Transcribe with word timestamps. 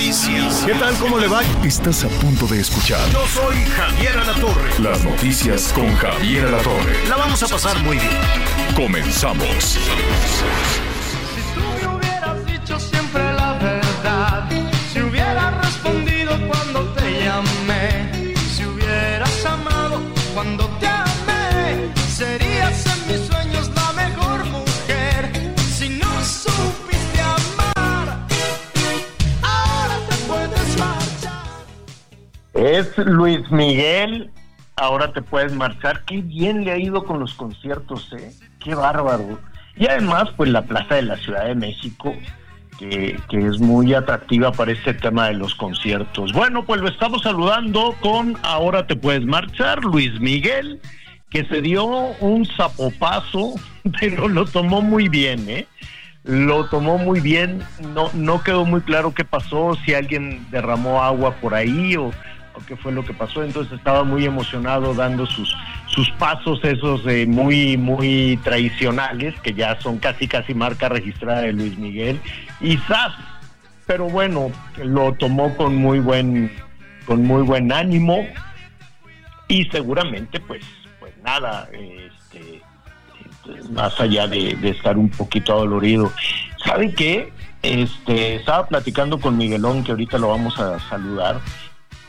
Noticias. 0.00 0.64
¿Qué 0.64 0.72
tal? 0.74 0.94
¿Cómo 0.94 1.18
le 1.18 1.28
va? 1.28 1.42
Estás 1.62 2.04
a 2.04 2.08
punto 2.08 2.46
de 2.46 2.60
escuchar 2.60 3.06
Yo 3.10 3.26
soy 3.26 3.56
Javier 3.76 4.16
Alatorre. 4.16 4.70
las 4.80 5.04
noticias 5.04 5.72
con 5.74 5.94
Javier 5.94 6.46
Alatorre. 6.46 7.06
La 7.06 7.16
vamos 7.16 7.42
a 7.42 7.48
pasar 7.48 7.78
muy 7.82 7.98
bien. 7.98 8.10
Comenzamos. 8.74 9.46
Si 9.62 9.78
tú 11.54 11.60
me 11.60 11.96
hubieras 11.96 12.46
dicho 12.46 12.80
siempre 12.80 13.22
la 13.34 13.58
verdad, 13.58 14.48
si 14.90 15.02
hubieras 15.02 15.64
respondido 15.66 16.32
cuando 16.48 16.80
te 16.94 17.24
llamé, 17.24 18.34
si 18.56 18.64
hubieras 18.64 19.44
amado 19.44 20.00
cuando 20.32 20.69
Es 32.60 32.98
Luis 32.98 33.50
Miguel. 33.50 34.30
Ahora 34.76 35.14
te 35.14 35.22
puedes 35.22 35.50
marchar. 35.54 36.04
Qué 36.04 36.20
bien 36.20 36.62
le 36.62 36.72
ha 36.72 36.78
ido 36.78 37.04
con 37.04 37.18
los 37.18 37.32
conciertos, 37.32 38.12
¿eh? 38.12 38.32
Qué 38.62 38.74
bárbaro. 38.74 39.38
Y 39.76 39.86
además, 39.86 40.28
pues 40.36 40.50
la 40.50 40.60
Plaza 40.60 40.96
de 40.96 41.02
la 41.02 41.16
Ciudad 41.16 41.46
de 41.46 41.54
México, 41.54 42.14
que, 42.78 43.18
que 43.30 43.46
es 43.46 43.60
muy 43.60 43.94
atractiva 43.94 44.52
para 44.52 44.72
este 44.72 44.92
tema 44.92 45.28
de 45.28 45.34
los 45.34 45.54
conciertos. 45.54 46.34
Bueno, 46.34 46.66
pues 46.66 46.82
lo 46.82 46.88
estamos 46.88 47.22
saludando 47.22 47.94
con 48.00 48.36
Ahora 48.42 48.86
te 48.86 48.94
puedes 48.94 49.24
marchar, 49.24 49.82
Luis 49.82 50.20
Miguel, 50.20 50.82
que 51.30 51.46
se 51.46 51.62
dio 51.62 51.86
un 51.86 52.44
zapopazo, 52.44 53.54
pero 54.00 54.28
lo 54.28 54.44
tomó 54.44 54.82
muy 54.82 55.08
bien, 55.08 55.48
¿eh? 55.48 55.66
Lo 56.24 56.66
tomó 56.66 56.98
muy 56.98 57.20
bien, 57.20 57.62
no, 57.94 58.10
no 58.12 58.42
quedó 58.42 58.66
muy 58.66 58.82
claro 58.82 59.14
qué 59.14 59.24
pasó, 59.24 59.78
si 59.86 59.94
alguien 59.94 60.46
derramó 60.50 61.02
agua 61.02 61.36
por 61.36 61.54
ahí 61.54 61.96
o, 61.96 62.10
qué 62.66 62.76
fue 62.76 62.92
lo 62.92 63.04
que 63.04 63.14
pasó, 63.14 63.42
entonces 63.42 63.78
estaba 63.78 64.04
muy 64.04 64.24
emocionado 64.24 64.94
dando 64.94 65.26
sus, 65.26 65.56
sus 65.86 66.10
pasos 66.12 66.60
esos 66.62 67.06
eh, 67.06 67.26
muy, 67.26 67.76
muy 67.76 68.38
tradicionales, 68.42 69.38
que 69.40 69.54
ya 69.54 69.80
son 69.80 69.98
casi, 69.98 70.28
casi 70.28 70.54
marca 70.54 70.88
registrada 70.88 71.42
de 71.42 71.52
Luis 71.52 71.76
Miguel, 71.78 72.20
y 72.60 72.76
¡zas! 72.78 73.12
pero 73.86 74.08
bueno, 74.08 74.52
lo 74.84 75.12
tomó 75.14 75.56
con 75.56 75.74
muy 75.74 75.98
buen, 75.98 76.52
con 77.06 77.24
muy 77.24 77.42
buen 77.42 77.72
ánimo, 77.72 78.24
y 79.48 79.64
seguramente 79.64 80.38
pues, 80.38 80.64
pues 81.00 81.12
nada, 81.24 81.68
este, 81.72 82.62
más 83.72 83.98
allá 84.00 84.26
de, 84.28 84.56
estar 84.62 84.96
un 84.96 85.08
poquito 85.08 85.52
adolorido. 85.52 86.12
¿Sabe 86.64 86.94
qué? 86.94 87.32
Este, 87.62 88.36
estaba 88.36 88.66
platicando 88.68 89.18
con 89.20 89.36
Miguelón, 89.36 89.82
que 89.84 89.90
ahorita 89.90 90.18
lo 90.18 90.28
vamos 90.28 90.58
a 90.58 90.78
saludar. 90.88 91.40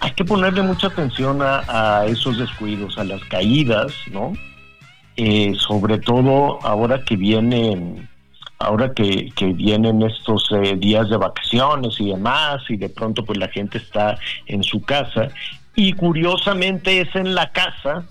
Hay 0.01 0.11
que 0.11 0.25
ponerle 0.25 0.63
mucha 0.63 0.87
atención 0.87 1.41
a, 1.41 1.63
a 2.01 2.05
esos 2.07 2.37
descuidos, 2.37 2.97
a 2.97 3.03
las 3.03 3.23
caídas, 3.25 3.93
¿no? 4.11 4.33
Eh, 5.15 5.53
sobre 5.57 5.99
todo 5.99 6.57
ahora 6.63 7.03
que 7.05 7.15
vienen, 7.15 8.09
ahora 8.57 8.93
que, 8.95 9.29
que 9.35 9.53
vienen 9.53 10.01
estos 10.01 10.49
eh, 10.51 10.75
días 10.75 11.07
de 11.09 11.17
vacaciones 11.17 11.99
y 11.99 12.09
demás, 12.09 12.63
y 12.69 12.77
de 12.77 12.89
pronto 12.89 13.23
pues 13.23 13.37
la 13.37 13.47
gente 13.49 13.77
está 13.77 14.17
en 14.47 14.63
su 14.63 14.81
casa, 14.81 15.29
y 15.75 15.93
curiosamente 15.93 17.01
es 17.01 17.15
en 17.15 17.35
la 17.35 17.51
casa 17.51 18.03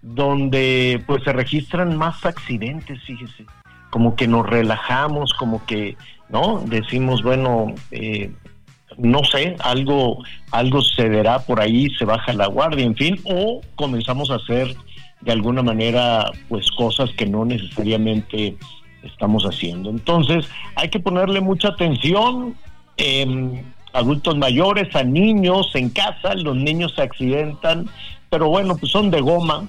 donde 0.00 1.02
pues 1.06 1.22
se 1.24 1.32
registran 1.34 1.96
más 1.96 2.24
accidentes, 2.24 3.02
fíjese, 3.02 3.44
como 3.90 4.16
que 4.16 4.26
nos 4.26 4.48
relajamos, 4.48 5.34
como 5.34 5.66
que, 5.66 5.96
¿no? 6.30 6.62
Decimos, 6.66 7.22
bueno, 7.22 7.74
eh, 7.90 8.32
no 8.98 9.24
sé, 9.24 9.56
algo, 9.60 10.22
algo 10.50 10.82
se 10.82 11.08
verá 11.08 11.38
por 11.40 11.60
ahí, 11.60 11.88
se 11.98 12.04
baja 12.04 12.32
la 12.32 12.46
guardia, 12.46 12.84
en 12.84 12.96
fin, 12.96 13.20
o 13.24 13.60
comenzamos 13.74 14.30
a 14.30 14.36
hacer 14.36 14.76
de 15.20 15.32
alguna 15.32 15.62
manera 15.62 16.30
pues 16.48 16.70
cosas 16.72 17.10
que 17.12 17.26
no 17.26 17.44
necesariamente 17.44 18.56
estamos 19.02 19.44
haciendo. 19.44 19.90
Entonces, 19.90 20.48
hay 20.76 20.88
que 20.88 21.00
ponerle 21.00 21.40
mucha 21.40 21.68
atención. 21.68 22.54
eh, 22.96 23.62
adultos 23.94 24.36
mayores, 24.36 24.94
a 24.94 25.04
niños 25.04 25.70
en 25.74 25.88
casa, 25.88 26.34
los 26.34 26.56
niños 26.56 26.92
se 26.94 27.02
accidentan, 27.02 27.88
pero 28.28 28.48
bueno, 28.48 28.76
pues 28.76 28.92
son 28.92 29.10
de 29.10 29.20
goma, 29.20 29.68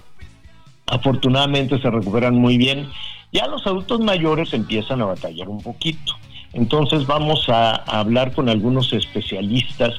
afortunadamente 0.88 1.80
se 1.80 1.90
recuperan 1.90 2.36
muy 2.36 2.58
bien. 2.58 2.90
Ya 3.32 3.48
los 3.48 3.66
adultos 3.66 4.00
mayores 4.00 4.52
empiezan 4.54 5.02
a 5.02 5.06
batallar 5.06 5.48
un 5.48 5.62
poquito. 5.62 6.14
Entonces 6.56 7.06
vamos 7.06 7.50
a, 7.50 7.76
hablar 8.00 8.32
con 8.34 8.48
algunos 8.48 8.94
especialistas. 8.94 9.94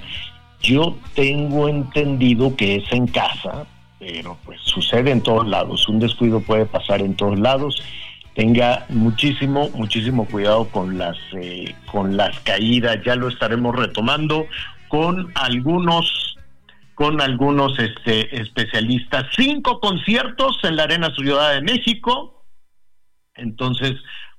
Yo 0.63 0.97
tengo 1.15 1.69
entendido 1.69 2.57
que 2.57 2.77
es 2.77 2.93
en 2.93 3.07
casa, 3.07 3.67
pero 3.99 4.39
pues 4.43 4.59
sucede 4.63 5.11
en 5.11 5.23
todos 5.23 5.47
lados. 5.47 5.87
Un 5.87 6.01
descuido 6.01 6.41
puede 6.41 6.65
pasar 6.65 7.03
en 7.03 7.15
todos 7.15 7.39
lados. 7.39 7.83
Tenga 8.35 8.87
muchísimo, 8.89 9.69
muchísimo 9.75 10.25
cuidado 10.25 10.67
con 10.69 10.97
las, 10.97 11.19
eh, 11.35 11.75
con 11.93 12.17
las 12.17 12.41
caídas. 12.41 12.99
Ya 13.05 13.17
lo 13.17 13.29
estaremos 13.29 13.77
retomando 13.77 14.47
con 14.89 15.31
algunos 15.35 16.33
con 16.95 17.21
algunos 17.21 17.79
este, 17.79 18.41
especialistas. 18.41 19.27
Cinco 19.37 19.81
conciertos 19.81 20.59
en 20.63 20.77
la 20.77 20.85
Arena 20.85 21.15
Ciudad 21.15 21.53
de 21.53 21.61
México. 21.61 22.43
Entonces, 23.35 23.93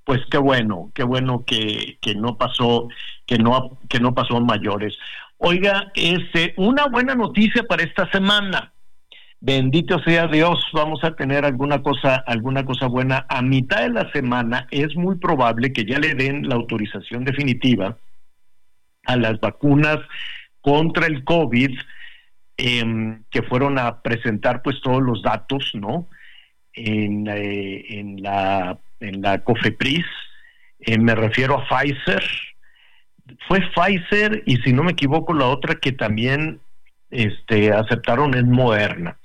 pues 0.07 0.22
qué 0.31 0.38
bueno, 0.38 0.90
qué 0.95 1.03
bueno 1.03 1.44
que, 1.45 1.97
que 2.01 2.16
no 2.16 2.38
pasó, 2.38 2.88
que 3.25 3.38
no, 3.38 3.78
que 3.90 4.00
no 4.00 4.16
mayores. 4.40 4.97
Oiga, 5.38 5.91
este, 5.95 6.53
una 6.56 6.88
buena 6.88 7.13
noticia 7.13 7.63
para 7.63 7.84
esta 7.84 8.09
semana. 8.09 8.72
Bendito 9.41 10.00
sea 10.00 10.28
Dios, 10.28 10.66
vamos 10.72 11.03
a 11.03 11.13
tener 11.13 11.44
alguna 11.44 11.84
cosa, 11.84 12.23
alguna 12.25 12.63
cosa 12.63 12.88
buena. 12.88 13.25
A 13.28 13.41
mitad 13.41 13.81
de 13.81 13.90
la 13.90 14.09
semana 14.13 14.66
es 14.72 14.95
muy 14.95 15.18
probable 15.18 15.73
que 15.73 15.84
ya 15.84 16.00
le 16.00 16.13
den 16.13 16.47
la 16.47 16.56
autorización 16.56 17.25
definitiva 17.25 17.97
a 19.07 19.18
las 19.18 19.41
vacunas 19.41 20.00
contra 20.62 21.07
el 21.07 21.25
COVID 21.25 21.78
eh, 22.56 23.19
que 23.29 23.41
fueron 23.41 23.78
a 23.78 24.01
presentar 24.01 24.62
pues 24.62 24.79
todos 24.81 25.03
los 25.03 25.22
datos, 25.22 25.72
¿no? 25.74 26.07
En, 26.72 27.28
eh, 27.28 28.00
en 28.00 28.24
la 28.24 28.79
en 29.00 29.22
la 29.22 29.44
COFEPRIS, 29.44 30.06
eh, 30.80 30.97
me 30.97 31.16
refiero 31.16 31.59
a 31.59 31.68
Pfizer. 31.68 32.24
Fue 33.47 33.62
Pfizer 33.62 34.44
y 34.46 34.58
si 34.58 34.74
no 34.74 34.84
me 34.84 34.91
equivoco 34.91 35.34
la 35.34 35.47
otra 35.47 35.75
que 35.75 35.91
también 35.91 36.59
este 37.12 37.72
aceptaron 37.72 38.34
es 38.36 38.46
Moderna. 38.46 39.18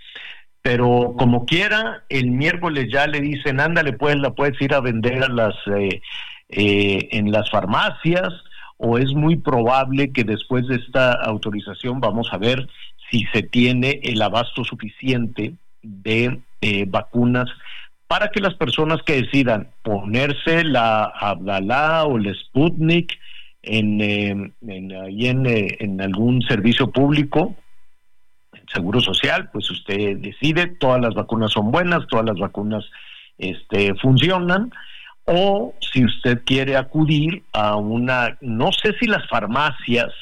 Pero 0.62 1.14
como 1.18 1.44
quiera, 1.44 2.04
el 2.08 2.30
miércoles 2.30 2.86
ya 2.90 3.06
le 3.06 3.20
dicen, 3.20 3.60
ándale, 3.60 3.92
pues 3.92 4.16
la 4.16 4.30
puedes 4.30 4.60
ir 4.60 4.74
a 4.74 4.80
vender 4.80 5.24
a 5.24 5.28
las 5.28 5.54
eh, 5.66 6.00
eh, 6.48 7.08
en 7.12 7.32
las 7.32 7.50
farmacias 7.50 8.32
o 8.76 8.98
es 8.98 9.12
muy 9.14 9.36
probable 9.36 10.12
que 10.12 10.24
después 10.24 10.66
de 10.68 10.76
esta 10.76 11.12
autorización 11.12 12.00
vamos 12.00 12.28
a 12.32 12.38
ver 12.38 12.68
si 13.10 13.24
se 13.32 13.42
tiene 13.42 14.00
el 14.02 14.20
abasto 14.20 14.64
suficiente 14.64 15.54
de 15.82 16.40
eh, 16.60 16.84
vacunas 16.88 17.48
para 18.12 18.28
que 18.28 18.40
las 18.40 18.52
personas 18.56 19.00
que 19.06 19.22
decidan 19.22 19.70
ponerse 19.82 20.64
la 20.64 21.04
Abdalá 21.04 22.04
o 22.04 22.18
el 22.18 22.36
Sputnik 22.36 23.18
en, 23.62 24.02
en, 24.02 24.92
ahí 24.92 25.28
eh, 25.28 25.76
en 25.80 25.98
algún 25.98 26.42
servicio 26.42 26.90
público, 26.90 27.56
seguro 28.70 29.00
social, 29.00 29.48
pues 29.50 29.70
usted 29.70 30.18
decide, 30.18 30.66
todas 30.66 31.00
las 31.00 31.14
vacunas 31.14 31.52
son 31.52 31.70
buenas, 31.70 32.06
todas 32.06 32.26
las 32.26 32.38
vacunas 32.38 32.84
este, 33.38 33.94
funcionan, 33.94 34.70
o 35.24 35.72
si 35.80 36.04
usted 36.04 36.42
quiere 36.44 36.76
acudir 36.76 37.44
a 37.54 37.76
una, 37.76 38.36
no 38.42 38.72
sé 38.72 38.92
si 39.00 39.06
las 39.06 39.26
farmacias 39.26 40.12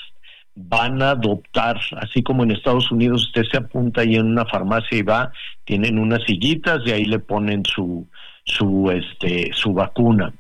van 0.55 1.01
a 1.03 1.11
adoptar, 1.13 1.81
así 1.99 2.23
como 2.23 2.43
en 2.43 2.51
Estados 2.51 2.91
Unidos 2.91 3.27
usted 3.27 3.45
se 3.51 3.59
apunta 3.59 4.03
ahí 4.03 4.17
en 4.17 4.27
una 4.27 4.45
farmacia 4.47 4.99
y 4.99 5.03
va, 5.03 5.33
tienen 5.65 5.99
unas 5.99 6.23
sillitas 6.25 6.81
y 6.85 6.91
ahí 6.91 7.05
le 7.05 7.19
ponen 7.19 7.65
su 7.65 8.07
su 8.45 8.91
este 8.91 9.51
su 9.53 9.73
vacuna. 9.73 10.33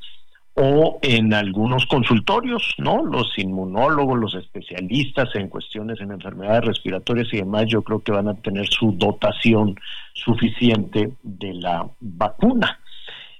o 0.54 0.98
en 1.02 1.32
algunos 1.32 1.86
consultorios, 1.86 2.74
¿no? 2.76 3.04
Los 3.04 3.38
inmunólogos, 3.38 4.18
los 4.18 4.34
especialistas 4.34 5.34
en 5.34 5.48
cuestiones 5.48 6.00
en 6.00 6.10
enfermedades 6.10 6.64
respiratorias 6.64 7.28
y 7.32 7.38
demás, 7.38 7.64
yo 7.68 7.82
creo 7.82 8.00
que 8.00 8.12
van 8.12 8.28
a 8.28 8.34
tener 8.34 8.66
su 8.68 8.92
dotación 8.92 9.76
suficiente 10.12 11.12
de 11.22 11.54
la 11.54 11.88
vacuna. 12.00 12.78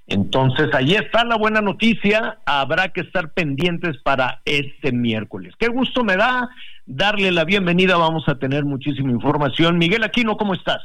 Entonces, 0.07 0.69
ahí 0.73 0.95
está 0.95 1.23
la 1.23 1.37
buena 1.37 1.61
noticia. 1.61 2.39
Habrá 2.45 2.89
que 2.89 3.01
estar 3.01 3.31
pendientes 3.33 3.97
para 4.03 4.41
este 4.45 4.91
miércoles. 4.91 5.53
Qué 5.57 5.67
gusto 5.67 6.03
me 6.03 6.17
da 6.17 6.49
darle 6.85 7.31
la 7.31 7.45
bienvenida. 7.45 7.97
Vamos 7.97 8.27
a 8.27 8.35
tener 8.35 8.65
muchísima 8.65 9.11
información. 9.11 9.77
Miguel 9.77 10.03
Aquino, 10.03 10.37
¿cómo 10.37 10.53
estás? 10.53 10.81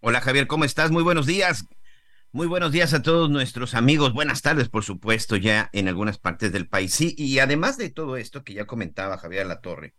Hola 0.00 0.20
Javier, 0.20 0.46
¿cómo 0.46 0.64
estás? 0.64 0.92
Muy 0.92 1.02
buenos 1.02 1.26
días. 1.26 1.66
Muy 2.30 2.46
buenos 2.46 2.72
días 2.72 2.94
a 2.94 3.02
todos 3.02 3.30
nuestros 3.30 3.74
amigos. 3.74 4.12
Buenas 4.12 4.42
tardes, 4.42 4.68
por 4.68 4.84
supuesto, 4.84 5.36
ya 5.36 5.70
en 5.72 5.88
algunas 5.88 6.18
partes 6.18 6.52
del 6.52 6.68
país. 6.68 6.94
Sí, 6.94 7.14
y 7.16 7.38
además 7.38 7.78
de 7.78 7.88
todo 7.90 8.16
esto 8.16 8.44
que 8.44 8.54
ya 8.54 8.66
comentaba 8.66 9.18
Javier 9.18 9.46
La 9.46 9.60
Torre, 9.60 9.94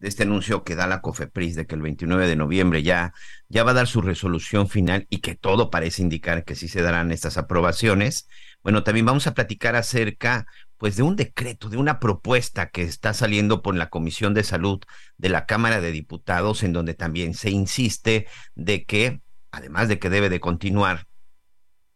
este 0.00 0.22
anuncio 0.22 0.64
que 0.64 0.76
da 0.76 0.86
la 0.86 1.00
COFEPRIS 1.00 1.56
de 1.56 1.66
que 1.66 1.74
el 1.74 1.82
29 1.82 2.26
de 2.26 2.36
noviembre 2.36 2.82
ya, 2.82 3.12
ya 3.48 3.64
va 3.64 3.72
a 3.72 3.74
dar 3.74 3.86
su 3.86 4.00
resolución 4.00 4.68
final 4.68 5.06
y 5.10 5.18
que 5.18 5.34
todo 5.34 5.70
parece 5.70 6.02
indicar 6.02 6.44
que 6.44 6.54
sí 6.54 6.68
se 6.68 6.82
darán 6.82 7.10
estas 7.10 7.36
aprobaciones. 7.36 8.28
Bueno, 8.62 8.84
también 8.84 9.06
vamos 9.06 9.26
a 9.26 9.34
platicar 9.34 9.76
acerca 9.76 10.46
pues 10.76 10.96
de 10.96 11.02
un 11.02 11.16
decreto, 11.16 11.68
de 11.68 11.76
una 11.76 11.98
propuesta 11.98 12.70
que 12.70 12.82
está 12.82 13.12
saliendo 13.12 13.62
por 13.62 13.74
la 13.74 13.90
Comisión 13.90 14.32
de 14.32 14.44
Salud 14.44 14.80
de 15.16 15.28
la 15.28 15.44
Cámara 15.44 15.80
de 15.80 15.90
Diputados, 15.90 16.62
en 16.62 16.72
donde 16.72 16.94
también 16.94 17.34
se 17.34 17.50
insiste 17.50 18.28
de 18.54 18.84
que, 18.84 19.20
además 19.50 19.88
de 19.88 19.98
que 19.98 20.08
debe 20.08 20.28
de 20.28 20.38
continuar 20.38 21.06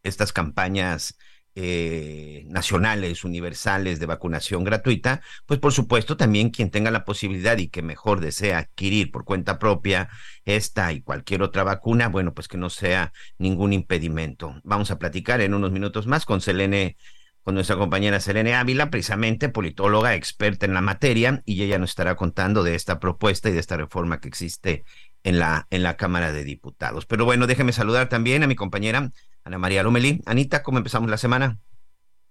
estas 0.02 0.32
campañas 0.32 1.16
eh, 1.54 2.44
nacionales, 2.48 3.24
universales 3.24 4.00
de 4.00 4.06
vacunación 4.06 4.64
gratuita, 4.64 5.20
pues 5.46 5.60
por 5.60 5.72
supuesto 5.72 6.16
también 6.16 6.50
quien 6.50 6.70
tenga 6.70 6.90
la 6.90 7.04
posibilidad 7.04 7.58
y 7.58 7.68
que 7.68 7.82
mejor 7.82 8.20
desea 8.20 8.58
adquirir 8.58 9.10
por 9.10 9.24
cuenta 9.24 9.58
propia 9.58 10.08
esta 10.44 10.92
y 10.92 11.02
cualquier 11.02 11.42
otra 11.42 11.62
vacuna, 11.62 12.08
bueno, 12.08 12.32
pues 12.32 12.48
que 12.48 12.56
no 12.56 12.70
sea 12.70 13.12
ningún 13.38 13.72
impedimento. 13.72 14.60
Vamos 14.64 14.90
a 14.90 14.98
platicar 14.98 15.40
en 15.40 15.54
unos 15.54 15.72
minutos 15.72 16.06
más 16.06 16.24
con 16.24 16.40
Selene 16.40 16.96
con 17.42 17.54
nuestra 17.54 17.76
compañera 17.76 18.20
Selene 18.20 18.54
Ávila, 18.54 18.88
precisamente 18.88 19.48
politóloga, 19.48 20.14
experta 20.14 20.64
en 20.64 20.74
la 20.74 20.80
materia, 20.80 21.42
y 21.44 21.62
ella 21.62 21.78
nos 21.78 21.90
estará 21.90 22.14
contando 22.14 22.62
de 22.62 22.76
esta 22.76 23.00
propuesta 23.00 23.50
y 23.50 23.52
de 23.52 23.58
esta 23.58 23.76
reforma 23.76 24.20
que 24.20 24.28
existe 24.28 24.84
en 25.24 25.38
la, 25.38 25.66
en 25.70 25.82
la 25.82 25.96
Cámara 25.96 26.32
de 26.32 26.44
Diputados. 26.44 27.06
Pero 27.06 27.24
bueno, 27.24 27.46
déjeme 27.46 27.72
saludar 27.72 28.08
también 28.08 28.42
a 28.42 28.46
mi 28.46 28.54
compañera 28.54 29.12
Ana 29.44 29.58
María 29.58 29.82
Lomelí. 29.82 30.22
Anita, 30.26 30.62
¿cómo 30.62 30.78
empezamos 30.78 31.10
la 31.10 31.18
semana? 31.18 31.58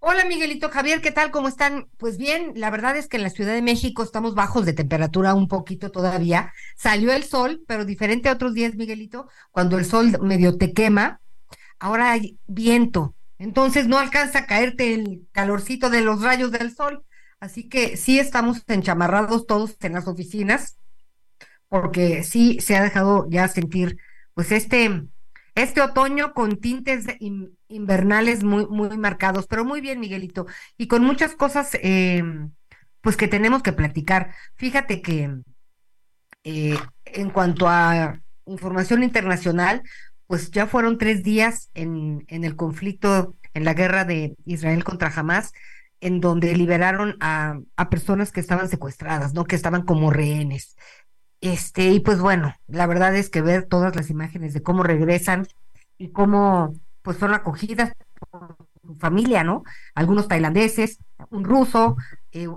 Hola 0.04 0.26
Miguelito 0.26 0.70
Javier, 0.70 1.00
¿qué 1.00 1.12
tal? 1.12 1.30
¿Cómo 1.30 1.48
están? 1.48 1.88
Pues 1.98 2.18
bien, 2.18 2.54
la 2.56 2.72
verdad 2.72 2.98
es 2.98 3.08
que 3.08 3.18
en 3.18 3.24
la 3.24 3.30
Ciudad 3.30 3.54
de 3.54 3.62
México 3.62 4.02
estamos 4.02 4.34
bajos 4.34 4.66
de 4.66 4.74
temperatura 4.74 5.36
un 5.36 5.48
poquito 5.48 5.92
todavía. 5.92 6.52
Salió 6.76 7.14
el 7.14 7.24
sol, 7.24 7.62
pero 7.68 7.86
diferente 7.86 8.28
a 8.28 8.34
otros 8.34 8.56
días, 8.56 8.74
Miguelito, 8.74 9.28
cuando 9.52 9.78
el 9.78 9.86
sol 9.86 10.18
medio 10.22 10.58
te 10.58 10.74
quema, 10.74 11.22
ahora 11.78 12.14
hay 12.14 12.40
viento. 12.48 13.14
Entonces 13.38 13.88
no 13.88 14.00
alcanza 14.00 14.40
a 14.40 14.46
caerte 14.48 14.96
el 14.96 15.28
calorcito 15.32 15.92
de 15.92 16.02
los 16.02 16.24
rayos 16.24 16.52
del 16.52 16.76
sol. 16.76 17.04
Así 17.40 17.70
que 17.70 17.96
sí 17.96 18.18
estamos 18.18 18.64
enchamarrados 18.68 19.46
todos 19.46 19.76
en 19.82 19.94
las 19.94 20.08
oficinas, 20.08 20.78
porque 21.72 22.24
sí 22.26 22.60
se 22.60 22.76
ha 22.76 22.84
dejado 22.84 23.28
ya 23.30 23.48
sentir 23.48 23.98
pues 24.34 24.52
este 24.52 25.06
este 25.56 25.82
otoño 25.82 26.34
con 26.34 26.58
tintes 26.58 27.06
invernales 27.70 28.44
muy, 28.44 28.68
muy 28.68 28.98
marcados, 28.98 29.48
pero 29.48 29.66
muy 29.66 29.82
bien, 29.82 30.00
Miguelito, 30.02 30.48
y 30.78 30.88
con 30.88 31.04
muchas 31.04 31.36
cosas 31.36 31.78
em, 31.82 32.52
pues 33.02 33.18
que 33.18 33.28
tenemos 33.30 33.64
que 33.64 33.74
platicar. 33.74 34.34
Fíjate 34.56 35.02
que 35.02 35.30
eh, 36.44 36.78
en 37.06 37.30
cuanto 37.30 37.68
a 37.70 38.20
información 38.46 39.04
internacional, 39.04 39.84
pues 40.28 40.52
ya 40.52 40.68
fueron 40.68 40.98
tres 40.98 41.24
días 41.24 41.70
en, 41.74 42.26
en 42.28 42.44
el 42.44 42.56
conflicto, 42.56 43.36
en 43.54 43.66
la 43.66 43.74
guerra 43.74 44.06
de 44.06 44.36
Israel 44.46 44.84
contra 44.84 45.12
Hamas, 45.16 45.54
en 46.00 46.20
donde 46.20 46.56
liberaron 46.56 47.16
a, 47.20 47.60
a 47.76 47.90
personas 47.90 48.32
que 48.32 48.40
estaban 48.40 48.70
secuestradas, 48.70 49.34
¿no? 49.34 49.46
Que 49.46 49.56
estaban 49.56 49.84
como 49.84 50.10
rehenes. 50.12 50.76
Este, 51.42 51.90
y 51.90 52.00
pues 52.00 52.20
bueno, 52.20 52.54
la 52.68 52.86
verdad 52.86 53.16
es 53.16 53.30
que 53.30 53.42
ver 53.42 53.64
todas 53.64 53.96
las 53.96 54.12
imágenes 54.12 54.54
de 54.54 54.62
cómo 54.62 54.84
regresan 54.84 55.48
y 55.98 56.10
cómo 56.12 56.76
pues 57.02 57.18
son 57.18 57.34
acogidas 57.34 57.94
por 58.30 58.56
su 58.86 58.96
familia, 58.96 59.44
¿no? 59.44 59.64
Algunos 59.96 60.28
tailandeses, 60.28 61.00
un 61.32 61.44
ruso, 61.44 61.98
eh, 62.32 62.48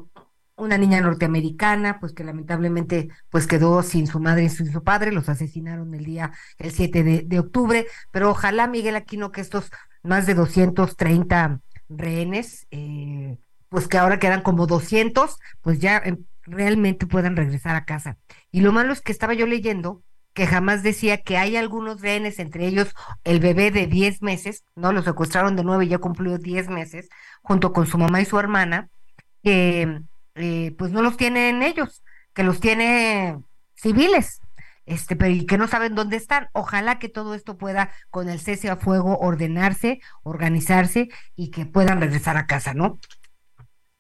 una 0.57 0.79
niña 0.79 1.01
norteamericana, 1.01 1.99
pues 1.99 2.13
que 2.13 2.25
lamentablemente 2.25 3.09
pues 3.31 3.47
quedó 3.47 3.83
sin 3.83 4.07
su 4.07 4.21
madre 4.21 4.45
y 4.45 4.49
sin 4.51 4.71
su 4.71 4.83
padre, 4.83 5.13
los 5.13 5.31
asesinaron 5.31 5.95
el 5.95 6.05
día, 6.05 6.33
el 6.59 6.71
7 6.71 7.25
de, 7.25 7.39
octubre, 7.39 7.87
pero 8.11 8.31
ojalá, 8.31 8.67
Miguel 8.67 8.97
Aquino, 8.97 9.33
que 9.33 9.41
estos 9.41 9.71
más 10.03 10.27
de 10.27 10.35
230 10.35 11.61
rehenes, 11.89 12.67
eh, 12.71 13.39
pues 13.69 13.89
que 13.89 13.99
ahora 13.99 14.19
quedan 14.19 14.43
como 14.43 14.67
200, 14.67 15.39
pues 15.63 15.81
ya 15.81 16.03
realmente 16.43 17.07
puedan 17.07 17.37
regresar 17.37 17.77
a 17.77 17.85
casa. 17.85 18.19
Y 18.55 18.61
lo 18.61 18.71
malo 18.71 18.93
es 18.93 19.01
que 19.01 19.11
estaba 19.11 19.35
yo 19.35 19.49
leyendo 19.49 20.05
que 20.33 20.47
jamás 20.47 20.85
decía 20.85 21.23
que 21.23 21.39
hay 21.39 21.56
algunos 21.56 22.01
rehenes, 22.01 22.39
entre 22.39 22.69
ellos 22.69 22.95
el 23.25 23.41
bebé 23.41 23.73
de 23.73 23.89
10 23.89 24.23
meses, 24.23 24.62
¿no? 24.77 24.93
Lo 24.93 25.03
secuestraron 25.03 25.56
de 25.56 25.65
nuevo 25.65 25.83
y 25.83 25.89
ya 25.89 25.99
cumplió 25.99 26.39
10 26.39 26.69
meses, 26.69 27.09
junto 27.43 27.73
con 27.73 27.89
su 27.89 27.99
mamá 27.99 28.21
y 28.21 28.27
su 28.27 28.39
hermana, 28.39 28.91
que 29.43 30.03
eh, 30.37 30.73
pues 30.79 30.93
no 30.93 31.03
los 31.03 31.17
tienen 31.17 31.65
ellos, 31.65 32.05
que 32.33 32.45
los 32.45 32.61
tiene 32.61 33.41
civiles, 33.75 34.41
este, 34.87 35.17
pero 35.17 35.33
y 35.33 35.47
que 35.47 35.59
no 35.59 35.67
saben 35.67 35.97
dónde 35.97 36.17
están. 36.17 36.47
Ojalá 36.53 37.01
que 37.01 37.09
todo 37.09 37.35
esto 37.35 37.59
pueda, 37.59 37.91
con 38.11 38.29
el 38.29 38.39
cese 38.39 38.71
a 38.71 38.77
fuego, 38.77 39.19
ordenarse, 39.19 40.01
organizarse 40.23 41.09
y 41.35 41.51
que 41.51 41.67
puedan 41.67 42.01
regresar 42.01 42.37
a 42.37 42.47
casa, 42.47 42.73
¿no? 42.73 43.01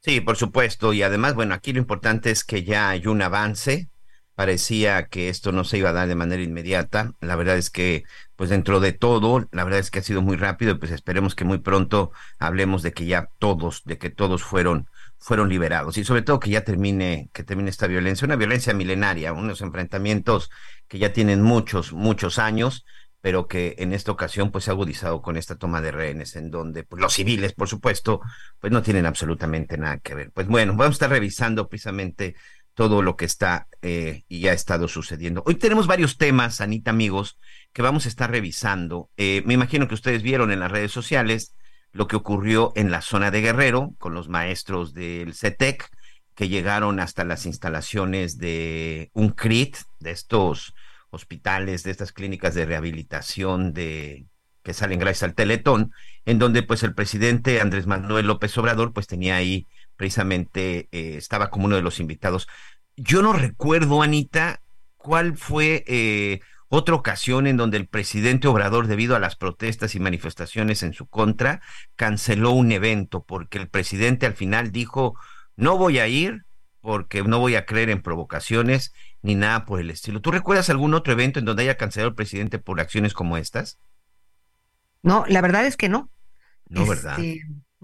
Sí, 0.00 0.20
por 0.20 0.36
supuesto. 0.36 0.92
Y 0.92 1.02
además, 1.02 1.34
bueno, 1.34 1.54
aquí 1.54 1.72
lo 1.72 1.80
importante 1.80 2.30
es 2.30 2.44
que 2.44 2.62
ya 2.62 2.90
hay 2.90 3.08
un 3.08 3.20
avance. 3.20 3.88
Parecía 4.34 5.06
que 5.06 5.28
esto 5.28 5.52
no 5.52 5.62
se 5.64 5.78
iba 5.78 5.90
a 5.90 5.92
dar 5.92 6.08
de 6.08 6.16
manera 6.16 6.42
inmediata. 6.42 7.12
La 7.20 7.36
verdad 7.36 7.56
es 7.56 7.70
que, 7.70 8.04
pues 8.34 8.50
dentro 8.50 8.80
de 8.80 8.92
todo, 8.92 9.46
la 9.52 9.64
verdad 9.64 9.80
es 9.80 9.90
que 9.90 10.00
ha 10.00 10.02
sido 10.02 10.22
muy 10.22 10.36
rápido. 10.36 10.78
Pues 10.78 10.90
esperemos 10.90 11.34
que 11.34 11.44
muy 11.44 11.58
pronto 11.58 12.10
hablemos 12.38 12.82
de 12.82 12.92
que 12.92 13.06
ya 13.06 13.28
todos, 13.38 13.82
de 13.84 13.98
que 13.98 14.10
todos 14.10 14.42
fueron, 14.42 14.88
fueron 15.18 15.48
liberados 15.48 15.98
y 15.98 16.04
sobre 16.04 16.22
todo 16.22 16.40
que 16.40 16.50
ya 16.50 16.64
termine, 16.64 17.30
que 17.32 17.44
termine 17.44 17.70
esta 17.70 17.86
violencia, 17.86 18.26
una 18.26 18.36
violencia 18.36 18.74
milenaria, 18.74 19.32
unos 19.32 19.60
enfrentamientos 19.60 20.50
que 20.88 20.98
ya 20.98 21.12
tienen 21.12 21.40
muchos, 21.40 21.92
muchos 21.92 22.38
años 22.38 22.84
pero 23.24 23.48
que 23.48 23.74
en 23.78 23.94
esta 23.94 24.12
ocasión 24.12 24.50
pues 24.50 24.64
se 24.64 24.70
ha 24.70 24.74
agudizado 24.74 25.22
con 25.22 25.38
esta 25.38 25.56
toma 25.56 25.80
de 25.80 25.90
rehenes, 25.90 26.36
en 26.36 26.50
donde 26.50 26.84
pues, 26.84 27.00
los 27.00 27.14
civiles, 27.14 27.54
por 27.54 27.70
supuesto, 27.70 28.20
pues 28.60 28.70
no 28.70 28.82
tienen 28.82 29.06
absolutamente 29.06 29.78
nada 29.78 29.96
que 29.96 30.14
ver. 30.14 30.30
Pues 30.30 30.46
bueno, 30.46 30.72
vamos 30.72 30.88
a 30.88 30.90
estar 30.90 31.08
revisando 31.08 31.66
precisamente 31.66 32.34
todo 32.74 33.02
lo 33.02 33.16
que 33.16 33.24
está 33.24 33.68
eh, 33.82 34.24
y 34.28 34.40
ya 34.40 34.50
ha 34.50 34.54
estado 34.54 34.88
sucediendo. 34.88 35.42
Hoy 35.46 35.54
tenemos 35.54 35.86
varios 35.86 36.18
temas, 36.18 36.60
Anita, 36.60 36.90
amigos, 36.90 37.38
que 37.72 37.82
vamos 37.82 38.06
a 38.06 38.08
estar 38.08 38.30
revisando. 38.30 39.10
Eh, 39.16 39.42
me 39.46 39.54
imagino 39.54 39.88
que 39.88 39.94
ustedes 39.94 40.22
vieron 40.22 40.50
en 40.50 40.60
las 40.60 40.70
redes 40.70 40.92
sociales 40.92 41.54
lo 41.92 42.08
que 42.08 42.16
ocurrió 42.16 42.72
en 42.74 42.90
la 42.90 43.00
zona 43.00 43.30
de 43.30 43.40
Guerrero 43.40 43.94
con 43.98 44.14
los 44.14 44.28
maestros 44.28 44.92
del 44.92 45.34
CETEC 45.34 45.88
que 46.34 46.48
llegaron 46.48 46.98
hasta 46.98 47.24
las 47.24 47.46
instalaciones 47.46 48.38
de 48.38 49.10
un 49.14 49.30
CRIT, 49.30 49.76
de 50.00 50.10
estos 50.10 50.74
hospitales, 51.10 51.84
de 51.84 51.92
estas 51.92 52.12
clínicas 52.12 52.54
de 52.54 52.66
rehabilitación 52.66 53.72
de 53.72 54.26
que 54.64 54.74
salen 54.74 54.98
gracias 54.98 55.22
al 55.22 55.34
Teletón, 55.34 55.92
en 56.24 56.38
donde 56.38 56.62
pues 56.62 56.82
el 56.82 56.94
presidente 56.94 57.60
Andrés 57.60 57.86
Manuel 57.86 58.26
López 58.26 58.56
Obrador 58.58 58.92
pues 58.92 59.06
tenía 59.06 59.36
ahí 59.36 59.68
precisamente, 59.96 60.88
eh, 60.92 61.16
estaba 61.16 61.50
como 61.50 61.66
uno 61.66 61.76
de 61.76 61.82
los 61.82 62.00
invitados. 62.00 62.48
Yo 62.96 63.22
no 63.22 63.32
recuerdo, 63.32 64.02
Anita, 64.02 64.60
cuál 64.96 65.36
fue 65.36 65.84
eh, 65.86 66.40
otra 66.68 66.94
ocasión 66.94 67.46
en 67.46 67.56
donde 67.56 67.76
el 67.76 67.86
presidente 67.86 68.48
Obrador, 68.48 68.86
debido 68.86 69.16
a 69.16 69.20
las 69.20 69.36
protestas 69.36 69.94
y 69.94 70.00
manifestaciones 70.00 70.82
en 70.82 70.92
su 70.92 71.06
contra, 71.06 71.60
canceló 71.96 72.50
un 72.50 72.72
evento, 72.72 73.24
porque 73.24 73.58
el 73.58 73.68
presidente 73.68 74.26
al 74.26 74.34
final 74.34 74.72
dijo, 74.72 75.18
no 75.56 75.76
voy 75.76 75.98
a 75.98 76.08
ir 76.08 76.44
porque 76.80 77.22
no 77.22 77.38
voy 77.38 77.54
a 77.54 77.64
creer 77.64 77.88
en 77.88 78.02
provocaciones 78.02 78.92
ni 79.22 79.34
nada 79.34 79.64
por 79.64 79.80
el 79.80 79.90
estilo. 79.90 80.20
¿Tú 80.20 80.30
recuerdas 80.30 80.68
algún 80.68 80.92
otro 80.92 81.14
evento 81.14 81.38
en 81.38 81.46
donde 81.46 81.62
haya 81.62 81.78
cancelado 81.78 82.10
el 82.10 82.14
presidente 82.14 82.58
por 82.58 82.78
acciones 82.78 83.14
como 83.14 83.38
estas? 83.38 83.78
No, 85.02 85.24
la 85.26 85.40
verdad 85.40 85.64
es 85.64 85.78
que 85.78 85.88
no. 85.88 86.10
No, 86.68 86.86
¿verdad? 86.86 87.18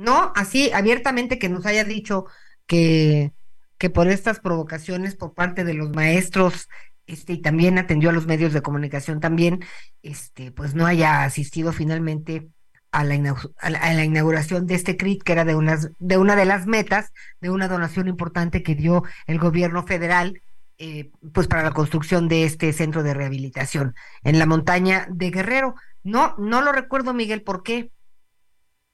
No, 0.01 0.33
así 0.35 0.73
abiertamente 0.73 1.39
que 1.39 1.51
nos 1.51 1.67
haya 1.67 1.85
dicho 1.85 2.25
que, 2.67 3.35
que 3.77 3.91
por 3.91 4.09
estas 4.09 4.41
provocaciones 4.41 5.15
por 5.15 5.35
parte 5.35 5.63
de 5.63 5.75
los 5.75 5.91
maestros, 5.91 6.71
este, 7.07 7.35
y 7.35 7.43
también 7.43 7.77
atendió 7.77 8.09
a 8.09 8.15
los 8.15 8.27
medios 8.27 8.55
de 8.55 8.63
comunicación 8.63 9.21
también, 9.21 9.63
este, 10.03 10.53
pues 10.53 10.75
no 10.75 10.87
haya 10.87 11.25
asistido 11.25 11.75
finalmente 11.75 12.49
a 12.91 13.05
la, 13.05 13.37
a 13.59 13.71
la, 13.71 14.05
inauguración 14.05 14.67
de 14.67 14.77
este 14.77 14.97
CRIT, 14.97 15.23
que 15.23 15.33
era 15.33 15.45
de, 15.45 15.55
unas, 15.55 15.91
de 15.99 16.17
una 16.17 16.35
de 16.35 16.47
las 16.47 16.67
metas 16.67 17.13
de 17.43 17.51
una 17.51 17.69
donación 17.69 18.09
importante 18.09 18.63
que 18.63 18.75
dio 18.75 19.05
el 19.27 19.39
gobierno 19.39 19.87
federal 19.87 20.41
eh, 20.79 21.11
pues 21.35 21.47
para 21.47 21.63
la 21.63 21.73
construcción 21.73 22.27
de 22.27 22.45
este 22.45 22.73
centro 22.73 23.03
de 23.03 23.13
rehabilitación 23.13 23.95
en 24.25 24.39
la 24.39 24.47
montaña 24.47 25.07
de 25.11 25.31
Guerrero. 25.31 25.75
No, 26.03 26.35
no 26.39 26.63
lo 26.63 26.73
recuerdo, 26.73 27.13
Miguel, 27.13 27.43
¿por 27.43 27.63
qué? 27.63 27.91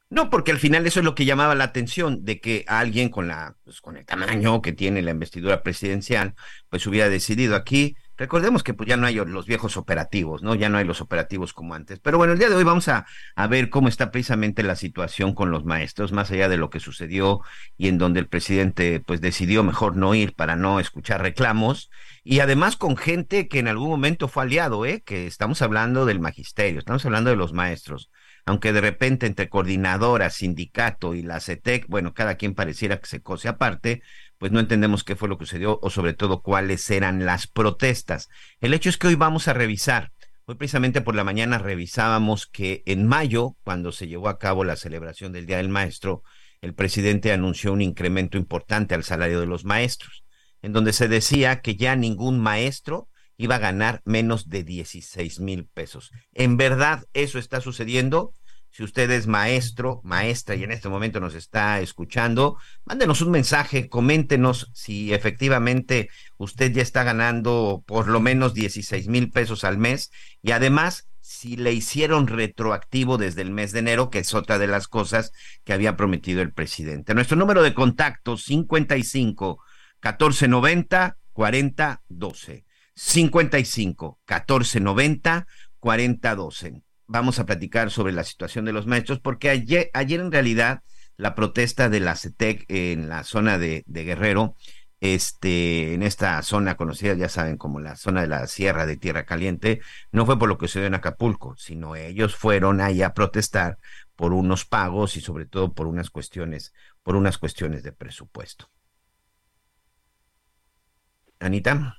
No, 0.08 0.30
porque 0.30 0.52
al 0.52 0.58
final 0.58 0.86
eso 0.86 1.00
es 1.00 1.04
lo 1.04 1.14
que 1.14 1.25
llamaba 1.25 1.54
la 1.54 1.64
atención, 1.64 2.25
de 2.25 2.40
que 2.40 2.64
alguien 2.68 3.08
con 3.08 3.26
la, 3.26 3.56
pues, 3.64 3.80
con 3.80 3.96
el 3.96 4.06
tamaño 4.06 4.62
que 4.62 4.72
tiene 4.72 5.02
la 5.02 5.10
investidura 5.10 5.62
presidencial, 5.62 6.34
pues 6.68 6.86
hubiera 6.86 7.08
decidido 7.08 7.56
aquí 7.56 7.96
Recordemos 8.18 8.62
que 8.62 8.72
pues 8.72 8.88
ya 8.88 8.96
no 8.96 9.06
hay 9.06 9.16
los 9.16 9.46
viejos 9.46 9.76
operativos, 9.76 10.42
¿no? 10.42 10.54
Ya 10.54 10.70
no 10.70 10.78
hay 10.78 10.84
los 10.84 11.02
operativos 11.02 11.52
como 11.52 11.75
antes. 11.75 11.98
Pero 12.00 12.16
bueno, 12.16 12.32
el 12.32 12.38
día 12.38 12.48
de 12.48 12.54
hoy 12.54 12.64
vamos 12.64 12.88
a, 12.88 13.06
a, 13.34 13.46
ver 13.46 13.68
cómo 13.68 13.88
está 13.88 14.10
precisamente 14.10 14.62
la 14.62 14.75
situación 14.75 15.34
con 15.34 15.50
los 15.50 15.64
maestros, 15.64 16.12
más 16.12 16.30
allá 16.30 16.48
de 16.48 16.56
lo 16.56 16.70
que 16.70 16.80
sucedió 16.80 17.40
y 17.76 17.88
en 17.88 17.98
donde 17.98 18.20
el 18.20 18.28
presidente 18.28 19.00
pues 19.00 19.20
decidió 19.20 19.62
mejor 19.62 19.96
no 19.96 20.14
ir 20.14 20.34
para 20.34 20.56
no 20.56 20.80
escuchar 20.80 21.20
reclamos. 21.20 21.90
Y 22.25 22.40
además 22.40 22.76
con 22.76 22.96
gente 22.96 23.48
que 23.48 23.58
en 23.58 23.68
algún 23.68 23.90
momento 23.90 24.28
fue 24.28 24.44
aliado, 24.44 24.86
¿eh? 24.86 25.02
Que 25.04 25.26
estamos 25.26 25.60
hablando 25.60 26.06
del 26.06 26.20
magisterio, 26.20 26.78
estamos 26.78 27.04
hablando 27.04 27.28
de 27.30 27.36
los 27.36 27.52
maestros. 27.52 28.10
Aunque 28.47 28.73
de 28.73 28.81
repente 28.81 29.26
entre 29.26 29.49
coordinadora, 29.49 30.31
sindicato 30.31 31.15
y 31.15 31.23
la 31.23 31.41
CETEC, 31.41 31.87
bueno, 31.88 32.15
cada 32.15 32.37
quien 32.37 32.55
pareciera 32.55 33.00
que 33.00 33.07
se 33.07 33.21
cose 33.21 33.49
aparte, 33.49 34.03
pues 34.38 34.53
no 34.53 34.61
entendemos 34.61 35.03
qué 35.03 35.17
fue 35.17 35.29
lo 35.29 35.37
que 35.37 35.47
sucedió 35.47 35.81
o 35.83 35.91
sobre 35.91 36.15
todo 36.15 36.43
cuáles 36.43 36.88
eran 36.91 37.26
las 37.26 37.49
protestas. 37.49 38.29
El 38.61 38.73
hecho 38.73 38.88
es 38.88 38.99
que 38.99 39.09
hoy 39.09 39.17
vamos 39.17 39.49
a 39.49 39.53
revisar. 39.53 40.12
Hoy 40.45 40.55
precisamente 40.55 41.00
por 41.00 41.17
la 41.17 41.25
mañana 41.25 41.59
revisábamos 41.59 42.47
que 42.47 42.85
en 42.87 43.05
mayo, 43.09 43.57
cuando 43.65 43.91
se 43.91 44.07
llevó 44.07 44.29
a 44.29 44.38
cabo 44.38 44.62
la 44.62 44.76
celebración 44.76 45.33
del 45.33 45.47
Día 45.47 45.57
del 45.57 45.69
Maestro, 45.69 46.23
el 46.61 46.73
presidente 46.73 47.33
anunció 47.33 47.73
un 47.73 47.83
incremento 47.83 48.38
importante 48.38 48.95
al 48.95 49.03
salario 49.03 49.41
de 49.41 49.47
los 49.47 49.65
maestros, 49.65 50.25
en 50.62 50.73
donde 50.73 50.93
se 50.93 51.09
decía 51.09 51.61
que 51.62 51.75
ya 51.75 51.97
ningún 51.97 52.38
maestro 52.38 53.09
iba 53.37 53.57
a 53.57 53.61
ganar 53.61 54.02
menos 54.05 54.49
de 54.49 54.64
16 54.64 55.40
mil 55.40 55.66
pesos. 55.66 56.11
¿En 56.33 56.57
verdad 56.57 57.05
eso 57.12 57.38
está 57.38 57.61
sucediendo? 57.61 58.33
Si 58.71 58.83
usted 58.83 59.11
es 59.11 59.26
maestro, 59.26 60.02
maestra 60.05 60.55
y 60.55 60.62
en 60.62 60.71
este 60.71 60.90
momento 60.90 61.19
nos 61.19 61.35
está 61.35 61.81
escuchando, 61.81 62.59
mándenos 62.85 63.23
un 63.23 63.31
mensaje, 63.31 63.88
coméntenos 63.88 64.71
si 64.75 65.14
efectivamente 65.14 66.11
usted 66.37 66.73
ya 66.73 66.83
está 66.83 67.02
ganando 67.02 67.83
por 67.87 68.09
lo 68.09 68.21
menos 68.21 68.52
16 68.52 69.09
mil 69.09 69.31
pesos 69.31 69.64
al 69.64 69.78
mes 69.78 70.11
y 70.43 70.50
además 70.50 71.09
si 71.23 71.57
le 71.57 71.73
hicieron 71.73 72.26
retroactivo 72.26 73.16
desde 73.16 73.43
el 73.43 73.50
mes 73.50 73.73
de 73.73 73.78
enero, 73.78 74.11
que 74.11 74.19
es 74.19 74.35
otra 74.35 74.59
de 74.59 74.66
las 74.66 74.88
cosas 74.88 75.33
que 75.64 75.73
había 75.73 75.97
prometido 75.97 76.43
el 76.43 76.52
presidente. 76.52 77.14
Nuestro 77.14 77.38
número 77.38 77.62
de 77.62 77.73
contacto 77.73 78.37
55 78.37 79.59
1490 80.02 81.16
4012. 81.33 82.65
55 82.97 84.19
1490 84.26 85.47
4012 85.79 86.83
vamos 87.07 87.38
a 87.38 87.47
platicar 87.47 87.91
sobre 87.91 88.12
la 88.12 88.25
situación 88.25 88.65
de 88.65 88.73
los 88.73 88.87
maestros, 88.87 89.21
porque 89.21 89.50
ayer, 89.50 89.91
ayer 89.95 90.21
en 90.21 90.33
realidad 90.33 90.83
la 91.17 91.35
protesta 91.35 91.88
de 91.88 92.00
la 92.00 92.17
CETEC 92.17 92.65
en 92.69 93.09
la 93.09 93.25
zona 93.25 93.59
de, 93.59 93.85
Guerrero, 93.87 94.55
este, 95.00 95.95
en 95.95 96.03
esta 96.03 96.41
zona 96.43 96.76
conocida, 96.76 97.15
ya 97.15 97.29
saben, 97.29 97.57
como 97.57 97.81
la 97.81 97.97
zona 97.97 98.23
de 98.23 98.29
la 98.29 98.47
Sierra 98.47 98.87
de 98.87 98.97
Tierra 98.97 99.25
Caliente, 99.25 99.81
no 100.11 100.26
fue 100.26 100.38
por 100.38 100.49
lo 100.49 100.59
que 100.59 100.69
se 100.69 100.81
dio 100.81 100.88
en 100.88 100.95
Acapulco, 100.95 101.55
sino 101.57 101.97
ellos 101.97 102.35
fueron 102.35 102.81
ahí 102.81 103.03
a 103.03 103.15
protestar 103.15 103.79
por 104.15 104.33
unos 104.33 104.65
pagos 104.65 105.17
y 105.17 105.21
sobre 105.21 105.47
todo 105.47 105.73
por 105.73 105.87
unas 105.87 106.11
cuestiones, 106.11 106.73
por 107.03 107.17
unas 107.17 107.38
cuestiones 107.38 107.83
de 107.83 107.93
presupuesto. 107.93 108.71
Anita. 111.38 111.99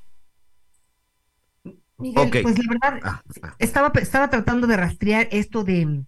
Miguel, 1.98 2.30
pues 2.44 2.58
la 2.60 2.66
verdad, 2.70 3.00
ah, 3.04 3.22
ah. 3.42 3.56
estaba, 3.60 3.92
estaba 4.00 4.30
tratando 4.30 4.68
de 4.68 4.78
rastrear 4.78 5.28
esto 5.32 5.64
de, 5.64 6.04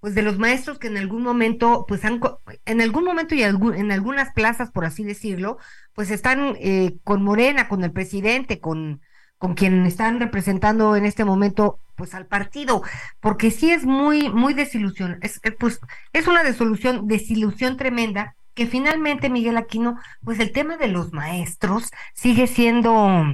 pues 0.00 0.14
de 0.14 0.22
los 0.22 0.38
maestros 0.38 0.78
que 0.78 0.88
en 0.88 0.96
algún 0.96 1.22
momento, 1.22 1.84
pues 1.86 2.04
han, 2.04 2.20
en 2.64 2.80
algún 2.80 3.04
momento 3.04 3.34
y 3.34 3.42
en 3.42 3.92
algunas 3.92 4.32
plazas, 4.32 4.70
por 4.70 4.84
así 4.84 5.04
decirlo, 5.04 5.58
pues 5.94 6.10
están 6.10 6.56
eh, 6.60 6.96
con 7.04 7.22
Morena, 7.22 7.68
con 7.68 7.84
el 7.84 7.92
presidente, 7.92 8.60
con, 8.60 9.00
con 9.38 9.54
quien 9.54 9.86
están 9.86 10.20
representando 10.20 10.96
en 10.96 11.04
este 11.04 11.24
momento, 11.24 11.78
pues 11.96 12.14
al 12.14 12.26
partido, 12.26 12.82
porque 13.20 13.50
sí 13.50 13.70
es 13.70 13.84
muy, 13.84 14.30
muy 14.30 14.54
desilusión, 14.54 15.18
es, 15.22 15.40
eh, 15.42 15.52
pues 15.52 15.80
es 16.12 16.26
una 16.26 16.42
desilusión, 16.42 17.06
desilusión 17.06 17.76
tremenda, 17.76 18.36
que 18.54 18.66
finalmente, 18.66 19.30
Miguel 19.30 19.56
Aquino, 19.56 19.98
pues 20.24 20.40
el 20.40 20.52
tema 20.52 20.76
de 20.76 20.88
los 20.88 21.12
maestros 21.12 21.90
sigue 22.14 22.46
siendo 22.46 23.24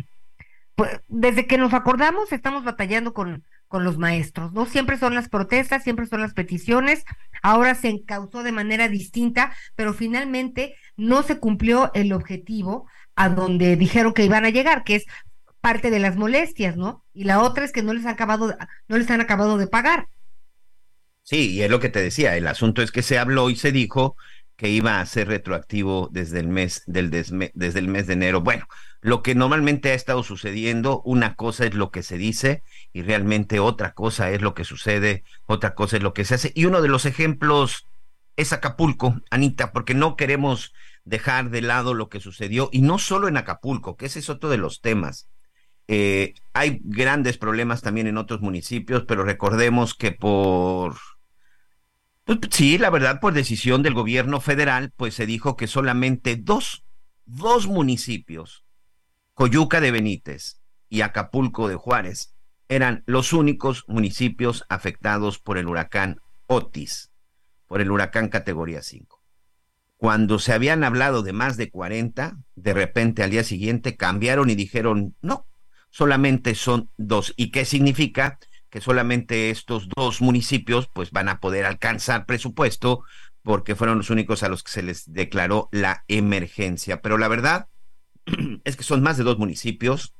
desde 1.09 1.47
que 1.47 1.59
nos 1.59 1.73
acordamos 1.75 2.33
estamos 2.33 2.64
batallando 2.64 3.14
con, 3.14 3.45
con 3.68 3.85
los 3.85 3.99
maestros, 3.99 4.52
¿no? 4.52 4.66
Siempre 4.66 4.99
son 4.99 5.14
las 5.14 5.28
protestas, 5.28 5.83
siempre 5.83 6.06
son 6.06 6.21
las 6.21 6.35
peticiones, 6.35 7.04
ahora 7.42 7.75
se 7.75 7.88
encauzó 7.88 8.42
de 8.42 8.52
manera 8.52 8.88
distinta, 8.88 9.54
pero 9.75 9.95
finalmente 9.95 10.75
no 10.97 11.23
se 11.23 11.38
cumplió 11.38 11.90
el 11.95 12.12
objetivo 12.12 12.87
a 13.14 13.28
donde 13.30 13.76
dijeron 13.76 14.12
que 14.12 14.25
iban 14.25 14.45
a 14.45 14.50
llegar, 14.50 14.85
que 14.85 14.97
es 14.97 15.06
parte 15.61 15.90
de 15.90 15.99
las 15.99 16.16
molestias, 16.16 16.76
¿no? 16.76 17.04
Y 17.12 17.25
la 17.25 17.42
otra 17.42 17.64
es 17.64 17.73
que 17.73 17.83
no 17.83 17.95
les 17.95 18.04
han 18.04 18.12
acabado, 18.12 18.56
no 18.88 18.99
les 18.99 19.11
han 19.11 19.21
acabado 19.21 19.59
de 19.59 19.66
pagar. 19.66 20.09
Sí, 21.23 21.54
y 21.54 21.62
es 21.62 21.71
lo 21.71 21.80
que 21.80 21.88
te 21.88 22.00
decía, 22.00 22.37
el 22.37 22.47
asunto 22.47 22.83
es 22.83 22.92
que 22.92 23.02
se 23.02 23.18
habló 23.18 23.50
y 23.50 23.56
se 23.56 23.73
dijo 23.73 24.16
que 24.57 24.69
iba 24.71 25.01
a 25.01 25.07
ser 25.07 25.29
retroactivo 25.29 26.09
desde 26.11 26.41
el 26.41 26.49
mes 26.49 26.83
del 26.87 27.11
desde 27.11 27.79
el 27.79 27.89
mes 27.89 28.07
de 28.07 28.15
enero. 28.15 28.41
Bueno, 28.41 28.67
lo 29.01 29.23
que 29.23 29.35
normalmente 29.35 29.91
ha 29.91 29.95
estado 29.95 30.23
sucediendo, 30.23 31.03
una 31.05 31.35
cosa 31.37 31.67
es 31.67 31.75
lo 31.75 31.91
que 31.91 32.03
se 32.03 32.19
dice 32.19 32.63
y 32.93 33.03
realmente 33.03 33.61
otra 33.61 33.93
cosa 33.93 34.31
es 34.31 34.41
lo 34.41 34.55
que 34.55 34.65
sucede, 34.65 35.25
otra 35.45 35.75
cosa 35.75 35.99
es 35.99 36.03
lo 36.03 36.15
que 36.15 36.25
se 36.25 36.35
hace. 36.35 36.53
Y 36.55 36.65
uno 36.65 36.81
de 36.81 36.89
los 36.89 37.05
ejemplos 37.05 37.87
es 38.37 38.53
Acapulco, 38.53 39.21
Anita, 39.31 39.73
porque 39.73 39.95
no 39.95 40.17
queremos 40.17 40.73
dejar 41.05 41.51
de 41.51 41.63
lado 41.63 41.95
lo 41.95 42.09
que 42.09 42.21
sucedió 42.21 42.69
y 42.73 42.83
no 42.83 42.99
solo 42.99 43.29
en 43.29 43.37
Acapulco, 43.37 43.97
que 43.97 44.07
ese 44.07 44.19
es 44.19 44.31
otro 44.31 44.49
de 44.49 44.59
los 44.59 44.81
temas. 44.81 45.29
Eh, 45.89 46.35
hay 46.53 46.81
grandes 46.83 47.39
problemas 47.39 47.83
también 47.83 48.09
en 48.09 48.19
otros 48.19 48.41
municipios, 48.41 49.05
pero 49.07 49.23
recordemos 49.23 49.95
que 49.95 50.13
por 50.13 50.97
pues, 52.26 52.38
sí, 52.50 52.76
la 52.76 52.90
verdad, 52.90 53.21
por 53.21 53.33
decisión 53.33 53.83
del 53.83 53.95
gobierno 53.95 54.40
federal, 54.40 54.92
pues 54.97 55.14
se 55.14 55.26
dijo 55.26 55.56
que 55.56 55.68
solamente 55.68 56.37
dos, 56.37 56.85
dos 57.25 57.68
municipios, 57.68 58.64
Coyuca 59.35 59.80
de 59.80 59.92
Benítez 59.92 60.61
y 60.88 61.02
Acapulco 61.02 61.68
de 61.68 61.76
Juárez, 61.76 62.35
eran 62.68 63.04
los 63.06 63.33
únicos 63.33 63.85
municipios 63.87 64.64
afectados 64.68 65.38
por 65.38 65.56
el 65.56 65.68
huracán 65.68 66.21
Otis, 66.47 67.12
por 67.68 67.80
el 67.80 67.90
huracán 67.90 68.28
categoría 68.28 68.83
5. 68.83 69.23
Cuando 69.97 70.38
se 70.38 70.52
habían 70.52 70.85
hablado 70.85 71.23
de 71.23 71.33
más 71.33 71.56
de 71.56 71.71
40, 71.71 72.38
de 72.54 72.75
repente 72.75 73.23
al 73.23 73.30
día 73.30 73.45
siguiente 73.45 73.97
cambiaron 73.97 74.50
y 74.50 74.54
dijeron, 74.54 75.14
no, 75.23 75.47
solamente 75.90 76.54
son 76.54 76.90
dos. 76.97 77.33
¿Y 77.37 77.50
qué 77.50 77.64
significa? 77.64 78.38
Que 78.76 78.83
solamente 78.83 79.49
estos 79.49 79.88
dos 79.88 80.21
municipios 80.21 80.87
pues 80.92 81.11
van 81.11 81.30
a 81.30 81.40
poder 81.40 81.64
alcanzar 81.64 82.26
presupuesto 82.26 83.04
porque 83.40 83.75
fueron 83.75 83.97
los 83.97 84.11
únicos 84.11 84.42
a 84.42 84.50
los 84.50 84.62
que 84.62 84.71
se 84.71 84.83
les 84.83 85.11
declaró 85.11 85.71
la 85.73 86.04
emergencia. 86.09 87.00
Pero 87.00 87.16
la 87.16 87.28
verdad 87.28 87.68
es 88.64 88.76
que 88.76 88.83
son 88.83 89.02
más 89.02 89.16
de 89.16 89.25
dos 89.25 89.38
municipios. 89.38 90.14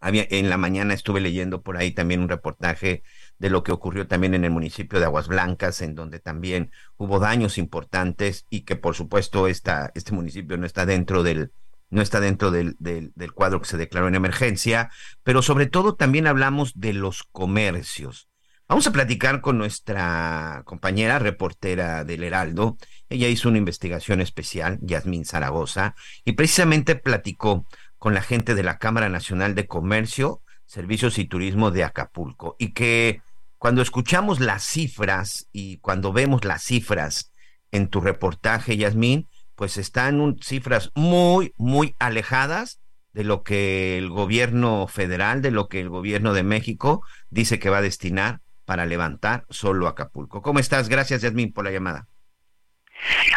Había, 0.00 0.26
en 0.28 0.50
la 0.50 0.58
mañana 0.58 0.92
estuve 0.92 1.22
leyendo 1.22 1.62
por 1.62 1.78
ahí 1.78 1.92
también 1.92 2.20
un 2.20 2.28
reportaje 2.28 3.02
de 3.38 3.48
lo 3.48 3.62
que 3.62 3.72
ocurrió 3.72 4.06
también 4.06 4.34
en 4.34 4.44
el 4.44 4.50
municipio 4.50 4.98
de 4.98 5.06
Aguas 5.06 5.26
Blancas, 5.26 5.80
en 5.80 5.94
donde 5.94 6.20
también 6.20 6.70
hubo 6.98 7.20
daños 7.20 7.56
importantes 7.56 8.44
y 8.50 8.66
que 8.66 8.76
por 8.76 8.96
supuesto 8.96 9.48
esta, 9.48 9.92
este 9.94 10.12
municipio 10.12 10.58
no 10.58 10.66
está 10.66 10.84
dentro 10.84 11.22
del, 11.22 11.52
no 11.90 12.02
está 12.02 12.20
dentro 12.20 12.50
del, 12.50 12.76
del, 12.78 13.32
cuadro 13.32 13.60
que 13.60 13.68
se 13.68 13.76
declaró 13.76 14.08
en 14.08 14.14
emergencia, 14.14 14.90
pero 15.22 15.42
sobre 15.42 15.66
todo 15.66 15.94
también 15.94 16.26
hablamos 16.26 16.78
de 16.78 16.92
los 16.92 17.24
comercios. 17.24 18.28
Vamos 18.68 18.86
a 18.86 18.92
platicar 18.92 19.40
con 19.40 19.56
nuestra 19.56 20.62
compañera 20.66 21.18
reportera 21.18 22.04
del 22.04 22.22
Heraldo. 22.22 22.76
Ella 23.08 23.28
hizo 23.28 23.48
una 23.48 23.56
investigación 23.56 24.20
especial, 24.20 24.78
Yasmín 24.82 25.24
Zaragoza, 25.24 25.94
y 26.24 26.32
precisamente 26.32 26.94
platicó 26.94 27.66
con 27.96 28.12
la 28.12 28.20
gente 28.20 28.54
de 28.54 28.62
la 28.62 28.78
Cámara 28.78 29.08
Nacional 29.08 29.54
de 29.54 29.66
Comercio, 29.66 30.42
Servicios 30.66 31.18
y 31.18 31.24
Turismo 31.24 31.70
de 31.70 31.84
Acapulco, 31.84 32.56
y 32.58 32.72
que 32.72 33.22
cuando 33.56 33.80
escuchamos 33.80 34.38
las 34.38 34.62
cifras 34.62 35.48
y 35.50 35.78
cuando 35.78 36.12
vemos 36.12 36.44
las 36.44 36.62
cifras 36.62 37.32
en 37.72 37.88
tu 37.88 38.00
reportaje, 38.02 38.76
Yasmín, 38.76 39.28
pues 39.58 39.76
están 39.76 40.36
cifras 40.40 40.92
muy, 40.94 41.52
muy 41.56 41.96
alejadas 41.98 42.80
de 43.12 43.24
lo 43.24 43.42
que 43.42 43.98
el 43.98 44.08
gobierno 44.08 44.86
federal, 44.86 45.42
de 45.42 45.50
lo 45.50 45.66
que 45.66 45.80
el 45.80 45.88
gobierno 45.88 46.32
de 46.32 46.44
México 46.44 47.02
dice 47.28 47.58
que 47.58 47.68
va 47.68 47.78
a 47.78 47.82
destinar 47.82 48.38
para 48.64 48.86
levantar 48.86 49.46
solo 49.50 49.88
Acapulco. 49.88 50.42
¿Cómo 50.42 50.60
estás? 50.60 50.88
Gracias, 50.88 51.22
Yasmín, 51.22 51.52
por 51.52 51.64
la 51.64 51.72
llamada. 51.72 52.06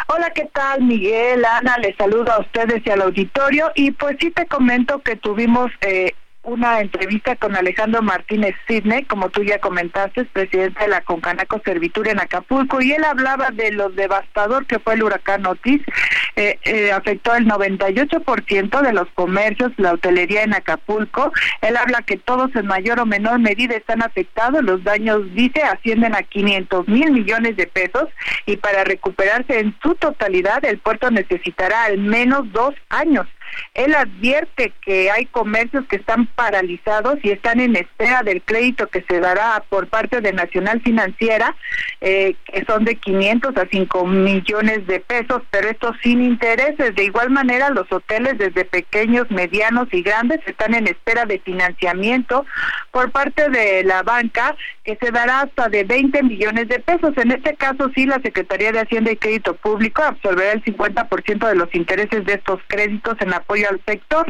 Hola, 0.10 0.30
¿qué 0.30 0.48
tal, 0.54 0.84
Miguel? 0.84 1.44
Ana, 1.44 1.80
les 1.80 1.96
saludo 1.98 2.32
a 2.32 2.42
ustedes 2.42 2.86
y 2.86 2.90
al 2.92 3.02
auditorio. 3.02 3.72
Y 3.74 3.90
pues 3.90 4.18
sí 4.20 4.30
te 4.30 4.46
comento 4.46 5.02
que 5.02 5.16
tuvimos 5.16 5.72
eh, 5.82 6.14
una 6.44 6.80
entrevista 6.80 7.36
con 7.36 7.56
Alejandro 7.56 8.02
Martínez 8.02 8.56
Sidney, 8.68 9.04
como 9.04 9.30
tú 9.30 9.44
ya 9.44 9.60
comentaste, 9.60 10.26
presidente 10.26 10.84
de 10.84 10.90
la 10.90 11.02
Concanaco 11.02 11.62
Servitur 11.64 12.08
en 12.08 12.20
Acapulco, 12.20 12.82
y 12.82 12.94
él 12.94 13.04
hablaba 13.04 13.52
de 13.52 13.72
lo 13.72 13.90
devastador 13.90 14.66
que 14.66 14.80
fue 14.80 14.96
el 14.96 15.04
huracán 15.04 15.46
Otis. 15.46 15.82
Eh, 16.36 16.58
eh, 16.64 16.92
afectó 16.92 17.36
el 17.36 17.46
98% 17.46 18.82
de 18.82 18.94
los 18.94 19.08
comercios, 19.14 19.72
la 19.78 19.94
hotelería 19.94 20.44
en 20.44 20.54
Acapulco. 20.54 21.32
Él 21.62 21.78
habla 21.78 22.02
que 22.02 22.18
todos 22.18 22.56
en 22.56 22.66
mayor 22.66 23.00
o 23.00 23.06
menor 23.06 23.40
medida 23.40 23.76
están 23.76 24.02
afectados. 24.02 24.64
Los 24.64 24.84
daños, 24.84 25.22
dice, 25.36 25.62
ascienden 25.62 26.16
a 26.16 26.24
500 26.24 26.88
mil 26.88 27.12
millones 27.12 27.58
de 27.58 27.68
pesos 27.68 28.10
y 28.46 28.58
para 28.58 28.84
recuperarse 28.84 29.60
en 29.60 29.76
su 29.84 29.94
totalidad 29.96 30.64
el 30.66 30.80
puerto 30.80 31.12
necesitará 31.12 31.84
al 31.84 32.00
menos 32.00 32.52
dos 32.52 32.74
años. 32.90 33.28
Él 33.74 33.96
advierte 33.96 34.74
que 34.82 35.12
hay 35.12 35.26
comercios 35.26 35.86
que 35.88 35.96
están 35.96 36.28
paralizados 36.28 37.18
y 37.24 37.32
están 37.32 37.60
en 37.60 37.76
espera 37.76 38.24
del 38.24 38.42
crédito 38.42 38.88
que 38.88 39.04
se 39.04 39.20
dará 39.20 39.64
por 39.70 39.88
parte 39.88 40.22
de 40.22 40.34
Nacional 40.34 40.82
Financiera, 40.82 41.56
eh, 42.02 42.36
que 42.46 42.66
son 42.66 42.86
de 42.86 42.96
500 42.96 43.58
a 43.58 43.68
5 43.72 44.06
millones 44.06 44.88
de 44.88 45.00
pesos, 45.00 45.42
pero 45.52 45.70
esto 45.70 45.94
sin 46.02 46.22
intereses. 46.22 46.96
De 46.96 47.04
igual 47.04 47.30
manera, 47.30 47.70
los 47.70 47.92
hoteles 47.92 48.38
desde 48.38 48.66
pequeños, 48.66 49.30
medianos 49.30 49.88
y 49.92 50.02
grandes 50.02 50.40
están 50.46 50.74
en 50.74 50.88
espera 50.88 51.26
de 51.26 51.40
financiamiento 51.40 52.46
por 52.92 53.12
parte 53.12 53.50
de 53.50 53.84
la 53.84 54.04
banca, 54.04 54.56
que 54.84 54.98
se 54.98 55.12
dará 55.12 55.42
hasta 55.42 55.70
de 55.70 55.84
20 55.84 56.24
millones 56.24 56.68
de 56.68 56.80
pesos. 56.80 57.14
En 57.18 57.32
este 57.32 57.56
caso, 57.56 57.90
sí, 57.96 58.06
la 58.06 58.20
Secretaría 58.22 58.72
de 58.72 58.80
Hacienda 58.80 59.12
y 59.12 59.18
Crédito 59.18 59.56
Público 59.56 60.02
absorberá 60.02 60.54
el 60.54 60.64
50% 60.64 61.48
de 61.48 61.56
los 61.56 61.74
intereses 61.74 62.26
de 62.26 62.34
estos 62.34 62.60
créditos 62.68 63.16
en 63.20 63.30
la 63.30 63.41
apoyo 63.42 63.68
al 63.70 63.82
sector 63.86 64.26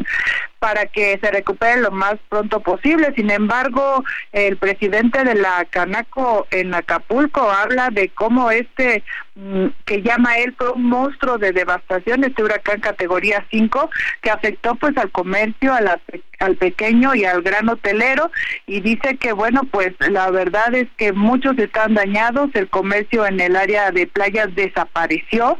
para 0.59 0.85
que 0.85 1.17
se 1.19 1.31
recupere 1.31 1.81
lo 1.81 1.91
más 1.91 2.15
pronto 2.29 2.59
posible. 2.59 3.13
Sin 3.15 3.31
embargo, 3.31 4.03
el 4.31 4.57
presidente 4.57 5.23
de 5.23 5.35
la 5.35 5.65
Canaco 5.65 6.47
en 6.51 6.73
Acapulco 6.73 7.49
habla 7.49 7.89
de 7.89 8.09
cómo 8.09 8.51
este 8.51 9.03
mm, 9.35 9.67
que 9.85 10.01
llama 10.03 10.37
él 10.37 10.53
fue 10.57 10.71
un 10.71 10.83
monstruo 10.83 11.37
de 11.37 11.51
devastación, 11.51 12.23
este 12.23 12.43
huracán 12.43 12.79
categoría 12.79 13.45
5, 13.49 13.89
que 14.21 14.29
afectó 14.29 14.75
pues 14.75 14.95
al 14.97 15.11
comercio, 15.11 15.73
a 15.73 15.81
la, 15.81 15.99
al 16.41 16.55
pequeño 16.55 17.15
y 17.15 17.25
al 17.25 17.41
gran 17.41 17.69
hotelero, 17.69 18.31
y 18.67 18.81
dice 18.81 19.17
que 19.17 19.33
bueno, 19.33 19.61
pues 19.71 19.93
la 19.99 20.29
verdad 20.31 20.73
es 20.73 20.87
que 20.97 21.13
muchos 21.13 21.57
están 21.57 21.93
dañados, 21.93 22.49
el 22.53 22.69
comercio 22.69 23.25
en 23.25 23.39
el 23.39 23.55
área 23.55 23.91
de 23.91 24.07
playas 24.07 24.53
desapareció, 24.55 25.57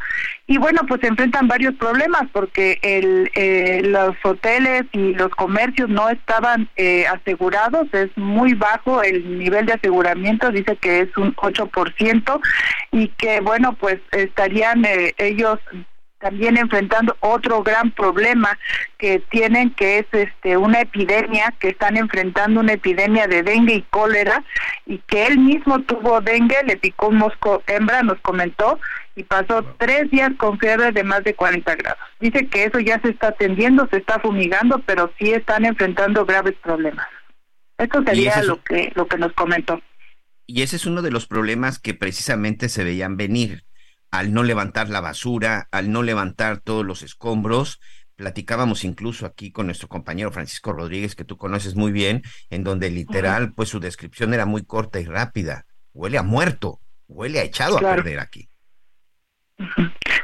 y 0.51 0.57
bueno, 0.57 0.81
pues 0.85 0.99
se 0.99 1.07
enfrentan 1.07 1.47
varios 1.47 1.75
problemas 1.75 2.23
porque 2.33 2.77
el, 2.81 3.31
eh, 3.35 3.81
los 3.85 4.15
hoteles 4.21 4.83
y 4.91 5.13
los 5.13 5.29
comercios 5.29 5.87
no 5.87 6.09
estaban 6.09 6.67
eh, 6.75 7.05
asegurados, 7.07 7.87
es 7.93 8.09
muy 8.17 8.53
bajo 8.53 9.01
el 9.01 9.39
nivel 9.39 9.65
de 9.65 9.73
aseguramiento, 9.73 10.51
dice 10.51 10.75
que 10.75 11.01
es 11.01 11.15
un 11.15 11.33
8% 11.35 12.41
y 12.91 13.07
que 13.09 13.39
bueno, 13.39 13.77
pues 13.79 13.99
estarían 14.11 14.83
eh, 14.83 15.13
ellos 15.17 15.59
también 16.21 16.57
enfrentando 16.57 17.17
otro 17.19 17.63
gran 17.63 17.91
problema 17.91 18.57
que 18.97 19.19
tienen 19.29 19.71
que 19.71 19.99
es 19.99 20.05
este 20.11 20.57
una 20.57 20.81
epidemia 20.81 21.53
que 21.59 21.69
están 21.69 21.97
enfrentando 21.97 22.59
una 22.59 22.73
epidemia 22.73 23.27
de 23.27 23.43
dengue 23.43 23.75
y 23.75 23.81
cólera 23.83 24.43
y 24.85 24.99
que 24.99 25.27
él 25.27 25.39
mismo 25.39 25.81
tuvo 25.81 26.21
dengue 26.21 26.57
le 26.65 26.77
picó 26.77 27.07
un 27.07 27.17
mosco 27.17 27.63
hembra 27.67 28.03
nos 28.03 28.19
comentó 28.19 28.79
y 29.15 29.23
pasó 29.23 29.63
tres 29.77 30.09
días 30.11 30.31
con 30.37 30.57
fiebre 30.57 30.91
de 30.91 31.03
más 31.03 31.23
de 31.23 31.33
40 31.33 31.75
grados. 31.75 31.99
Dice 32.19 32.47
que 32.47 32.63
eso 32.63 32.79
ya 32.79 32.99
se 33.01 33.09
está 33.09 33.27
atendiendo, 33.27 33.87
se 33.91 33.97
está 33.97 34.19
fumigando, 34.19 34.81
pero 34.85 35.11
sí 35.19 35.31
están 35.31 35.65
enfrentando 35.65 36.25
graves 36.25 36.55
problemas. 36.63 37.07
Esto 37.77 38.01
sería 38.03 38.41
lo 38.43 38.63
que 38.63 38.91
lo 38.95 39.07
que 39.07 39.17
nos 39.17 39.33
comentó. 39.33 39.81
Y 40.45 40.61
ese 40.61 40.75
es 40.75 40.85
uno 40.85 41.01
de 41.01 41.11
los 41.11 41.27
problemas 41.27 41.79
que 41.79 41.93
precisamente 41.93 42.69
se 42.69 42.83
veían 42.83 43.17
venir 43.17 43.63
al 44.11 44.33
no 44.33 44.43
levantar 44.43 44.89
la 44.89 45.01
basura, 45.01 45.67
al 45.71 45.91
no 45.91 46.03
levantar 46.03 46.59
todos 46.59 46.85
los 46.85 47.01
escombros. 47.01 47.79
Platicábamos 48.15 48.83
incluso 48.83 49.25
aquí 49.25 49.51
con 49.51 49.65
nuestro 49.65 49.87
compañero 49.87 50.31
Francisco 50.31 50.73
Rodríguez, 50.73 51.15
que 51.15 51.25
tú 51.25 51.37
conoces 51.37 51.75
muy 51.75 51.91
bien, 51.91 52.21
en 52.49 52.63
donde 52.63 52.91
literal, 52.91 53.53
pues 53.53 53.69
su 53.69 53.79
descripción 53.79 54.33
era 54.33 54.45
muy 54.45 54.63
corta 54.63 54.99
y 54.99 55.05
rápida. 55.05 55.65
Huele 55.93 56.17
a 56.17 56.23
muerto, 56.23 56.81
huele 57.07 57.39
a 57.39 57.43
echado 57.43 57.77
a 57.77 57.81
perder 57.81 58.19
aquí. 58.19 58.50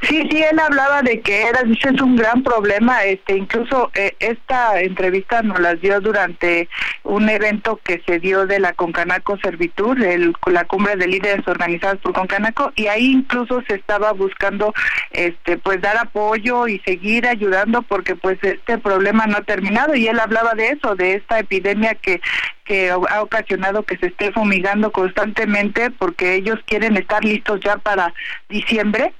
Sí, 0.03 0.27
sí, 0.29 0.43
él 0.43 0.59
hablaba 0.59 1.01
de 1.01 1.19
que 1.21 1.47
era, 1.47 1.63
dice, 1.63 1.89
es 1.89 2.01
un 2.01 2.15
gran 2.15 2.43
problema, 2.43 3.03
este, 3.03 3.35
incluso 3.35 3.91
eh, 3.93 4.15
esta 4.19 4.79
entrevista 4.79 5.41
nos 5.41 5.59
la 5.59 5.75
dio 5.75 5.99
durante 5.99 6.69
un 7.03 7.27
evento 7.29 7.79
que 7.83 8.01
se 8.05 8.19
dio 8.19 8.45
de 8.45 8.59
la 8.59 8.73
Concanaco 8.73 9.37
Servitur, 9.39 10.01
el, 10.01 10.33
la 10.45 10.65
cumbre 10.65 10.95
de 10.95 11.07
líderes 11.07 11.47
organizados 11.47 11.99
por 12.01 12.13
Concanaco, 12.13 12.71
y 12.75 12.87
ahí 12.87 13.11
incluso 13.11 13.61
se 13.67 13.75
estaba 13.75 14.13
buscando, 14.13 14.73
este, 15.11 15.57
pues 15.57 15.81
dar 15.81 15.97
apoyo 15.97 16.67
y 16.67 16.79
seguir 16.79 17.27
ayudando 17.27 17.81
porque 17.81 18.15
pues 18.15 18.37
este 18.43 18.77
problema 18.77 19.25
no 19.25 19.37
ha 19.37 19.41
terminado 19.41 19.95
y 19.95 20.07
él 20.07 20.19
hablaba 20.19 20.53
de 20.53 20.69
eso, 20.69 20.95
de 20.95 21.15
esta 21.15 21.39
epidemia 21.39 21.95
que 21.95 22.21
que 22.63 22.89
ha 22.89 23.21
ocasionado 23.21 23.83
que 23.83 23.97
se 23.97 24.07
esté 24.07 24.33
fumigando 24.33 24.91
constantemente 24.91 25.89
porque 25.89 26.35
ellos 26.35 26.59
quieren 26.65 26.97
estar 26.97 27.23
listos 27.23 27.61
ya 27.63 27.77
para 27.77 28.13
diciembre 28.49 29.13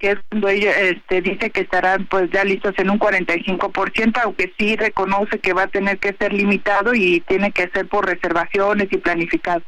que 0.00 0.12
es 0.12 0.18
cuando 0.30 0.48
ella 0.48 0.72
este, 0.80 1.20
dice 1.20 1.50
que 1.50 1.60
estarán 1.60 2.06
pues 2.06 2.30
ya 2.32 2.42
listos 2.42 2.74
en 2.78 2.90
un 2.90 2.98
45%, 2.98 4.20
aunque 4.24 4.52
sí 4.58 4.74
reconoce 4.74 5.38
que 5.38 5.52
va 5.52 5.64
a 5.64 5.68
tener 5.68 5.98
que 5.98 6.16
ser 6.18 6.32
limitado 6.32 6.94
y 6.94 7.20
tiene 7.20 7.52
que 7.52 7.68
ser 7.68 7.86
por 7.86 8.06
reservaciones 8.06 8.88
y 8.90 8.96
planificado. 8.96 9.62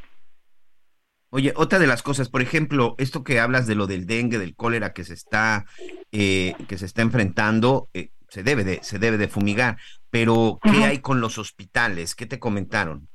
Oye, 1.28 1.52
otra 1.54 1.78
de 1.78 1.86
las 1.86 2.02
cosas, 2.02 2.30
por 2.30 2.40
ejemplo, 2.42 2.94
esto 2.98 3.24
que 3.24 3.40
hablas 3.40 3.66
de 3.66 3.74
lo 3.74 3.86
del 3.86 4.06
dengue, 4.06 4.38
del 4.38 4.56
cólera 4.56 4.94
que 4.94 5.04
se 5.04 5.14
está 5.14 5.66
eh, 6.10 6.54
que 6.66 6.78
se 6.78 6.86
está 6.86 7.02
enfrentando, 7.02 7.88
eh, 7.92 8.10
se 8.28 8.42
debe 8.42 8.64
de 8.64 8.80
se 8.82 8.98
debe 8.98 9.18
de 9.18 9.28
fumigar, 9.28 9.76
pero 10.10 10.58
¿qué 10.62 10.84
hay 10.84 10.98
con 10.98 11.20
los 11.20 11.36
hospitales? 11.36 12.14
¿Qué 12.14 12.24
te 12.24 12.38
comentaron? 12.38 13.08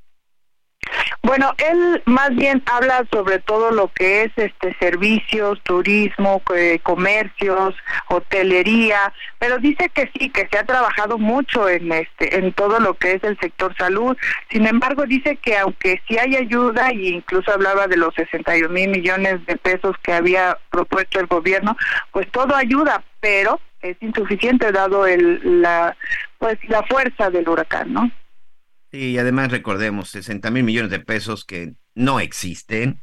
Bueno, 1.24 1.54
él 1.58 2.02
más 2.06 2.36
bien 2.36 2.64
habla 2.66 3.06
sobre 3.12 3.40
todo 3.40 3.72
lo 3.72 3.90
que 3.90 4.24
es 4.24 4.32
este 4.38 4.76
servicios, 4.80 5.60
turismo, 5.64 6.42
comercios, 6.84 7.76
hotelería, 8.08 9.14
pero 9.40 9.58
dice 9.58 9.90
que 9.90 10.10
sí, 10.18 10.30
que 10.30 10.48
se 10.50 10.58
ha 10.58 10.66
trabajado 10.66 11.18
mucho 11.18 11.68
en 11.68 11.92
este 11.92 12.38
en 12.38 12.54
todo 12.54 12.80
lo 12.80 12.94
que 12.94 13.14
es 13.14 13.24
el 13.24 13.38
sector 13.40 13.76
salud. 13.78 14.16
Sin 14.50 14.68
embargo, 14.68 15.06
dice 15.06 15.38
que 15.38 15.58
aunque 15.58 16.02
sí 16.08 16.18
hay 16.18 16.36
ayuda 16.36 16.94
y 16.94 17.10
incluso 17.10 17.52
hablaba 17.52 17.88
de 17.88 17.98
los 17.98 18.14
61 18.16 18.70
mil 18.70 18.90
millones 18.90 19.46
de 19.46 19.58
pesos 19.58 19.96
que 20.04 20.14
había 20.14 20.58
propuesto 20.70 21.20
el 21.20 21.28
gobierno, 21.28 21.76
pues 22.12 22.30
todo 22.32 22.56
ayuda, 22.56 23.04
pero 23.20 23.60
es 23.82 23.98
insuficiente 24.02 24.72
dado 24.72 25.06
el 25.06 25.62
la 25.62 25.96
pues 26.38 26.58
la 26.68 26.84
fuerza 26.84 27.30
del 27.30 27.48
huracán, 27.50 27.94
¿no? 27.94 28.12
Y 28.92 29.18
además 29.18 29.52
recordemos, 29.52 30.10
60 30.10 30.50
mil 30.52 30.64
millones 30.64 30.92
de 30.92 31.00
pesos 31.00 31.46
que 31.46 31.74
no 31.96 32.20
existen, 32.20 33.02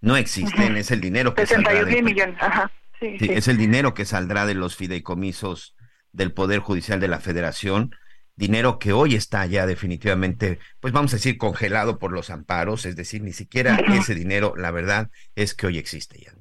no 0.00 0.16
existen, 0.16 0.76
es 0.76 0.90
el 0.90 1.00
dinero 1.00 1.34
que 1.34 1.46
saldrá 1.46 1.84
mil 1.84 2.02
millones, 2.02 2.36
ajá. 2.40 2.70
Sí, 3.00 3.16
Es 3.20 3.48
el 3.48 3.58
dinero 3.58 3.92
que 3.92 4.06
saldrá 4.06 4.46
de 4.46 4.54
los 4.54 4.74
fideicomisos 4.74 5.74
del 6.12 6.32
Poder 6.32 6.60
Judicial 6.60 6.98
de 6.98 7.08
la 7.08 7.20
Federación, 7.20 7.94
dinero 8.36 8.78
que 8.78 8.92
hoy 8.92 9.14
está 9.14 9.44
ya 9.44 9.66
definitivamente, 9.66 10.58
pues 10.80 10.94
vamos 10.94 11.12
a 11.12 11.16
decir, 11.16 11.36
congelado 11.36 11.98
por 11.98 12.12
los 12.12 12.30
amparos, 12.30 12.86
es 12.86 12.96
decir, 12.96 13.22
ni 13.22 13.32
siquiera 13.32 13.76
ese 13.88 14.14
dinero, 14.14 14.54
la 14.56 14.70
verdad, 14.70 15.10
es 15.34 15.54
que 15.54 15.66
hoy 15.66 15.78
existe, 15.78 16.18
ya. 16.18 16.32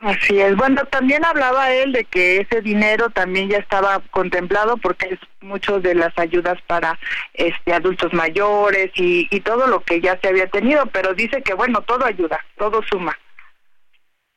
Así 0.00 0.40
es. 0.40 0.54
Bueno, 0.54 0.84
también 0.86 1.24
hablaba 1.24 1.72
él 1.72 1.92
de 1.92 2.04
que 2.04 2.40
ese 2.40 2.62
dinero 2.62 3.10
también 3.10 3.48
ya 3.48 3.58
estaba 3.58 4.00
contemplado 4.10 4.76
porque 4.76 5.08
es 5.08 5.18
mucho 5.40 5.80
de 5.80 5.96
las 5.96 6.16
ayudas 6.16 6.56
para 6.68 6.96
este 7.34 7.72
adultos 7.72 8.12
mayores 8.12 8.92
y, 8.94 9.26
y 9.30 9.40
todo 9.40 9.66
lo 9.66 9.80
que 9.80 10.00
ya 10.00 10.16
se 10.20 10.28
había 10.28 10.46
tenido, 10.48 10.86
pero 10.86 11.14
dice 11.14 11.42
que 11.42 11.54
bueno, 11.54 11.82
todo 11.82 12.04
ayuda, 12.04 12.38
todo 12.56 12.80
suma. 12.84 13.16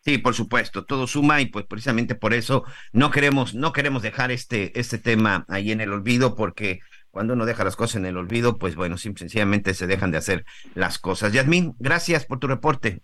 Sí, 0.03 0.17
por 0.17 0.33
supuesto, 0.33 0.83
todo 0.83 1.05
suma 1.05 1.41
y 1.41 1.45
pues 1.45 1.67
precisamente 1.67 2.15
por 2.15 2.33
eso 2.33 2.63
no 2.91 3.11
queremos 3.11 3.53
no 3.53 3.71
queremos 3.71 4.01
dejar 4.01 4.31
este 4.31 4.79
este 4.79 4.97
tema 4.97 5.45
ahí 5.47 5.71
en 5.71 5.79
el 5.79 5.93
olvido 5.93 6.35
porque 6.35 6.79
cuando 7.11 7.35
uno 7.35 7.45
deja 7.45 7.63
las 7.63 7.75
cosas 7.75 7.97
en 7.97 8.07
el 8.07 8.17
olvido, 8.17 8.57
pues 8.57 8.75
bueno, 8.75 8.97
sencillamente 8.97 9.75
se 9.75 9.85
dejan 9.85 10.09
de 10.09 10.17
hacer 10.17 10.45
las 10.73 10.97
cosas. 10.97 11.33
Yasmín, 11.33 11.75
gracias 11.77 12.25
por 12.25 12.39
tu 12.39 12.47
reporte. 12.47 13.01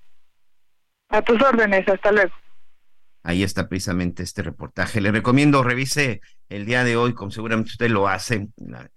A 1.09 1.21
tus 1.21 1.39
órdenes, 1.41 1.87
hasta 1.87 2.11
luego. 2.11 2.33
Ahí 3.27 3.43
está 3.43 3.67
precisamente 3.67 4.23
este 4.23 4.41
reportaje. 4.41 5.01
Le 5.01 5.11
recomiendo 5.11 5.61
revise 5.61 6.21
el 6.47 6.65
día 6.65 6.85
de 6.85 6.95
hoy, 6.95 7.13
como 7.13 7.29
seguramente 7.29 7.71
usted 7.71 7.89
lo 7.89 8.07
hace, 8.07 8.47
la 8.55 8.89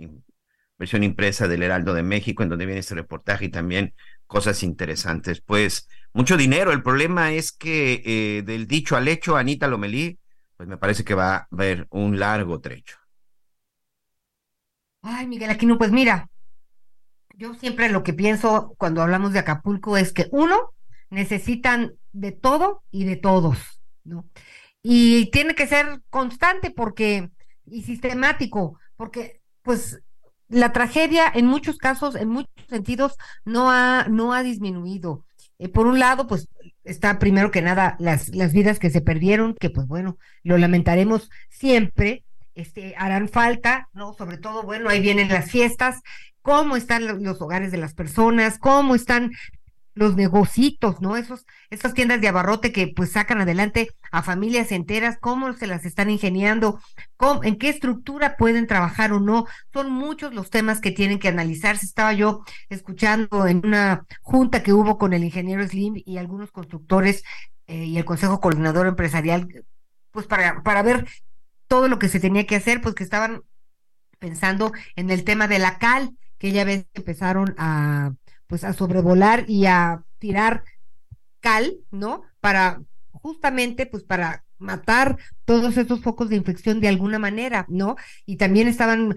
versión 0.79 1.03
impresa 1.03 1.49
del 1.49 1.65
Heraldo 1.65 1.95
de 1.95 2.05
México, 2.05 2.45
en 2.45 2.49
donde 2.49 2.65
viene 2.65 2.79
este 2.79 2.95
reportaje 2.95 3.47
y 3.47 3.49
también 3.49 3.93
cosas 4.29 4.63
interesantes. 4.63 5.41
Pues 5.41 5.89
mucho 6.13 6.37
dinero. 6.37 6.71
El 6.71 6.85
problema 6.85 7.33
es 7.33 7.51
que 7.51 8.05
eh, 8.07 8.43
del 8.43 8.69
dicho 8.69 8.97
al 8.97 9.09
hecho, 9.09 9.37
Anita 9.37 9.67
Lomelí, 9.67 10.21
pues 10.57 10.69
me 10.69 10.79
parece 10.79 11.03
que 11.03 11.15
va 11.15 11.35
a 11.35 11.49
haber 11.51 11.89
un 11.91 12.21
largo 12.21 12.61
trecho. 12.61 12.99
Ay, 15.03 15.27
Miguel 15.27 15.51
Aquino, 15.51 15.77
pues 15.77 15.91
mira, 15.91 16.29
yo 17.35 17.55
siempre 17.55 17.89
lo 17.89 18.05
que 18.05 18.13
pienso 18.13 18.77
cuando 18.79 19.03
hablamos 19.03 19.33
de 19.33 19.41
Acapulco 19.41 19.97
es 19.97 20.13
que 20.13 20.29
uno, 20.31 20.73
necesitan 21.09 21.95
de 22.13 22.31
todo 22.31 22.85
y 22.93 23.07
de 23.07 23.17
todos, 23.17 23.80
Y 24.83 25.31
tiene 25.31 25.55
que 25.55 25.67
ser 25.67 26.01
constante 26.11 26.71
porque, 26.71 27.31
y 27.67 27.83
sistemático, 27.83 28.79
porque 28.97 29.41
pues 29.63 30.01
la 30.49 30.73
tragedia 30.73 31.31
en 31.33 31.47
muchos 31.47 31.79
casos, 31.79 32.15
en 32.17 32.29
muchos 32.29 32.53
sentidos, 32.69 33.17
no 33.45 33.71
ha, 33.71 34.07
no 34.09 34.33
ha 34.33 34.43
disminuido. 34.43 35.25
Eh, 35.59 35.69
por 35.69 35.87
un 35.87 35.99
lado, 35.99 36.27
pues 36.27 36.49
está 36.85 37.19
primero 37.19 37.51
que 37.51 37.63
nada 37.63 37.97
las, 37.99 38.35
las 38.35 38.53
vidas 38.53 38.79
que 38.79 38.91
se 38.91 39.01
perdieron, 39.01 39.55
que 39.55 39.71
pues 39.71 39.87
bueno, 39.87 40.19
lo 40.43 40.59
lamentaremos 40.59 41.31
siempre, 41.51 42.25
este, 42.55 42.95
harán 42.97 43.29
falta, 43.29 43.89
¿no? 43.93 44.13
Sobre 44.15 44.39
todo, 44.39 44.63
bueno, 44.63 44.89
ahí 44.89 45.01
vienen 45.01 45.29
las 45.29 45.51
fiestas, 45.51 46.01
cómo 46.43 46.77
están 46.77 47.23
los 47.23 47.41
hogares 47.41 47.71
de 47.71 47.79
las 47.79 47.95
personas, 47.95 48.59
cómo 48.59 48.95
están 48.95 49.33
los 49.95 50.17
negocitos, 50.17 51.01
¿no? 51.01 51.17
Esos, 51.17 51.47
esas 51.71 51.95
tiendas 51.95 52.21
de 52.21 52.29
abarrote 52.29 52.73
que 52.73 52.89
pues 52.89 53.13
sacan 53.13 53.41
adelante 53.41 53.91
a 54.11 54.23
familias 54.23 54.73
enteras, 54.73 55.19
cómo 55.21 55.53
se 55.53 55.67
las 55.67 55.85
están 55.85 56.11
ingeniando, 56.11 56.81
en 57.43 57.59
qué 57.59 57.69
estructura 57.69 58.37
pueden 58.37 58.67
trabajar 58.67 59.13
o 59.13 59.21
no. 59.21 59.47
Son 59.73 59.91
muchos 59.91 60.35
los 60.35 60.51
temas 60.51 60.81
que 60.81 60.91
tienen 60.91 61.19
que 61.19 61.29
analizarse. 61.29 61.87
Estaba 61.87 62.13
yo 62.13 62.43
escuchando 62.69 63.47
en 63.47 63.65
una 63.65 64.05
junta 64.23 64.63
que 64.63 64.73
hubo 64.73 64.99
con 64.99 65.13
el 65.13 65.25
ingeniero 65.25 65.67
Slim 65.67 66.03
y 66.05 66.19
algunos 66.19 66.51
constructores 66.51 67.23
eh, 67.67 67.85
y 67.85 67.99
el 67.99 68.05
Consejo 68.05 68.41
Coordinador 68.41 68.87
Empresarial, 68.87 69.49
pues 70.11 70.27
para, 70.27 70.63
para 70.63 70.83
ver 70.83 71.07
todo 71.69 71.89
lo 71.89 71.99
que 71.99 72.09
se 72.09 72.21
tenía 72.21 72.47
que 72.47 72.57
hacer, 72.57 72.81
pues 72.81 72.95
que 72.95 73.05
estaban 73.05 73.43
pensando 74.19 74.73
en 74.97 75.11
el 75.11 75.25
tema 75.25 75.49
de 75.49 75.59
la 75.59 75.79
cal, 75.79 76.17
que 76.39 76.53
ya 76.53 76.65
ves 76.65 76.87
empezaron 76.95 77.55
a 77.59 78.13
pues 78.51 78.65
a 78.65 78.75
sobrevolar 78.75 79.45
y 79.49 79.67
a 79.67 80.03
tirar 80.19 80.65
cal, 81.39 81.79
¿no? 81.91 82.25
Para 82.41 82.83
justamente 83.13 83.87
pues 83.87 84.03
para 84.03 84.45
matar 84.59 85.17
todos 85.45 85.77
esos 85.77 86.03
focos 86.03 86.29
de 86.29 86.37
infección 86.37 86.81
de 86.81 86.89
alguna 86.89 87.19
manera, 87.19 87.65
¿no? 87.69 87.97
Y 88.27 88.37
también 88.37 88.67
estaban 88.67 89.17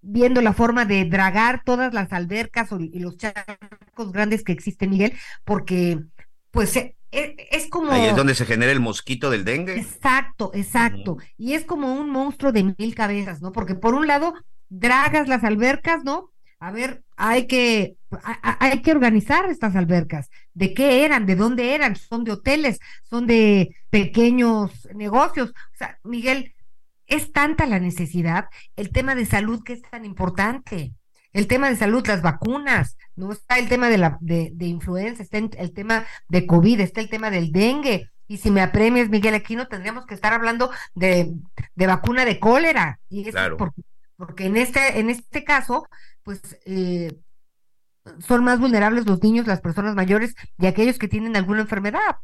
viendo 0.00 0.40
la 0.40 0.52
forma 0.52 0.84
de 0.84 1.04
dragar 1.04 1.62
todas 1.64 1.92
las 1.92 2.12
albercas 2.12 2.68
y 2.78 3.00
los 3.00 3.16
charcos 3.16 4.12
grandes 4.12 4.44
que 4.44 4.52
existen, 4.52 4.90
Miguel, 4.90 5.14
porque 5.44 6.00
pues 6.52 6.76
e, 6.76 6.96
e, 7.10 7.34
es, 7.50 7.68
como... 7.68 7.90
Ahí 7.90 8.04
es 8.04 8.16
donde 8.16 8.36
se 8.36 8.46
genera 8.46 8.70
el 8.70 8.80
mosquito 8.80 9.30
del 9.30 9.44
dengue. 9.44 9.76
Exacto, 9.76 10.52
exacto. 10.54 11.18
Y 11.36 11.54
es 11.54 11.64
como 11.64 11.92
un 11.92 12.10
monstruo 12.10 12.52
de 12.52 12.74
mil 12.78 12.94
cabezas, 12.94 13.42
¿no? 13.42 13.50
Porque 13.50 13.74
por 13.74 13.94
un 13.94 14.06
lado, 14.06 14.34
dragas 14.68 15.26
las 15.26 15.42
albercas, 15.42 16.04
¿no? 16.04 16.30
A 16.64 16.70
ver, 16.72 17.02
hay 17.18 17.46
que, 17.46 17.98
hay 18.22 18.80
que 18.80 18.90
organizar 18.90 19.50
estas 19.50 19.76
albercas. 19.76 20.30
¿De 20.54 20.72
qué 20.72 21.04
eran? 21.04 21.26
¿De 21.26 21.36
dónde 21.36 21.74
eran? 21.74 21.94
¿Son 21.94 22.24
de 22.24 22.32
hoteles? 22.32 22.80
¿Son 23.02 23.26
de 23.26 23.76
pequeños 23.90 24.88
negocios? 24.94 25.50
O 25.50 25.76
sea, 25.76 25.98
Miguel, 26.04 26.54
es 27.06 27.32
tanta 27.32 27.66
la 27.66 27.80
necesidad, 27.80 28.46
el 28.76 28.92
tema 28.92 29.14
de 29.14 29.26
salud 29.26 29.62
que 29.62 29.74
es 29.74 29.82
tan 29.82 30.06
importante. 30.06 30.94
El 31.34 31.48
tema 31.48 31.68
de 31.68 31.76
salud, 31.76 32.06
las 32.06 32.22
vacunas, 32.22 32.96
no 33.14 33.30
está 33.30 33.58
el 33.58 33.68
tema 33.68 33.90
de 33.90 33.98
la 33.98 34.16
de, 34.22 34.50
de 34.54 34.64
influenza, 34.64 35.22
está 35.22 35.36
el 35.36 35.74
tema 35.74 36.06
de 36.30 36.46
COVID, 36.46 36.80
está 36.80 37.02
el 37.02 37.10
tema 37.10 37.28
del 37.28 37.52
dengue. 37.52 38.08
Y 38.26 38.38
si 38.38 38.50
me 38.50 38.62
apremias, 38.62 39.10
Miguel 39.10 39.34
Aquino, 39.34 39.68
tendríamos 39.68 40.06
que 40.06 40.14
estar 40.14 40.32
hablando 40.32 40.70
de, 40.94 41.30
de 41.74 41.86
vacuna 41.86 42.24
de 42.24 42.40
cólera. 42.40 43.00
Y 43.10 43.28
es 43.28 43.34
porque, 43.58 43.82
porque 44.16 44.46
en 44.46 44.56
este, 44.56 44.98
en 44.98 45.10
este 45.10 45.44
caso, 45.44 45.86
pues 46.24 46.58
eh, 46.64 47.16
son 48.26 48.44
más 48.44 48.58
vulnerables 48.58 49.06
los 49.06 49.22
niños, 49.22 49.46
las 49.46 49.60
personas 49.60 49.94
mayores 49.94 50.34
y 50.58 50.66
aquellos 50.66 50.98
que 50.98 51.08
tienen 51.08 51.36
alguna 51.36 51.60
enfermedad. 51.60 52.16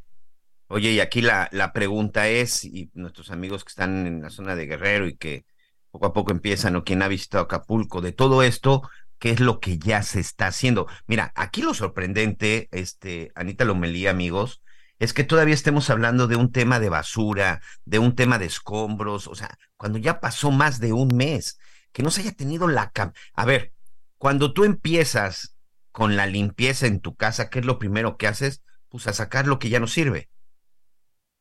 Oye, 0.69 0.93
y 0.93 1.01
aquí 1.01 1.21
la, 1.21 1.49
la 1.53 1.73
pregunta 1.73 2.29
es, 2.29 2.65
y 2.65 2.91
nuestros 2.95 3.31
amigos 3.31 3.65
que 3.65 3.71
están 3.71 4.07
en 4.07 4.23
la 4.23 4.31
zona 4.31 4.55
de 4.55 4.67
Guerrero 4.67 5.09
y 5.09 5.17
que 5.17 5.45
poco 5.91 6.07
a 6.07 6.13
poco 6.13 6.31
empiezan, 6.31 6.77
o 6.77 6.85
quien 6.85 7.03
ha 7.03 7.09
visitado 7.09 7.45
Acapulco, 7.45 8.01
de 8.01 8.13
todo 8.13 8.43
esto, 8.43 8.89
¿qué 9.19 9.31
es 9.31 9.41
lo 9.41 9.59
que 9.59 9.79
ya 9.79 10.03
se 10.03 10.21
está 10.21 10.47
haciendo? 10.47 10.87
Mira, 11.07 11.33
aquí 11.35 11.63
lo 11.63 11.75
sorprendente, 11.75 12.69
este, 12.71 13.33
Anita 13.35 13.65
Lomelí, 13.65 14.07
amigos, 14.07 14.63
es 15.01 15.13
que 15.13 15.25
todavía 15.25 15.55
estemos 15.55 15.91
hablando 15.91 16.29
de 16.29 16.37
un 16.37 16.53
tema 16.53 16.79
de 16.79 16.89
basura, 16.89 17.61
de 17.85 17.99
un 17.99 18.15
tema 18.15 18.39
de 18.39 18.47
escombros, 18.47 19.27
o 19.27 19.35
sea, 19.35 19.57
cuando 19.77 19.99
ya 19.99 20.21
pasó 20.21 20.53
más 20.53 20.79
de 20.79 20.93
un 20.93 21.09
mes, 21.17 21.59
que 21.93 22.03
no 22.03 22.11
se 22.11 22.21
haya 22.21 22.33
tenido 22.33 22.69
la... 22.69 22.93
A 23.35 23.45
ver, 23.45 23.73
cuando 24.21 24.53
tú 24.53 24.65
empiezas 24.65 25.57
con 25.93 26.15
la 26.15 26.27
limpieza 26.27 26.87
en 26.87 27.01
tu 27.01 27.15
casa, 27.15 27.49
¿qué 27.49 27.61
es 27.61 27.65
lo 27.65 27.79
primero 27.79 28.19
que 28.19 28.27
haces? 28.27 28.63
Pues 28.91 29.07
a 29.07 29.15
sacar 29.15 29.47
lo 29.47 29.59
que 29.59 29.71
ya 29.71 29.81
no 29.81 29.87
sirve. 29.87 30.29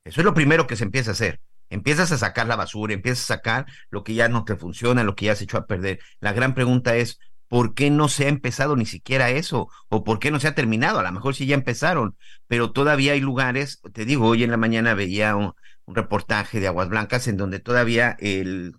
Eso 0.06 0.22
es 0.22 0.26
lo 0.26 0.34
primero 0.34 0.66
que 0.66 0.78
se 0.78 0.86
empieza 0.86 1.12
a 1.12 1.12
hacer. 1.12 1.42
Empiezas 1.70 2.14
a 2.14 2.18
sacar 2.18 2.48
la 2.48 2.56
basura, 2.56 2.94
empiezas 2.94 3.26
a 3.26 3.36
sacar 3.36 3.66
lo 3.90 4.06
que 4.06 4.14
ya 4.14 4.30
no 4.30 4.46
te 4.46 4.56
funciona, 4.56 5.04
lo 5.04 5.14
que 5.18 5.26
ya 5.26 5.36
se 5.36 5.44
echó 5.44 5.58
a 5.58 5.66
perder. 5.66 6.00
La 6.22 6.32
gran 6.32 6.54
pregunta 6.54 6.96
es, 6.96 7.20
¿por 7.50 7.74
qué 7.74 7.90
no 7.90 8.08
se 8.08 8.28
ha 8.28 8.30
empezado 8.30 8.78
ni 8.78 8.86
siquiera 8.86 9.30
eso? 9.30 9.68
¿O 9.90 10.06
por 10.06 10.20
qué 10.20 10.32
no 10.32 10.40
se 10.40 10.48
ha 10.48 10.56
terminado? 10.56 11.00
A 11.00 11.04
lo 11.04 11.12
mejor 11.12 11.36
sí 11.36 11.48
ya 11.48 11.56
empezaron, 11.56 12.16
pero 12.48 12.72
todavía 12.72 13.12
hay 13.12 13.20
lugares, 13.20 13.82
te 13.92 14.06
digo, 14.06 14.26
hoy 14.26 14.46
en 14.46 14.52
la 14.52 14.58
mañana 14.58 14.94
veía 14.94 15.36
un, 15.36 15.52
un 15.84 15.96
reportaje 15.96 16.62
de 16.62 16.68
Aguas 16.68 16.88
Blancas 16.88 17.28
en 17.28 17.36
donde 17.36 17.60
todavía 17.60 18.16
el, 18.20 18.74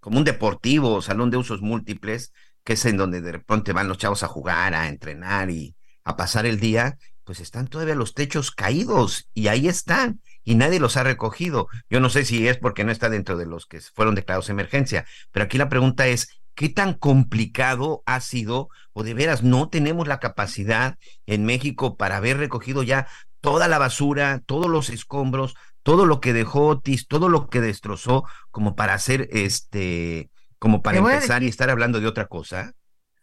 como 0.00 0.16
un 0.16 0.24
deportivo, 0.24 1.02
salón 1.02 1.30
de 1.30 1.36
usos 1.36 1.60
múltiples, 1.60 2.32
que 2.64 2.74
es 2.74 2.84
en 2.84 2.96
donde 2.96 3.20
de 3.20 3.32
repente 3.32 3.72
van 3.72 3.88
los 3.88 3.98
chavos 3.98 4.22
a 4.22 4.28
jugar, 4.28 4.74
a 4.74 4.88
entrenar 4.88 5.50
y 5.50 5.74
a 6.04 6.16
pasar 6.16 6.46
el 6.46 6.60
día, 6.60 6.98
pues 7.24 7.40
están 7.40 7.68
todavía 7.68 7.94
los 7.94 8.14
techos 8.14 8.50
caídos 8.50 9.28
y 9.34 9.48
ahí 9.48 9.68
están 9.68 10.20
y 10.44 10.56
nadie 10.56 10.80
los 10.80 10.96
ha 10.96 11.04
recogido. 11.04 11.68
Yo 11.88 12.00
no 12.00 12.10
sé 12.10 12.24
si 12.24 12.48
es 12.48 12.58
porque 12.58 12.84
no 12.84 12.92
está 12.92 13.08
dentro 13.08 13.36
de 13.36 13.46
los 13.46 13.66
que 13.66 13.80
fueron 13.80 14.14
declarados 14.14 14.50
emergencia, 14.50 15.06
pero 15.30 15.44
aquí 15.44 15.58
la 15.58 15.68
pregunta 15.68 16.06
es, 16.06 16.28
¿qué 16.54 16.68
tan 16.68 16.94
complicado 16.94 18.02
ha 18.06 18.20
sido 18.20 18.68
o 18.92 19.04
de 19.04 19.14
veras 19.14 19.42
no 19.42 19.68
tenemos 19.68 20.08
la 20.08 20.20
capacidad 20.20 20.98
en 21.26 21.44
México 21.44 21.96
para 21.96 22.16
haber 22.16 22.38
recogido 22.38 22.82
ya 22.82 23.06
toda 23.40 23.68
la 23.68 23.78
basura, 23.78 24.42
todos 24.46 24.70
los 24.70 24.90
escombros, 24.90 25.54
todo 25.82 26.06
lo 26.06 26.20
que 26.20 26.32
dejó 26.32 26.68
Otis, 26.68 27.08
todo 27.08 27.28
lo 27.28 27.48
que 27.48 27.60
destrozó 27.60 28.24
como 28.50 28.76
para 28.76 28.94
hacer 28.94 29.28
este 29.32 30.30
como 30.62 30.80
para 30.80 30.98
empezar 30.98 31.42
y 31.42 31.48
estar 31.48 31.70
hablando 31.70 31.98
de 31.98 32.06
otra 32.06 32.28
cosa. 32.28 32.72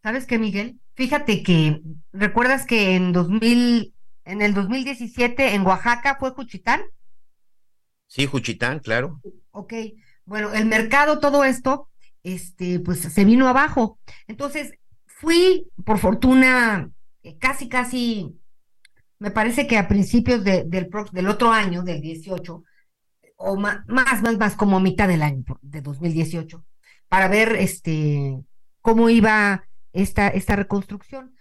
¿Sabes 0.03 0.25
qué, 0.25 0.37
Miguel? 0.37 0.77
Fíjate 0.95 1.41
que, 1.41 1.79
¿recuerdas 2.11 2.65
que 2.65 2.97
en 2.97 3.13
2000, 3.13 3.93
en 4.25 4.41
el 4.41 4.53
2017 4.53 5.55
en 5.55 5.65
Oaxaca 5.65 6.17
fue 6.19 6.31
Juchitán? 6.31 6.81
Sí, 8.07 8.25
Juchitán, 8.25 8.79
claro. 8.79 9.21
Ok, 9.51 9.73
bueno, 10.25 10.53
el 10.53 10.65
mercado, 10.65 11.21
todo 11.21 11.45
esto, 11.45 11.87
este, 12.23 12.81
pues 12.81 12.99
se 12.99 13.23
vino 13.23 13.47
abajo. 13.47 13.99
Entonces, 14.27 14.73
fui, 15.05 15.65
por 15.85 15.97
fortuna, 15.97 16.91
eh, 17.23 17.37
casi, 17.37 17.69
casi, 17.69 18.37
me 19.17 19.31
parece 19.31 19.65
que 19.65 19.77
a 19.77 19.87
principios 19.87 20.43
del, 20.43 20.69
del 20.69 21.27
otro 21.29 21.53
año, 21.53 21.83
del 21.83 22.01
18, 22.01 22.63
o 23.37 23.55
más, 23.55 23.87
más, 23.87 24.21
más, 24.23 24.37
más 24.37 24.55
como 24.57 24.75
a 24.75 24.81
mitad 24.81 25.07
del 25.07 25.21
año 25.21 25.45
de 25.61 25.79
2018 25.79 26.65
para 27.09 27.27
ver 27.27 27.55
este, 27.55 28.39
cómo 28.81 29.09
iba 29.09 29.65
esta, 29.91 30.29
esta 30.29 30.55
reconstrucción. 30.55 31.35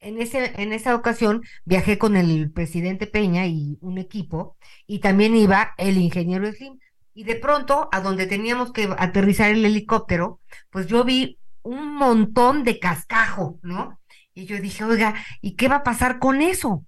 En, 0.00 0.20
ese, 0.20 0.52
en 0.60 0.72
esa 0.72 0.94
ocasión 0.94 1.42
viajé 1.64 1.98
con 1.98 2.16
el 2.16 2.52
presidente 2.52 3.06
Peña 3.06 3.46
y 3.46 3.78
un 3.80 3.98
equipo, 3.98 4.56
y 4.86 4.98
también 4.98 5.34
iba 5.34 5.74
el 5.78 5.96
ingeniero 5.96 6.50
Slim. 6.52 6.78
Y 7.14 7.24
de 7.24 7.36
pronto, 7.36 7.88
a 7.92 8.00
donde 8.00 8.26
teníamos 8.26 8.72
que 8.72 8.94
aterrizar 8.98 9.50
el 9.50 9.64
helicóptero, 9.64 10.40
pues 10.70 10.86
yo 10.86 11.02
vi 11.02 11.38
un 11.62 11.94
montón 11.94 12.62
de 12.62 12.78
cascajo, 12.78 13.58
¿no? 13.62 13.98
Y 14.34 14.44
yo 14.44 14.60
dije, 14.60 14.84
oiga, 14.84 15.14
¿y 15.40 15.56
qué 15.56 15.68
va 15.68 15.76
a 15.76 15.82
pasar 15.82 16.18
con 16.18 16.42
eso? 16.42 16.84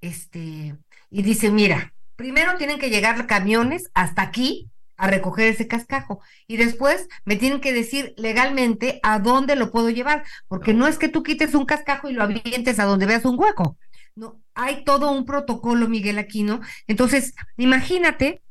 Este, 0.00 0.76
y 1.10 1.22
dice, 1.22 1.50
mira, 1.50 1.92
primero 2.16 2.56
tienen 2.56 2.78
que 2.78 2.88
llegar 2.88 3.26
camiones 3.26 3.90
hasta 3.92 4.22
aquí 4.22 4.70
a 4.96 5.08
recoger 5.08 5.48
ese 5.48 5.66
cascajo 5.68 6.20
y 6.46 6.56
después 6.56 7.08
me 7.24 7.36
tienen 7.36 7.60
que 7.60 7.72
decir 7.72 8.14
legalmente 8.16 9.00
a 9.02 9.18
dónde 9.18 9.56
lo 9.56 9.70
puedo 9.70 9.90
llevar, 9.90 10.24
porque 10.48 10.74
no 10.74 10.86
es 10.86 10.98
que 10.98 11.08
tú 11.08 11.22
quites 11.22 11.54
un 11.54 11.66
cascajo 11.66 12.08
y 12.08 12.12
lo 12.12 12.22
avientes 12.22 12.78
a 12.78 12.84
donde 12.84 13.06
veas 13.06 13.24
un 13.24 13.38
hueco. 13.38 13.76
No, 14.14 14.40
hay 14.54 14.84
todo 14.84 15.10
un 15.12 15.26
protocolo, 15.26 15.88
Miguel 15.88 16.18
Aquino. 16.18 16.60
Entonces, 16.86 17.34
imagínate 17.58 18.42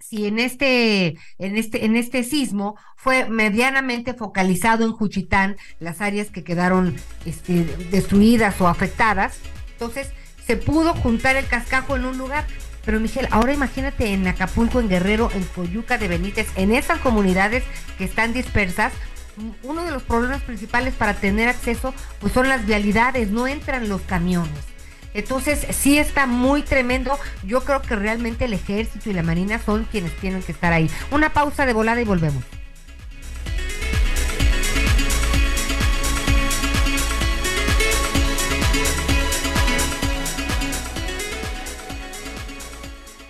si 0.00 0.26
en 0.26 0.38
este, 0.38 1.16
en 1.38 1.56
este, 1.56 1.84
en 1.84 1.96
este 1.96 2.22
sismo 2.22 2.76
fue 2.96 3.28
medianamente 3.28 4.14
focalizado 4.14 4.84
en 4.84 4.92
Juchitán 4.92 5.56
las 5.80 6.00
áreas 6.00 6.30
que 6.30 6.44
quedaron 6.44 6.96
este, 7.24 7.64
destruidas 7.90 8.60
o 8.60 8.68
afectadas, 8.68 9.38
Entonces 9.72 10.10
se 10.46 10.56
pudo 10.56 10.94
juntar 10.94 11.36
el 11.36 11.46
cascajo 11.46 11.96
en 11.96 12.04
un 12.04 12.16
lugar. 12.16 12.46
Pero 12.88 13.00
Michelle, 13.00 13.28
ahora 13.30 13.52
imagínate 13.52 14.14
en 14.14 14.26
Acapulco, 14.26 14.80
en 14.80 14.88
Guerrero, 14.88 15.30
en 15.34 15.44
Coyuca 15.44 15.98
de 15.98 16.08
Benítez, 16.08 16.48
en 16.56 16.72
esas 16.72 16.98
comunidades 17.00 17.62
que 17.98 18.04
están 18.04 18.32
dispersas, 18.32 18.94
uno 19.62 19.84
de 19.84 19.90
los 19.90 20.02
problemas 20.02 20.40
principales 20.40 20.94
para 20.94 21.12
tener 21.12 21.50
acceso 21.50 21.92
pues 22.18 22.32
son 22.32 22.48
las 22.48 22.64
vialidades, 22.64 23.28
no 23.28 23.46
entran 23.46 23.90
los 23.90 24.00
camiones. 24.00 24.64
Entonces, 25.12 25.66
sí 25.68 25.98
está 25.98 26.24
muy 26.24 26.62
tremendo. 26.62 27.18
Yo 27.44 27.62
creo 27.62 27.82
que 27.82 27.94
realmente 27.94 28.46
el 28.46 28.54
ejército 28.54 29.10
y 29.10 29.12
la 29.12 29.22
marina 29.22 29.58
son 29.58 29.84
quienes 29.84 30.16
tienen 30.16 30.42
que 30.42 30.52
estar 30.52 30.72
ahí. 30.72 30.88
Una 31.10 31.34
pausa 31.34 31.66
de 31.66 31.74
volada 31.74 32.00
y 32.00 32.04
volvemos. 32.04 32.42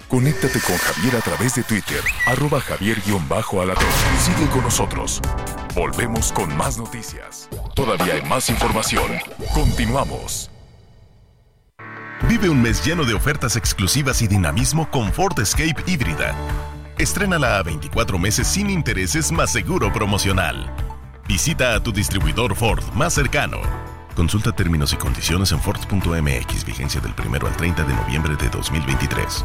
Conéctate 0.09 0.59
con 0.61 0.75
Javier 0.79 1.16
a 1.16 1.21
través 1.21 1.55
de 1.55 1.62
Twitter, 1.62 2.01
arroba 2.27 2.62
javier-alatón. 2.62 3.85
Sigue 4.18 4.49
con 4.51 4.62
nosotros. 4.62 5.21
Volvemos 5.75 6.33
con 6.33 6.57
más 6.57 6.79
noticias. 6.79 7.51
Todavía 7.75 8.14
hay 8.14 8.23
más 8.23 8.49
información. 8.49 9.12
Continuamos. 9.53 10.51
Vive 12.27 12.49
un 12.49 12.62
mes 12.62 12.83
lleno 12.83 13.05
de 13.05 13.12
ofertas 13.12 13.55
exclusivas 13.57 14.23
y 14.23 14.29
dinamismo 14.29 14.90
con 14.90 15.12
Ford 15.12 15.38
Escape 15.38 15.85
híbrida. 15.87 16.35
Estrénala 16.97 17.59
a 17.59 17.62
24 17.62 18.18
meses 18.18 18.49
sin 18.49 18.71
intereses 18.71 19.31
más 19.31 19.53
seguro 19.53 19.92
promocional. 19.92 20.75
Visita 21.29 21.75
a 21.75 21.83
tu 21.83 21.92
distribuidor 21.92 22.57
Ford 22.57 22.83
más 22.94 23.12
cercano. 23.12 23.59
Consulta 24.16 24.53
términos 24.53 24.94
y 24.94 24.97
condiciones 24.97 25.53
en 25.53 25.61
Ford.mx, 25.61 26.64
vigencia 26.64 27.01
del 27.03 27.12
1 27.12 27.47
al 27.47 27.57
30 27.57 27.85
de 27.85 27.94
noviembre 27.94 28.37
de 28.37 28.49
2023. 28.49 29.44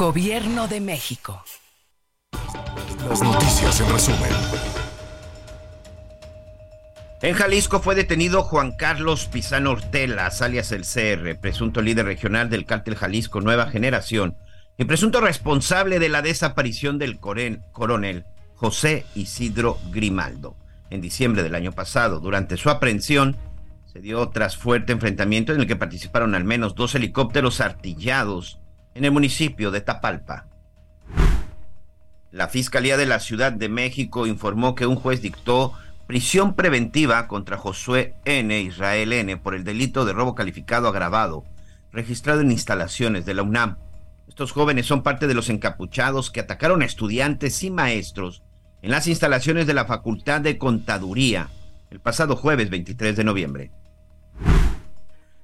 Gobierno 0.00 0.66
de 0.66 0.80
México. 0.80 1.44
Las 3.06 3.22
noticias 3.22 3.82
en 3.82 3.92
resumen. 3.92 4.30
En 7.20 7.34
Jalisco 7.34 7.80
fue 7.80 7.94
detenido 7.94 8.42
Juan 8.42 8.72
Carlos 8.78 9.26
Pizano 9.26 9.72
Ortelas, 9.72 10.40
alias 10.40 10.72
el 10.72 10.86
CR, 10.86 11.38
presunto 11.38 11.82
líder 11.82 12.06
regional 12.06 12.48
del 12.48 12.64
cártel 12.64 12.96
Jalisco 12.96 13.42
Nueva 13.42 13.66
Generación 13.66 14.38
y 14.78 14.86
presunto 14.86 15.20
responsable 15.20 15.98
de 15.98 16.08
la 16.08 16.22
desaparición 16.22 16.96
del 16.98 17.20
coronel 17.20 18.24
José 18.54 19.04
Isidro 19.14 19.78
Grimaldo. 19.90 20.56
En 20.88 21.02
diciembre 21.02 21.42
del 21.42 21.54
año 21.54 21.72
pasado, 21.72 22.20
durante 22.20 22.56
su 22.56 22.70
aprehensión, 22.70 23.36
se 23.84 24.00
dio 24.00 24.30
tras 24.30 24.56
fuerte 24.56 24.92
enfrentamiento 24.92 25.52
en 25.52 25.60
el 25.60 25.66
que 25.66 25.76
participaron 25.76 26.34
al 26.34 26.44
menos 26.44 26.74
dos 26.74 26.94
helicópteros 26.94 27.60
artillados 27.60 28.59
en 28.94 29.04
el 29.04 29.12
municipio 29.12 29.70
de 29.70 29.80
Tapalpa. 29.80 30.46
La 32.30 32.48
Fiscalía 32.48 32.96
de 32.96 33.06
la 33.06 33.20
Ciudad 33.20 33.52
de 33.52 33.68
México 33.68 34.26
informó 34.26 34.74
que 34.74 34.86
un 34.86 34.96
juez 34.96 35.20
dictó 35.20 35.72
prisión 36.06 36.54
preventiva 36.54 37.26
contra 37.28 37.56
Josué 37.56 38.14
N. 38.24 38.60
Israel 38.60 39.12
N. 39.12 39.36
por 39.36 39.54
el 39.54 39.64
delito 39.64 40.04
de 40.04 40.12
robo 40.12 40.34
calificado 40.34 40.88
agravado, 40.88 41.44
registrado 41.92 42.40
en 42.40 42.50
instalaciones 42.50 43.24
de 43.26 43.34
la 43.34 43.42
UNAM. 43.42 43.78
Estos 44.28 44.52
jóvenes 44.52 44.86
son 44.86 45.02
parte 45.02 45.26
de 45.26 45.34
los 45.34 45.50
encapuchados 45.50 46.30
que 46.30 46.40
atacaron 46.40 46.82
a 46.82 46.84
estudiantes 46.84 47.62
y 47.64 47.70
maestros 47.70 48.42
en 48.82 48.90
las 48.90 49.08
instalaciones 49.08 49.66
de 49.66 49.74
la 49.74 49.84
Facultad 49.86 50.40
de 50.40 50.56
Contaduría 50.56 51.48
el 51.90 52.00
pasado 52.00 52.36
jueves 52.36 52.70
23 52.70 53.16
de 53.16 53.24
noviembre. 53.24 53.70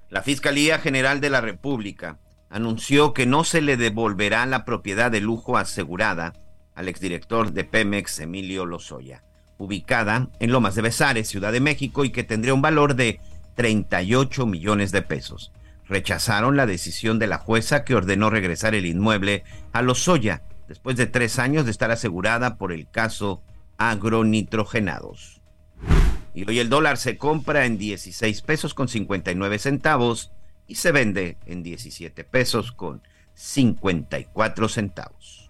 La 0.09 0.23
Fiscalía 0.23 0.79
General 0.79 1.21
de 1.21 1.31
la 1.31 1.41
República 1.41 2.19
anunció 2.51 3.13
que 3.13 3.27
no 3.27 3.45
se 3.45 3.61
le 3.61 3.77
devolverá 3.77 4.47
la 4.47 4.65
propiedad 4.65 5.11
de 5.11 5.21
lujo 5.21 5.57
asegurada 5.57 6.33
al 6.75 6.89
exdirector 6.89 7.53
de 7.53 7.65
Pemex, 7.65 8.21
Emilio 8.21 8.67
Lozoya, 8.67 9.25
ubicada 9.59 10.29
en 10.39 10.53
Lomas 10.53 10.75
de 10.75 10.83
Besares, 10.83 11.29
Ciudad 11.29 11.53
de 11.53 11.61
México, 11.61 12.05
y 12.05 12.11
que 12.11 12.25
tendría 12.25 12.55
un 12.55 12.63
valor 12.63 12.95
de 12.95 13.21
38 13.55 14.47
millones 14.47 14.93
de 14.93 15.03
pesos. 15.03 15.53
Rechazaron 15.89 16.57
la 16.57 16.67
decisión 16.67 17.19
de 17.19 17.27
la 17.27 17.39
jueza 17.39 17.85
que 17.85 17.95
ordenó 17.95 18.29
regresar 18.29 18.75
el 18.75 18.87
inmueble 18.87 19.45
a 19.73 19.83
Lozoya 19.83 20.43
después 20.69 20.97
de 20.97 21.07
tres 21.07 21.39
años 21.39 21.65
de 21.65 21.71
estar 21.71 21.91
asegurada 21.91 22.57
por 22.57 22.73
el 22.73 22.89
caso 22.89 23.43
agronitrogenados. 23.79 25.41
Y 26.35 26.49
hoy 26.49 26.59
el 26.59 26.69
dólar 26.69 26.99
se 26.99 27.17
compra 27.17 27.65
en 27.65 27.79
16 27.79 28.43
pesos 28.43 28.75
con 28.75 28.89
59 28.89 29.59
centavos 29.59 30.33
y 30.67 30.77
se 30.77 30.93
vende 30.93 31.39
en 31.47 31.63
17 31.63 32.25
pesos 32.25 32.73
con 32.73 33.03
54 33.35 34.69
centavos. 34.69 35.47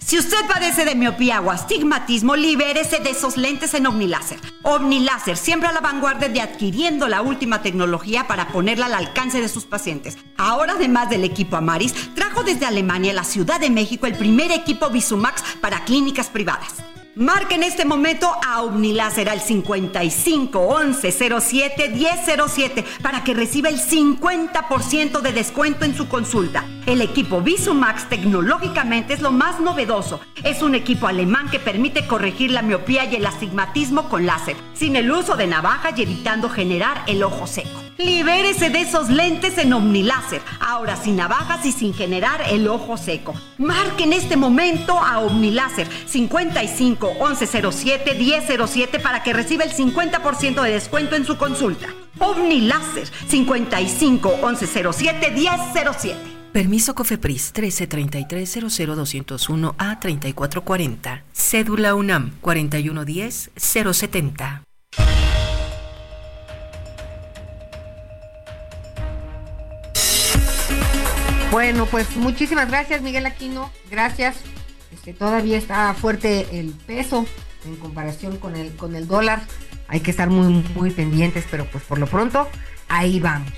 Si 0.00 0.18
usted 0.18 0.38
padece 0.48 0.84
de 0.84 0.94
miopía 0.94 1.40
o 1.40 1.50
astigmatismo, 1.50 2.34
libérese 2.34 3.00
de 3.00 3.10
esos 3.10 3.36
lentes 3.36 3.74
en 3.74 3.86
OmniLáser. 3.86 4.40
OmniLáser, 4.62 5.36
siempre 5.36 5.68
a 5.68 5.72
la 5.72 5.80
vanguardia 5.80 6.28
de 6.28 6.40
adquiriendo 6.40 7.06
la 7.06 7.22
última 7.22 7.62
tecnología 7.62 8.26
para 8.26 8.48
ponerla 8.48 8.86
al 8.86 8.94
alcance 8.94 9.40
de 9.40 9.48
sus 9.48 9.66
pacientes. 9.66 10.16
Ahora, 10.36 10.72
además 10.72 11.10
del 11.10 11.22
equipo 11.22 11.56
Amaris, 11.56 12.14
trajo 12.14 12.42
desde 12.42 12.66
Alemania 12.66 13.12
a 13.12 13.16
la 13.16 13.24
Ciudad 13.24 13.60
de 13.60 13.70
México 13.70 14.06
el 14.06 14.16
primer 14.16 14.50
equipo 14.50 14.88
Visumax 14.88 15.42
para 15.60 15.84
clínicas 15.84 16.28
privadas. 16.28 16.74
Marque 17.16 17.56
en 17.56 17.64
este 17.64 17.84
momento 17.84 18.30
a 18.46 18.62
Omniláser 18.62 19.28
al 19.28 19.40
55 19.40 20.60
11 20.60 21.40
07 21.40 21.88
1007 21.88 22.84
para 23.02 23.24
que 23.24 23.34
reciba 23.34 23.68
el 23.68 23.80
50% 23.80 25.20
de 25.20 25.32
descuento 25.32 25.84
en 25.84 25.96
su 25.96 26.08
consulta. 26.08 26.64
El 26.86 27.00
equipo 27.00 27.40
Visumax 27.40 28.08
tecnológicamente 28.08 29.14
es 29.14 29.20
lo 29.20 29.32
más 29.32 29.58
novedoso. 29.58 30.20
Es 30.44 30.62
un 30.62 30.76
equipo 30.76 31.08
alemán 31.08 31.50
que 31.50 31.58
permite 31.58 32.06
corregir 32.06 32.52
la 32.52 32.62
miopía 32.62 33.04
y 33.04 33.16
el 33.16 33.26
astigmatismo 33.26 34.08
con 34.08 34.24
láser, 34.24 34.56
sin 34.74 34.94
el 34.94 35.10
uso 35.10 35.36
de 35.36 35.48
navaja 35.48 35.90
y 35.96 36.02
evitando 36.02 36.48
generar 36.48 37.02
el 37.08 37.24
ojo 37.24 37.48
seco. 37.48 37.79
Libérese 38.00 38.70
de 38.70 38.80
esos 38.80 39.10
lentes 39.10 39.58
en 39.58 39.74
Omniláser, 39.74 40.40
ahora 40.58 40.96
sin 40.96 41.16
navajas 41.16 41.66
y 41.66 41.72
sin 41.72 41.92
generar 41.92 42.40
el 42.48 42.66
ojo 42.66 42.96
seco. 42.96 43.34
Marque 43.58 44.04
en 44.04 44.14
este 44.14 44.38
momento 44.38 44.98
a 44.98 45.18
Omniláser 45.18 45.86
55 46.06 47.12
1107 47.20 48.14
1007 48.14 49.00
para 49.00 49.22
que 49.22 49.34
reciba 49.34 49.64
el 49.64 49.72
50% 49.72 50.62
de 50.62 50.70
descuento 50.70 51.14
en 51.14 51.26
su 51.26 51.36
consulta. 51.36 51.88
Omniláser 52.18 53.06
55 53.28 54.36
1107 54.36 55.30
1007. 55.32 56.16
Permiso 56.52 56.94
COFEPRIS 56.94 57.52
1333 57.54 58.56
a 59.76 60.00
3440. 60.00 61.24
Cédula 61.32 61.94
UNAM 61.94 62.32
4110 62.40 63.50
070. 63.56 64.62
Bueno, 71.50 71.86
pues 71.86 72.16
muchísimas 72.16 72.68
gracias, 72.68 73.02
Miguel 73.02 73.26
Aquino. 73.26 73.72
Gracias. 73.90 74.36
Este, 74.92 75.12
todavía 75.12 75.58
está 75.58 75.92
fuerte 75.94 76.46
el 76.52 76.70
peso 76.86 77.26
en 77.64 77.74
comparación 77.76 78.36
con 78.36 78.54
el, 78.54 78.76
con 78.76 78.94
el 78.94 79.08
dólar. 79.08 79.42
Hay 79.88 79.98
que 79.98 80.12
estar 80.12 80.30
muy, 80.30 80.64
muy 80.74 80.90
pendientes, 80.92 81.44
pero 81.50 81.64
pues 81.64 81.82
por 81.82 81.98
lo 81.98 82.06
pronto, 82.06 82.48
ahí 82.88 83.18
vamos. 83.18 83.52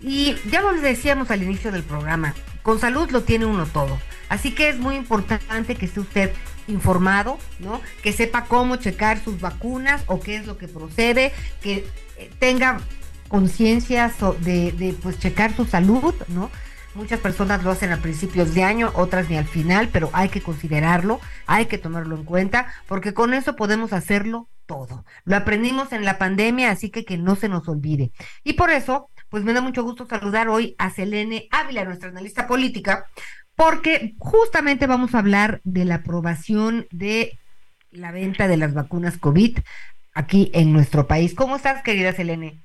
Y 0.00 0.34
ya 0.50 0.62
lo 0.62 0.72
decíamos 0.72 1.30
al 1.30 1.44
inicio 1.44 1.70
del 1.70 1.84
programa, 1.84 2.34
con 2.64 2.80
salud 2.80 3.08
lo 3.12 3.22
tiene 3.22 3.46
uno 3.46 3.66
todo. 3.66 4.00
Así 4.28 4.52
que 4.52 4.70
es 4.70 4.78
muy 4.80 4.96
importante 4.96 5.76
que 5.76 5.86
esté 5.86 6.00
usted 6.00 6.32
informado, 6.66 7.38
¿no? 7.60 7.80
Que 8.02 8.12
sepa 8.12 8.46
cómo 8.46 8.76
checar 8.76 9.22
sus 9.22 9.40
vacunas 9.40 10.02
o 10.06 10.18
qué 10.18 10.36
es 10.36 10.46
lo 10.46 10.58
que 10.58 10.66
procede, 10.66 11.32
que 11.62 11.86
tenga 12.40 12.80
conciencia 13.28 14.12
de, 14.40 14.72
de 14.72 14.92
pues 15.00 15.20
checar 15.20 15.54
su 15.54 15.66
salud, 15.66 16.14
¿no? 16.26 16.50
Muchas 16.94 17.20
personas 17.20 17.64
lo 17.64 17.70
hacen 17.70 17.90
a 17.90 18.02
principios 18.02 18.54
de 18.54 18.64
año, 18.64 18.92
otras 18.94 19.30
ni 19.30 19.36
al 19.38 19.46
final, 19.46 19.88
pero 19.90 20.10
hay 20.12 20.28
que 20.28 20.42
considerarlo, 20.42 21.20
hay 21.46 21.66
que 21.66 21.78
tomarlo 21.78 22.16
en 22.16 22.24
cuenta, 22.24 22.66
porque 22.86 23.14
con 23.14 23.32
eso 23.32 23.56
podemos 23.56 23.94
hacerlo 23.94 24.48
todo. 24.66 25.04
Lo 25.24 25.36
aprendimos 25.36 25.92
en 25.92 26.04
la 26.04 26.18
pandemia, 26.18 26.70
así 26.70 26.90
que 26.90 27.06
que 27.06 27.16
no 27.16 27.34
se 27.34 27.48
nos 27.48 27.66
olvide. 27.66 28.12
Y 28.44 28.54
por 28.54 28.70
eso, 28.70 29.08
pues 29.30 29.42
me 29.42 29.54
da 29.54 29.62
mucho 29.62 29.82
gusto 29.82 30.06
saludar 30.06 30.48
hoy 30.48 30.74
a 30.76 30.90
Selene 30.90 31.48
Ávila, 31.50 31.84
nuestra 31.86 32.10
analista 32.10 32.46
política, 32.46 33.06
porque 33.56 34.14
justamente 34.18 34.86
vamos 34.86 35.14
a 35.14 35.20
hablar 35.20 35.62
de 35.64 35.86
la 35.86 35.96
aprobación 35.96 36.86
de 36.90 37.38
la 37.90 38.10
venta 38.10 38.48
de 38.48 38.58
las 38.58 38.74
vacunas 38.74 39.16
COVID 39.16 39.58
aquí 40.14 40.50
en 40.52 40.72
nuestro 40.72 41.06
país. 41.06 41.34
¿Cómo 41.34 41.56
estás, 41.56 41.82
querida 41.82 42.12
Selene? 42.12 42.62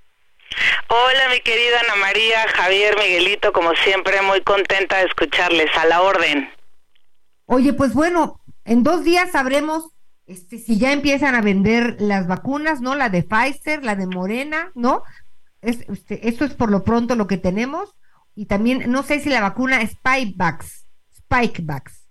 Hola, 0.90 1.30
mi 1.30 1.40
querida 1.42 1.80
Ana 1.82 1.96
María, 1.96 2.48
Javier, 2.50 2.96
Miguelito, 2.98 3.52
como 3.52 3.74
siempre, 3.76 4.22
muy 4.22 4.42
contenta 4.42 4.98
de 4.98 5.06
escucharles 5.06 5.70
a 5.76 5.86
la 5.86 6.02
orden. 6.02 6.50
Oye, 7.46 7.74
pues 7.74 7.94
bueno, 7.94 8.40
en 8.66 8.84
dos 8.84 9.04
días 9.04 9.32
sabremos 9.32 9.92
este, 10.28 10.60
si 10.60 10.78
ya 10.78 10.92
empiezan 10.92 11.36
a 11.36 11.42
vender 11.42 11.96
las 12.00 12.28
vacunas, 12.28 12.82
¿no? 12.82 12.96
La 12.96 13.10
de 13.10 13.24
Pfizer, 13.24 13.84
la 13.84 13.96
de 13.96 14.08
Morena, 14.08 14.72
¿no? 14.76 15.04
Es, 15.62 15.86
este, 15.90 16.28
esto 16.28 16.44
es 16.44 16.54
por 16.54 16.70
lo 16.70 16.84
pronto 16.84 17.16
lo 17.16 17.28
que 17.28 17.38
tenemos. 17.38 17.96
Y 18.36 18.46
también, 18.46 18.92
no 18.92 19.04
sé 19.04 19.22
si 19.22 19.30
la 19.30 19.42
vacuna 19.42 19.80
Spikevax, 19.86 20.86
Spikevax. 21.16 22.08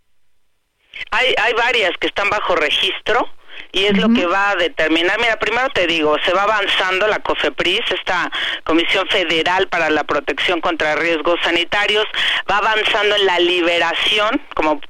Hay, 1.11 1.35
hay 1.37 1.53
varias 1.53 1.92
que 2.01 2.07
están 2.07 2.31
bajo 2.31 2.57
registro 2.57 3.29
y 3.73 3.85
es 3.85 3.97
lo 3.97 4.09
que 4.12 4.27
va 4.27 4.51
a 4.51 4.57
determinar. 4.57 5.19
Mira, 5.21 5.37
primero 5.38 5.69
te 5.71 5.87
digo, 5.87 6.16
se 6.25 6.33
va 6.33 6.45
avanzando 6.45 7.07
la 7.07 7.19
COFEPRIS, 7.21 7.81
esta 7.90 8.31
Comisión 8.64 9.07
Federal 9.09 9.69
para 9.69 9.90
la 9.90 10.05
Protección 10.05 10.61
contra 10.61 10.97
Riesgos 10.97 11.38
Sanitarios, 11.42 12.07
va 12.51 12.59
avanzando 12.59 13.16
en 13.16 13.27
la 13.27 13.38
liberación, 13.38 14.40
como 14.55 14.81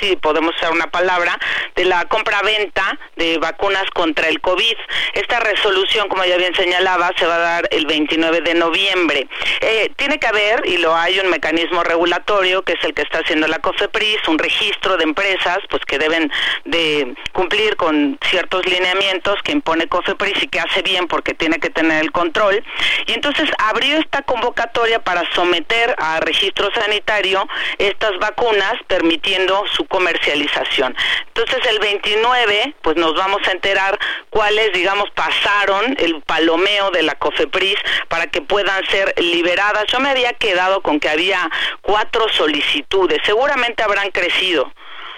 sí 0.00 0.16
podemos 0.16 0.54
usar 0.56 0.72
una 0.72 0.86
palabra, 0.86 1.38
de 1.74 1.84
la 1.84 2.04
compra-venta 2.06 2.98
de 3.16 3.38
vacunas 3.38 3.84
contra 3.92 4.28
el 4.28 4.40
COVID. 4.40 4.76
Esta 5.14 5.40
resolución, 5.40 6.08
como 6.08 6.24
ya 6.24 6.36
bien 6.36 6.54
señalaba, 6.54 7.10
se 7.18 7.26
va 7.26 7.36
a 7.36 7.38
dar 7.38 7.68
el 7.70 7.86
29 7.86 8.40
de 8.40 8.54
noviembre. 8.54 9.26
Eh, 9.60 9.90
tiene 9.96 10.18
que 10.18 10.26
haber, 10.26 10.66
y 10.66 10.78
lo 10.78 10.94
hay, 10.94 11.18
un 11.18 11.30
mecanismo 11.30 11.82
regulatorio, 11.82 12.62
que 12.62 12.74
es 12.74 12.84
el 12.84 12.94
que 12.94 13.02
está 13.02 13.18
haciendo 13.18 13.46
la 13.48 13.58
COFEPRIS, 13.58 14.28
un 14.28 14.38
registro 14.38 14.96
de 14.96 15.04
empresas, 15.04 15.58
pues 15.70 15.82
que 15.84 15.98
deben 15.98 16.30
de 16.64 17.14
cumplir 17.32 17.76
con 17.76 18.18
ciertos 18.28 18.64
lineamientos 18.66 19.36
que 19.42 19.52
impone 19.52 19.88
COFEPRIS 19.88 20.42
y 20.42 20.48
que 20.48 20.60
hace 20.60 20.82
bien 20.82 21.06
porque 21.06 21.34
tiene 21.34 21.58
que 21.58 21.70
tener 21.70 22.02
el 22.02 22.12
control. 22.12 22.62
Y 23.06 23.12
entonces 23.12 23.48
abrió 23.58 23.98
esta 23.98 24.22
convocatoria 24.22 25.02
para 25.02 25.22
someter 25.34 25.94
a 25.98 26.20
registro 26.20 26.70
sanitario 26.74 27.46
estas 27.78 28.18
vacunas, 28.18 28.74
permitiendo 28.86 29.64
su 29.72 29.84
comercialización. 29.94 30.96
Entonces 31.28 31.64
el 31.70 31.78
29, 31.78 32.74
pues 32.82 32.96
nos 32.96 33.14
vamos 33.14 33.40
a 33.46 33.52
enterar 33.52 33.96
cuáles, 34.28 34.72
digamos, 34.72 35.08
pasaron 35.14 35.96
el 36.00 36.20
palomeo 36.22 36.90
de 36.90 37.04
la 37.04 37.14
COFEPRIS 37.14 37.76
para 38.08 38.26
que 38.26 38.42
puedan 38.42 38.84
ser 38.86 39.14
liberadas. 39.18 39.84
Yo 39.86 40.00
me 40.00 40.08
había 40.08 40.32
quedado 40.32 40.80
con 40.82 40.98
que 40.98 41.08
había 41.08 41.48
cuatro 41.80 42.28
solicitudes, 42.30 43.20
seguramente 43.24 43.84
habrán 43.84 44.10
crecido 44.10 44.72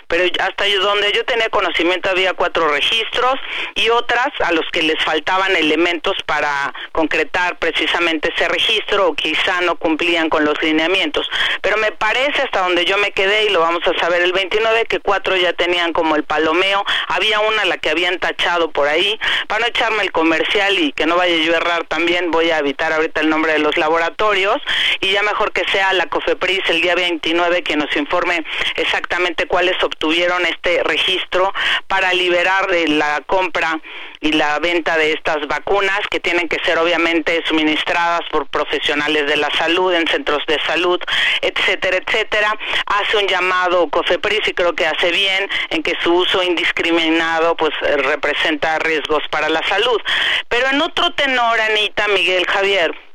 pero 0.08 0.24
hasta 0.40 0.64
donde 0.80 1.12
yo 1.12 1.24
tenía 1.24 1.48
conocimiento 1.48 2.10
había 2.10 2.34
cuatro 2.34 2.68
registros 2.68 3.34
y 3.74 3.88
otras 3.90 4.28
a 4.40 4.52
los 4.52 4.64
que 4.72 4.82
les 4.82 5.02
faltaban 5.04 5.54
elementos 5.56 6.14
para 6.26 6.72
concretar 6.92 7.58
precisamente 7.58 8.32
ese 8.34 8.48
registro 8.48 9.08
o 9.08 9.14
quizá 9.14 9.60
no 9.62 9.76
cumplían 9.76 10.28
con 10.28 10.44
los 10.44 10.60
lineamientos. 10.62 11.28
Pero 11.60 11.76
me 11.78 11.92
parece 11.92 12.42
hasta 12.42 12.60
donde 12.60 12.84
yo 12.84 12.98
me 12.98 13.12
quedé 13.12 13.46
y 13.46 13.48
lo 13.50 13.60
vamos 13.60 13.82
a 13.86 13.98
saber 13.98 14.22
el 14.22 14.32
29 14.32 14.86
que 14.86 15.00
cuatro 15.00 15.36
ya 15.36 15.52
tenían 15.52 15.92
como 15.92 16.16
el 16.16 16.24
palomeo, 16.24 16.84
había 17.08 17.40
una 17.40 17.64
la 17.64 17.78
que 17.78 17.90
habían 17.90 18.18
tachado 18.18 18.70
por 18.70 18.88
ahí, 18.88 19.18
para 19.48 19.60
no 19.60 19.66
echarme 19.66 20.02
el 20.02 20.12
comercial 20.12 20.78
y 20.78 20.92
que 20.92 21.06
no 21.06 21.16
vaya 21.16 21.36
yo 21.36 21.54
a 21.54 21.56
errar 21.56 21.84
también 21.84 22.30
voy 22.30 22.50
a 22.50 22.58
evitar 22.58 22.92
ahorita 22.92 23.20
el 23.20 23.28
nombre 23.28 23.52
de 23.52 23.58
los 23.58 23.76
laboratorios. 23.76 24.56
Y 25.00 25.12
ya 25.12 25.22
mejor 25.22 25.52
que 25.52 25.64
sea 25.70 25.92
la 25.92 26.06
COFEPRIS 26.06 26.60
el 26.68 26.80
día 26.80 26.94
29 26.94 27.62
que 27.62 27.76
nos 27.76 27.94
informe 27.96 28.44
exactamente 28.76 29.46
cuáles 29.46 29.76
tuvieron 29.98 30.44
este 30.46 30.82
registro 30.82 31.52
para 31.86 32.12
liberar 32.12 32.66
de 32.68 32.88
la 32.88 33.22
compra 33.26 33.80
y 34.20 34.32
la 34.32 34.58
venta 34.58 34.96
de 34.96 35.12
estas 35.12 35.46
vacunas 35.46 36.00
que 36.10 36.20
tienen 36.20 36.48
que 36.48 36.58
ser 36.64 36.78
obviamente 36.78 37.42
suministradas 37.46 38.20
por 38.30 38.46
profesionales 38.48 39.26
de 39.26 39.36
la 39.36 39.50
salud 39.56 39.92
en 39.94 40.06
centros 40.08 40.42
de 40.46 40.58
salud, 40.66 41.00
etcétera, 41.42 41.98
etcétera. 41.98 42.56
Hace 42.86 43.16
un 43.16 43.26
llamado 43.26 43.88
COFEPRIS 43.88 44.48
y 44.48 44.52
creo 44.52 44.74
que 44.74 44.86
hace 44.86 45.10
bien 45.10 45.48
en 45.70 45.82
que 45.82 45.94
su 46.02 46.14
uso 46.14 46.42
indiscriminado 46.42 47.56
pues 47.56 47.72
representa 47.80 48.78
riesgos 48.78 49.22
para 49.30 49.48
la 49.48 49.62
salud. 49.68 50.00
Pero 50.48 50.68
en 50.68 50.80
otro 50.80 51.12
tenor, 51.12 51.60
Anita, 51.60 52.08
Miguel, 52.08 52.46
Javier, 52.46 53.05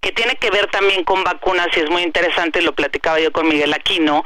que 0.00 0.12
tiene 0.12 0.36
que 0.36 0.50
ver 0.50 0.66
también 0.68 1.04
con 1.04 1.24
vacunas 1.24 1.68
y 1.76 1.80
es 1.80 1.90
muy 1.90 2.02
interesante, 2.02 2.62
lo 2.62 2.74
platicaba 2.74 3.20
yo 3.20 3.32
con 3.32 3.48
Miguel 3.48 3.72
Aquino, 3.72 4.24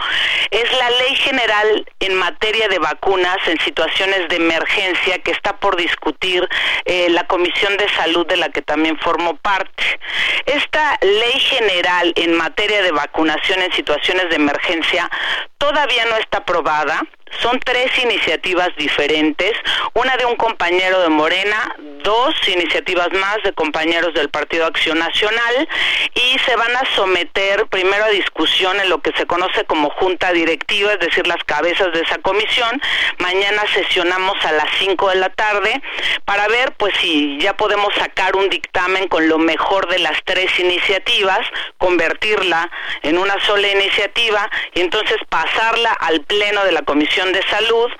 es 0.50 0.72
la 0.72 0.90
ley 0.90 1.16
general 1.16 1.86
en 2.00 2.14
materia 2.14 2.68
de 2.68 2.78
vacunas 2.78 3.38
en 3.46 3.58
situaciones 3.60 4.28
de 4.28 4.36
emergencia 4.36 5.18
que 5.18 5.30
está 5.30 5.56
por 5.58 5.76
discutir 5.76 6.48
eh, 6.84 7.08
la 7.10 7.26
Comisión 7.26 7.76
de 7.76 7.88
Salud 7.90 8.26
de 8.26 8.36
la 8.36 8.48
que 8.50 8.62
también 8.62 8.98
formo 8.98 9.36
parte. 9.36 10.00
Esta 10.46 10.98
ley 11.02 11.40
general 11.40 12.12
en 12.16 12.34
materia 12.34 12.82
de 12.82 12.92
vacunación 12.92 13.62
en 13.62 13.72
situaciones 13.72 14.28
de 14.30 14.36
emergencia 14.36 15.10
todavía 15.58 16.04
no 16.06 16.16
está 16.16 16.38
aprobada, 16.38 17.02
son 17.42 17.58
tres 17.60 17.90
iniciativas 17.98 18.68
diferentes, 18.76 19.52
una 19.94 20.16
de 20.16 20.26
un 20.26 20.36
compañero 20.36 21.00
de 21.00 21.08
Morena, 21.08 21.74
dos 22.02 22.34
iniciativas 22.48 23.08
más 23.12 23.38
de 23.44 23.52
compañeros 23.52 24.14
del 24.14 24.28
Partido 24.30 24.66
Acción 24.66 24.98
Nacional 24.98 25.68
y 26.14 26.38
se 26.40 26.56
van 26.56 26.74
a 26.76 26.94
someter 26.94 27.66
primero 27.66 28.04
a 28.04 28.08
discusión 28.08 28.78
en 28.80 28.88
lo 28.88 29.00
que 29.00 29.12
se 29.16 29.26
conoce 29.26 29.64
como 29.64 29.90
junta 29.90 30.32
directiva, 30.32 30.92
es 30.92 31.00
decir, 31.00 31.26
las 31.26 31.42
cabezas 31.44 31.92
de 31.92 32.00
esa 32.00 32.18
comisión. 32.18 32.80
Mañana 33.18 33.62
sesionamos 33.72 34.36
a 34.44 34.52
las 34.52 34.68
5 34.78 35.10
de 35.10 35.16
la 35.16 35.28
tarde 35.30 35.80
para 36.24 36.48
ver 36.48 36.72
pues 36.76 36.94
si 37.00 37.38
ya 37.40 37.54
podemos 37.56 37.94
sacar 37.94 38.36
un 38.36 38.48
dictamen 38.48 39.08
con 39.08 39.28
lo 39.28 39.38
mejor 39.38 39.88
de 39.88 39.98
las 39.98 40.18
tres 40.24 40.58
iniciativas, 40.58 41.40
convertirla 41.78 42.70
en 43.02 43.18
una 43.18 43.38
sola 43.46 43.68
iniciativa 43.68 44.48
y 44.74 44.80
entonces 44.80 45.18
pasarla 45.28 45.92
al 45.92 46.20
pleno 46.22 46.64
de 46.64 46.72
la 46.72 46.82
comisión 46.82 47.19
de 47.28 47.42
Salud. 47.48 47.90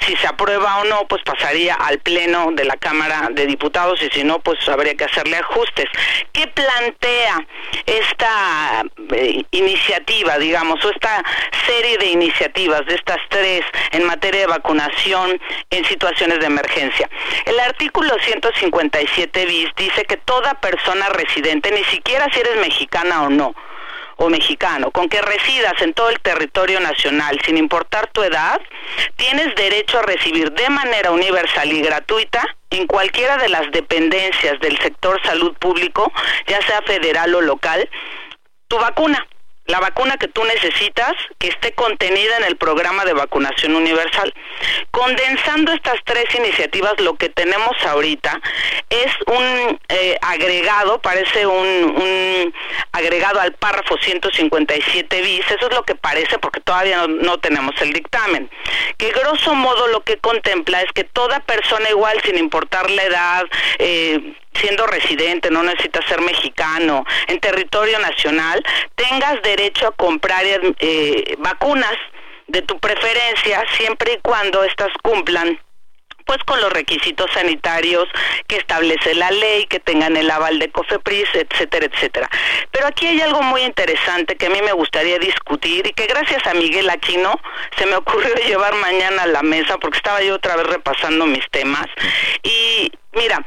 Si 0.00 0.14
se 0.16 0.26
aprueba 0.26 0.80
o 0.80 0.84
no, 0.84 1.08
pues 1.08 1.22
pasaría 1.22 1.74
al 1.74 1.98
Pleno 1.98 2.50
de 2.52 2.64
la 2.66 2.76
Cámara 2.76 3.30
de 3.32 3.46
Diputados 3.46 4.00
y 4.02 4.10
si 4.10 4.24
no, 4.24 4.38
pues 4.40 4.58
habría 4.68 4.94
que 4.94 5.04
hacerle 5.04 5.38
ajustes. 5.38 5.86
¿Qué 6.32 6.46
plantea 6.48 7.46
esta 7.86 8.84
eh, 9.14 9.42
iniciativa, 9.52 10.36
digamos, 10.36 10.84
o 10.84 10.90
esta 10.90 11.24
serie 11.66 11.96
de 11.96 12.06
iniciativas 12.08 12.84
de 12.84 12.94
estas 12.94 13.18
tres 13.30 13.62
en 13.92 14.04
materia 14.04 14.42
de 14.42 14.46
vacunación 14.48 15.40
en 15.70 15.84
situaciones 15.86 16.40
de 16.40 16.46
emergencia? 16.46 17.08
El 17.46 17.58
artículo 17.58 18.14
157 18.20 19.46
bis 19.46 19.70
dice 19.76 20.04
que 20.04 20.18
toda 20.18 20.60
persona 20.60 21.08
residente, 21.08 21.70
ni 21.72 21.84
siquiera 21.84 22.28
si 22.34 22.40
eres 22.40 22.56
mexicana 22.58 23.22
o 23.22 23.30
no, 23.30 23.54
o 24.16 24.28
mexicano, 24.30 24.90
con 24.90 25.08
que 25.08 25.20
residas 25.20 25.80
en 25.82 25.92
todo 25.92 26.10
el 26.10 26.20
territorio 26.20 26.80
nacional, 26.80 27.38
sin 27.44 27.56
importar 27.56 28.08
tu 28.08 28.22
edad, 28.22 28.60
tienes 29.16 29.54
derecho 29.54 29.98
a 29.98 30.02
recibir 30.02 30.52
de 30.52 30.68
manera 30.70 31.10
universal 31.10 31.70
y 31.70 31.82
gratuita 31.82 32.42
en 32.70 32.86
cualquiera 32.86 33.36
de 33.36 33.48
las 33.48 33.70
dependencias 33.72 34.58
del 34.60 34.78
sector 34.78 35.20
salud 35.22 35.54
público, 35.58 36.10
ya 36.46 36.60
sea 36.66 36.82
federal 36.82 37.34
o 37.34 37.40
local, 37.40 37.88
tu 38.68 38.78
vacuna 38.78 39.26
la 39.66 39.80
vacuna 39.80 40.16
que 40.16 40.28
tú 40.28 40.44
necesitas 40.44 41.12
que 41.38 41.48
esté 41.48 41.72
contenida 41.72 42.36
en 42.38 42.44
el 42.44 42.56
programa 42.56 43.04
de 43.04 43.12
vacunación 43.12 43.74
universal. 43.74 44.32
Condensando 44.90 45.72
estas 45.72 45.98
tres 46.04 46.24
iniciativas, 46.34 46.94
lo 46.98 47.16
que 47.16 47.28
tenemos 47.28 47.76
ahorita 47.84 48.40
es 48.90 49.12
un 49.26 49.80
eh, 49.88 50.16
agregado, 50.22 51.00
parece 51.00 51.46
un, 51.46 51.94
un, 51.96 52.54
agregado 52.92 53.40
al 53.40 53.52
párrafo 53.52 53.96
157 54.00 55.22
bis, 55.22 55.44
eso 55.50 55.68
es 55.68 55.74
lo 55.74 55.82
que 55.82 55.94
parece 55.94 56.38
porque 56.38 56.60
todavía 56.60 56.98
no, 56.98 57.08
no 57.08 57.38
tenemos 57.38 57.74
el 57.80 57.92
dictamen, 57.92 58.50
que 58.96 59.10
grosso 59.10 59.54
modo 59.54 59.88
lo 59.88 60.02
que 60.02 60.18
contempla 60.18 60.82
es 60.82 60.92
que 60.92 61.04
toda 61.04 61.40
persona 61.40 61.90
igual, 61.90 62.20
sin 62.24 62.38
importar 62.38 62.90
la 62.90 63.02
edad, 63.02 63.44
eh, 63.78 64.34
siendo 64.56 64.86
residente, 64.86 65.50
no 65.50 65.62
necesitas 65.62 66.04
ser 66.06 66.20
mexicano, 66.20 67.04
en 67.28 67.38
territorio 67.40 67.98
nacional, 67.98 68.62
tengas 68.94 69.42
derecho 69.42 69.88
a 69.88 69.92
comprar 69.92 70.44
eh, 70.78 71.34
vacunas 71.38 71.96
de 72.46 72.62
tu 72.62 72.78
preferencia 72.78 73.64
siempre 73.76 74.14
y 74.14 74.18
cuando 74.22 74.62
estas 74.64 74.90
cumplan 75.02 75.58
pues 76.26 76.38
con 76.44 76.60
los 76.60 76.72
requisitos 76.72 77.30
sanitarios 77.32 78.04
que 78.48 78.56
establece 78.56 79.14
la 79.14 79.30
ley, 79.30 79.64
que 79.66 79.78
tengan 79.78 80.16
el 80.16 80.28
aval 80.28 80.58
de 80.58 80.70
COFEPRIS, 80.70 81.28
etcétera, 81.34 81.86
etcétera. 81.86 82.28
Pero 82.72 82.88
aquí 82.88 83.06
hay 83.06 83.20
algo 83.20 83.42
muy 83.42 83.62
interesante 83.62 84.34
que 84.34 84.46
a 84.46 84.50
mí 84.50 84.60
me 84.60 84.72
gustaría 84.72 85.18
discutir 85.18 85.86
y 85.86 85.92
que 85.92 86.06
gracias 86.06 86.44
a 86.46 86.54
Miguel 86.54 86.90
Aquino 86.90 87.40
se 87.78 87.86
me 87.86 87.94
ocurrió 87.94 88.34
llevar 88.46 88.74
mañana 88.74 89.22
a 89.22 89.26
la 89.28 89.42
mesa 89.42 89.78
porque 89.78 89.98
estaba 89.98 90.20
yo 90.20 90.34
otra 90.34 90.56
vez 90.56 90.66
repasando 90.66 91.26
mis 91.26 91.48
temas 91.50 91.86
y 92.42 92.90
Mira, 93.16 93.42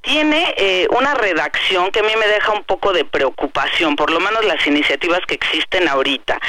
tiene 0.00 0.52
eh, 0.56 0.88
una 0.90 1.14
redacción 1.14 1.92
que 1.92 2.00
a 2.00 2.02
mí 2.02 2.12
me 2.18 2.26
deja 2.26 2.52
un 2.52 2.64
poco 2.64 2.92
de 2.92 3.04
preocupación, 3.04 3.94
por 3.94 4.10
lo 4.10 4.18
menos 4.18 4.44
las 4.44 4.66
iniciativas 4.66 5.20
que 5.28 5.34
existen 5.34 5.88
ahorita. 5.88 6.40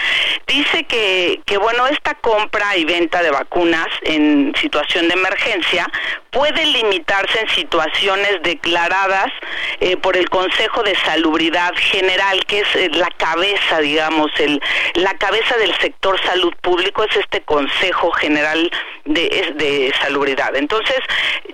Dice 0.47 0.83
que, 0.85 1.39
que 1.45 1.57
bueno, 1.57 1.85
esta 1.87 2.15
compra 2.15 2.75
y 2.75 2.85
venta 2.85 3.21
de 3.21 3.29
vacunas 3.29 3.87
en 4.01 4.53
situación 4.59 5.07
de 5.07 5.13
emergencia 5.13 5.87
puede 6.31 6.65
limitarse 6.65 7.41
en 7.41 7.49
situaciones 7.49 8.41
declaradas 8.41 9.31
eh, 9.79 9.95
por 9.97 10.17
el 10.17 10.29
Consejo 10.31 10.81
de 10.81 10.95
Salubridad 11.05 11.73
General, 11.75 12.43
que 12.45 12.61
es 12.61 12.75
eh, 12.75 12.89
la 12.91 13.09
cabeza, 13.17 13.79
digamos, 13.81 14.31
el, 14.39 14.59
la 14.95 15.13
cabeza 15.19 15.55
del 15.57 15.75
sector 15.77 16.19
salud 16.25 16.53
público, 16.61 17.03
es 17.03 17.15
este 17.17 17.41
Consejo 17.41 18.11
General 18.13 18.71
de, 19.05 19.53
de 19.55 19.93
Salubridad. 20.01 20.55
Entonces, 20.55 20.97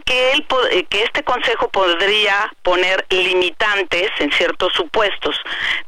que, 0.06 0.32
él, 0.32 0.46
que 0.90 1.09
este 1.10 1.24
Consejo 1.24 1.70
podría 1.70 2.54
poner 2.62 3.04
limitantes 3.10 4.12
en 4.20 4.32
ciertos 4.32 4.72
supuestos, 4.74 5.36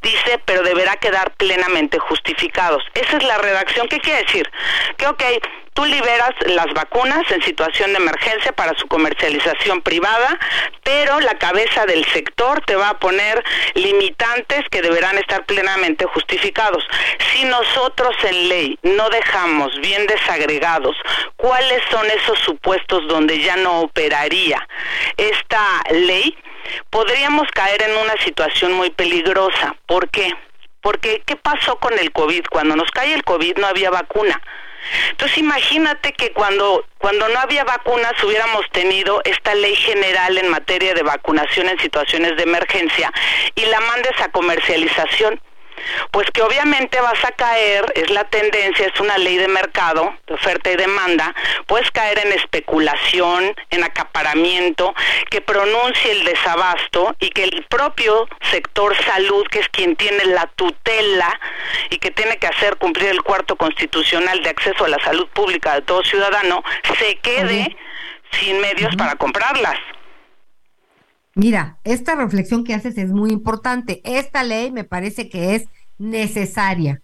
dice, 0.01 0.41
pero 0.45 0.63
deberá 0.63 0.95
quedar 0.95 1.32
plenamente 1.36 1.99
justificados. 1.99 2.84
Esa 2.95 3.17
es 3.17 3.24
la 3.24 3.38
redacción. 3.38 3.88
¿Qué 3.88 3.99
quiere 3.99 4.24
decir? 4.24 4.49
Que, 4.97 5.05
ok, 5.05 5.24
tú 5.74 5.86
liberas 5.86 6.32
las 6.47 6.67
vacunas 6.74 7.24
en 7.32 7.41
situación 7.43 7.91
de 7.93 7.99
emergencia 7.99 8.51
para 8.51 8.78
su 8.78 8.88
comercialización 8.88 9.82
privada, 9.82 10.39
pero 10.84 11.19
la 11.19 11.38
cabeza 11.38 11.86
del 11.86 12.05
sector 12.05 12.61
te 12.65 12.76
va 12.76 12.89
a 12.89 12.99
poner 12.99 13.43
limitantes 13.76 14.61
que 14.69 14.82
deberán 14.82 15.17
estar 15.17 15.45
plenamente 15.45 16.05
justificados. 16.05 16.84
Si 17.32 17.45
nosotros 17.45 18.15
en 18.24 18.49
ley 18.49 18.80
no 18.84 19.09
dejamos 19.09 19.80
bien 19.82 20.05
desagregados 20.07 20.95
cuáles 21.38 21.82
son 21.89 22.05
esos 22.07 22.39
supuestos 22.39 23.07
donde 23.07 23.39
ya 23.39 23.55
no 23.57 23.82
operaría 23.82 24.67
esta 25.17 25.84
ley, 25.91 26.38
podríamos 26.89 27.47
caer 27.51 27.82
en 27.84 27.97
una 27.97 28.17
situación 28.24 28.74
muy 28.74 28.89
peligrosa. 28.91 29.76
¿Por 29.86 30.09
qué? 30.09 30.32
Porque 30.82 31.22
¿qué 31.26 31.36
pasó 31.36 31.78
con 31.78 31.97
el 31.97 32.11
COVID? 32.11 32.45
Cuando 32.49 32.76
nos 32.76 32.89
cae 32.91 33.13
el 33.13 33.24
COVID 33.24 33.57
no 33.57 33.67
había 33.67 33.89
vacuna. 33.91 34.41
Entonces 35.11 35.38
imagínate 35.38 36.13
que 36.13 36.32
cuando, 36.32 36.86
cuando 36.97 37.27
no 37.29 37.39
había 37.39 37.63
vacunas 37.63 38.13
hubiéramos 38.23 38.69
tenido 38.71 39.21
esta 39.23 39.53
ley 39.55 39.75
general 39.75 40.38
en 40.38 40.49
materia 40.49 40.93
de 40.93 41.03
vacunación 41.03 41.69
en 41.69 41.79
situaciones 41.79 42.36
de 42.38 42.43
emergencia 42.43 43.11
y 43.55 43.65
la 43.65 43.79
mandes 43.82 44.19
a 44.21 44.29
comercialización 44.29 45.39
pues 46.11 46.29
que 46.32 46.41
obviamente 46.41 46.99
vas 47.01 47.23
a 47.23 47.32
caer, 47.32 47.86
es 47.95 48.09
la 48.09 48.23
tendencia, 48.25 48.88
es 48.88 48.99
una 48.99 49.17
ley 49.17 49.38
de 49.38 49.47
mercado, 49.47 50.15
de 50.27 50.34
oferta 50.34 50.71
y 50.71 50.75
demanda, 50.75 51.34
puedes 51.67 51.89
caer 51.91 52.19
en 52.25 52.34
especulación, 52.34 53.55
en 53.69 53.84
acaparamiento, 53.84 54.93
que 55.29 55.41
pronuncie 55.41 56.11
el 56.11 56.25
desabasto 56.25 57.15
y 57.19 57.29
que 57.29 57.43
el 57.43 57.65
propio 57.69 58.27
sector 58.51 58.95
salud, 59.05 59.45
que 59.49 59.59
es 59.59 59.69
quien 59.69 59.95
tiene 59.95 60.25
la 60.25 60.47
tutela 60.55 61.39
y 61.89 61.97
que 61.97 62.11
tiene 62.11 62.38
que 62.38 62.47
hacer 62.47 62.77
cumplir 62.77 63.09
el 63.09 63.21
cuarto 63.23 63.55
constitucional 63.55 64.41
de 64.43 64.49
acceso 64.49 64.86
a 64.86 64.89
la 64.89 64.99
salud 64.99 65.27
pública 65.29 65.75
de 65.75 65.82
todo 65.82 66.03
ciudadano, 66.03 66.63
se 66.99 67.15
quede 67.17 67.75
sin 68.32 68.59
medios 68.61 68.95
para 68.95 69.15
comprarlas. 69.15 69.77
Mira, 71.41 71.79
esta 71.83 72.13
reflexión 72.13 72.63
que 72.63 72.75
haces 72.75 72.99
es 72.99 73.09
muy 73.09 73.31
importante. 73.31 73.99
Esta 74.03 74.43
ley 74.43 74.69
me 74.69 74.83
parece 74.83 75.27
que 75.27 75.55
es 75.55 75.65
necesaria, 75.97 77.01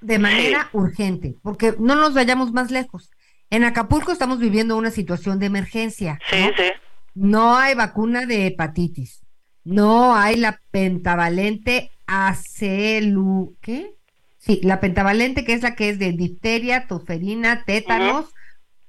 de 0.00 0.20
manera 0.20 0.70
urgente, 0.72 1.34
porque 1.42 1.74
no 1.80 1.96
nos 1.96 2.14
vayamos 2.14 2.52
más 2.52 2.70
lejos. 2.70 3.10
En 3.50 3.64
Acapulco 3.64 4.12
estamos 4.12 4.38
viviendo 4.38 4.76
una 4.76 4.92
situación 4.92 5.40
de 5.40 5.46
emergencia. 5.46 6.20
Sí, 6.30 6.36
sí. 6.56 6.70
No 7.16 7.56
hay 7.56 7.74
vacuna 7.74 8.24
de 8.24 8.46
hepatitis. 8.46 9.24
No 9.64 10.14
hay 10.14 10.36
la 10.36 10.60
pentavalente 10.70 11.90
acelu... 12.06 13.56
¿Qué? 13.60 13.96
Sí, 14.38 14.60
la 14.62 14.78
pentavalente, 14.78 15.44
que 15.44 15.54
es 15.54 15.62
la 15.62 15.74
que 15.74 15.88
es 15.88 15.98
de 15.98 16.12
difteria, 16.12 16.86
tosferina, 16.86 17.64
tétanos, 17.64 18.26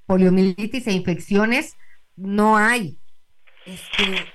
poliomielitis 0.05 0.85
e 0.85 0.91
infecciones. 0.91 1.77
No 2.15 2.57
hay. 2.57 2.99
Este, 3.65 4.31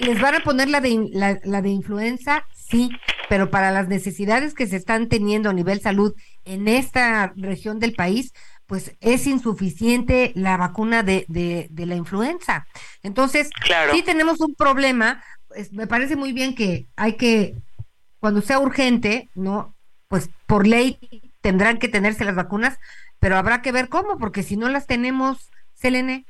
¿Les 0.00 0.20
van 0.20 0.34
a 0.34 0.40
poner 0.40 0.68
la 0.68 0.80
de, 0.80 1.08
la, 1.12 1.38
la 1.44 1.62
de 1.62 1.68
influenza? 1.70 2.44
Sí, 2.54 2.90
pero 3.28 3.50
para 3.50 3.70
las 3.70 3.88
necesidades 3.88 4.54
que 4.54 4.66
se 4.66 4.76
están 4.76 5.08
teniendo 5.08 5.50
a 5.50 5.52
nivel 5.52 5.80
salud 5.80 6.14
en 6.44 6.68
esta 6.68 7.32
región 7.36 7.78
del 7.80 7.94
país, 7.94 8.32
pues 8.66 8.96
es 9.00 9.26
insuficiente 9.26 10.32
la 10.34 10.56
vacuna 10.56 11.02
de, 11.02 11.24
de, 11.28 11.66
de 11.70 11.86
la 11.86 11.96
influenza. 11.96 12.66
Entonces, 13.02 13.50
Claro. 13.62 13.92
sí 13.94 14.02
tenemos 14.02 14.40
un 14.40 14.54
problema. 14.54 15.22
me 15.72 15.86
parece 15.86 16.16
muy 16.16 16.32
bien 16.32 16.54
que 16.54 16.86
hay 16.96 17.16
que, 17.16 17.56
cuando 18.20 18.40
sea 18.42 18.58
urgente, 18.60 19.28
¿no? 19.34 19.74
Pues 20.08 20.30
por 20.46 20.66
ley 20.66 20.98
tendrán 21.40 21.78
que 21.78 21.88
tenerse 21.88 22.24
las 22.24 22.36
vacunas, 22.36 22.78
pero 23.18 23.36
habrá 23.36 23.62
que 23.62 23.72
ver 23.72 23.88
cómo, 23.88 24.18
porque 24.18 24.42
si 24.42 24.56
no 24.56 24.68
las 24.68 24.86
tenemos, 24.86 25.50
Selene, 25.74 26.26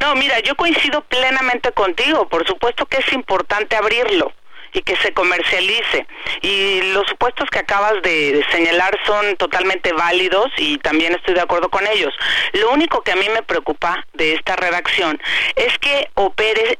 No, 0.00 0.14
mira, 0.14 0.40
yo 0.40 0.56
coincido 0.56 1.02
plenamente 1.02 1.72
contigo. 1.72 2.28
Por 2.28 2.46
supuesto 2.46 2.86
que 2.86 2.98
es 2.98 3.12
importante 3.12 3.76
abrirlo 3.76 4.32
y 4.72 4.82
que 4.82 4.96
se 4.96 5.12
comercialice. 5.12 6.06
Y 6.42 6.82
los 6.92 7.06
supuestos 7.08 7.48
que 7.50 7.58
acabas 7.58 7.94
de, 8.02 8.44
señalar 8.50 8.98
son 9.06 9.36
totalmente 9.36 9.92
válidos 9.92 10.50
y 10.56 10.78
también 10.78 11.14
estoy 11.14 11.34
de 11.34 11.40
acuerdo 11.40 11.68
con 11.68 11.86
ellos. 11.86 12.12
Lo 12.52 12.70
único 12.70 13.02
que 13.02 13.12
a 13.12 13.16
mí 13.16 13.28
me 13.32 13.42
preocupa 13.42 14.04
de 14.14 14.34
esta 14.34 14.56
redacción 14.56 15.20
es 15.56 15.76
que 15.78 16.10
opere 16.14 16.78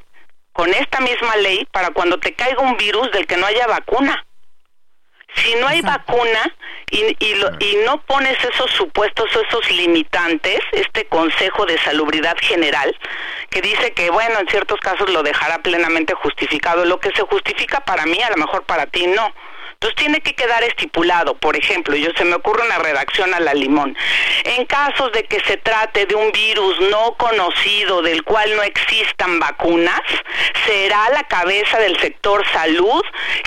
con 0.52 0.72
esta 0.74 1.00
misma 1.00 1.36
ley 1.36 1.66
para 1.72 1.90
cuando 1.90 2.18
te 2.18 2.34
caiga 2.34 2.60
un 2.60 2.76
virus 2.76 3.10
del 3.12 3.26
que 3.26 3.36
no 3.36 3.46
haya 3.46 3.66
vacuna. 3.66 4.24
Si 5.36 5.54
no 5.56 5.68
hay 5.68 5.80
vacuna 5.80 6.54
y, 6.90 7.16
y, 7.24 7.34
lo- 7.36 7.50
y 7.60 7.76
no 7.86 8.00
pones 8.02 8.36
esos 8.44 8.70
supuestos, 8.72 9.26
esos 9.46 9.70
limitantes, 9.70 10.58
este 10.72 11.06
Consejo 11.06 11.66
de 11.66 11.78
Salubridad 11.78 12.36
General, 12.40 12.94
que 13.48 13.62
dice 13.62 13.92
que, 13.92 14.10
bueno, 14.10 14.38
en 14.40 14.48
ciertos 14.48 14.80
casos 14.80 15.08
lo 15.10 15.22
dejará 15.22 15.58
plenamente 15.58 16.14
justificado. 16.14 16.84
Lo 16.84 16.98
que 17.00 17.10
se 17.12 17.22
justifica 17.22 17.80
para 17.80 18.06
mí, 18.06 18.20
a 18.22 18.30
lo 18.30 18.36
mejor 18.36 18.64
para 18.64 18.86
ti 18.86 19.06
no. 19.06 19.32
Entonces 19.82 20.04
tiene 20.04 20.20
que 20.20 20.34
quedar 20.34 20.62
estipulado, 20.62 21.38
por 21.38 21.56
ejemplo, 21.56 21.96
yo 21.96 22.10
se 22.14 22.26
me 22.26 22.34
ocurre 22.34 22.66
una 22.66 22.76
redacción 22.80 23.32
a 23.32 23.40
la 23.40 23.54
limón. 23.54 23.96
En 24.44 24.66
casos 24.66 25.10
de 25.12 25.24
que 25.24 25.40
se 25.46 25.56
trate 25.56 26.04
de 26.04 26.14
un 26.14 26.30
virus 26.32 26.78
no 26.90 27.14
conocido 27.16 28.02
del 28.02 28.22
cual 28.22 28.54
no 28.56 28.62
existan 28.62 29.40
vacunas, 29.40 30.02
será 30.66 31.08
la 31.14 31.22
cabeza 31.24 31.78
del 31.78 31.98
sector 31.98 32.46
salud 32.52 33.02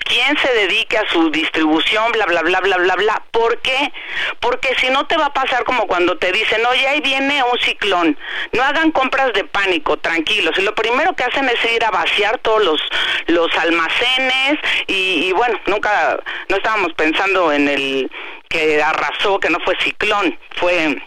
quien 0.06 0.38
se 0.40 0.54
dedique 0.54 0.98
a 0.98 1.08
su 1.12 1.30
distribución, 1.30 2.12
bla, 2.12 2.26
bla, 2.26 2.42
bla, 2.42 2.60
bla, 2.62 2.78
bla, 2.78 2.96
bla. 2.96 3.24
¿Por 3.32 3.60
qué? 3.62 3.92
Porque 4.40 4.76
si 4.80 4.90
no 4.90 5.06
te 5.08 5.18
va 5.18 5.28
a 5.28 5.34
pasar 5.34 5.64
como 5.64 5.88
cuando 5.88 6.18
te 6.18 6.32
dicen, 6.32 6.66
oye, 6.66 6.88
ahí 6.88 7.02
viene 7.02 7.44
un 7.44 7.60
ciclón. 7.60 8.18
No 8.54 8.64
hagan 8.64 8.92
compras 8.92 9.34
de 9.34 9.44
pánico, 9.44 9.98
tranquilos. 9.98 10.58
Y 10.58 10.62
lo 10.62 10.76
primero 10.76 11.14
que 11.14 11.24
hacen 11.24 11.48
es 11.50 11.72
ir 11.72 11.84
a 11.84 11.92
vaciar 11.92 12.38
todos 12.40 12.64
los, 12.64 12.82
los 13.28 13.56
almacenes 13.58 14.60
y, 14.88 15.28
y 15.28 15.32
bueno, 15.32 15.60
nunca, 15.68 16.20
no 16.49 16.57
estábamos 16.57 16.93
pensando 16.93 17.51
en 17.51 17.67
el 17.67 18.11
que 18.49 18.82
arrasó, 18.82 19.39
que 19.39 19.49
no 19.49 19.59
fue 19.59 19.76
ciclón, 19.80 20.38
fue 20.55 21.01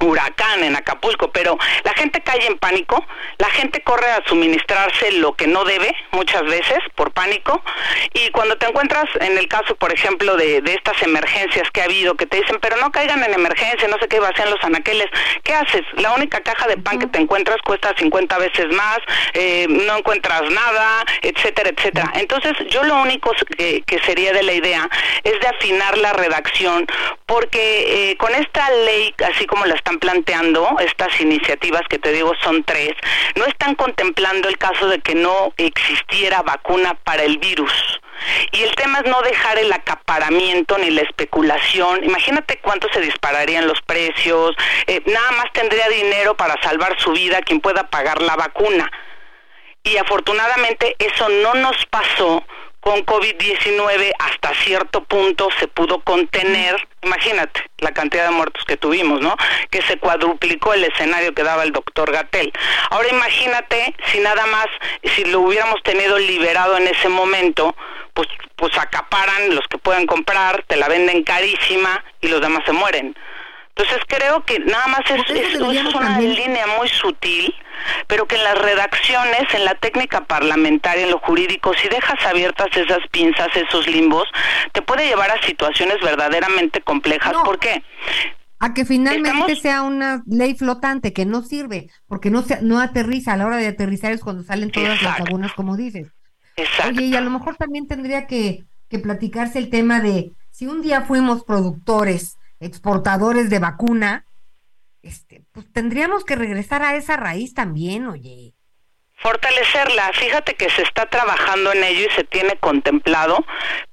huracán 0.00 0.64
en 0.64 0.76
Acapulco, 0.76 1.30
pero 1.30 1.58
la 1.84 1.92
gente 1.94 2.20
cae 2.20 2.46
en 2.46 2.58
pánico, 2.58 3.04
la 3.38 3.50
gente 3.50 3.82
corre 3.82 4.10
a 4.10 4.22
suministrarse 4.26 5.12
lo 5.12 5.34
que 5.34 5.46
no 5.46 5.64
debe 5.64 5.94
muchas 6.12 6.42
veces 6.42 6.78
por 6.94 7.12
pánico 7.12 7.62
y 8.14 8.30
cuando 8.30 8.56
te 8.56 8.66
encuentras 8.66 9.06
en 9.20 9.38
el 9.38 9.48
caso, 9.48 9.74
por 9.76 9.92
ejemplo, 9.92 10.36
de, 10.36 10.60
de 10.60 10.74
estas 10.74 11.00
emergencias 11.02 11.70
que 11.70 11.80
ha 11.80 11.84
habido, 11.84 12.14
que 12.14 12.26
te 12.26 12.38
dicen, 12.38 12.58
pero 12.60 12.76
no 12.76 12.90
caigan 12.90 13.22
en 13.22 13.34
emergencia, 13.34 13.88
no 13.88 13.98
sé 13.98 14.08
qué, 14.08 14.20
vacían 14.20 14.50
los 14.50 14.62
anaqueles, 14.62 15.06
¿qué 15.42 15.54
haces? 15.54 15.82
La 15.94 16.12
única 16.12 16.40
caja 16.40 16.66
de 16.68 16.76
pan 16.76 16.98
que 16.98 17.06
te 17.06 17.18
encuentras 17.18 17.58
cuesta 17.62 17.94
50 17.96 18.38
veces 18.38 18.66
más, 18.72 18.98
eh, 19.34 19.66
no 19.68 19.98
encuentras 19.98 20.42
nada, 20.50 21.04
etcétera, 21.22 21.70
etcétera. 21.70 22.10
Entonces, 22.14 22.52
yo 22.70 22.82
lo 22.84 23.00
único 23.02 23.32
que, 23.56 23.82
que 23.82 23.98
sería 24.00 24.32
de 24.32 24.42
la 24.42 24.52
idea 24.52 24.88
es 25.24 25.38
de 25.40 25.48
afinar 25.48 25.98
la 25.98 26.12
redacción, 26.12 26.86
porque 27.26 28.10
eh, 28.10 28.16
con 28.16 28.34
esta 28.34 28.70
ley, 28.70 29.14
así 29.32 29.46
como 29.46 29.66
la 29.66 29.74
están 29.88 30.00
planteando, 30.00 30.76
estas 30.80 31.18
iniciativas 31.18 31.80
que 31.88 31.98
te 31.98 32.12
digo 32.12 32.34
son 32.42 32.62
tres, 32.62 32.92
no 33.36 33.46
están 33.46 33.74
contemplando 33.74 34.46
el 34.46 34.58
caso 34.58 34.86
de 34.86 35.00
que 35.00 35.14
no 35.14 35.54
existiera 35.56 36.42
vacuna 36.42 36.92
para 37.04 37.22
el 37.22 37.38
virus. 37.38 37.72
Y 38.52 38.64
el 38.64 38.74
tema 38.74 38.98
es 38.98 39.10
no 39.10 39.22
dejar 39.22 39.58
el 39.58 39.72
acaparamiento 39.72 40.76
ni 40.76 40.90
la 40.90 41.00
especulación. 41.00 42.04
Imagínate 42.04 42.58
cuánto 42.58 42.86
se 42.92 43.00
dispararían 43.00 43.66
los 43.66 43.80
precios. 43.80 44.54
eh, 44.86 45.00
nada 45.06 45.30
más 45.32 45.46
tendría 45.54 45.88
dinero 45.88 46.36
para 46.36 46.60
salvar 46.62 47.00
su 47.00 47.12
vida 47.12 47.40
quien 47.40 47.60
pueda 47.60 47.88
pagar 47.88 48.20
la 48.20 48.36
vacuna. 48.36 48.90
Y 49.84 49.96
afortunadamente 49.96 50.96
eso 50.98 51.30
no 51.30 51.54
nos 51.54 51.86
pasó 51.86 52.44
con 52.80 53.06
COVID-19 53.06 54.12
hasta 54.18 54.52
cierto 54.64 55.02
punto 55.04 55.48
se 55.58 55.68
pudo 55.68 56.00
contener 56.00 56.87
Imagínate 57.02 57.62
la 57.78 57.92
cantidad 57.92 58.24
de 58.24 58.32
muertos 58.32 58.64
que 58.64 58.76
tuvimos, 58.76 59.20
¿no? 59.20 59.36
Que 59.70 59.82
se 59.82 59.98
cuadruplicó 59.98 60.74
el 60.74 60.84
escenario 60.84 61.32
que 61.32 61.44
daba 61.44 61.62
el 61.62 61.72
doctor 61.72 62.10
Gatel. 62.10 62.52
Ahora 62.90 63.08
imagínate 63.08 63.94
si 64.06 64.18
nada 64.18 64.46
más, 64.46 64.66
si 65.14 65.24
lo 65.24 65.40
hubiéramos 65.40 65.82
tenido 65.84 66.18
liberado 66.18 66.76
en 66.76 66.88
ese 66.88 67.08
momento, 67.08 67.76
pues, 68.14 68.28
pues 68.56 68.76
acaparan 68.76 69.54
los 69.54 69.66
que 69.68 69.78
pueden 69.78 70.06
comprar, 70.06 70.64
te 70.66 70.76
la 70.76 70.88
venden 70.88 71.22
carísima 71.22 72.04
y 72.20 72.28
los 72.28 72.40
demás 72.40 72.64
se 72.66 72.72
mueren. 72.72 73.14
Entonces 73.76 74.02
creo 74.08 74.44
que 74.44 74.58
nada 74.58 74.88
más 74.88 75.02
es, 75.08 75.30
es, 75.30 75.54
es 75.54 75.94
una 75.94 76.18
línea 76.18 76.66
muy 76.78 76.88
sutil, 76.88 77.54
pero 78.06 78.26
que 78.26 78.36
en 78.36 78.44
las 78.44 78.58
redacciones, 78.58 79.42
en 79.54 79.64
la 79.64 79.74
técnica 79.74 80.24
parlamentaria, 80.24 81.04
en 81.04 81.10
lo 81.10 81.18
jurídico, 81.18 81.72
si 81.74 81.88
dejas 81.88 82.24
abiertas 82.26 82.68
esas 82.76 83.06
pinzas, 83.10 83.48
esos 83.54 83.86
limbos, 83.86 84.24
te 84.72 84.82
puede 84.82 85.06
llevar 85.06 85.30
a 85.30 85.42
situaciones 85.46 85.96
verdaderamente 86.02 86.80
complejas. 86.80 87.32
¿Por 87.44 87.58
qué? 87.58 87.82
A 88.60 88.74
que 88.74 88.84
finalmente 88.84 89.56
sea 89.56 89.82
una 89.82 90.22
ley 90.26 90.54
flotante 90.54 91.12
que 91.12 91.24
no 91.24 91.42
sirve, 91.42 91.88
porque 92.06 92.30
no 92.30 92.42
se, 92.42 92.60
no 92.62 92.80
aterriza, 92.80 93.34
a 93.34 93.36
la 93.36 93.46
hora 93.46 93.56
de 93.56 93.68
aterrizar 93.68 94.12
es 94.12 94.20
cuando 94.20 94.42
salen 94.42 94.70
todas 94.70 95.00
las 95.02 95.20
lagunas, 95.20 95.52
como 95.52 95.76
dices. 95.76 96.08
Exacto. 96.56 96.98
Oye, 96.98 97.06
y 97.06 97.14
a 97.14 97.20
lo 97.20 97.30
mejor 97.30 97.56
también 97.56 97.86
tendría 97.86 98.26
que, 98.26 98.64
que 98.88 98.98
platicarse 98.98 99.58
el 99.58 99.70
tema 99.70 100.00
de 100.00 100.32
si 100.50 100.66
un 100.66 100.82
día 100.82 101.02
fuimos 101.02 101.44
productores, 101.44 102.36
exportadores 102.58 103.48
de 103.48 103.60
vacuna, 103.60 104.24
este, 105.02 105.44
tendríamos 105.72 106.24
que 106.24 106.36
regresar 106.36 106.82
a 106.82 106.96
esa 106.96 107.16
raíz 107.16 107.54
también, 107.54 108.06
oye. 108.06 108.54
Fortalecerla, 109.16 110.12
fíjate 110.12 110.54
que 110.54 110.70
se 110.70 110.82
está 110.82 111.06
trabajando 111.06 111.72
en 111.72 111.82
ello 111.82 112.06
y 112.08 112.14
se 112.14 112.24
tiene 112.24 112.56
contemplado, 112.56 113.44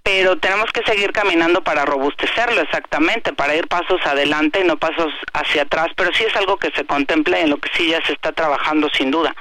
pero 0.05 0.37
tenemos 0.37 0.71
que 0.71 0.83
seguir 0.83 1.11
caminando 1.11 1.63
para 1.63 1.83
robustecerlo 1.83 2.61
exactamente, 2.61 3.33
para 3.33 3.55
ir 3.55 3.67
pasos 3.67 3.99
adelante 4.05 4.61
y 4.61 4.63
no 4.63 4.77
pasos 4.77 5.11
hacia 5.33 5.63
atrás, 5.63 5.87
pero 5.95 6.13
sí 6.13 6.23
es 6.23 6.35
algo 6.35 6.57
que 6.57 6.69
se 6.75 6.85
contempla 6.85 7.39
y 7.39 7.41
en 7.41 7.49
lo 7.49 7.57
que 7.57 7.69
sí 7.73 7.87
ya 7.89 8.05
se 8.05 8.13
está 8.13 8.31
trabajando 8.31 8.87
sin 8.93 9.09
duda. 9.09 9.35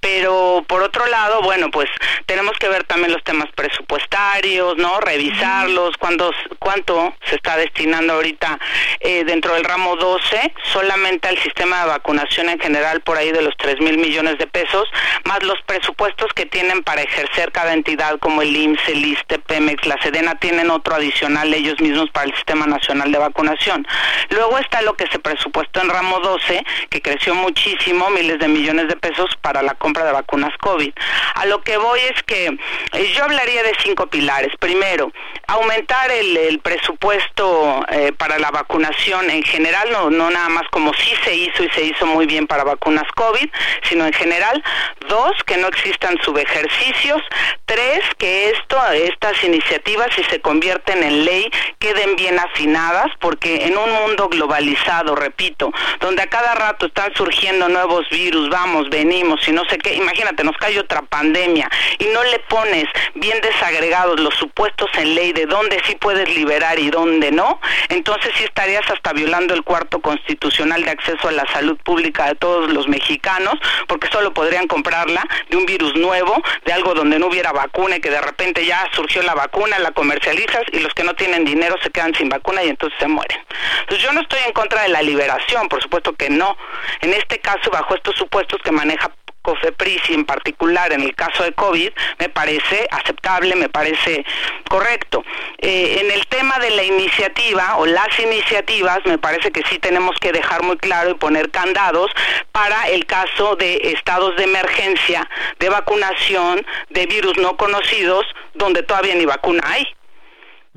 Pero 0.00 0.64
por 0.66 0.82
otro 0.82 1.06
lado, 1.06 1.40
bueno, 1.42 1.70
pues 1.70 1.88
tenemos 2.26 2.58
que 2.58 2.68
ver 2.68 2.82
también 2.84 3.12
los 3.12 3.22
temas 3.22 3.48
presupuestarios, 3.54 4.76
¿no? 4.76 5.00
Revisarlos, 5.00 5.96
cuánto, 5.98 6.32
cuánto 6.58 7.14
se 7.24 7.36
está 7.36 7.56
destinando 7.56 8.14
ahorita 8.14 8.58
eh, 9.00 9.24
dentro 9.24 9.54
del 9.54 9.64
ramo 9.64 9.94
12, 9.96 10.52
solamente 10.72 11.28
al 11.28 11.38
sistema 11.38 11.82
de 11.82 11.88
vacunación 11.90 12.48
en 12.48 12.58
general 12.58 13.02
por 13.02 13.18
ahí 13.18 13.30
de 13.30 13.42
los 13.42 13.56
3 13.56 13.80
mil 13.80 13.98
millones 13.98 14.38
de 14.38 14.48
pesos, 14.48 14.88
más 15.24 15.42
los 15.44 15.60
presupuestos 15.62 16.32
que 16.34 16.46
tienen 16.46 16.82
para 16.82 17.02
ejercer 17.02 17.52
cada 17.52 17.72
entidad 17.72 18.18
como 18.18 18.42
el 18.42 18.54
IMSS, 18.56 18.88
el 18.88 19.04
ISTE, 19.04 19.38
La 19.84 20.00
Sedena 20.02 20.34
tienen 20.36 20.70
otro 20.70 20.94
adicional 20.94 21.52
ellos 21.52 21.80
mismos 21.80 22.10
para 22.10 22.26
el 22.26 22.34
Sistema 22.34 22.66
Nacional 22.66 23.12
de 23.12 23.18
Vacunación. 23.18 23.86
Luego 24.30 24.58
está 24.58 24.82
lo 24.82 24.94
que 24.94 25.06
se 25.08 25.18
presupuestó 25.18 25.80
en 25.80 25.90
ramo 25.90 26.20
12, 26.20 26.64
que 26.90 27.02
creció 27.02 27.34
muchísimo, 27.34 28.10
miles 28.10 28.38
de 28.38 28.48
millones 28.48 28.88
de 28.88 28.96
pesos 28.96 29.30
para 29.40 29.62
la 29.62 29.74
compra 29.74 30.04
de 30.04 30.12
vacunas 30.12 30.52
COVID. 30.58 30.92
A 31.34 31.46
lo 31.46 31.62
que 31.62 31.76
voy 31.76 32.00
es 32.14 32.22
que 32.24 32.46
eh, 32.46 33.12
yo 33.14 33.24
hablaría 33.24 33.62
de 33.62 33.72
cinco 33.82 34.06
pilares. 34.06 34.52
Primero, 34.58 35.12
aumentar 35.46 36.10
el, 36.10 36.36
el 36.36 36.58
presupuesto 36.60 37.84
eh, 37.90 38.12
para 38.16 38.38
la 38.38 38.50
vacunación 38.50 39.30
en 39.30 39.42
general, 39.42 39.90
no, 39.92 40.10
no 40.10 40.30
nada 40.30 40.48
más 40.48 40.64
como 40.70 40.92
sí 40.94 41.12
se 41.24 41.34
hizo 41.34 41.62
y 41.62 41.70
se 41.70 41.84
hizo 41.84 42.06
muy 42.06 42.26
bien 42.26 42.46
para 42.46 42.64
vacunas 42.64 43.06
COVID, 43.14 43.48
sino 43.88 44.06
en 44.06 44.12
general. 44.12 44.62
Dos, 45.08 45.32
que 45.44 45.56
no 45.56 45.68
existan 45.68 46.16
subejercicios. 46.22 47.22
Tres, 47.64 48.02
que 48.18 48.50
esto, 48.50 48.78
estas 48.92 49.42
iniciativas, 49.44 49.65
si 50.14 50.24
se 50.24 50.40
convierten 50.40 51.02
en 51.02 51.24
ley, 51.24 51.50
queden 51.78 52.16
bien 52.16 52.38
afinadas, 52.38 53.06
porque 53.20 53.66
en 53.66 53.76
un 53.76 53.90
mundo 53.90 54.28
globalizado, 54.28 55.14
repito, 55.14 55.72
donde 56.00 56.22
a 56.22 56.26
cada 56.26 56.54
rato 56.54 56.86
están 56.86 57.14
surgiendo 57.14 57.68
nuevos 57.68 58.08
virus, 58.10 58.48
vamos, 58.48 58.88
venimos 58.88 59.46
y 59.48 59.52
no 59.52 59.62
sé 59.68 59.78
qué, 59.78 59.94
imagínate, 59.94 60.44
nos 60.44 60.56
cae 60.56 60.78
otra 60.78 61.02
pandemia 61.02 61.68
y 61.98 62.06
no 62.06 62.22
le 62.24 62.38
pones 62.40 62.84
bien 63.14 63.40
desagregados 63.40 64.20
los 64.20 64.34
supuestos 64.34 64.90
en 64.94 65.14
ley 65.14 65.32
de 65.32 65.46
dónde 65.46 65.80
sí 65.86 65.96
puedes 65.96 66.28
liberar 66.34 66.78
y 66.78 66.90
dónde 66.90 67.30
no, 67.30 67.60
entonces 67.88 68.32
sí 68.36 68.44
estarías 68.44 68.88
hasta 68.90 69.12
violando 69.12 69.54
el 69.54 69.62
cuarto 69.62 70.00
constitucional 70.00 70.84
de 70.84 70.90
acceso 70.90 71.28
a 71.28 71.32
la 71.32 71.46
salud 71.52 71.76
pública 71.84 72.26
de 72.26 72.34
todos 72.34 72.72
los 72.72 72.88
mexicanos, 72.88 73.54
porque 73.86 74.08
solo 74.08 74.32
podrían 74.32 74.66
comprarla 74.66 75.26
de 75.50 75.56
un 75.56 75.66
virus 75.66 75.94
nuevo, 75.96 76.42
de 76.64 76.72
algo 76.72 76.94
donde 76.94 77.18
no 77.18 77.26
hubiera 77.26 77.52
vacuna 77.52 77.96
y 77.96 78.00
que 78.00 78.10
de 78.10 78.20
repente 78.20 78.64
ya 78.64 78.88
surgió 78.94 79.22
la 79.22 79.34
vacuna, 79.34 79.55
la 79.78 79.90
comercializas 79.92 80.62
y 80.72 80.80
los 80.80 80.92
que 80.92 81.02
no 81.02 81.14
tienen 81.14 81.44
dinero 81.44 81.76
se 81.82 81.90
quedan 81.90 82.14
sin 82.14 82.28
vacuna 82.28 82.62
y 82.62 82.68
entonces 82.68 82.98
se 82.98 83.08
mueren. 83.08 83.38
Entonces 83.80 84.04
yo 84.04 84.12
no 84.12 84.20
estoy 84.20 84.40
en 84.46 84.52
contra 84.52 84.82
de 84.82 84.88
la 84.88 85.02
liberación, 85.02 85.68
por 85.68 85.82
supuesto 85.82 86.14
que 86.14 86.28
no. 86.28 86.56
En 87.00 87.14
este 87.14 87.38
caso, 87.38 87.70
bajo 87.70 87.94
estos 87.94 88.14
supuestos 88.16 88.60
que 88.62 88.70
maneja 88.70 89.10
COFEPRIS 89.46 90.10
y 90.10 90.14
en 90.14 90.24
particular 90.24 90.92
en 90.92 91.02
el 91.02 91.14
caso 91.14 91.44
de 91.44 91.52
COVID, 91.52 91.90
me 92.18 92.28
parece 92.28 92.88
aceptable, 92.90 93.54
me 93.54 93.68
parece 93.68 94.24
correcto. 94.68 95.22
Eh, 95.58 96.00
en 96.00 96.10
el 96.10 96.26
tema 96.26 96.58
de 96.58 96.70
la 96.70 96.82
iniciativa 96.82 97.76
o 97.76 97.86
las 97.86 98.18
iniciativas, 98.18 98.98
me 99.04 99.18
parece 99.18 99.52
que 99.52 99.62
sí 99.70 99.78
tenemos 99.78 100.16
que 100.20 100.32
dejar 100.32 100.64
muy 100.64 100.76
claro 100.78 101.10
y 101.10 101.14
poner 101.14 101.50
candados 101.52 102.10
para 102.50 102.88
el 102.88 103.06
caso 103.06 103.54
de 103.54 103.92
estados 103.94 104.34
de 104.36 104.44
emergencia, 104.44 105.30
de 105.60 105.68
vacunación, 105.68 106.66
de 106.90 107.06
virus 107.06 107.38
no 107.38 107.56
conocidos, 107.56 108.26
donde 108.54 108.82
todavía 108.82 109.14
ni 109.14 109.26
vacuna 109.26 109.62
hay 109.64 109.86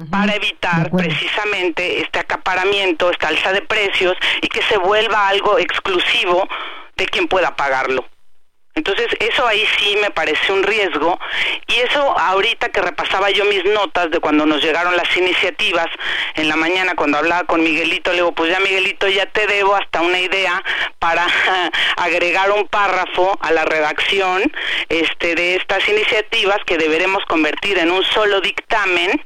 para 0.09 0.33
evitar 0.33 0.91
precisamente 0.91 2.01
este 2.01 2.19
acaparamiento, 2.19 3.09
esta 3.09 3.27
alza 3.27 3.51
de 3.51 3.61
precios 3.61 4.15
y 4.41 4.47
que 4.47 4.61
se 4.63 4.77
vuelva 4.77 5.27
algo 5.27 5.59
exclusivo 5.59 6.47
de 6.95 7.05
quien 7.07 7.27
pueda 7.27 7.55
pagarlo. 7.55 8.05
Entonces, 8.79 9.07
eso 9.19 9.45
ahí 9.45 9.67
sí 9.77 9.97
me 10.01 10.09
parece 10.09 10.53
un 10.53 10.63
riesgo. 10.63 11.19
Y 11.67 11.81
eso 11.81 12.17
ahorita 12.17 12.69
que 12.69 12.81
repasaba 12.81 13.29
yo 13.29 13.43
mis 13.43 13.65
notas 13.65 14.09
de 14.09 14.21
cuando 14.21 14.45
nos 14.45 14.63
llegaron 14.63 14.95
las 14.95 15.17
iniciativas, 15.17 15.87
en 16.35 16.47
la 16.47 16.55
mañana 16.55 16.95
cuando 16.95 17.17
hablaba 17.17 17.43
con 17.43 17.61
Miguelito, 17.61 18.11
le 18.11 18.17
digo, 18.17 18.31
pues 18.31 18.49
ya 18.49 18.61
Miguelito, 18.61 19.09
ya 19.09 19.25
te 19.25 19.47
debo 19.47 19.75
hasta 19.75 19.99
una 19.99 20.21
idea 20.21 20.63
para 20.97 21.27
agregar 21.97 22.51
un 22.51 22.69
párrafo 22.69 23.37
a 23.41 23.51
la 23.51 23.65
redacción 23.65 24.49
este, 24.87 25.35
de 25.35 25.57
estas 25.57 25.85
iniciativas 25.89 26.59
que 26.65 26.77
deberemos 26.77 27.25
convertir 27.25 27.79
en 27.79 27.91
un 27.91 28.05
solo 28.05 28.39
dictamen 28.39 29.21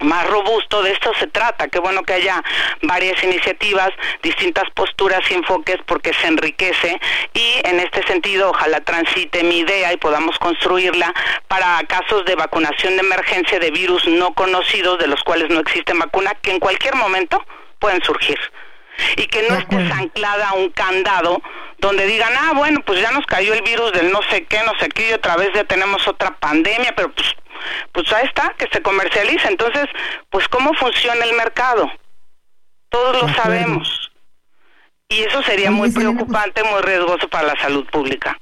más 0.00 0.26
robusto, 0.28 0.82
de 0.82 0.92
esto 0.92 1.12
se 1.18 1.26
trata, 1.28 1.68
qué 1.68 1.78
bueno 1.78 2.02
que 2.02 2.14
haya 2.14 2.42
varias 2.82 3.22
iniciativas, 3.22 3.90
distintas 4.22 4.64
posturas 4.74 5.20
y 5.30 5.34
enfoques 5.34 5.78
porque 5.86 6.12
se 6.14 6.26
enriquece 6.26 7.00
y 7.32 7.60
en 7.64 7.80
este 7.80 8.04
sentido 8.06 8.50
ojalá 8.50 8.80
transite 8.80 9.42
mi 9.44 9.58
idea 9.58 9.92
y 9.92 9.96
podamos 9.96 10.38
construirla 10.38 11.12
para 11.48 11.82
casos 11.86 12.24
de 12.24 12.34
vacunación 12.34 12.94
de 12.96 13.00
emergencia 13.00 13.58
de 13.58 13.70
virus 13.70 14.06
no 14.06 14.34
conocidos 14.34 14.98
de 14.98 15.06
los 15.06 15.22
cuales 15.22 15.48
no 15.50 15.60
existe 15.60 15.94
vacuna 15.94 16.34
que 16.42 16.50
en 16.50 16.60
cualquier 16.60 16.94
momento 16.96 17.44
pueden 17.78 18.02
surgir. 18.02 18.38
Y 19.16 19.26
que 19.26 19.42
no 19.48 19.56
estés 19.56 19.90
anclada 19.90 20.50
a 20.50 20.54
un 20.54 20.70
candado 20.70 21.42
donde 21.78 22.06
digan, 22.06 22.32
ah, 22.38 22.52
bueno, 22.54 22.80
pues 22.86 23.00
ya 23.00 23.10
nos 23.10 23.26
cayó 23.26 23.52
el 23.52 23.62
virus 23.62 23.92
del 23.92 24.12
no 24.12 24.20
sé 24.30 24.44
qué, 24.44 24.60
no 24.64 24.72
sé 24.78 24.88
qué, 24.88 25.10
y 25.10 25.12
otra 25.12 25.36
vez 25.36 25.50
ya 25.52 25.64
tenemos 25.64 26.06
otra 26.06 26.30
pandemia, 26.38 26.94
pero 26.94 27.10
pues, 27.12 27.26
pues 27.92 28.12
ahí 28.12 28.26
está, 28.26 28.54
que 28.58 28.68
se 28.72 28.82
comercializa. 28.82 29.48
Entonces, 29.48 29.86
pues 30.30 30.48
cómo 30.48 30.72
funciona 30.74 31.24
el 31.24 31.36
mercado. 31.36 31.90
Todos 32.88 33.22
lo 33.22 33.34
sabemos. 33.34 34.12
Y 35.08 35.20
eso 35.22 35.42
sería 35.42 35.70
muy 35.70 35.90
preocupante, 35.90 36.62
muy 36.64 36.80
riesgoso 36.82 37.28
para 37.28 37.48
la 37.48 37.60
salud 37.60 37.86
pública. 37.90 38.38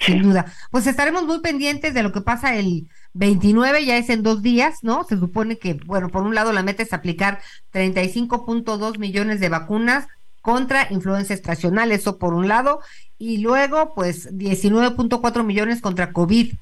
Sin 0.00 0.22
duda. 0.22 0.46
Pues 0.70 0.86
estaremos 0.86 1.24
muy 1.24 1.40
pendientes 1.40 1.92
de 1.92 2.02
lo 2.02 2.10
que 2.10 2.22
pasa 2.22 2.54
el 2.54 2.88
29, 3.12 3.84
ya 3.84 3.96
es 3.98 4.08
en 4.08 4.22
dos 4.22 4.42
días, 4.42 4.78
¿no? 4.82 5.04
Se 5.04 5.18
supone 5.18 5.58
que, 5.58 5.74
bueno, 5.84 6.08
por 6.08 6.22
un 6.22 6.34
lado 6.34 6.52
la 6.52 6.62
meta 6.62 6.82
es 6.82 6.92
aplicar 6.92 7.40
35.2 7.72 8.98
millones 8.98 9.40
de 9.40 9.50
vacunas 9.50 10.06
contra 10.40 10.86
influencia 10.90 11.34
estacional, 11.34 11.92
eso 11.92 12.18
por 12.18 12.32
un 12.32 12.48
lado, 12.48 12.80
y 13.18 13.38
luego 13.38 13.94
pues 13.94 14.32
19.4 14.32 15.44
millones 15.44 15.82
contra 15.82 16.12
COVID. 16.12 16.54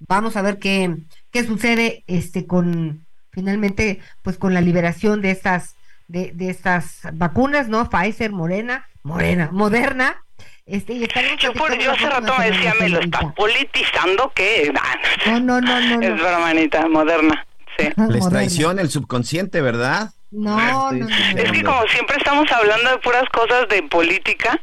Vamos 0.00 0.36
a 0.36 0.42
ver 0.42 0.58
qué, 0.58 0.96
qué 1.30 1.44
sucede 1.44 2.04
este 2.06 2.46
con 2.46 3.06
finalmente 3.30 4.00
pues 4.22 4.36
con 4.38 4.54
la 4.54 4.60
liberación 4.60 5.22
de 5.22 5.30
estas 5.30 5.76
de, 6.08 6.32
de 6.34 6.50
estas 6.50 7.00
vacunas, 7.12 7.68
¿no? 7.68 7.88
Pfizer, 7.88 8.32
Morena, 8.32 8.88
Morena, 9.04 9.50
Moderna, 9.52 10.16
este, 10.70 10.92
y 10.92 11.08
yo, 11.38 11.52
por, 11.54 11.76
yo 11.78 11.90
hace 11.90 12.08
rato 12.08 12.32
me 12.38 12.50
decía, 12.50 12.72
¿me 12.80 12.88
lo 12.88 13.00
está 13.00 13.32
politizando 13.34 14.32
qué? 14.34 14.72
No, 15.26 15.40
no, 15.40 15.60
no, 15.60 15.80
no. 15.80 16.00
Es 16.00 16.20
bromanita, 16.20 16.86
moderna. 16.88 17.44
Sí. 17.76 17.88
Les 18.08 18.28
traiciona 18.28 18.80
el 18.80 18.88
subconsciente, 18.88 19.60
¿verdad? 19.62 20.10
No, 20.30 20.92
no, 20.92 20.92
no, 20.92 21.08
Es 21.08 21.50
que 21.50 21.64
como 21.64 21.82
siempre 21.88 22.16
estamos 22.18 22.50
hablando 22.52 22.90
de 22.90 22.98
puras 22.98 23.24
cosas 23.32 23.68
de 23.68 23.82
política, 23.82 24.60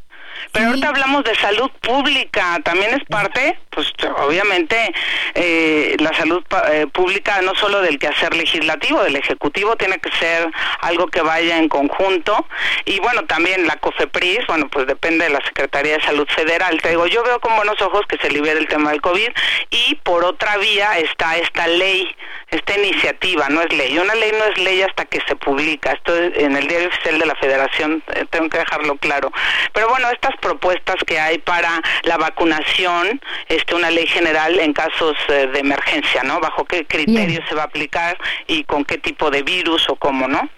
pero 0.52 0.68
ahorita 0.68 0.90
hablamos 0.90 1.24
de 1.24 1.36
salud 1.36 1.70
pública, 1.82 2.60
también 2.64 2.94
es 2.94 3.04
parte, 3.06 3.58
pues 3.70 3.92
obviamente 4.26 4.94
eh, 5.36 5.96
la 6.00 6.14
salud 6.14 6.44
eh, 6.72 6.88
pública 6.92 7.42
no 7.42 7.54
solo 7.56 7.82
del 7.82 8.00
quehacer 8.00 8.36
legislativo, 8.36 9.04
del 9.04 9.16
ejecutivo, 9.16 9.76
tiene 9.76 10.00
que 10.00 10.12
ser 10.18 10.50
algo 10.82 11.08
que 11.08 11.22
vaya 11.22 11.58
en 11.58 11.70
conjunto 11.70 12.46
y 12.86 13.00
bueno, 13.00 13.26
también 13.26 13.68
la 13.68 13.76
COFEPRIS, 13.78 14.48
bueno, 14.48 14.68
pues 14.70 14.88
depende 14.88 15.26
de 15.26 15.32
la 15.32 15.42
Secretaría 15.46 15.98
de 15.98 16.04
Salud 16.04 16.28
Federal. 16.36 16.80
Te 16.82 16.90
digo, 16.90 17.08
yo 17.08 17.24
veo 17.24 17.40
con 17.40 17.56
buenos 17.56 17.82
ojos 17.82 18.02
que 18.08 18.18
se 18.18 18.30
libere 18.30 18.60
el 18.60 18.68
tema 18.68 18.92
del 18.92 19.02
COVID 19.02 19.30
y 19.70 19.96
por 20.04 20.24
otra 20.26 20.58
vía 20.58 20.98
está 21.00 21.38
esta 21.38 21.68
ley, 21.68 22.08
esta 22.50 22.78
iniciativa, 22.78 23.50
no 23.50 23.62
es 23.62 23.74
ley. 23.74 23.98
Una 23.98 24.16
ley 24.16 24.32
no 24.32 24.46
es 24.46 24.58
ley 24.58 24.82
hasta 24.82 25.04
que 25.06 25.20
se 25.28 25.36
publica. 25.36 25.92
Esto 25.92 26.16
es 26.16 26.38
en 26.38 26.56
el 26.56 26.68
diario 26.68 26.88
oficial 26.88 27.20
de 27.20 27.26
la 27.26 27.36
Federación, 27.36 28.04
eh, 28.16 28.26
tengo 28.30 28.48
que 28.50 28.60
dejarlo 28.60 28.96
claro. 28.98 29.32
Pero 29.74 29.90
bueno, 29.90 30.10
estas 30.12 30.36
propuestas 30.42 30.96
que 31.06 31.20
hay 31.20 31.40
para 31.40 31.82
la 32.04 32.18
vacunación, 32.18 33.20
este, 33.50 33.76
una 33.76 33.92
ley 33.92 34.08
general 34.08 34.60
en 34.60 34.72
casos 34.74 35.16
eh, 35.30 35.48
de 35.52 35.60
emergencia, 35.60 36.24
¿no? 36.24 36.40
Bajo 36.40 36.64
qué 36.66 36.86
criterio 36.86 37.42
se 37.50 37.56
va 37.56 37.64
a 37.64 37.66
aplicar 37.66 38.18
y 38.48 38.64
con 38.64 38.86
qué 38.86 38.98
tipo 38.98 39.30
de 39.30 39.44
virus 39.44 39.90
o 39.90 39.96
cómo, 39.98 40.28
¿no? 40.28 40.50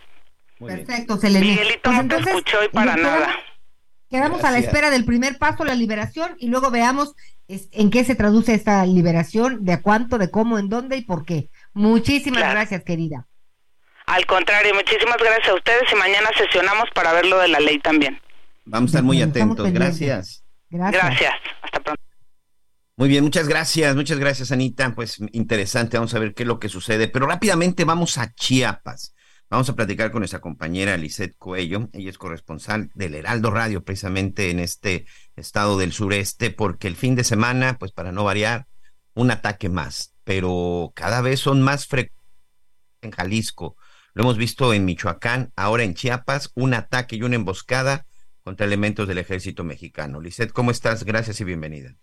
Perfecto, 0.59 1.17
Selene. 1.17 1.45
Miguelito 1.45 1.79
Pues 1.83 1.95
no 1.95 1.99
te 2.01 2.15
entonces, 2.15 2.27
escuchó 2.27 2.63
y 2.63 2.69
para 2.69 2.95
quedamos- 2.95 3.19
nada. 3.19 3.39
Quedamos 4.11 4.43
a 4.43 4.49
la 4.51 4.57
espera 4.57 4.89
del 4.89 5.05
primer 5.05 5.37
paso, 5.37 5.63
la 5.63 5.75
liberación, 5.75 6.35
y 6.39 6.47
luego 6.47 6.71
veamos 6.71 7.13
es- 7.47 7.69
en 7.71 7.89
qué 7.91 8.03
se 8.03 8.15
traduce 8.15 8.53
esta 8.55 8.83
liberación, 8.85 9.63
de 9.65 9.73
a 9.73 9.81
cuánto, 9.81 10.17
de 10.17 10.29
cómo, 10.31 10.57
en 10.59 10.67
dónde 10.69 10.97
y 10.97 11.01
por 11.01 11.25
qué. 11.25 11.49
Muchísimas 11.79 12.39
Claro. 12.39 12.55
gracias, 12.59 12.83
querida. 12.83 13.25
Al 14.05 14.25
contrario, 14.25 14.73
muchísimas 14.73 15.15
gracias 15.17 15.47
a 15.47 15.53
ustedes 15.55 15.83
y 15.91 15.95
mañana 15.95 16.29
sesionamos 16.37 16.89
para 16.93 17.13
ver 17.13 17.25
lo 17.25 17.37
de 17.39 17.47
la 17.47 17.61
ley 17.61 17.79
también. 17.79 18.19
Vamos 18.65 18.89
a 18.89 18.91
estar 18.91 19.03
muy 19.03 19.21
atentos. 19.21 19.71
Gracias. 19.71 20.43
Gracias. 20.69 21.03
Gracias. 21.03 21.33
Hasta 21.61 21.79
pronto. 21.79 22.01
Muy 22.97 23.07
bien, 23.07 23.23
muchas 23.23 23.47
gracias, 23.47 23.95
muchas 23.95 24.19
gracias, 24.19 24.51
Anita. 24.51 24.93
Pues 24.93 25.19
interesante, 25.31 25.95
vamos 25.95 26.13
a 26.13 26.19
ver 26.19 26.33
qué 26.33 26.43
es 26.43 26.47
lo 26.47 26.59
que 26.59 26.67
sucede. 26.67 27.07
Pero 27.07 27.27
rápidamente 27.27 27.85
vamos 27.85 28.17
a 28.17 28.33
Chiapas. 28.33 29.15
Vamos 29.49 29.69
a 29.69 29.75
platicar 29.75 30.11
con 30.11 30.19
nuestra 30.19 30.41
compañera 30.41 30.97
Lisette 30.97 31.37
Coello. 31.37 31.87
Ella 31.93 32.09
es 32.09 32.17
corresponsal 32.17 32.91
del 32.93 33.15
Heraldo 33.15 33.51
Radio, 33.51 33.85
precisamente 33.85 34.51
en 34.51 34.59
este 34.59 35.05
estado 35.37 35.77
del 35.77 35.93
sureste, 35.93 36.51
porque 36.51 36.89
el 36.89 36.97
fin 36.97 37.15
de 37.15 37.23
semana, 37.23 37.77
pues 37.79 37.93
para 37.93 38.11
no 38.11 38.25
variar, 38.25 38.67
un 39.13 39.31
ataque 39.31 39.69
más. 39.69 40.13
Pero 40.29 40.91
cada 40.93 41.21
vez 41.21 41.39
son 41.39 41.63
más 41.63 41.87
frecuentes 41.87 42.15
en 43.01 43.09
Jalisco. 43.09 43.75
Lo 44.13 44.21
hemos 44.21 44.37
visto 44.37 44.75
en 44.75 44.85
Michoacán, 44.85 45.51
ahora 45.55 45.81
en 45.81 45.95
Chiapas, 45.95 46.51
un 46.53 46.75
ataque 46.75 47.15
y 47.15 47.23
una 47.23 47.33
emboscada 47.33 48.05
contra 48.43 48.67
elementos 48.67 49.07
del 49.07 49.17
ejército 49.17 49.63
mexicano. 49.63 50.21
Lisette, 50.21 50.51
¿cómo 50.51 50.69
estás? 50.69 51.03
Gracias 51.03 51.41
y 51.41 51.45
bienvenida. 51.45 51.95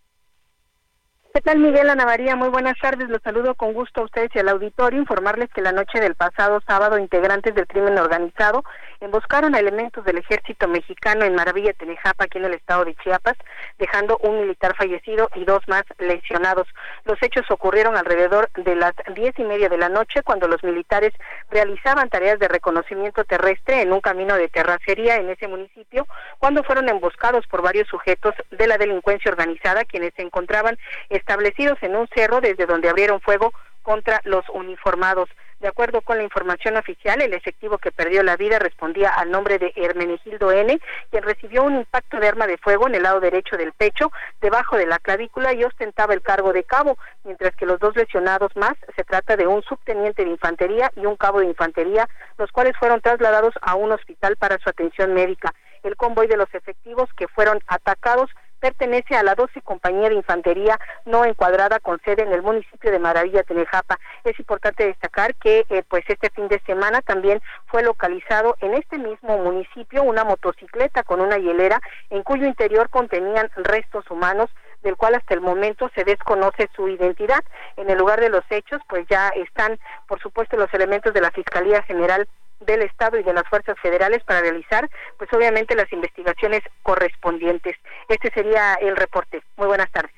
¿Qué 1.33 1.41
tal, 1.41 1.61
Miguel 1.61 1.89
Ana 1.89 2.05
María? 2.05 2.35
Muy 2.35 2.49
buenas 2.49 2.77
tardes. 2.83 3.09
Los 3.09 3.23
saludo 3.23 3.55
con 3.55 3.73
gusto 3.73 4.01
a 4.01 4.05
ustedes 4.07 4.31
y 4.35 4.41
al 4.41 4.49
auditorio. 4.49 4.99
Informarles 4.99 5.49
que 5.55 5.63
la 5.63 5.71
noche 5.71 6.01
del 6.01 6.17
pasado 6.17 6.61
sábado, 6.67 6.99
integrantes 6.99 7.55
del 7.55 7.69
crimen 7.69 7.97
organizado 7.97 8.65
emboscaron 9.01 9.55
a 9.55 9.61
elementos 9.61 10.05
del 10.05 10.19
ejército 10.19 10.69
mexicano 10.69 11.25
en 11.25 11.35
Maravilla, 11.35 11.73
Tenejapa, 11.73 12.25
aquí 12.25 12.39
en 12.39 12.47
el 12.47 12.55
estado 12.55 12.85
de 12.85 12.95
Chiapas, 12.97 13.37
dejando 13.79 14.19
un 14.19 14.41
militar 14.41 14.75
fallecido 14.77 15.29
y 15.35 15.45
dos 15.45 15.61
más 15.69 15.85
lesionados. 15.99 16.67
Los 17.05 17.23
hechos 17.23 17.51
ocurrieron 17.51 17.97
alrededor 17.97 18.51
de 18.57 18.75
las 18.75 18.93
diez 19.15 19.39
y 19.39 19.45
media 19.45 19.69
de 19.69 19.79
la 19.79 19.89
noche, 19.89 20.23
cuando 20.23 20.49
los 20.49 20.63
militares 20.65 21.13
realizaban 21.51 22.09
tareas 22.09 22.39
de 22.39 22.49
reconocimiento 22.49 23.25
terrestre 23.25 23.83
en 23.83 23.93
un 23.93 24.01
camino 24.01 24.37
de 24.37 24.49
terracería 24.49 25.17
en 25.17 25.31
ese 25.31 25.49
municipio, 25.49 26.07
cuando 26.39 26.63
fueron 26.63 26.89
emboscados 26.89 27.47
por 27.47 27.63
varios 27.63 27.89
sujetos 27.89 28.35
de 28.51 28.67
la 28.67 28.79
delincuencia 28.79 29.31
organizada, 29.31 29.85
quienes 29.85 30.15
se 30.15 30.23
encontraban 30.23 30.79
establecidos 31.11 31.79
en 31.83 31.97
un 31.97 32.09
cerro 32.15 32.41
desde 32.41 32.67
donde 32.67 32.89
abrieron 32.89 33.21
fuego 33.21 33.53
contra 33.87 34.21
los 34.25 34.45
uniformados. 34.49 35.29
De 35.61 35.69
acuerdo 35.69 36.01
con 36.01 36.19
la 36.19 36.25
información 36.25 36.77
oficial, 36.77 37.23
el 37.23 37.33
efectivo 37.33 37.79
que 37.79 37.93
perdió 37.93 38.25
la 38.25 38.37
vida 38.37 38.59
respondía 38.59 39.11
al 39.11 39.31
nombre 39.31 39.61
de 39.61 39.73
Hermenegildo 39.77 40.51
N, 40.51 40.81
quien 41.11 41.23
recibió 41.23 41.63
un 41.63 41.77
impacto 41.77 42.19
de 42.19 42.27
arma 42.27 42.49
de 42.49 42.59
fuego 42.59 42.89
en 42.89 42.97
el 42.97 43.05
lado 43.05 43.21
derecho 43.21 43.57
del 43.57 43.73
pecho, 43.73 44.11
debajo 44.41 44.77
de 44.77 44.87
la 44.87 44.99
clavícula 44.99 45.55
y 45.55 45.63
ostentaba 45.63 46.15
el 46.15 46.21
cargo 46.21 46.53
de 46.53 46.65
cabo, 46.65 46.99
mientras 47.23 47.55
que 47.55 47.65
los 47.65 47.79
dos 47.79 47.95
lesionados 47.95 48.57
más 48.57 48.75
se 48.97 49.05
trata 49.05 49.37
de 49.37 49.47
un 49.47 49.63
subteniente 49.63 50.25
de 50.25 50.31
infantería 50.31 50.91
y 50.97 51.07
un 51.07 51.17
cabo 51.17 51.39
de 51.39 51.47
infantería, 51.47 52.09
los 52.39 52.51
cuales 52.51 52.77
fueron 52.77 53.01
trasladados 53.01 53.55
a 53.63 53.77
un 53.77 53.93
hospital 53.93 54.37
para 54.37 54.59
su 54.59 54.69
atención 54.69 55.15
médica. 55.15 55.55
El 55.85 55.95
convoy 55.95 56.27
de 56.27 56.37
los 56.37 56.53
efectivos 56.53 57.09
que 57.17 57.29
fueron 57.29 57.61
atacados 57.69 58.31
pertenece 58.61 59.17
a 59.17 59.23
la 59.23 59.35
12 59.35 59.63
Compañía 59.63 60.09
de 60.09 60.17
Infantería 60.17 60.79
no 61.05 61.25
encuadrada 61.25 61.81
con 61.81 62.01
sede 62.05 62.23
en 62.23 62.33
el 62.33 62.43
municipio 62.43 62.91
de 62.91 62.99
Maravilla, 62.99 63.43
Tenejapa. 63.43 63.99
Es 64.25 64.39
importante 64.39 64.87
destacar 64.87 65.35
que 65.35 65.65
eh, 65.69 65.83
pues 65.89 66.05
este 66.09 66.31
fin 66.31 66.49
de 66.49 66.61
semana 66.61 67.03
también 67.03 67.41
fue 67.67 67.83
localizado 67.83 68.57
en 68.61 68.75
este 68.75 68.99
mismo 68.99 69.39
municipio 69.39 70.03
una 70.03 70.25
motocicleta 70.25 71.03
con 71.03 71.21
una 71.21 71.39
hielera 71.39 71.81
en 72.11 72.23
cuyo 72.23 72.47
interior 72.47 72.89
contenían 72.91 73.51
restos 73.57 74.11
humanos 74.11 74.51
del 74.83 74.97
cual 74.97 75.17
hasta 75.17 75.35
el 75.35 75.41
momento 75.41 75.91
se 75.95 76.05
desconoce 76.05 76.69
su 76.75 76.89
identidad. 76.89 77.43
En 77.77 77.91
el 77.91 77.99
lugar 77.99 78.21
de 78.21 78.31
los 78.31 78.45
hechos, 78.51 78.81
pues 78.89 79.07
ya 79.09 79.29
están, 79.31 79.79
por 80.07 80.21
supuesto, 80.21 80.57
los 80.57 80.73
elementos 80.73 81.13
de 81.13 81.21
la 81.21 81.31
Fiscalía 81.31 81.83
General 81.83 82.29
del 82.61 82.83
Estado 82.83 83.19
y 83.19 83.23
de 83.23 83.33
las 83.33 83.49
fuerzas 83.49 83.77
federales 83.81 84.23
para 84.25 84.41
realizar, 84.41 84.89
pues 85.19 85.33
obviamente 85.33 85.75
las 85.75 85.93
investigaciones 85.93 86.63
correspondientes. 86.83 87.77
Este 88.09 88.31
sería 88.33 88.75
el 88.75 88.97
reporte. 88.97 89.43
Muy 89.57 89.67
buenas 89.67 89.91
tardes. 89.91 90.13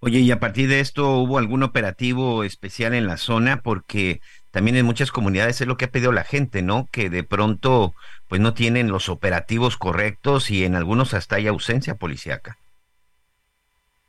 Oye, 0.00 0.20
y 0.20 0.30
a 0.30 0.38
partir 0.38 0.68
de 0.68 0.78
esto 0.78 1.16
hubo 1.16 1.38
algún 1.38 1.64
operativo 1.64 2.44
especial 2.44 2.94
en 2.94 3.08
la 3.08 3.16
zona 3.16 3.62
porque 3.62 4.20
también 4.52 4.76
en 4.76 4.86
muchas 4.86 5.10
comunidades 5.10 5.60
es 5.60 5.66
lo 5.66 5.76
que 5.76 5.86
ha 5.86 5.90
pedido 5.90 6.12
la 6.12 6.22
gente, 6.22 6.62
¿no? 6.62 6.86
Que 6.92 7.10
de 7.10 7.24
pronto 7.24 7.94
pues 8.28 8.40
no 8.40 8.54
tienen 8.54 8.88
los 8.88 9.08
operativos 9.08 9.76
correctos 9.76 10.50
y 10.50 10.64
en 10.64 10.76
algunos 10.76 11.14
hasta 11.14 11.36
hay 11.36 11.48
ausencia 11.48 11.96
policíaca. 11.96 12.58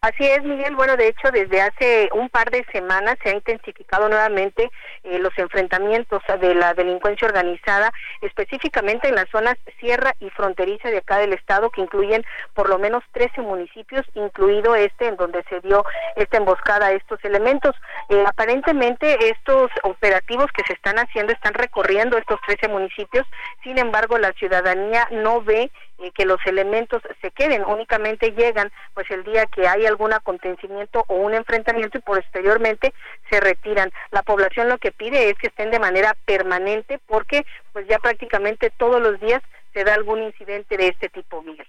Así 0.09 0.25
es, 0.25 0.43
Miguel. 0.43 0.75
Bueno, 0.75 0.97
de 0.97 1.09
hecho, 1.09 1.29
desde 1.31 1.61
hace 1.61 2.09
un 2.13 2.29
par 2.29 2.49
de 2.49 2.65
semanas 2.71 3.15
se 3.21 3.29
ha 3.29 3.33
intensificado 3.35 4.09
nuevamente 4.09 4.71
eh, 5.03 5.19
los 5.19 5.37
enfrentamientos 5.37 6.23
de 6.41 6.55
la 6.55 6.73
delincuencia 6.73 7.27
organizada, 7.27 7.91
específicamente 8.21 9.07
en 9.07 9.15
las 9.15 9.29
zonas 9.29 9.55
sierra 9.79 10.15
y 10.19 10.31
fronteriza 10.31 10.89
de 10.89 10.97
acá 10.97 11.19
del 11.19 11.33
estado, 11.33 11.69
que 11.69 11.81
incluyen 11.81 12.25
por 12.55 12.69
lo 12.69 12.79
menos 12.79 13.03
13 13.11 13.41
municipios, 13.41 14.03
incluido 14.15 14.75
este 14.75 15.09
en 15.09 15.15
donde 15.15 15.43
se 15.43 15.59
dio 15.59 15.85
esta 16.15 16.37
emboscada 16.37 16.87
a 16.87 16.93
estos 16.93 17.23
elementos. 17.23 17.75
Eh, 18.09 18.23
aparentemente, 18.25 19.29
estos 19.29 19.69
operativos 19.83 20.47
que 20.53 20.63
se 20.65 20.73
están 20.73 20.97
haciendo 20.97 21.33
están 21.33 21.53
recorriendo 21.53 22.17
estos 22.17 22.39
13 22.47 22.67
municipios, 22.67 23.27
sin 23.63 23.77
embargo, 23.77 24.17
la 24.17 24.33
ciudadanía 24.33 25.07
no 25.11 25.41
ve 25.41 25.69
eh, 26.01 26.11
que 26.11 26.25
los 26.25 26.39
elementos 26.45 27.01
se 27.21 27.31
queden, 27.31 27.63
únicamente 27.65 28.31
llegan 28.31 28.71
pues 28.93 29.09
el 29.11 29.23
día 29.23 29.45
que 29.47 29.67
hay 29.67 29.85
algún 29.85 30.13
acontecimiento 30.13 31.03
o 31.07 31.15
un 31.15 31.33
enfrentamiento 31.33 31.97
y 31.97 32.01
posteriormente 32.01 32.93
se 33.29 33.39
retiran. 33.39 33.91
La 34.11 34.23
población 34.23 34.69
lo 34.69 34.77
que 34.77 34.91
pide 34.91 35.29
es 35.29 35.37
que 35.37 35.47
estén 35.47 35.71
de 35.71 35.79
manera 35.79 36.15
permanente 36.25 36.99
porque 37.05 37.45
pues 37.73 37.87
ya 37.87 37.99
prácticamente 37.99 38.71
todos 38.77 39.01
los 39.01 39.19
días 39.19 39.41
se 39.73 39.83
da 39.83 39.93
algún 39.93 40.23
incidente 40.23 40.77
de 40.77 40.87
este 40.87 41.09
tipo, 41.09 41.41
Miguel. 41.41 41.67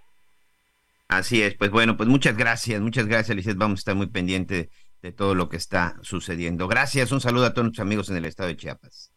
Así 1.08 1.42
es, 1.42 1.54
pues 1.56 1.70
bueno, 1.70 1.96
pues 1.96 2.08
muchas 2.08 2.36
gracias, 2.36 2.80
muchas 2.80 3.06
gracias, 3.06 3.36
Lizeth. 3.36 3.56
Vamos 3.56 3.78
a 3.78 3.80
estar 3.80 3.94
muy 3.96 4.06
pendiente 4.06 4.70
de 5.02 5.12
todo 5.12 5.34
lo 5.34 5.48
que 5.48 5.56
está 5.56 5.96
sucediendo. 6.02 6.68
Gracias, 6.68 7.10
un 7.10 7.20
saludo 7.20 7.46
a 7.46 7.50
todos 7.52 7.64
nuestros 7.64 7.84
amigos 7.84 8.10
en 8.10 8.16
el 8.16 8.26
estado 8.26 8.48
de 8.48 8.56
Chiapas. 8.56 9.10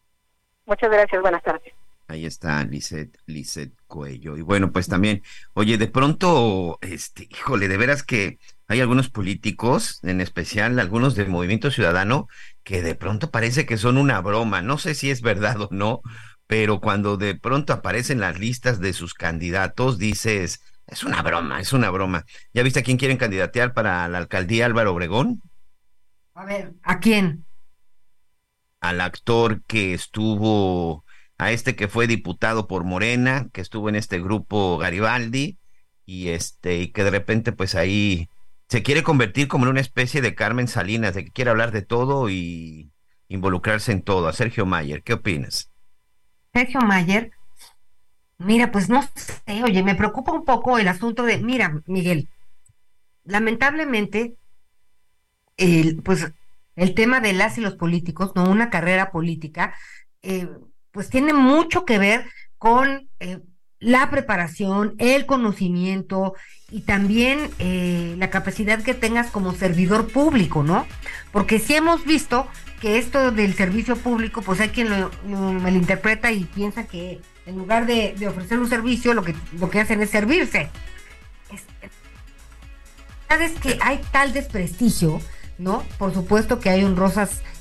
Muchas 0.66 0.90
gracias, 0.90 1.22
buenas 1.22 1.44
tardes. 1.44 1.74
Ahí 2.08 2.26
está 2.26 2.64
Lizeth, 2.66 3.18
Lizeth 3.26 3.74
Coello. 3.88 4.38
Y 4.38 4.42
bueno, 4.42 4.72
pues 4.72 4.88
también, 4.88 5.24
oye, 5.54 5.78
de 5.78 5.88
pronto, 5.88 6.78
este, 6.82 7.28
híjole, 7.30 7.68
de 7.68 7.78
veras 7.78 8.04
que 8.04 8.40
hay 8.68 8.82
algunos 8.82 9.10
políticos, 9.10 10.00
en 10.04 10.20
especial 10.20 10.80
algunos 10.80 11.16
del 11.16 11.30
Movimiento 11.30 11.72
Ciudadano, 11.72 12.28
que 12.64 12.82
de 12.82 12.96
pronto 12.96 13.32
parece 13.32 13.66
que 13.66 13.78
son 13.78 13.98
una 13.98 14.20
broma. 14.22 14.62
No 14.62 14.78
sé 14.78 14.96
si 14.96 15.12
es 15.12 15.22
verdad 15.22 15.62
o 15.62 15.70
no, 15.72 16.02
pero 16.48 16.82
cuando 16.82 17.18
de 17.18 17.36
pronto 17.36 17.74
aparecen 17.74 18.20
las 18.20 18.38
listas 18.38 18.80
de 18.80 18.94
sus 18.94 19.14
candidatos, 19.14 19.98
dices, 19.98 20.62
es 20.88 21.04
una 21.04 21.22
broma, 21.22 21.62
es 21.62 21.72
una 21.74 21.90
broma. 21.90 22.26
¿Ya 22.54 22.64
viste 22.64 22.82
a 22.82 22.84
quién 22.84 22.98
quieren 22.98 23.18
candidatear 23.18 23.74
para 23.74 24.08
la 24.10 24.18
alcaldía 24.18 24.66
Álvaro 24.66 24.92
Obregón? 24.92 25.42
A 26.34 26.46
ver, 26.46 26.74
¿a 26.84 27.00
quién? 27.00 27.46
Al 28.82 29.00
actor 29.00 29.64
que 29.64 29.94
estuvo 29.94 31.06
a 31.38 31.52
este 31.52 31.76
que 31.76 31.88
fue 31.88 32.08
diputado 32.08 32.68
por 32.68 32.84
Morena, 32.84 33.50
que 33.54 33.62
estuvo 33.62 33.90
en 33.90 33.96
este 33.96 34.20
grupo 34.20 34.78
Garibaldi, 34.78 35.58
y 36.06 36.30
este, 36.30 36.80
y 36.80 36.88
que 36.92 37.04
de 37.04 37.12
repente, 37.12 37.52
pues 37.52 37.76
ahí 37.76 38.30
se 38.68 38.84
quiere 38.84 39.04
convertir 39.04 39.48
como 39.48 39.66
en 39.66 39.72
una 39.72 39.82
especie 39.82 40.22
de 40.22 40.36
Carmen 40.36 40.68
Salinas, 40.68 41.16
de 41.16 41.26
que 41.26 41.32
quiere 41.32 41.52
hablar 41.52 41.72
de 41.72 41.82
todo 41.82 42.30
y 42.30 42.92
involucrarse 43.28 43.92
en 43.92 44.02
todo. 44.02 44.28
A 44.28 44.34
Sergio 44.34 44.66
Mayer, 44.66 45.04
¿qué 45.04 45.14
opinas? 45.14 45.72
Sergio 46.54 46.82
Mayer, 46.82 47.32
mira, 48.38 48.72
pues 48.72 48.90
no 48.90 49.02
sé, 49.16 49.64
oye, 49.64 49.84
me 49.84 49.96
preocupa 49.96 50.32
un 50.32 50.46
poco 50.46 50.78
el 50.78 50.88
asunto 50.88 51.24
de, 51.24 51.38
mira, 51.40 51.82
Miguel, 51.86 52.30
lamentablemente 53.24 54.36
el, 55.58 56.02
pues, 56.04 56.32
el 56.76 56.94
tema 56.96 57.20
de 57.20 57.34
las 57.34 57.58
y 57.58 57.62
los 57.62 57.76
políticos, 57.76 58.32
no 58.36 58.50
una 58.50 58.70
carrera 58.70 59.12
política, 59.12 59.76
eh, 60.22 60.50
pues 60.94 61.10
tiene 61.10 61.34
mucho 61.34 61.84
que 61.84 61.98
ver 61.98 62.26
con 62.58 63.10
eh, 63.20 63.42
la 63.80 64.10
preparación, 64.10 64.96
el 65.00 65.26
conocimiento 65.26 66.36
y 66.72 66.82
también 66.82 67.50
eh, 67.60 68.16
la 68.18 68.30
capacidad 68.30 68.82
que 68.82 68.94
tengas 68.94 69.30
como 69.30 69.54
servidor 69.54 70.08
público, 70.08 70.64
¿no? 70.64 70.88
Porque 71.34 71.60
si 71.60 71.76
hemos 71.76 72.06
visto 72.06 72.48
que 72.80 72.98
esto 72.98 73.32
del 73.32 73.56
servicio 73.56 73.98
público, 73.98 74.42
pues 74.42 74.62
hay 74.62 74.70
quien 74.70 74.90
lo, 74.90 75.12
malinterpreta 75.28 76.32
y 76.32 76.46
piensa 76.46 76.86
que 76.86 77.20
en 77.46 77.58
lugar 77.58 77.86
de, 77.86 78.16
ofrecer 78.28 78.60
un 78.60 78.70
servicio, 78.70 79.14
lo 79.14 79.24
que, 79.24 79.36
lo 79.60 79.70
que 79.70 79.82
hacen 79.82 80.02
es 80.02 80.12
servirse. 80.12 80.70
Es, 81.52 81.64
que 83.60 83.80
hay 83.82 84.00
tal 84.12 84.32
desprestigio, 84.32 85.20
¿no? 85.58 85.84
Por 85.98 86.14
supuesto 86.14 86.60
que 86.60 86.70
hay 86.70 86.84
honrosas 86.84 87.42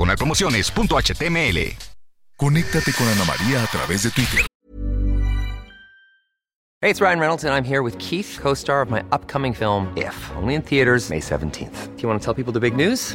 diagonal 0.00 0.16
promociones.html. 0.16 1.74
Conéctate 2.36 2.92
con 2.92 3.06
Ana 3.08 3.24
María 3.24 3.62
a 3.62 3.66
través 3.66 4.02
de 4.02 4.10
Twitter. 4.10 4.46
Hey, 6.82 6.88
it's 6.88 7.02
Ryan 7.02 7.20
Reynolds, 7.20 7.44
and 7.44 7.52
I'm 7.52 7.64
here 7.64 7.82
with 7.82 7.98
Keith, 7.98 8.38
co 8.40 8.54
star 8.54 8.80
of 8.80 8.88
my 8.88 9.02
upcoming 9.12 9.52
film, 9.52 9.92
If, 9.98 10.16
only 10.36 10.54
in 10.54 10.62
theaters, 10.62 11.10
May 11.10 11.20
17th. 11.20 11.94
Do 11.94 12.02
you 12.02 12.08
want 12.08 12.22
to 12.22 12.24
tell 12.24 12.32
people 12.32 12.52
the 12.54 12.60
big 12.60 12.74
news? 12.74 13.14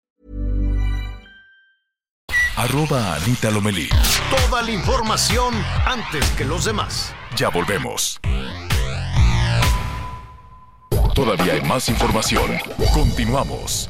Arroba 2.55 3.15
Anita 3.15 3.49
Lomelí. 3.49 3.89
Toda 4.29 4.61
la 4.61 4.71
información 4.71 5.53
antes 5.85 6.29
que 6.31 6.45
los 6.45 6.65
demás. 6.65 7.13
Ya 7.35 7.49
volvemos. 7.49 8.19
Todavía 11.15 11.53
hay 11.53 11.61
más 11.61 11.89
información. 11.89 12.57
Continuamos. 12.93 13.89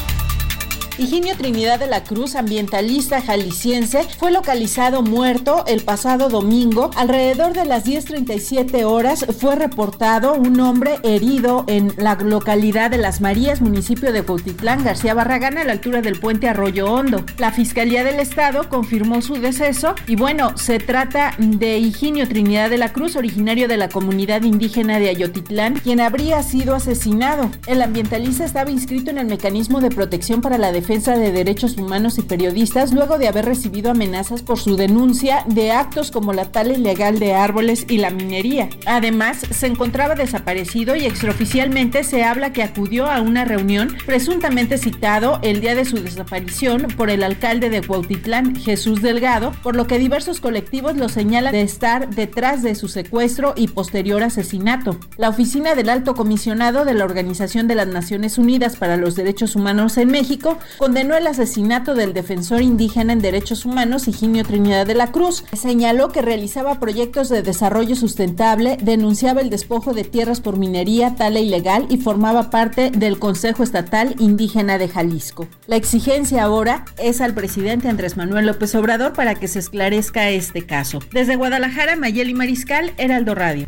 Higinio 0.97 1.37
Trinidad 1.37 1.79
de 1.79 1.87
la 1.87 2.03
Cruz, 2.03 2.35
ambientalista 2.35 3.21
jalisciense, 3.21 4.03
fue 4.19 4.29
localizado 4.29 5.01
muerto 5.01 5.63
el 5.65 5.83
pasado 5.83 6.27
domingo. 6.27 6.91
Alrededor 6.97 7.53
de 7.53 7.65
las 7.65 7.85
10.37 7.85 8.83
horas 8.83 9.25
fue 9.39 9.55
reportado 9.55 10.33
un 10.33 10.59
hombre 10.59 10.99
herido 11.03 11.63
en 11.67 11.93
la 11.97 12.15
localidad 12.15 12.91
de 12.91 12.97
Las 12.97 13.21
Marías, 13.21 13.61
municipio 13.61 14.11
de 14.11 14.23
Cuautitlán, 14.23 14.83
García 14.83 15.13
Barragán, 15.13 15.57
a 15.57 15.63
la 15.63 15.71
altura 15.71 16.01
del 16.01 16.19
puente 16.19 16.49
Arroyo 16.49 16.91
Hondo. 16.91 17.25
La 17.37 17.51
Fiscalía 17.51 18.03
del 18.03 18.19
Estado 18.19 18.67
confirmó 18.67 19.21
su 19.21 19.35
deceso 19.35 19.95
y 20.07 20.17
bueno, 20.17 20.57
se 20.57 20.79
trata 20.79 21.35
de 21.37 21.79
Higinio 21.79 22.27
Trinidad 22.27 22.69
de 22.69 22.77
la 22.77 22.91
Cruz, 22.91 23.15
originario 23.15 23.69
de 23.69 23.77
la 23.77 23.89
comunidad 23.89 24.43
indígena 24.43 24.99
de 24.99 25.09
Ayotitlán, 25.09 25.75
quien 25.75 26.01
habría 26.01 26.43
sido 26.43 26.75
asesinado. 26.75 27.49
El 27.65 27.81
ambientalista 27.81 28.43
estaba 28.43 28.69
inscrito 28.69 29.09
en 29.09 29.19
el 29.19 29.27
mecanismo 29.27 29.79
de 29.79 29.89
protección 29.89 30.41
para 30.41 30.57
la 30.57 30.71
defensa 30.71 30.80
defensa 30.81 31.15
de 31.15 31.31
derechos 31.31 31.77
humanos 31.77 32.17
y 32.17 32.23
periodistas 32.23 32.91
luego 32.91 33.19
de 33.19 33.27
haber 33.27 33.45
recibido 33.45 33.91
amenazas 33.91 34.41
por 34.41 34.57
su 34.57 34.75
denuncia 34.75 35.45
de 35.47 35.71
actos 35.71 36.09
como 36.09 36.33
la 36.33 36.45
tala 36.45 36.73
ilegal 36.73 37.19
de 37.19 37.35
árboles 37.35 37.85
y 37.87 37.99
la 37.99 38.09
minería. 38.09 38.67
Además, 38.87 39.41
se 39.51 39.67
encontraba 39.67 40.15
desaparecido 40.15 40.95
y 40.95 41.05
extraoficialmente 41.05 42.03
se 42.03 42.23
habla 42.23 42.51
que 42.51 42.63
acudió 42.63 43.05
a 43.05 43.21
una 43.21 43.45
reunión 43.45 43.95
presuntamente 44.07 44.79
citado 44.79 45.37
el 45.43 45.61
día 45.61 45.75
de 45.75 45.85
su 45.85 45.97
desaparición 45.97 46.87
por 46.97 47.11
el 47.11 47.21
alcalde 47.21 47.69
de 47.69 47.83
Cuautitlán, 47.83 48.55
Jesús 48.55 49.03
Delgado, 49.03 49.51
por 49.61 49.75
lo 49.75 49.85
que 49.85 49.99
diversos 49.99 50.39
colectivos 50.39 50.97
lo 50.97 51.09
señalan 51.09 51.51
de 51.51 51.61
estar 51.61 52.09
detrás 52.09 52.63
de 52.63 52.73
su 52.73 52.87
secuestro 52.87 53.53
y 53.55 53.67
posterior 53.67 54.23
asesinato. 54.23 54.97
La 55.17 55.29
oficina 55.29 55.75
del 55.75 55.89
Alto 55.89 56.15
Comisionado 56.15 56.85
de 56.85 56.95
la 56.95 57.05
Organización 57.05 57.67
de 57.67 57.75
las 57.75 57.87
Naciones 57.87 58.39
Unidas 58.39 58.77
para 58.77 58.97
los 58.97 59.15
Derechos 59.15 59.55
Humanos 59.55 59.97
en 59.97 60.09
México 60.09 60.57
condenó 60.77 61.15
el 61.15 61.27
asesinato 61.27 61.95
del 61.95 62.13
defensor 62.13 62.61
indígena 62.61 63.13
en 63.13 63.19
derechos 63.19 63.65
humanos 63.65 64.07
Higinio 64.07 64.43
Trinidad 64.43 64.85
de 64.85 64.95
la 64.95 65.11
Cruz. 65.11 65.43
Señaló 65.53 66.09
que 66.09 66.21
realizaba 66.21 66.79
proyectos 66.79 67.29
de 67.29 67.41
desarrollo 67.41 67.95
sustentable, 67.95 68.77
denunciaba 68.81 69.41
el 69.41 69.49
despojo 69.49 69.93
de 69.93 70.03
tierras 70.03 70.41
por 70.41 70.57
minería, 70.57 71.15
tala 71.15 71.39
ilegal 71.39 71.85
y 71.89 71.97
formaba 71.97 72.49
parte 72.49 72.91
del 72.91 73.19
Consejo 73.19 73.63
Estatal 73.63 74.15
Indígena 74.19 74.77
de 74.77 74.87
Jalisco. 74.87 75.47
La 75.67 75.75
exigencia 75.75 76.43
ahora 76.43 76.85
es 76.97 77.21
al 77.21 77.33
presidente 77.33 77.89
Andrés 77.89 78.17
Manuel 78.17 78.47
López 78.47 78.73
Obrador 78.75 79.13
para 79.13 79.35
que 79.35 79.47
se 79.47 79.59
esclarezca 79.59 80.29
este 80.29 80.65
caso. 80.65 80.99
Desde 81.11 81.35
Guadalajara, 81.35 81.95
Mayeli 81.95 82.33
Mariscal, 82.33 82.93
Heraldo 82.97 83.35
Radio. 83.35 83.67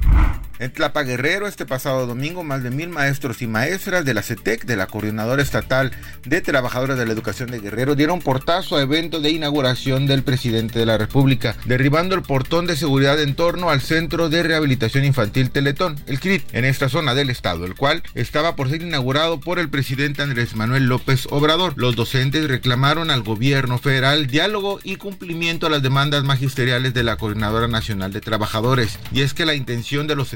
En 0.60 0.72
Tlapa 0.72 1.02
Guerrero, 1.04 1.48
este 1.48 1.66
pasado 1.66 2.06
domingo, 2.06 2.44
más 2.44 2.64
de 2.64 2.70
mil 2.70 2.88
maestros 2.88 3.42
y 3.42 3.48
maestras 3.48 4.06
de 4.06 4.14
la 4.14 4.22
CETEC, 4.22 4.66
de 4.66 4.78
la 4.78 4.88
Coordinadora 4.88 5.42
Estatal 5.42 5.92
de 6.26 6.42
Trabajadores 6.42 6.93
de 6.96 7.06
la 7.06 7.14
Educación 7.14 7.50
de 7.50 7.60
Guerrero, 7.60 7.96
dieron 7.96 8.20
portazo 8.20 8.76
a 8.76 8.82
evento 8.82 9.22
de 9.22 9.32
inauguración 9.32 10.06
del 10.06 10.24
presidente 10.24 10.78
de 10.78 10.86
la 10.86 10.98
República, 10.98 11.56
derribando 11.66 12.14
el 12.14 12.22
portón 12.22 12.68
de 12.68 12.76
seguridad 12.76 13.20
en 13.22 13.36
torno 13.36 13.70
al 13.70 13.82
Centro 13.82 14.30
de 14.30 14.44
Rehabilitación 14.44 15.06
Infantil 15.06 15.50
Teletón, 15.50 16.00
el 16.06 16.20
CRIT, 16.20 16.44
en 16.54 16.66
esta 16.66 16.90
zona 16.90 17.16
del 17.16 17.30
estado, 17.30 17.66
el 17.66 17.76
cual 17.76 18.04
estaba 18.14 18.56
por 18.56 18.70
ser 18.70 18.82
inaugurado 18.82 19.40
por 19.40 19.58
el 19.58 19.70
presidente 19.70 20.22
Andrés 20.22 20.56
Manuel 20.56 20.86
López 20.86 21.28
Obrador. 21.32 21.74
Los 21.78 21.96
docentes 21.96 22.48
reclamaron 22.48 23.10
al 23.10 23.24
gobierno 23.24 23.80
federal 23.80 24.28
diálogo 24.28 24.80
y 24.84 24.98
cumplimiento 24.98 25.68
a 25.68 25.70
las 25.70 25.82
demandas 25.82 26.24
magisteriales 26.24 26.94
de 26.94 27.04
la 27.04 27.16
Coordinadora 27.16 27.68
Nacional 27.68 28.14
de 28.14 28.22
Trabajadores. 28.22 29.00
Y 29.12 29.22
es 29.22 29.34
que 29.34 29.46
la 29.46 29.56
intención 29.56 30.06
de 30.06 30.16
los 30.16 30.34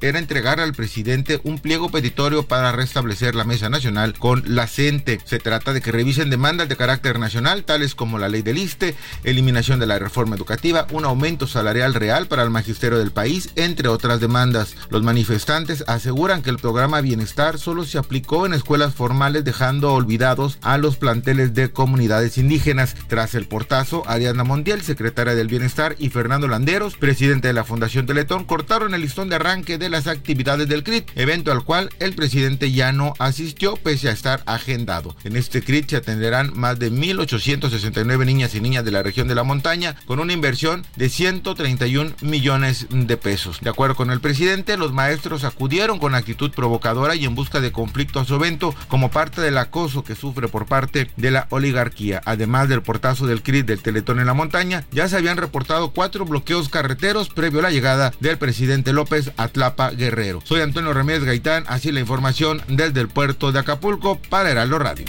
era 0.00 0.18
entregar 0.18 0.60
al 0.60 0.72
presidente 0.72 1.40
un 1.44 1.58
pliego 1.58 1.90
petitorio 1.90 2.42
para 2.42 2.72
restablecer 2.72 3.34
la 3.34 3.44
mesa 3.44 3.68
nacional 3.68 4.14
con 4.18 4.42
la 4.46 4.66
CENTE. 4.66 5.20
Se 5.24 5.38
trata 5.38 5.71
de 5.72 5.80
que 5.80 5.92
revisen 5.92 6.30
demandas 6.30 6.68
de 6.68 6.76
carácter 6.76 7.18
nacional, 7.18 7.64
tales 7.64 7.94
como 7.94 8.18
la 8.18 8.28
ley 8.28 8.42
del 8.42 8.58
ISTE, 8.58 8.94
eliminación 9.24 9.80
de 9.80 9.86
la 9.86 9.98
reforma 9.98 10.36
educativa, 10.36 10.86
un 10.92 11.04
aumento 11.04 11.46
salarial 11.46 11.94
real 11.94 12.26
para 12.26 12.42
el 12.42 12.50
magisterio 12.50 12.98
del 12.98 13.12
país, 13.12 13.50
entre 13.56 13.88
otras 13.88 14.20
demandas. 14.20 14.74
Los 14.90 15.02
manifestantes 15.02 15.84
aseguran 15.86 16.42
que 16.42 16.50
el 16.50 16.58
programa 16.58 17.00
Bienestar 17.00 17.58
solo 17.58 17.84
se 17.84 17.98
aplicó 17.98 18.46
en 18.46 18.52
escuelas 18.52 18.94
formales, 18.94 19.44
dejando 19.44 19.92
olvidados 19.94 20.58
a 20.62 20.78
los 20.78 20.96
planteles 20.96 21.54
de 21.54 21.70
comunidades 21.70 22.38
indígenas. 22.38 22.94
Tras 23.08 23.34
el 23.34 23.46
portazo, 23.46 24.02
Ariana 24.06 24.44
Montiel, 24.44 24.82
secretaria 24.82 25.34
del 25.34 25.48
Bienestar, 25.48 25.96
y 25.98 26.10
Fernando 26.10 26.48
Landeros, 26.48 26.96
presidente 26.96 27.48
de 27.48 27.54
la 27.54 27.64
Fundación 27.64 28.06
Teletón, 28.06 28.44
cortaron 28.44 28.94
el 28.94 29.00
listón 29.00 29.28
de 29.28 29.36
arranque 29.36 29.78
de 29.78 29.88
las 29.88 30.06
actividades 30.06 30.68
del 30.68 30.84
CRIT, 30.84 31.10
evento 31.16 31.52
al 31.52 31.64
cual 31.64 31.90
el 31.98 32.14
presidente 32.14 32.72
ya 32.72 32.92
no 32.92 33.14
asistió 33.18 33.76
pese 33.76 34.08
a 34.08 34.12
estar 34.12 34.42
agendado. 34.46 35.16
En 35.24 35.36
este 35.36 35.61
CRIT 35.64 35.90
se 35.90 35.96
atenderán 35.96 36.52
más 36.54 36.78
de 36.78 36.92
1.869 36.92 38.26
niñas 38.26 38.54
y 38.54 38.60
niñas 38.60 38.84
de 38.84 38.90
la 38.90 39.02
región 39.02 39.28
de 39.28 39.34
la 39.34 39.44
montaña 39.44 39.96
con 40.06 40.20
una 40.20 40.32
inversión 40.32 40.84
de 40.96 41.08
131 41.08 42.12
millones 42.20 42.86
de 42.90 43.16
pesos. 43.16 43.60
De 43.60 43.70
acuerdo 43.70 43.94
con 43.94 44.10
el 44.10 44.20
presidente, 44.20 44.76
los 44.76 44.92
maestros 44.92 45.44
acudieron 45.44 45.98
con 45.98 46.14
actitud 46.14 46.50
provocadora 46.50 47.14
y 47.14 47.24
en 47.24 47.34
busca 47.34 47.60
de 47.60 47.72
conflicto 47.72 48.20
a 48.20 48.24
su 48.24 48.34
evento 48.34 48.74
como 48.88 49.10
parte 49.10 49.40
del 49.40 49.58
acoso 49.58 50.04
que 50.04 50.14
sufre 50.14 50.48
por 50.48 50.66
parte 50.66 51.10
de 51.16 51.30
la 51.30 51.46
oligarquía. 51.50 52.20
Además 52.24 52.68
del 52.68 52.82
portazo 52.82 53.26
del 53.26 53.42
CRIT 53.42 53.66
del 53.66 53.82
Teletón 53.82 54.20
en 54.20 54.26
la 54.26 54.34
montaña, 54.34 54.84
ya 54.90 55.08
se 55.08 55.16
habían 55.16 55.36
reportado 55.36 55.92
cuatro 55.92 56.24
bloqueos 56.24 56.68
carreteros 56.68 57.28
previo 57.30 57.60
a 57.60 57.62
la 57.62 57.70
llegada 57.70 58.12
del 58.20 58.38
presidente 58.38 58.92
López 58.92 59.32
a 59.36 59.48
Guerrero. 59.96 60.40
Soy 60.44 60.60
Antonio 60.60 60.92
Ramírez 60.92 61.24
Gaitán, 61.24 61.64
así 61.68 61.92
la 61.92 62.00
información 62.00 62.62
desde 62.68 63.00
el 63.00 63.08
puerto 63.08 63.52
de 63.52 63.60
Acapulco 63.60 64.18
para 64.28 64.50
Heraldo 64.50 64.78
Radio. 64.78 65.04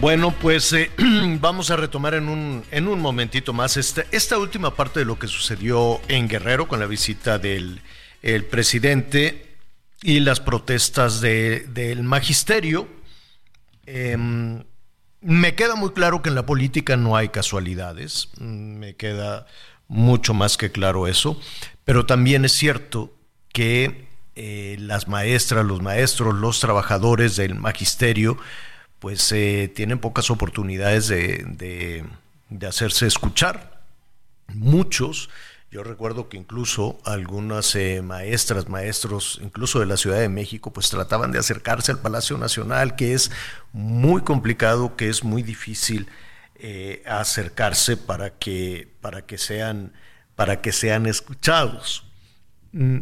Bueno, 0.00 0.32
pues 0.40 0.72
eh, 0.72 0.90
vamos 1.40 1.70
a 1.70 1.76
retomar 1.76 2.14
en 2.14 2.28
un, 2.28 2.64
en 2.70 2.86
un 2.86 3.00
momentito 3.00 3.52
más 3.52 3.76
esta, 3.76 4.04
esta 4.12 4.38
última 4.38 4.74
parte 4.74 5.00
de 5.00 5.06
lo 5.06 5.18
que 5.18 5.26
sucedió 5.26 6.00
en 6.08 6.28
Guerrero 6.28 6.68
con 6.68 6.78
la 6.80 6.86
visita 6.86 7.38
del 7.38 7.80
el 8.22 8.44
presidente 8.44 9.56
y 10.02 10.20
las 10.20 10.40
protestas 10.40 11.20
de- 11.20 11.60
del 11.68 12.02
magisterio. 12.02 12.88
Em, 13.86 14.62
me 15.20 15.54
queda 15.54 15.74
muy 15.76 15.90
claro 15.90 16.20
que 16.22 16.28
en 16.28 16.34
la 16.36 16.46
política 16.46 16.96
no 16.96 17.16
hay 17.16 17.28
casualidades, 17.30 18.28
me 18.38 18.94
queda 18.96 19.46
mucho 19.88 20.34
más 20.34 20.56
que 20.56 20.70
claro 20.70 21.06
eso, 21.08 21.40
pero 21.84 22.06
también 22.06 22.44
es 22.44 22.52
cierto 22.52 23.12
que 23.52 24.06
eh, 24.36 24.76
las 24.78 25.08
maestras, 25.08 25.64
los 25.64 25.80
maestros, 25.82 26.34
los 26.36 26.60
trabajadores 26.60 27.34
del 27.36 27.54
magisterio, 27.56 28.36
pues 28.98 29.30
eh, 29.32 29.70
tienen 29.74 29.98
pocas 29.98 30.30
oportunidades 30.30 31.08
de, 31.08 31.44
de- 32.50 32.66
hacerse 32.66 33.06
escuchar. 33.06 33.82
Muchos, 34.54 35.28
yo 35.70 35.82
recuerdo 35.84 36.28
que 36.28 36.38
incluso 36.38 36.98
algunas 37.04 37.74
eh, 37.76 38.00
maestras, 38.02 38.68
maestros, 38.68 39.38
incluso 39.42 39.80
de 39.80 39.86
la 39.86 39.96
Ciudad 39.98 40.18
de 40.18 40.28
México, 40.30 40.72
pues 40.72 40.88
trataban 40.88 41.30
de 41.32 41.38
acercarse 41.38 41.92
al 41.92 41.98
Palacio 42.00 42.38
Nacional, 42.38 42.96
que 42.96 43.12
es 43.12 43.30
muy 43.72 44.22
complicado, 44.22 44.96
que 44.96 45.08
es 45.10 45.22
muy 45.24 45.42
difícil 45.42 46.08
eh, 46.56 47.02
acercarse 47.06 47.96
para 47.96 48.30
que, 48.38 48.88
para 49.00 49.26
que 49.26 49.36
sean, 49.38 49.92
para 50.34 50.60
que 50.62 50.72
sean 50.72 51.06
escuchados. 51.06 52.04
Mm, 52.72 52.98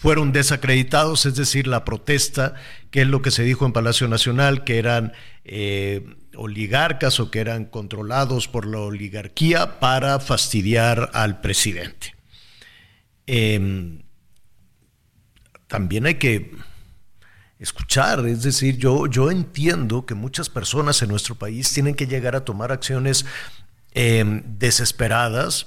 fueron 0.00 0.30
desacreditados, 0.30 1.26
es 1.26 1.34
decir, 1.34 1.66
la 1.66 1.84
protesta, 1.84 2.54
que 2.92 3.02
es 3.02 3.08
lo 3.08 3.20
que 3.20 3.32
se 3.32 3.42
dijo 3.42 3.66
en 3.66 3.72
Palacio 3.72 4.06
Nacional, 4.06 4.62
que 4.62 4.78
eran 4.78 5.12
eh, 5.44 6.14
oligarcas 6.36 7.18
o 7.18 7.32
que 7.32 7.40
eran 7.40 7.64
controlados 7.64 8.46
por 8.46 8.64
la 8.64 8.78
oligarquía 8.78 9.80
para 9.80 10.20
fastidiar 10.20 11.10
al 11.14 11.40
presidente. 11.40 12.14
Em, 13.26 14.04
también 15.66 16.06
hay 16.06 16.14
que 16.14 16.52
escuchar, 17.58 18.24
es 18.28 18.44
decir, 18.44 18.78
yo, 18.78 19.08
yo 19.08 19.32
entiendo 19.32 20.06
que 20.06 20.14
muchas 20.14 20.48
personas 20.48 21.02
en 21.02 21.08
nuestro 21.08 21.34
país 21.34 21.72
tienen 21.72 21.96
que 21.96 22.06
llegar 22.06 22.36
a 22.36 22.44
tomar 22.44 22.70
acciones 22.70 23.26
em, 23.94 24.44
desesperadas 24.58 25.66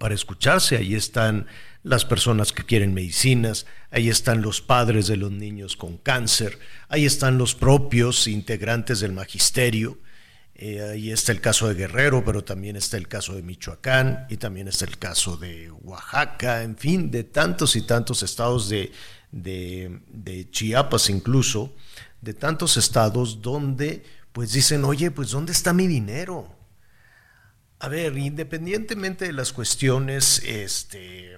para 0.00 0.12
escucharse. 0.12 0.76
Ahí 0.76 0.96
están 0.96 1.46
las 1.82 2.04
personas 2.04 2.52
que 2.52 2.64
quieren 2.64 2.94
medicinas, 2.94 3.66
ahí 3.90 4.08
están 4.08 4.42
los 4.42 4.60
padres 4.60 5.06
de 5.06 5.16
los 5.16 5.32
niños 5.32 5.76
con 5.76 5.98
cáncer, 5.98 6.58
ahí 6.88 7.04
están 7.04 7.38
los 7.38 7.54
propios 7.54 8.28
integrantes 8.28 9.00
del 9.00 9.12
magisterio, 9.12 9.98
eh, 10.54 10.80
ahí 10.82 11.10
está 11.10 11.32
el 11.32 11.40
caso 11.40 11.66
de 11.68 11.74
Guerrero, 11.74 12.24
pero 12.24 12.44
también 12.44 12.76
está 12.76 12.96
el 12.96 13.08
caso 13.08 13.34
de 13.34 13.42
Michoacán 13.42 14.26
y 14.28 14.36
también 14.36 14.68
está 14.68 14.84
el 14.84 14.96
caso 14.98 15.36
de 15.36 15.70
Oaxaca, 15.70 16.62
en 16.62 16.76
fin, 16.76 17.10
de 17.10 17.24
tantos 17.24 17.74
y 17.74 17.82
tantos 17.82 18.22
estados 18.22 18.68
de, 18.68 18.92
de, 19.32 20.00
de 20.08 20.48
Chiapas 20.50 21.10
incluso, 21.10 21.74
de 22.20 22.34
tantos 22.34 22.76
estados 22.76 23.42
donde 23.42 24.04
pues 24.32 24.52
dicen, 24.52 24.84
oye, 24.84 25.10
pues 25.10 25.30
¿dónde 25.30 25.52
está 25.52 25.72
mi 25.72 25.86
dinero? 25.86 26.56
A 27.80 27.88
ver, 27.88 28.16
independientemente 28.16 29.24
de 29.24 29.32
las 29.32 29.52
cuestiones 29.52 30.40
este, 30.46 31.36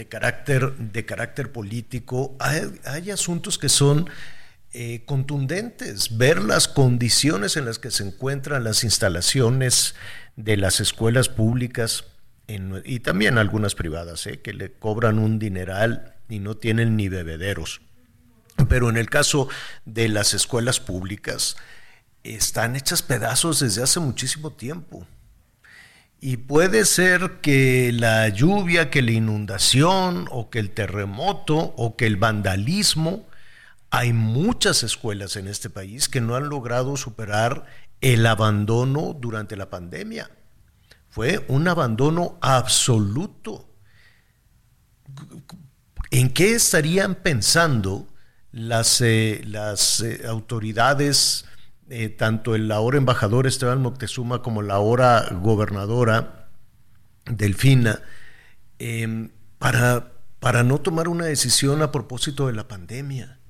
de, 0.00 0.08
carácter, 0.08 0.74
de 0.76 1.04
carácter 1.04 1.52
político, 1.52 2.34
hay, 2.38 2.72
hay 2.84 3.10
asuntos 3.10 3.58
que 3.58 3.68
son 3.68 4.08
eh, 4.72 5.02
contundentes. 5.04 6.16
Ver 6.16 6.42
las 6.42 6.68
condiciones 6.68 7.58
en 7.58 7.66
las 7.66 7.78
que 7.78 7.90
se 7.90 8.04
encuentran 8.04 8.64
las 8.64 8.82
instalaciones 8.82 9.94
de 10.36 10.56
las 10.56 10.80
escuelas 10.80 11.28
públicas 11.28 12.04
y 12.84 13.00
también 13.00 13.36
algunas 13.36 13.74
privadas, 13.74 14.26
eh, 14.26 14.40
que 14.40 14.54
le 14.54 14.72
cobran 14.72 15.18
un 15.18 15.38
dineral 15.38 16.14
y 16.30 16.38
no 16.38 16.56
tienen 16.56 16.96
ni 16.96 17.10
bebederos. 17.10 17.82
Pero 18.70 18.88
en 18.88 18.96
el 18.96 19.10
caso 19.10 19.48
de 19.84 20.08
las 20.08 20.32
escuelas 20.32 20.80
públicas, 20.80 21.58
están 22.24 22.74
hechas 22.74 23.02
pedazos 23.02 23.60
desde 23.60 23.82
hace 23.82 24.00
muchísimo 24.00 24.50
tiempo. 24.50 25.06
Y 26.20 26.36
puede 26.36 26.84
ser 26.84 27.40
que 27.40 27.92
la 27.92 28.28
lluvia, 28.28 28.90
que 28.90 29.00
la 29.00 29.12
inundación, 29.12 30.28
o 30.30 30.50
que 30.50 30.58
el 30.58 30.70
terremoto, 30.70 31.56
o 31.56 31.96
que 31.96 32.06
el 32.06 32.16
vandalismo, 32.16 33.26
hay 33.88 34.12
muchas 34.12 34.82
escuelas 34.82 35.36
en 35.36 35.48
este 35.48 35.70
país 35.70 36.10
que 36.10 36.20
no 36.20 36.36
han 36.36 36.50
logrado 36.50 36.98
superar 36.98 37.64
el 38.02 38.26
abandono 38.26 39.16
durante 39.18 39.56
la 39.56 39.70
pandemia. 39.70 40.30
Fue 41.08 41.44
un 41.48 41.66
abandono 41.68 42.38
absoluto. 42.42 43.66
¿En 46.10 46.30
qué 46.30 46.54
estarían 46.54 47.14
pensando 47.14 48.06
las, 48.52 49.00
eh, 49.00 49.42
las 49.46 50.02
eh, 50.02 50.22
autoridades, 50.26 51.46
eh, 51.90 52.08
tanto 52.08 52.54
el 52.54 52.70
ahora 52.72 52.98
embajador 52.98 53.46
Esteban 53.46 53.82
Moctezuma 53.82 54.42
como 54.42 54.62
la 54.62 54.74
ahora 54.74 55.28
gobernadora 55.42 56.48
Delfina, 57.26 58.00
em, 58.78 59.30
para, 59.58 60.12
para 60.38 60.62
no 60.62 60.80
tomar 60.80 61.08
una 61.08 61.26
decisión 61.26 61.82
a 61.82 61.92
propósito 61.92 62.46
de 62.46 62.54
la 62.54 62.68
pandemia? 62.68 63.40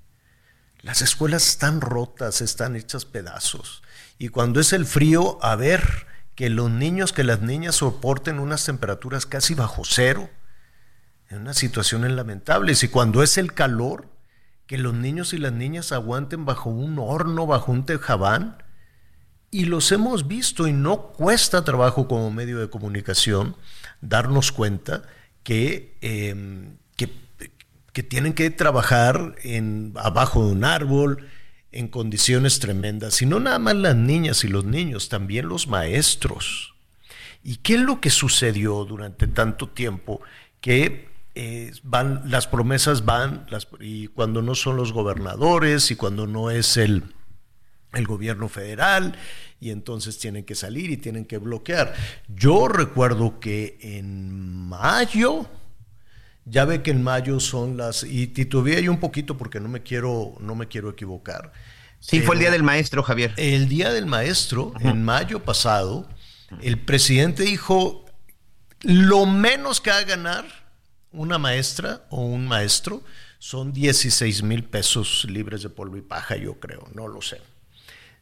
Las 0.82 1.03
escuelas 1.03 1.47
están 1.47 1.80
rotas, 1.80 2.41
están 2.41 2.74
hechas 2.74 3.05
pedazos. 3.05 3.82
Y 4.18 4.28
cuando 4.28 4.61
es 4.61 4.72
el 4.72 4.86
frío, 4.86 5.38
a 5.43 5.55
ver, 5.55 6.07
que 6.34 6.49
los 6.49 6.70
niños, 6.70 7.12
que 7.12 7.24
las 7.24 7.43
niñas 7.43 7.76
soporten 7.76 8.38
unas 8.38 8.64
temperaturas 8.64 9.26
casi 9.26 9.55
bajo 9.55 9.82
cero, 9.84 10.30
en 11.28 11.43
una 11.43 11.53
situación 11.55 12.16
lamentable. 12.16 12.72
Y 12.80 12.88
cuando 12.88 13.22
es 13.22 13.36
el 13.36 13.53
calor, 13.53 14.09
que 14.71 14.79
los 14.79 14.95
niños 14.95 15.33
y 15.33 15.39
las 15.39 15.53
niñas 15.53 15.91
aguanten 15.91 16.45
bajo 16.45 16.71
un 16.71 16.97
horno, 17.01 17.45
bajo 17.45 17.73
un 17.73 17.87
tejabán. 17.87 18.62
Y 19.51 19.64
los 19.64 19.91
hemos 19.91 20.29
visto 20.29 20.68
y 20.68 20.73
no 20.73 21.09
cuesta 21.09 21.64
trabajo 21.64 22.07
como 22.07 22.31
medio 22.31 22.61
de 22.61 22.71
comunicación 22.71 23.57
darnos 24.01 24.53
cuenta 24.53 25.03
que, 25.43 25.99
eh, 26.03 26.68
que, 26.95 27.11
que 27.93 28.03
tienen 28.05 28.33
que 28.33 28.49
trabajar 28.51 29.35
en, 29.43 29.93
abajo 29.97 30.47
de 30.47 30.53
un 30.53 30.62
árbol, 30.62 31.27
en 31.73 31.89
condiciones 31.89 32.61
tremendas. 32.61 33.21
Y 33.23 33.27
no 33.27 33.41
nada 33.41 33.59
más 33.59 33.75
las 33.75 33.97
niñas 33.97 34.45
y 34.45 34.49
los 34.49 34.64
niños, 34.64 35.09
también 35.09 35.49
los 35.49 35.66
maestros. 35.66 36.75
¿Y 37.43 37.57
qué 37.57 37.75
es 37.75 37.81
lo 37.81 38.01
que 38.01 38.11
sucedió 38.11 38.85
durante 38.85 39.27
tanto 39.27 39.68
tiempo? 39.68 40.21
Que 40.61 41.10
eh, 41.43 41.72
van, 41.82 42.22
las 42.26 42.47
promesas 42.47 43.07
van, 43.07 43.47
las- 43.49 43.66
y 43.80 44.09
cuando 44.09 44.43
no 44.43 44.55
son 44.55 44.76
los 44.76 44.93
gobernadores 44.93 45.91
y 45.91 45.97
cuando 45.97 46.26
no 46.26 46.51
es 46.51 46.76
el, 46.76 47.14
el 47.95 48.07
gobierno 48.07 48.49
federal, 48.51 49.14
y 49.59 49.70
entonces 49.70 50.18
tienen 50.18 50.45
que 50.45 50.55
salir 50.55 50.91
y 50.91 50.99
tienen 50.99 51.24
que 51.24 51.38
bloquear. 51.38 51.95
Yo 52.28 52.68
recuerdo 52.68 53.41
que 53.41 53.78
en 53.80 54.68
mayo, 54.68 55.47
ya 56.45 56.66
ve 56.66 56.82
que 56.82 56.91
en 56.91 57.03
mayo 57.03 57.41
son 57.41 57.76
las, 57.78 58.03
y 58.05 58.26
titubeé 58.26 58.76
ahí 58.76 58.88
un 58.88 59.01
poquito 59.01 59.38
porque 59.38 59.61
no 59.61 59.68
me 59.70 59.82
quiero, 59.82 60.34
no 60.41 60.55
me 60.55 60.68
quiero 60.68 60.91
equivocar. 60.91 61.53
Sí, 62.01 62.20
fue 62.20 62.34
el 62.34 62.41
día 62.41 62.51
del 62.51 62.62
maestro, 62.62 63.03
Javier. 63.03 63.32
el 63.38 63.68
día 63.68 63.93
del 63.93 64.05
maestro, 64.07 64.72
en 64.80 65.05
mayo 65.05 65.43
pasado, 65.45 66.07
el 66.61 66.78
presidente 66.78 67.45
dijo, 67.45 68.05
lo 68.82 69.24
menos 69.26 69.80
que 69.80 69.91
va 69.91 69.99
a 69.99 70.05
ganar 70.05 70.60
una 71.13 71.39
maestra 71.39 72.05
o 72.11 72.23
un 72.23 72.47
maestro 72.47 73.03
son 73.39 73.73
16 73.73 74.43
mil 74.43 74.65
pesos 74.65 75.27
libres 75.29 75.63
de 75.63 75.69
polvo 75.71 75.97
y 75.97 76.03
paja, 76.03 76.37
yo 76.37 76.61
creo, 76.61 76.89
no 76.95 77.09
lo 77.09 77.23
sé. 77.23 77.41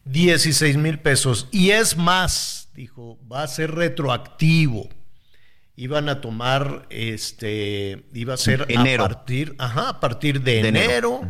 16 0.05 0.76
mil 0.76 0.99
pesos. 1.01 1.49
Y 1.51 1.70
es 1.70 1.97
más, 1.97 2.68
dijo, 2.74 3.18
va 3.30 3.43
a 3.43 3.49
ser 3.49 3.74
retroactivo. 3.74 4.89
iban 5.76 6.09
a 6.09 6.20
tomar, 6.20 6.86
este, 6.91 8.05
iba 8.12 8.34
a 8.34 8.36
ser 8.36 8.64
Enero. 8.68 9.05
a 9.05 9.09
partir, 9.09 9.55
ajá, 9.59 9.89
a 9.91 10.01
partir 10.01 10.43
de, 10.43 10.62
De 10.62 10.68
enero. 10.70 11.20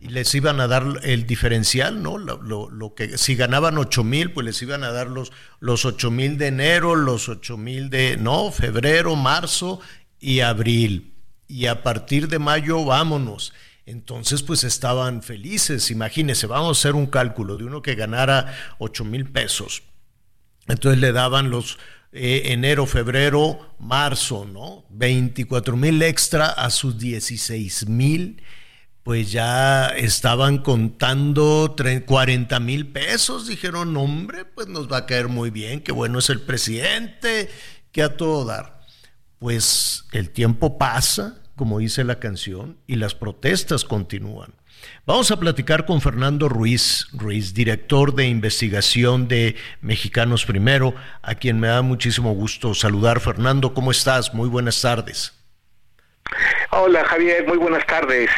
y 0.00 0.08
les 0.08 0.34
iban 0.34 0.60
a 0.60 0.66
dar 0.66 0.84
el 1.02 1.26
diferencial, 1.26 2.02
¿no? 2.02 2.16
Lo, 2.16 2.40
lo- 2.40 2.70
lo 2.70 2.94
que 2.94 3.18
si 3.18 3.34
ganaban 3.34 3.76
8 3.76 4.02
mil, 4.02 4.32
pues 4.32 4.46
les 4.46 4.62
iban 4.62 4.82
a 4.82 4.92
dar 4.92 5.08
los, 5.08 5.30
los 5.60 5.84
8 5.84 6.10
mil 6.10 6.38
de 6.38 6.46
enero, 6.46 6.94
los 6.94 7.28
8 7.28 7.56
mil 7.58 7.90
de, 7.90 8.16
no, 8.16 8.50
febrero, 8.50 9.14
marzo 9.14 9.80
y 10.22 10.40
abril. 10.40 11.12
Y 11.48 11.66
a 11.66 11.82
partir 11.82 12.28
de 12.28 12.38
mayo, 12.38 12.82
vámonos. 12.84 13.52
Entonces, 13.84 14.42
pues 14.42 14.64
estaban 14.64 15.22
felices. 15.22 15.90
Imagínense, 15.90 16.46
vamos 16.46 16.78
a 16.78 16.80
hacer 16.80 16.94
un 16.94 17.06
cálculo 17.06 17.56
de 17.58 17.64
uno 17.64 17.82
que 17.82 17.94
ganara 17.96 18.54
8 18.78 19.04
mil 19.04 19.26
pesos. 19.26 19.82
Entonces 20.68 21.00
le 21.00 21.12
daban 21.12 21.50
los 21.50 21.78
eh, 22.12 22.42
enero, 22.52 22.86
febrero, 22.86 23.74
marzo, 23.80 24.44
¿no? 24.44 24.84
24 24.90 25.76
mil 25.76 26.00
extra 26.02 26.46
a 26.46 26.70
sus 26.70 26.98
16 26.98 27.88
mil, 27.88 28.42
pues 29.02 29.32
ya 29.32 29.88
estaban 29.88 30.58
contando 30.58 31.74
tre- 31.76 32.04
40 32.04 32.60
mil 32.60 32.86
pesos. 32.86 33.48
Dijeron, 33.48 33.96
hombre, 33.96 34.44
pues 34.44 34.68
nos 34.68 34.90
va 34.90 34.98
a 34.98 35.06
caer 35.06 35.26
muy 35.28 35.50
bien, 35.50 35.80
qué 35.80 35.90
bueno 35.90 36.20
es 36.20 36.30
el 36.30 36.40
presidente, 36.42 37.50
que 37.90 38.02
a 38.04 38.16
todo 38.16 38.44
dar. 38.44 38.71
Pues 39.42 40.04
el 40.12 40.30
tiempo 40.30 40.78
pasa, 40.78 41.34
como 41.56 41.80
dice 41.80 42.04
la 42.04 42.20
canción, 42.20 42.78
y 42.86 42.94
las 42.94 43.16
protestas 43.16 43.84
continúan. 43.84 44.54
Vamos 45.04 45.32
a 45.32 45.40
platicar 45.40 45.84
con 45.84 46.00
Fernando 46.00 46.48
Ruiz, 46.48 47.08
Ruiz, 47.12 47.52
director 47.52 48.14
de 48.14 48.28
investigación 48.28 49.26
de 49.26 49.56
Mexicanos 49.80 50.46
Primero, 50.46 50.94
a 51.22 51.34
quien 51.34 51.58
me 51.58 51.66
da 51.66 51.82
muchísimo 51.82 52.32
gusto 52.34 52.72
saludar. 52.72 53.18
Fernando, 53.18 53.74
¿cómo 53.74 53.90
estás? 53.90 54.32
Muy 54.32 54.48
buenas 54.48 54.80
tardes. 54.80 55.32
Hola 56.70 57.04
Javier, 57.04 57.44
muy 57.44 57.58
buenas 57.58 57.84
tardes. 57.84 58.30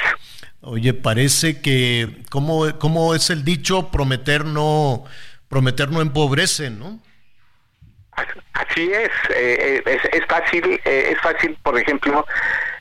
Oye, 0.63 0.95
parece 0.95 1.61
que, 1.61 2.23
¿cómo, 2.31 2.79
cómo 2.79 3.15
es 3.15 3.29
el 3.29 3.45
dicho? 3.45 3.91
Prometer 3.91 4.47
no, 4.47 5.05
prometer 5.49 5.91
no 5.91 6.01
empobrece, 6.01 6.71
¿no? 6.71 7.03
Así 8.55 8.93
es, 8.93 9.11
eh, 9.31 9.83
es, 9.85 10.01
es 10.13 10.27
fácil, 10.27 10.81
eh, 10.85 11.11
es 11.13 11.21
fácil, 11.21 11.57
por 11.63 11.79
ejemplo, 11.79 12.25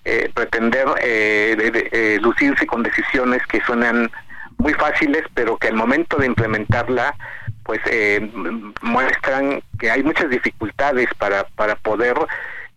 eh, 0.06 0.30
pretender 0.34 0.86
eh, 1.02 1.56
de- 1.58 1.72
de- 1.72 1.90
eh, 1.92 2.20
lucirse 2.22 2.66
con 2.68 2.84
decisiones 2.84 3.42
que 3.48 3.60
suenan 3.62 4.12
muy 4.58 4.74
fáciles, 4.74 5.24
pero 5.34 5.58
que 5.58 5.68
al 5.68 5.74
momento 5.76 6.18
de 6.18 6.28
implementarla, 6.28 7.16
pues 7.64 7.80
eh, 7.88 8.20
muestran 8.82 9.62
que 9.80 9.90
hay 9.90 10.04
muchas 10.04 10.30
dificultades 10.30 11.08
para, 11.18 11.44
para 11.56 11.76
poder 11.76 12.16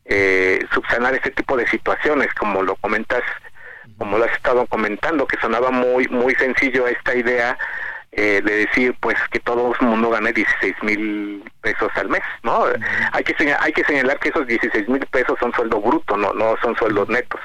eh, 0.06 0.64
subsanar 0.72 1.14
este 1.14 1.30
tipo 1.32 1.56
de 1.56 1.66
situaciones, 1.68 2.32
como 2.34 2.62
lo 2.62 2.76
comentas, 2.76 3.22
como 3.98 4.18
lo 4.18 4.24
has 4.24 4.32
estado 4.32 4.66
comentando, 4.66 5.26
que 5.26 5.38
sonaba 5.40 5.70
muy, 5.70 6.06
muy 6.08 6.34
sencillo 6.36 6.86
esta 6.86 7.14
idea 7.14 7.58
eh, 8.18 8.40
de 8.42 8.66
decir 8.66 8.96
pues 8.98 9.16
que 9.30 9.40
todo 9.40 9.74
el 9.78 9.86
mundo 9.86 10.08
gane 10.08 10.32
16 10.32 10.74
mil 10.82 11.44
pesos 11.60 11.90
al 11.96 12.08
mes, 12.08 12.22
¿no? 12.42 12.64
Hay 13.12 13.22
que 13.22 13.34
señalar, 13.34 13.62
hay 13.62 13.72
que 13.74 13.84
señalar 13.84 14.18
que 14.18 14.30
esos 14.30 14.46
16 14.46 14.88
mil 14.88 15.04
pesos 15.06 15.36
son 15.38 15.52
sueldo 15.52 15.82
bruto, 15.82 16.16
no, 16.16 16.32
no 16.32 16.54
son 16.62 16.74
sueldos 16.76 17.10
netos. 17.10 17.40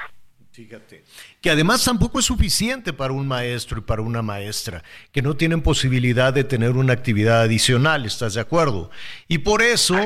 Fíjate. 0.50 1.04
Que 1.42 1.50
además 1.50 1.84
tampoco 1.84 2.18
es 2.18 2.24
suficiente 2.24 2.94
para 2.94 3.12
un 3.12 3.28
maestro 3.28 3.80
y 3.80 3.82
para 3.82 4.00
una 4.00 4.22
maestra, 4.22 4.82
que 5.12 5.20
no 5.20 5.36
tienen 5.36 5.60
posibilidad 5.60 6.32
de 6.32 6.44
tener 6.44 6.70
una 6.70 6.94
actividad 6.94 7.42
adicional, 7.42 8.06
¿estás 8.06 8.34
de 8.34 8.40
acuerdo? 8.40 8.90
Y 9.28 9.38
por 9.38 9.60
eso... 9.62 9.96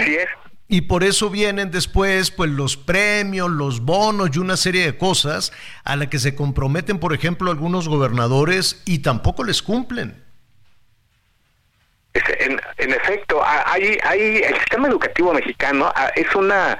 Y 0.69 0.81
por 0.81 1.05
eso 1.05 1.31
vienen 1.31 1.71
después 1.71 2.33
pues 2.33 2.51
los 2.51 2.77
premios, 2.77 3.49
los 3.49 3.83
bonos 3.83 4.31
y 4.33 4.41
una 4.41 4.57
serie 4.57 4.85
de 4.85 4.99
cosas 4.99 5.53
a 5.85 5.95
la 5.95 6.11
que 6.11 6.19
se 6.19 6.35
comprometen, 6.35 6.99
por 6.99 7.15
ejemplo, 7.15 7.53
algunos 7.53 7.89
gobernadores 7.89 8.83
y 8.85 8.99
tampoco 8.99 9.45
les 9.45 9.63
cumplen. 9.63 10.26
Es- 12.17 12.47
En, 12.79 12.93
efecto, 12.93 13.43
ha- 13.43 13.71
hay, 13.73 13.99
hay 14.03 14.37
el 14.39 14.55
sistema 14.59 14.89
educativo 14.89 15.33
mexicano 15.35 15.93
es 16.15 16.35
una 16.35 16.79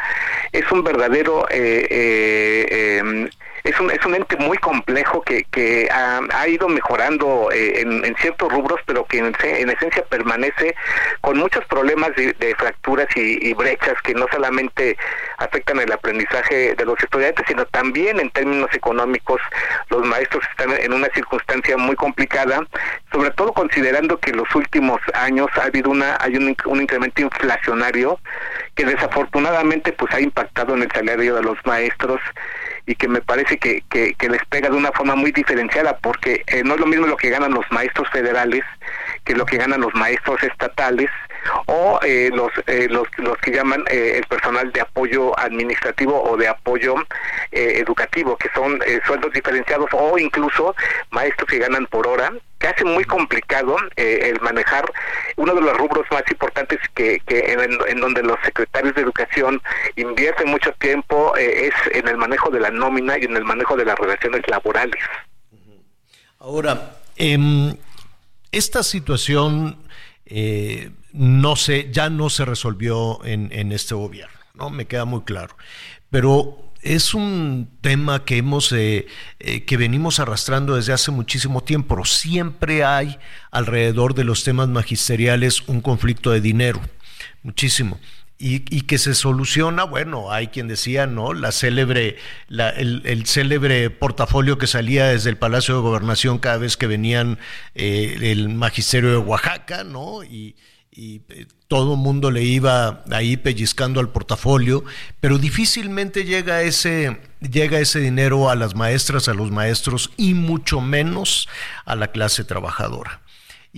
es 0.53 0.71
un 0.73 0.83
verdadero 0.83 1.47
eh, 1.51 1.87
eh, 1.91 2.99
em, 2.99 3.29
es 3.67 3.81
un 3.81 3.91
es 3.91 4.05
un 4.07 4.15
ente 4.15 4.37
muy 4.37 4.57
complejo 4.59 5.23
que, 5.23 5.45
que 5.51 5.89
ha, 5.91 6.21
ha 6.33 6.49
ido 6.49 6.69
mejorando 6.69 7.51
eh, 7.53 7.81
en, 7.81 8.17
ciertos 8.17 8.51
rubros, 8.51 8.81
pero 8.87 9.05
que 9.05 9.19
en, 9.19 9.35
en 9.43 9.71
esencia 9.71 10.05
permanece 10.05 10.75
con 11.21 11.37
muchos 11.39 11.65
problemas 11.67 12.11
de, 12.17 12.55
fracturas 12.57 13.09
y, 13.17 13.53
brechas 13.55 13.95
que 14.03 14.15
no 14.15 14.27
solamente 14.31 14.97
afectan 15.39 15.81
el 15.81 15.91
aprendizaje 15.91 16.75
de 16.75 16.85
los 16.85 16.99
estudiantes, 17.03 17.45
sino 17.49 17.65
también 17.67 18.21
en 18.21 18.31
términos 18.31 18.69
económicos. 18.73 19.41
Los 19.89 20.07
maestros 20.07 20.45
están 20.51 20.73
en 20.73 20.93
una 20.93 21.09
circunstancia 21.15 21.77
muy 21.77 21.97
complicada, 21.97 22.61
sobre 23.13 23.31
todo 23.31 23.53
considerando 23.53 24.19
que 24.19 24.31
en 24.31 24.37
los 24.37 24.55
últimos 24.55 25.01
años 25.15 25.49
ha 25.61 25.65
habido 25.65 25.91
una 25.91 26.17
hay 26.21 26.37
un, 26.37 26.55
un 26.67 26.83
incremento 26.83 27.23
inflacionario 27.23 28.19
que 28.75 28.85
desafortunadamente 28.85 29.93
pues 29.93 30.13
ha 30.15 30.21
impactado 30.21 30.75
en 30.75 30.83
el 30.83 30.93
salario 30.93 31.35
de 31.35 31.43
los 31.43 31.57
maestros 31.65 32.21
y 32.87 32.95
que 32.95 33.09
me 33.09 33.21
parece 33.21 33.59
que, 33.59 33.83
que, 33.91 34.29
les 34.29 34.45
pega 34.47 34.71
de 34.71 34.77
una 34.77 34.93
forma 34.93 35.17
muy 35.17 35.33
diferenciada 35.33 35.99
porque 35.99 36.45
eh, 36.47 36.63
no 36.65 36.75
es 36.75 36.81
lo 36.81 36.87
mismo 36.87 37.07
lo 37.07 37.17
que 37.17 37.31
ganan 37.31 37.53
los 37.53 37.67
maestros 37.71 38.09
federales 38.11 38.63
que 39.25 39.35
lo 39.35 39.45
que 39.45 39.57
ganan 39.57 39.81
los 39.81 39.95
maestros 39.95 40.43
estatales 40.43 41.11
o 41.67 42.01
eh, 42.03 42.31
los, 42.35 42.51
eh, 42.67 42.89
los 42.91 43.07
los 43.19 43.37
que 43.39 43.53
llaman 43.53 43.85
eh, 43.91 44.15
el 44.17 44.25
personal 44.27 44.73
de 44.73 44.81
apoyo 44.81 45.39
administrativo 45.39 46.23
o 46.23 46.37
de 46.37 46.49
apoyo 46.49 46.95
eh, 47.53 47.75
educativo 47.79 48.37
que 48.37 48.49
son 48.55 48.81
eh, 48.87 49.01
sueldos 49.07 49.33
diferenciados 49.33 49.89
o 49.93 50.19
incluso 50.19 50.75
maestros 51.11 51.49
que 51.49 51.59
ganan 51.59 51.87
por 51.87 52.07
hora 52.07 52.33
que 52.59 52.69
hace 52.69 52.85
muy 52.85 53.05
complicado 53.05 53.77
eh, 53.97 54.31
el 54.33 54.41
manejar 54.41 54.91
uno 55.37 55.55
de 55.55 55.61
los 55.61 55.77
rubros 55.77 56.07
más 56.11 56.23
importantes 56.31 56.79
que, 56.95 57.21
que 57.27 57.53
en, 57.53 58.01
donde 58.01 58.23
los 58.23 58.39
secretarios 58.45 58.95
de 58.95 59.03
educación 59.03 59.61
invierten 59.97 60.49
mucho 60.49 60.73
tiempo 60.79 61.37
eh, 61.37 61.69
es 61.69 61.97
en 61.97 62.09
el 62.09 62.17
manejo 62.17 62.51
de 62.51 62.61
la 62.61 62.71
nómina 62.71 63.19
y 63.19 63.25
en 63.25 63.37
el 63.37 63.45
manejo 63.45 63.77
de 63.77 63.85
las 63.85 63.99
relaciones 63.99 64.43
laborales. 64.49 65.03
Ahora, 66.39 66.97
em, 67.17 67.77
esta 68.53 68.83
situación 68.83 69.86
eh, 70.27 70.91
no 71.13 71.57
se, 71.57 71.91
ya 71.93 72.11
no 72.11 72.31
se 72.31 72.45
resolvió 72.45 73.25
en, 73.25 73.51
en 73.53 73.73
este 73.73 73.95
gobierno, 73.95 74.37
¿no? 74.55 74.71
Me 74.71 74.87
queda 74.87 75.05
muy 75.05 75.23
claro. 75.23 75.57
Pero 76.11 76.67
es 76.83 77.15
un 77.15 77.69
tema 77.81 78.25
que 78.25 78.37
hemos, 78.37 78.71
eh, 78.73 79.07
eh, 79.41 79.65
que 79.65 79.77
venimos 79.77 80.21
arrastrando 80.21 80.77
desde 80.77 80.93
hace 80.93 81.11
muchísimo 81.11 81.63
tiempo. 81.63 82.05
Siempre 82.05 82.85
hay 82.85 83.19
alrededor 83.51 84.15
de 84.15 84.25
los 84.25 84.45
temas 84.45 84.69
magisteriales 84.69 85.63
un 85.67 85.81
conflicto 85.81 86.31
de 86.31 86.41
dinero, 86.41 86.81
muchísimo. 87.43 87.99
Y, 88.39 88.57
y 88.75 88.83
que 88.83 88.99
se 88.99 89.15
soluciona, 89.15 89.85
bueno, 89.85 90.31
hay 90.31 90.49
quien 90.49 90.69
decía, 90.69 91.07
¿no? 91.07 91.33
La 91.33 91.53
célebre, 91.53 92.17
la- 92.49 92.69
el, 92.69 93.25
célebre 93.27 93.89
portafolio 93.89 94.59
que 94.59 94.67
salía 94.67 95.07
desde 95.07 95.31
el 95.31 95.39
Palacio 95.39 95.75
de 95.77 95.81
Gobernación 95.81 96.39
cada 96.39 96.59
vez 96.59 96.77
que 96.77 96.87
venían 96.87 97.39
eh, 97.75 98.19
el 98.21 98.51
magisterio 98.51 99.09
de 99.11 99.17
Oaxaca, 99.17 99.85
¿no? 99.85 100.23
Y, 100.23 100.55
y 100.91 101.23
eh, 101.31 101.47
todo 101.67 101.95
el 101.95 101.99
mundo 101.99 102.31
le 102.31 102.43
iba 102.43 103.05
ahí 103.11 103.39
pellizcando 103.39 104.01
al 104.01 104.11
portafolio, 104.11 104.85
pero 105.21 105.39
difícilmente 105.39 106.25
llega 106.25 106.61
ese, 106.61 107.19
llega 107.41 107.79
ese 107.81 108.01
dinero 108.01 108.51
a 108.51 108.55
las 108.55 108.75
maestras, 108.75 109.29
a 109.29 109.35
los 109.35 109.51
maestros 109.51 110.11
y 110.19 110.35
mucho 110.35 110.83
menos 110.83 111.49
a 111.87 111.97
la 111.97 112.09
clase 112.09 112.45
trabajadora. 112.45 113.23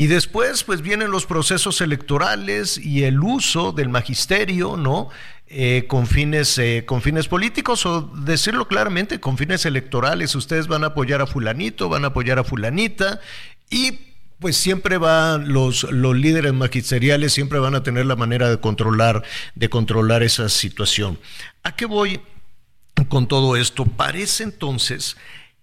Y 0.00 0.06
después, 0.06 0.62
pues 0.62 0.80
vienen 0.80 1.10
los 1.10 1.26
procesos 1.26 1.80
electorales 1.80 2.78
y 2.78 3.02
el 3.02 3.18
uso 3.18 3.72
del 3.72 3.88
magisterio, 3.88 4.76
¿no? 4.76 5.08
Eh, 5.48 5.86
con, 5.88 6.06
fines, 6.06 6.56
eh, 6.58 6.84
con 6.86 7.02
fines 7.02 7.26
políticos 7.26 7.84
o 7.84 8.02
decirlo 8.02 8.68
claramente, 8.68 9.18
con 9.18 9.36
fines 9.36 9.66
electorales. 9.66 10.36
Ustedes 10.36 10.68
van 10.68 10.84
a 10.84 10.88
apoyar 10.88 11.20
a 11.20 11.26
fulanito, 11.26 11.88
van 11.88 12.04
a 12.04 12.08
apoyar 12.08 12.38
a 12.38 12.44
fulanita 12.44 13.20
y 13.70 13.98
pues 14.38 14.56
siempre 14.56 14.98
van 14.98 15.52
los, 15.52 15.82
los 15.90 16.14
líderes 16.14 16.54
magisteriales, 16.54 17.32
siempre 17.32 17.58
van 17.58 17.74
a 17.74 17.82
tener 17.82 18.06
la 18.06 18.14
manera 18.14 18.48
de 18.48 18.60
controlar, 18.60 19.24
de 19.56 19.68
controlar 19.68 20.22
esa 20.22 20.48
situación. 20.48 21.18
¿A 21.64 21.74
qué 21.74 21.86
voy 21.86 22.20
con 23.08 23.26
todo 23.26 23.56
esto? 23.56 23.84
Parece 23.84 24.44
entonces 24.44 25.16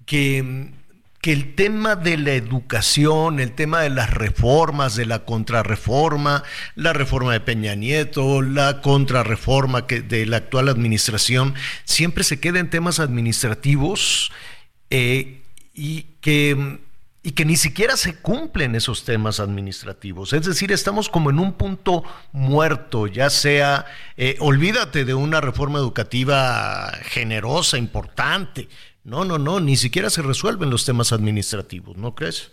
que 0.06 0.74
que 1.26 1.34
el 1.34 1.56
tema 1.56 1.96
de 1.96 2.20
la 2.20 2.34
educación, 2.34 3.40
el 3.40 3.54
tema 3.54 3.82
de 3.82 3.90
las 3.90 4.12
reformas, 4.12 4.96
de 4.96 5.08
la 5.08 5.26
contrarreforma, 5.26 6.44
la 6.76 6.94
reforma 6.94 7.34
de 7.34 7.40
Peña 7.40 7.74
Nieto, 7.74 8.44
la 8.44 8.80
contrarreforma 8.82 9.82
de 9.82 10.28
la 10.28 10.38
actual 10.38 10.70
administración, 10.70 11.56
siempre 11.84 12.24
se 12.24 12.40
queda 12.40 12.60
en 12.60 12.70
temas 12.70 13.00
administrativos 13.00 14.32
eh, 14.92 15.42
y, 15.74 16.04
que, 16.22 16.78
y 17.24 17.32
que 17.32 17.44
ni 17.44 17.58
siquiera 17.58 17.98
se 17.98 18.18
cumplen 18.18 18.76
esos 18.76 19.04
temas 19.04 19.40
administrativos. 19.40 20.32
Es 20.32 20.46
decir, 20.46 20.72
estamos 20.72 21.10
como 21.10 21.32
en 21.32 21.40
un 21.40 21.54
punto 21.54 22.04
muerto, 22.34 23.08
ya 23.08 23.32
sea, 23.32 23.88
eh, 24.16 24.38
olvídate 24.42 25.06
de 25.06 25.16
una 25.16 25.42
reforma 25.42 25.80
educativa 25.80 26.92
generosa, 27.02 27.80
importante. 27.80 28.70
No, 29.06 29.24
no, 29.24 29.38
no, 29.38 29.60
ni 29.60 29.76
siquiera 29.76 30.10
se 30.10 30.24
resuelven 30.24 30.72
los 30.72 30.84
temas 30.84 31.14
administrativos, 31.14 31.96
¿no 31.96 32.16
crees? 32.16 32.52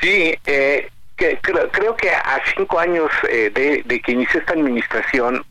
Sí, 0.00 0.34
eh, 0.46 0.90
que, 1.16 1.38
creo, 1.42 1.94
que 1.94 2.10
a 2.10 2.42
cinco 2.56 2.80
años 2.80 3.10
eh, 3.28 3.50
de, 3.54 4.00
que 4.00 4.12
inició 4.12 4.40
esta 4.40 4.54
administración 4.54 5.44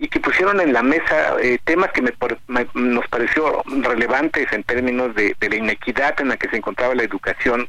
y 0.00 0.08
que 0.08 0.18
pusieron 0.18 0.60
en 0.60 0.72
la 0.72 0.82
mesa 0.82 1.36
eh, 1.40 1.58
temas 1.62 1.92
que 1.92 2.02
me, 2.02 2.12
nos 2.74 3.06
pareció 3.06 3.62
relevantes 3.64 4.52
en 4.52 4.64
términos 4.64 5.14
de, 5.14 5.36
la 5.40 5.56
inequidad 5.56 6.20
en 6.20 6.28
la 6.28 6.36
que 6.36 6.48
se 6.48 6.56
encontraba 6.56 6.96
la 6.96 7.04
educación, 7.04 7.68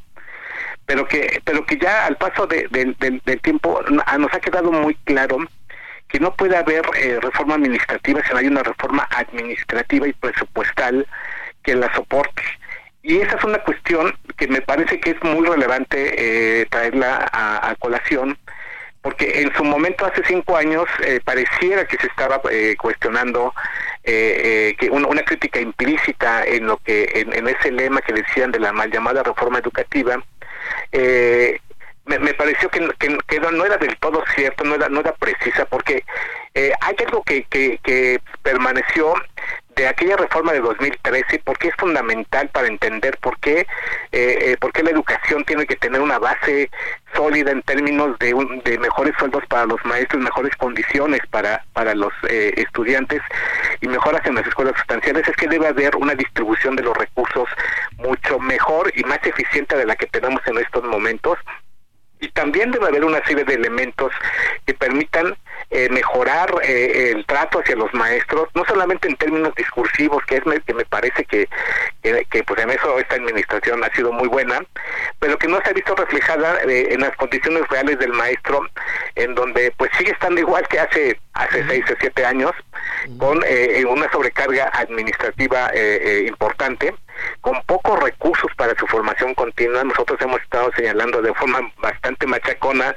pero 0.87 1.07
que 1.07 1.39
pero 1.45 1.63
que 1.67 1.77
ya 1.77 2.07
al 2.07 2.17
paso 2.17 2.47
del 2.47 2.95
tiempo 3.43 3.79
nos 3.89 4.33
ha 4.33 4.39
quedado 4.39 4.71
muy 4.71 4.95
claro 5.03 5.37
que 6.11 6.19
no 6.19 6.35
puede 6.35 6.57
haber 6.57 6.83
eh, 6.97 7.19
reforma 7.21 7.55
administrativa 7.55 8.21
si 8.23 8.33
no 8.33 8.39
hay 8.39 8.47
una 8.47 8.63
reforma 8.63 9.07
administrativa 9.11 10.07
y 10.07 10.13
presupuestal 10.13 11.07
que 11.63 11.75
la 11.75 11.93
soporte. 11.93 12.43
Y 13.03 13.17
esa 13.17 13.35
es 13.35 13.43
una 13.43 13.59
cuestión 13.59 14.13
que 14.37 14.47
me 14.47 14.61
parece 14.61 14.99
que 14.99 15.11
es 15.11 15.23
muy 15.23 15.47
relevante 15.47 16.61
eh, 16.61 16.65
traerla 16.67 17.29
a, 17.31 17.75
colación, 17.79 18.37
porque 19.01 19.41
en 19.41 19.51
su 19.55 19.63
momento, 19.63 20.05
hace 20.05 20.21
cinco 20.27 20.55
años, 20.55 20.85
eh, 21.03 21.19
pareciera 21.23 21.85
que 21.85 21.97
se 21.97 22.05
estaba 22.07 22.39
eh, 22.51 22.75
cuestionando 22.79 23.53
que 24.03 24.89
una, 24.91 25.23
crítica 25.23 25.59
implícita 25.59 26.43
en 26.43 26.67
lo 26.67 26.77
que 26.77 27.07
en, 27.13 27.47
ese 27.47 27.71
lema 27.71 28.01
que 28.01 28.13
decían 28.13 28.51
de 28.51 28.59
la 28.59 28.71
mal 28.73 28.91
llamada 28.91 29.23
reforma 29.23 29.59
educativa. 29.59 30.21
Me, 32.05 32.33
pareció 32.33 32.67
que, 32.69 32.89
que, 32.99 33.39
no 33.39 33.65
era 33.65 33.77
del 33.77 33.95
todo 33.97 34.23
cierto, 34.35 34.63
no 34.63 34.75
era, 34.75 34.89
no 34.89 34.99
era 34.99 35.13
precisa, 35.13 35.65
porque 35.65 36.03
hay 36.55 36.95
algo 37.05 37.23
que, 37.23 37.43
que, 37.43 37.79
que 37.83 38.19
permaneció 38.41 39.13
de 39.75 39.87
aquella 39.87 40.17
reforma 40.17 40.51
de 40.51 40.59
2013 40.59 41.41
porque 41.43 41.69
es 41.69 41.75
fundamental 41.75 42.49
para 42.49 42.67
entender 42.67 43.17
por 43.17 43.39
qué, 43.39 43.65
eh, 44.11 44.57
eh, 44.61 44.83
la 44.83 44.89
educación 44.89 45.43
tiene 45.45 45.65
que 45.65 45.75
tener 45.75 46.01
una 46.01 46.17
base 46.17 46.69
sólida 47.13 47.51
en 47.51 47.61
términos 47.61 48.17
de, 48.19 48.33
de 48.65 48.79
mejores 48.79 49.13
sueldos 49.19 49.43
para 49.47 49.65
los 49.65 49.83
maestros, 49.85 50.23
mejores 50.23 50.55
condiciones 50.55 51.21
para, 51.29 51.63
para 51.73 51.93
los 51.93 52.11
eh, 52.29 52.53
estudiantes 52.57 53.21
y 53.81 53.87
mejoras 53.87 54.25
en 54.25 54.35
las 54.35 54.47
escuelas 54.47 54.75
sustanciales, 54.77 55.27
es 55.27 55.35
que 55.35 55.47
debe 55.47 55.67
haber 55.67 55.95
una 55.95 56.15
distribución 56.15 56.75
de 56.75 56.83
los 56.83 56.97
recursos 56.97 57.47
mucho 57.97 58.39
mejor 58.39 58.91
y 58.95 59.03
más 59.03 59.19
eficiente 59.23 59.77
de 59.77 59.85
la 59.85 59.95
que 59.95 60.07
tenemos 60.07 60.41
en 60.47 60.57
estos 60.57 60.83
momentos 60.83 61.37
y 62.21 62.29
también 62.29 62.71
debe 62.71 62.87
haber 62.87 63.03
una 63.03 63.23
serie 63.25 63.43
de 63.43 63.55
elementos 63.55 64.13
que 64.65 64.73
permitan 64.75 65.35
eh, 65.71 65.89
mejorar 65.89 66.53
eh, 66.63 67.11
el 67.13 67.25
trato 67.25 67.59
hacia 67.59 67.75
los 67.75 67.91
maestros, 67.93 68.47
no 68.53 68.63
solamente 68.65 69.07
en 69.07 69.15
términos 69.15 69.53
discursivos, 69.55 70.23
que 70.25 70.35
es 70.35 70.43
que 70.65 70.73
me 70.73 70.85
parece 70.85 71.25
que, 71.25 71.49
que, 72.01 72.43
pues 72.43 72.61
en 72.61 72.69
eso 72.69 72.99
esta 72.99 73.15
administración 73.15 73.83
ha 73.83 73.93
sido 73.95 74.11
muy 74.11 74.27
buena, 74.27 74.63
pero 75.19 75.37
que 75.37 75.47
no 75.47 75.59
se 75.61 75.69
ha 75.71 75.73
visto 75.73 75.95
reflejada 75.95 76.61
eh, 76.67 76.93
en 76.93 77.01
las 77.01 77.15
condiciones 77.17 77.67
reales 77.69 77.97
del 77.99 78.13
maestro, 78.13 78.67
en 79.15 79.33
donde 79.33 79.73
pues 79.77 79.89
sigue 79.97 80.11
estando 80.11 80.39
igual 80.41 80.67
que 80.67 80.79
hace 80.79 81.19
hace 81.33 81.65
seis 81.67 81.85
o 81.89 81.95
siete 81.99 82.25
años, 82.25 82.51
con 83.17 83.39
una 83.87 84.11
sobrecarga 84.11 84.69
administrativa 84.73 85.71
importante 86.27 86.93
con 87.41 87.61
pocos 87.63 87.99
recursos 87.99 88.51
para 88.55 88.75
su 88.75 88.87
formación 88.87 89.33
continua. 89.35 89.83
Nosotros 89.83 90.19
hemos 90.21 90.41
estado 90.41 90.71
señalando 90.75 91.21
de 91.21 91.33
forma 91.33 91.71
bastante 91.81 92.27
machacona 92.27 92.95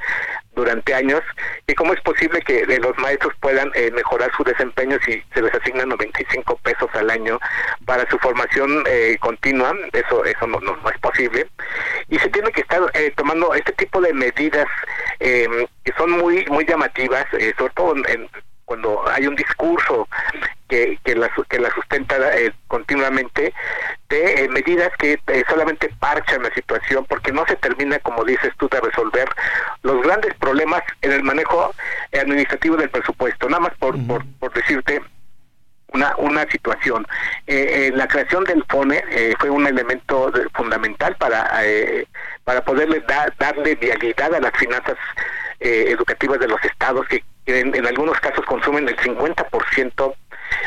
durante 0.55 0.93
años 0.93 1.21
y 1.67 1.73
cómo 1.73 1.93
es 1.93 2.01
posible 2.01 2.41
que 2.41 2.65
los 2.65 2.97
maestros 2.97 3.33
puedan 3.41 3.71
eh, 3.75 3.91
mejorar 3.91 4.31
su 4.37 4.43
desempeño 4.43 4.97
si 5.05 5.21
se 5.33 5.41
les 5.41 5.53
asignan 5.53 5.89
95 5.89 6.57
pesos 6.63 6.89
al 6.93 7.09
año 7.09 7.39
para 7.85 8.09
su 8.09 8.17
formación 8.19 8.83
eh, 8.87 9.17
continua 9.19 9.75
eso 9.91 10.23
eso 10.23 10.47
no, 10.47 10.59
no, 10.61 10.77
es 10.89 10.97
posible 10.99 11.45
y 12.07 12.17
se 12.19 12.29
tiene 12.29 12.51
que 12.51 12.61
estar 12.61 12.81
eh, 12.93 13.11
tomando 13.17 13.53
este 13.53 13.73
tipo 13.73 13.99
de 13.99 14.13
medidas 14.13 14.67
que 15.19 15.93
son 15.97 16.11
muy 16.11 16.45
muy 16.45 16.65
llamativas 16.65 17.25
sobre 17.57 17.73
todo 17.73 17.95
en, 18.07 18.29
cuando 18.65 19.07
hay 19.09 19.27
un 19.27 19.35
discurso 19.35 20.07
que, 20.67 20.97
que, 21.03 21.15
la, 21.15 21.29
que 21.47 21.59
la 21.59 21.71
sustenta 21.73 22.15
eh, 22.37 22.51
continuamente 22.67 23.53
de 24.09 24.43
eh, 24.43 24.49
medidas 24.49 24.89
que 24.97 25.19
eh, 25.27 25.43
solamente 25.47 25.89
parchan 25.99 26.43
la 26.43 26.53
situación 26.53 27.05
porque 27.05 27.31
no 27.31 27.45
se 27.47 27.55
termina, 27.57 27.99
como 27.99 28.23
dices 28.23 28.51
tú, 28.57 28.67
de 28.69 28.81
resolver 28.81 29.29
los 29.83 30.01
grandes 30.03 30.33
problemas 30.35 30.81
en 31.01 31.11
el 31.11 31.23
manejo 31.23 31.73
administrativo 32.11 32.75
del 32.77 32.89
presupuesto. 32.89 33.47
Nada 33.47 33.61
más 33.61 33.73
por, 33.77 33.95
por, 34.07 34.25
por 34.39 34.53
decirte, 34.53 35.01
una, 35.93 36.15
una 36.17 36.45
situación. 36.49 37.07
la 37.47 38.07
creación 38.07 38.43
del 38.43 38.65
FONE 38.67 39.01
fue 39.39 39.49
un 39.49 39.65
elemento 39.65 40.31
fundamental 40.53 41.15
para, 41.15 41.61
para 42.43 42.65
poderle 42.65 43.01
darle 43.37 43.75
vialidad 43.75 44.33
a 44.35 44.41
las 44.41 44.51
finanzas 44.57 44.97
educativas 45.59 46.39
de 46.39 46.49
los 46.49 46.61
estados 46.65 47.07
que 47.07 47.23
en, 47.45 47.85
algunos 47.85 48.19
casos 48.19 48.45
consumen 48.45 48.87
el 48.87 48.97
50% 48.97 50.15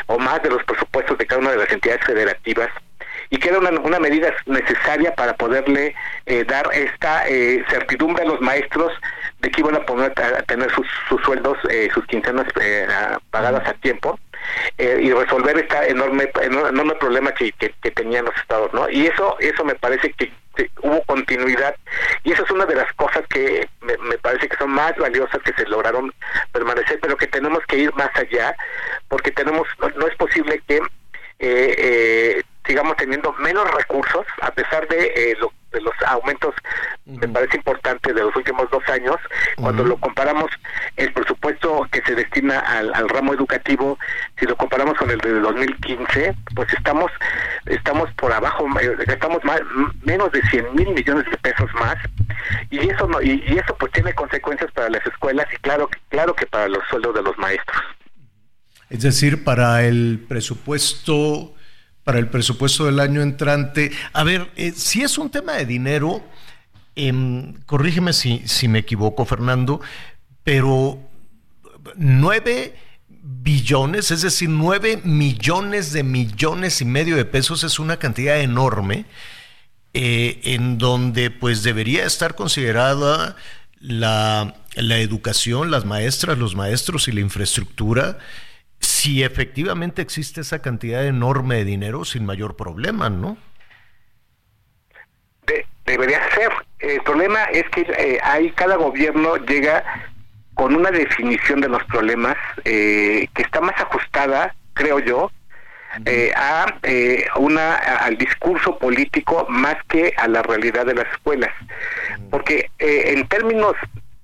o 0.07 0.19
más 0.19 0.41
de 0.43 0.49
los 0.49 0.63
presupuestos 0.63 1.17
de 1.17 1.25
cada 1.25 1.41
una 1.41 1.51
de 1.51 1.57
las 1.57 1.71
entidades 1.71 2.05
federativas 2.05 2.69
y 3.29 3.37
que 3.37 3.49
era 3.49 3.59
una, 3.59 3.99
medida 3.99 4.33
necesaria 4.45 5.13
para 5.13 5.33
poderle 5.35 5.95
eh, 6.25 6.43
dar 6.45 6.67
esta 6.73 7.27
eh, 7.27 7.63
certidumbre 7.69 8.23
a 8.23 8.27
los 8.27 8.41
maestros 8.41 8.91
de 9.39 9.51
que 9.51 9.61
iban 9.61 9.75
a, 9.75 9.85
poder 9.85 10.13
a 10.19 10.41
tener 10.43 10.71
sus, 10.71 10.87
sueldos, 11.23 11.57
eh, 11.69 11.89
sus 11.93 12.05
quincenas 12.07 12.47
pagadas 13.29 13.67
a 13.67 13.73
tiempo 13.75 14.19
y 14.77 15.11
resolver 15.11 15.57
este 15.57 15.91
enorme 15.91 16.31
enorme 16.41 16.95
problema 16.95 17.31
que, 17.33 17.51
que, 17.53 17.73
que, 17.81 17.91
tenían 17.91 18.25
los 18.25 18.35
estados, 18.37 18.73
¿no? 18.73 18.89
Y 18.89 19.05
eso 19.05 19.35
eso 19.39 19.65
me 19.65 19.75
parece 19.75 20.11
que 20.13 20.31
hubo 20.81 21.01
continuidad. 21.03 21.75
Y 22.23 22.31
eso 22.31 22.43
es 22.43 22.51
una 22.51 22.65
de 22.65 22.75
las 22.75 22.91
cosas 22.93 23.25
que 23.29 23.67
me, 23.81 24.17
parece 24.17 24.47
que 24.47 24.57
son 24.57 24.71
más 24.71 24.95
valiosas 24.97 25.41
que 25.43 25.53
se 25.53 25.65
lograron 25.67 26.13
permanecer, 26.51 26.99
pero 27.01 27.17
que 27.17 27.27
tenemos 27.27 27.59
que 27.67 27.77
ir 27.77 27.93
más 27.93 28.09
allá 28.15 28.55
porque 29.07 29.31
tenemos 29.31 29.67
no, 29.79 30.07
es 30.07 30.15
posible 30.15 30.61
que 30.67 30.77
eh, 30.77 30.81
eh, 31.39 32.43
sigamos 32.69 32.95
teniendo 32.97 33.33
menos 33.33 33.69
recursos 33.71 34.25
a 34.41 34.51
pesar 34.51 34.87
de 34.87 35.05
eh, 35.15 35.35
lo 35.39 35.51
de 35.71 35.81
los 35.81 35.93
aumentos, 36.07 36.55
me 37.05 37.27
parece 37.27 37.57
importante, 37.57 38.13
de 38.13 38.21
los 38.21 38.35
últimos 38.35 38.69
dos 38.71 38.83
años, 38.89 39.17
cuando 39.55 39.83
lo 39.83 39.97
comparamos 39.97 40.49
el 40.97 41.13
presupuesto 41.13 41.87
que 41.91 42.01
se 42.01 42.15
destina 42.15 42.59
al, 42.59 43.07
ramo 43.09 43.33
educativo, 43.33 43.97
si 44.39 44.45
lo 44.45 44.55
comparamos 44.55 44.97
con 44.97 45.09
el 45.11 45.19
de 45.19 45.39
2015, 45.39 46.35
pues 46.55 46.73
estamos 46.73 47.11
estamos 47.65 48.11
por 48.13 48.31
abajo, 48.31 48.65
eh, 48.81 48.95
estamos 49.07 49.43
más, 49.43 49.61
menos 50.03 50.31
de 50.31 50.41
100 50.49 50.75
mil 50.75 50.89
millones 50.89 51.25
de 51.29 51.37
pesos 51.37 51.69
más, 51.75 51.97
y 52.69 52.89
eso 52.89 53.07
no, 53.07 53.21
y, 53.21 53.43
eso 53.57 53.75
pues 53.77 53.91
tiene 53.91 54.13
consecuencias 54.13 54.71
para 54.71 54.89
las 54.89 55.05
escuelas 55.05 55.45
y 55.53 55.57
claro, 55.57 55.89
claro 56.09 56.33
que 56.33 56.45
para 56.47 56.67
los 56.67 56.83
sueldos 56.89 57.13
de 57.13 57.21
los 57.21 57.37
maestros. 57.37 57.77
Es 58.89 59.03
decir, 59.03 59.43
para 59.43 59.83
el 59.83 60.25
presupuesto 60.27 61.53
para 62.03 62.19
el 62.19 62.27
presupuesto 62.27 62.85
del 62.85 62.99
año 62.99 63.21
entrante. 63.21 63.91
A 64.13 64.23
ver, 64.23 64.49
eh, 64.55 64.73
si 64.75 65.01
es 65.01 65.17
un 65.17 65.29
tema 65.29 65.53
de 65.53 65.65
dinero, 65.65 66.23
em, 66.95 67.53
corrígeme 67.65 68.13
si, 68.13 68.41
si 68.45 68.67
me 68.67 68.79
equivoco, 68.79 69.25
Fernando, 69.25 69.81
pero 70.43 70.99
nueve 71.95 72.75
billones, 73.09 74.11
es 74.11 74.21
decir, 74.21 74.49
nueve 74.49 74.99
millones 75.03 75.93
de 75.93 76.03
millones 76.03 76.81
y 76.81 76.85
medio 76.85 77.15
de 77.15 77.25
pesos 77.25 77.63
es 77.63 77.79
una 77.79 77.97
cantidad 77.97 78.39
enorme, 78.39 79.05
eh, 79.93 80.39
en 80.43 80.77
donde 80.77 81.31
pues 81.31 81.63
debería 81.63 82.05
estar 82.05 82.35
considerada 82.35 83.35
la, 83.79 84.55
la 84.75 84.99
educación, 84.99 85.71
las 85.71 85.85
maestras, 85.85 86.37
los 86.37 86.55
maestros 86.55 87.07
y 87.07 87.11
la 87.11 87.21
infraestructura 87.21 88.17
si 88.99 89.23
efectivamente 89.23 90.01
existe 90.01 90.41
esa 90.41 90.61
cantidad 90.61 91.05
enorme 91.05 91.55
de 91.55 91.63
dinero 91.63 92.03
sin 92.03 92.25
mayor 92.25 92.57
problema, 92.57 93.09
¿no? 93.09 93.37
debería 95.85 96.19
ser. 96.35 96.51
El 96.79 97.01
problema 97.01 97.45
es 97.45 97.63
que 97.69 97.81
eh, 97.81 98.19
hay 98.21 98.51
cada 98.51 98.75
gobierno 98.75 99.37
llega 99.37 99.83
con 100.53 100.75
una 100.75 100.91
definición 100.91 101.61
de 101.61 101.69
los 101.69 101.83
problemas 101.85 102.35
eh, 102.65 103.27
que 103.33 103.41
está 103.41 103.61
más 103.61 103.79
ajustada, 103.79 104.53
creo 104.73 104.99
yo, 104.99 105.31
eh, 106.05 106.31
a 106.35 106.67
una 107.37 107.75
al 107.75 108.17
discurso 108.17 108.77
político 108.77 109.47
más 109.49 109.77
que 109.87 110.13
a 110.17 110.27
la 110.27 110.43
realidad 110.43 110.85
de 110.85 110.93
las 110.93 111.07
escuelas, 111.13 111.51
porque 112.29 112.69
en 112.77 113.27
términos 113.27 113.75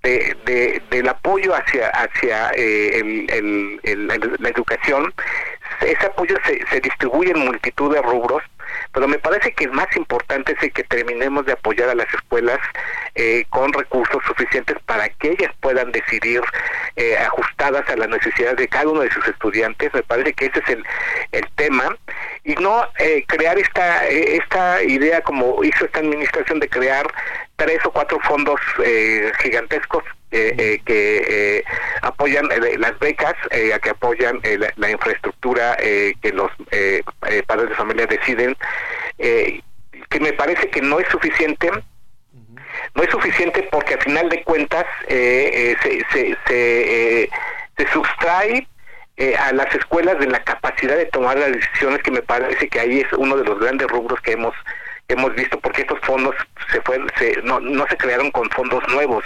de, 0.06 0.82
del 0.90 1.10
apoyo 1.10 1.54
hacia 1.56 1.90
hacia 1.90 2.52
eh, 2.56 3.26
el, 3.30 4.08
la 4.08 4.50
educación 4.50 5.14
ese 5.82 6.06
apoyo 6.06 6.36
se, 6.46 6.66
se 6.68 6.80
distribuye 6.80 7.32
en 7.32 7.40
multitud 7.40 7.94
de 7.94 8.02
rubros 8.02 8.44
pero 8.92 9.08
me 9.08 9.20
parece 9.20 9.54
que 9.54 9.66
el 9.66 9.72
más 9.72 9.88
importante 9.96 10.54
es 10.54 10.64
el 10.64 10.72
que 10.72 10.84
terminemos 10.84 11.46
de 11.46 11.54
apoyar 11.54 11.90
a 11.90 11.96
las 11.96 12.12
escuelas 12.14 12.60
eh, 13.16 13.46
con 13.50 13.72
recursos 13.74 14.24
suficientes 14.26 14.78
para 14.86 15.10
que 15.10 15.32
ellas 15.32 15.52
puedan 15.60 15.92
decidir 15.92 16.42
eh, 16.96 17.18
ajustadas 17.18 17.88
a 17.90 17.96
las 17.96 18.10
necesidades 18.10 18.58
de 18.58 18.68
cada 18.68 18.90
uno 18.90 19.02
de 19.02 19.12
sus 19.12 19.28
estudiantes. 19.28 19.94
Me 19.94 20.04
parece 20.04 20.34
que 20.34 20.46
ese 20.46 20.60
es 20.60 20.70
el, 20.70 20.84
el 21.32 21.48
tema 21.56 21.96
y 22.44 22.56
no 22.56 22.88
eh, 23.00 23.24
crear 23.28 23.58
esta 23.58 24.06
esta 24.08 24.84
idea 24.84 25.22
como 25.22 25.64
hizo 25.64 25.86
esta 25.86 26.00
administración 26.00 26.60
de 26.60 26.70
crear 26.70 27.08
tres 27.56 27.80
o 27.86 27.92
cuatro 27.92 28.20
fondos 28.22 28.60
gigantescos 29.40 30.04
que 30.30 31.64
apoyan 32.02 32.50
las 32.78 33.00
becas, 33.00 33.36
que 33.50 33.90
apoyan 33.90 34.42
la, 34.76 34.90
infraestructura 34.90 35.78
que 35.78 36.32
los 36.34 36.52
padres 37.48 37.70
de 37.70 37.76
familia 37.76 38.08
deciden, 38.08 38.56
que 40.10 40.20
me 40.20 40.34
parece 40.34 40.70
que 40.70 40.82
no 40.82 41.00
es 41.00 41.08
suficiente. 41.10 41.70
No 42.94 43.04
es 43.04 43.10
suficiente 43.10 43.68
porque 43.72 43.96
al 43.96 44.02
final 44.02 44.30
de 44.30 44.44
cuentas 44.44 44.86
eh, 45.08 45.76
eh, 45.84 46.04
se, 46.12 46.38
se, 46.48 47.24
eh, 47.24 47.30
se, 47.78 47.88
sustrae 47.88 48.68
a 49.40 49.54
las 49.54 49.74
escuelas 49.74 50.20
de 50.20 50.28
la 50.28 50.44
capacidad 50.44 50.96
de 50.98 51.06
tomar 51.06 51.38
las 51.38 51.54
decisiones 51.54 52.04
que 52.04 52.12
me 52.12 52.22
parece 52.22 52.68
que 52.68 52.80
ahí 52.80 53.00
es 53.00 53.14
uno 53.14 53.38
de 53.38 53.46
los 53.46 53.60
grandes 53.60 53.88
rubros 53.88 54.20
que 54.22 54.34
hemos 54.34 54.54
hemos 55.08 55.34
visto 55.36 55.60
porque 55.60 55.82
estos 55.82 56.00
fondos 56.02 56.36
se 56.72 56.82
fueron 56.82 57.10
se, 57.18 57.42
no, 57.44 57.60
no 57.60 57.86
se 57.88 57.98
crearon 57.98 58.32
con 58.32 58.50
fondos 58.50 58.84
nuevos. 58.90 59.24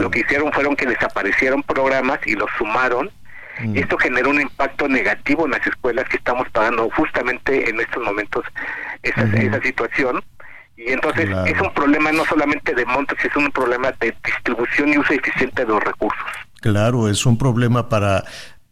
Lo 0.00 0.10
que 0.10 0.20
hicieron 0.20 0.52
fueron 0.52 0.76
que 0.76 0.86
desaparecieron 0.86 1.62
programas 1.62 2.20
y 2.26 2.34
los 2.34 2.50
sumaron. 2.58 3.10
Y 3.62 3.78
esto 3.78 3.96
generó 3.96 4.30
un 4.30 4.40
impacto 4.40 4.88
negativo 4.88 5.44
en 5.44 5.52
las 5.52 5.64
escuelas 5.64 6.08
que 6.08 6.16
estamos 6.16 6.48
pagando 6.50 6.90
justamente 6.96 7.70
en 7.70 7.80
estos 7.80 8.02
momentos 8.02 8.44
esa, 9.02 9.22
esa 9.22 9.62
situación. 9.62 10.24
Y 10.76 10.90
entonces 10.90 11.30
es 11.46 11.60
un 11.60 11.72
problema 11.72 12.10
no 12.10 12.24
solamente 12.24 12.74
de 12.74 12.84
montos, 12.84 13.16
es 13.24 13.36
un 13.36 13.48
problema 13.52 13.92
de 14.00 14.12
distribución 14.24 14.88
y 14.88 14.98
uso 14.98 15.12
eficiente 15.12 15.64
de 15.64 15.68
los 15.68 15.84
recursos. 15.84 16.26
Claro, 16.60 17.08
es 17.08 17.26
un 17.26 17.38
problema 17.38 17.88
para 17.88 18.24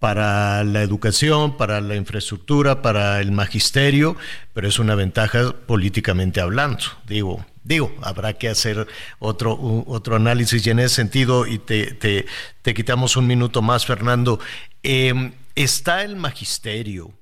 para 0.03 0.65
la 0.65 0.83
educación, 0.83 1.57
para 1.57 1.81
la 1.81 1.95
infraestructura, 1.95 2.83
para 2.83 3.21
el 3.21 3.31
magisterio, 3.31 4.17
pero 4.53 4.67
es 4.67 4.81
una 4.81 4.97
ventaja 4.97 5.55
políticamente 5.65 6.41
hablando. 6.41 6.83
Digo, 7.07 7.47
digo, 7.63 7.95
habrá 8.03 8.33
que 8.33 8.49
hacer 8.49 8.89
otro, 9.21 9.57
otro 9.87 10.17
análisis 10.17 10.67
y 10.67 10.71
en 10.71 10.81
ese 10.81 10.97
sentido, 10.97 11.47
y 11.47 11.61
te, 11.61 11.95
te, 11.95 12.75
quitamos 12.75 13.17
un 13.17 13.29
minuto 13.29 13.63
más, 13.63 13.87
Fernando, 13.87 14.41
em, 14.83 15.35
¿está 15.55 16.03
el 16.03 16.17
magisterio 16.17 17.13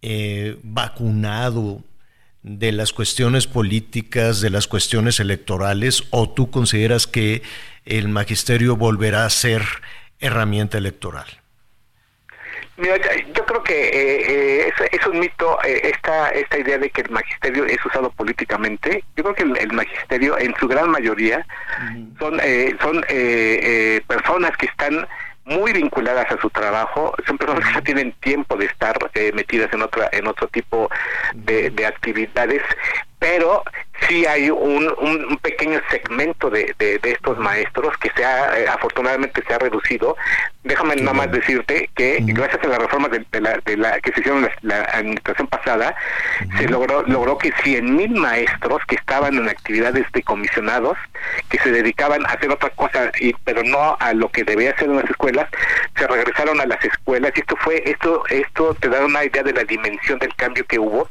eh, 0.00 0.58
vacunado 0.62 1.84
de 2.42 2.72
las 2.72 2.94
cuestiones 2.94 3.46
políticas, 3.46 4.40
de 4.40 4.48
las 4.48 4.68
cuestiones 4.68 5.20
electorales, 5.20 6.04
o 6.08 6.30
tú 6.30 6.50
consideras 6.50 7.06
que 7.06 7.42
el 7.84 8.08
magisterio 8.08 8.74
volverá 8.74 9.26
a 9.26 9.30
ser 9.30 9.66
herramienta 10.18 10.78
electoral? 10.78 11.43
Mira, 12.76 12.96
yo 12.96 13.46
creo 13.46 13.62
que 13.62 13.88
eh, 13.88 14.66
eh, 14.66 14.72
es, 14.90 15.06
un 15.06 15.20
mito 15.20 15.58
eh, 15.64 15.80
esta 15.84 16.30
esta 16.30 16.58
idea 16.58 16.76
de 16.76 16.90
que 16.90 17.02
el 17.02 17.10
magisterio 17.10 17.64
es 17.66 17.84
usado 17.86 18.10
políticamente. 18.10 19.04
Yo 19.16 19.22
creo 19.22 19.34
que 19.34 19.60
el, 19.60 19.72
magisterio, 19.72 20.36
en 20.38 20.54
su 20.56 20.66
gran 20.66 20.90
mayoría, 20.90 21.46
son 22.18 22.40
son 22.80 23.04
personas 24.08 24.56
que 24.56 24.66
están 24.66 25.06
muy 25.44 25.72
vinculadas 25.72 26.30
a 26.30 26.40
su 26.40 26.48
trabajo, 26.50 27.14
son 27.26 27.36
personas 27.36 27.66
que 27.66 27.74
ya 27.74 27.82
tienen 27.82 28.12
tiempo 28.20 28.56
de 28.56 28.66
estar 28.66 28.96
eh, 29.14 29.30
metidas 29.34 29.72
en 29.72 29.82
otra 29.82 30.08
en 30.12 30.26
otro 30.26 30.48
tipo 30.48 30.90
de, 31.34 31.70
de 31.70 31.86
actividades, 31.86 32.62
pero 33.18 33.62
sí 34.08 34.26
hay 34.26 34.50
un, 34.50 34.92
un, 34.98 35.38
pequeño 35.38 35.80
segmento 35.90 36.50
de, 36.50 36.74
de, 36.78 36.98
estos 37.04 37.38
maestros 37.38 37.96
que 37.98 38.10
se 38.16 38.24
ha, 38.24 38.58
eh, 38.58 38.66
afortunadamente 38.68 39.42
se 39.46 39.54
ha 39.54 39.58
reducido. 39.58 40.16
Déjame 40.62 40.96
nada 40.96 41.12
más 41.12 41.30
decirte 41.30 41.90
que 41.94 42.18
gracias 42.22 42.64
a 42.64 42.68
las 42.68 42.78
reformas 42.78 43.10
de, 43.10 43.40
la, 43.40 43.58
de 43.64 43.76
la 43.76 44.00
que 44.00 44.12
se 44.12 44.20
hicieron 44.20 44.48
la, 44.62 44.82
administración 44.94 45.46
pasada, 45.48 45.94
se 46.58 46.68
logró 46.68 47.02
logró 47.02 47.36
que 47.36 47.52
100 47.62 47.96
mil 47.96 48.12
maestros 48.12 48.82
que 48.86 48.94
estaban 48.94 49.36
en 49.36 49.48
actividades 49.48 50.10
de 50.12 50.22
comisionados, 50.22 50.96
que 51.50 51.58
se 51.58 51.70
dedicaban 51.70 52.24
a 52.24 52.30
hacer 52.30 52.50
otra 52.50 52.70
cosa, 52.70 53.10
y, 53.20 53.34
pero 53.44 53.62
no 53.62 53.96
a 54.00 54.14
lo 54.14 54.28
que 54.30 54.44
debía 54.44 54.70
hacer 54.70 54.88
en 54.88 54.96
las 54.96 55.10
escuelas, 55.10 55.48
se 55.96 56.06
regresaron 56.06 56.60
a 56.60 56.66
las 56.66 56.82
escuelas 56.84 57.32
y 57.36 57.40
esto 57.40 57.56
fue 57.56 57.82
esto 57.84 58.24
esto 58.30 58.74
te 58.74 58.88
da 58.88 59.04
una 59.04 59.24
idea 59.24 59.42
de 59.42 59.52
la 59.52 59.64
dimensión 59.64 60.18
del 60.18 60.34
cambio 60.34 60.64
que 60.66 60.78
hubo. 60.78 61.08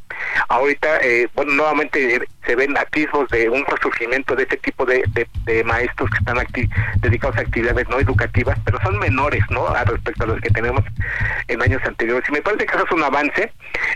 Ahorita, 0.49 0.99
eh, 1.01 1.27
bueno, 1.35 1.53
nuevamente 1.53 2.27
se 2.45 2.55
ven 2.55 2.77
de 3.31 3.49
un 3.49 3.65
resurgimiento 3.65 4.35
de 4.35 4.43
este 4.43 4.57
tipo 4.57 4.85
de, 4.85 5.03
maestros 5.65 6.09
que 6.09 6.17
están 6.17 6.37
dedicados 7.01 7.37
a 7.37 7.41
actividades 7.41 7.87
no 7.89 7.99
educativas, 7.99 8.57
pero 8.65 8.79
son 8.81 8.99
menores, 8.99 9.43
¿no? 9.49 9.67
A 9.67 9.83
respecto 9.83 10.23
a 10.23 10.27
los 10.27 10.41
que 10.41 10.49
tenemos 10.49 10.83
en 11.47 11.61
años 11.61 11.81
anteriores. 11.85 12.27
Y 12.29 12.31
me 12.31 12.41
parece 12.41 12.65
que 12.65 12.75
eso 12.75 12.85
es 12.85 12.91
un 12.91 13.03
avance 13.03 13.51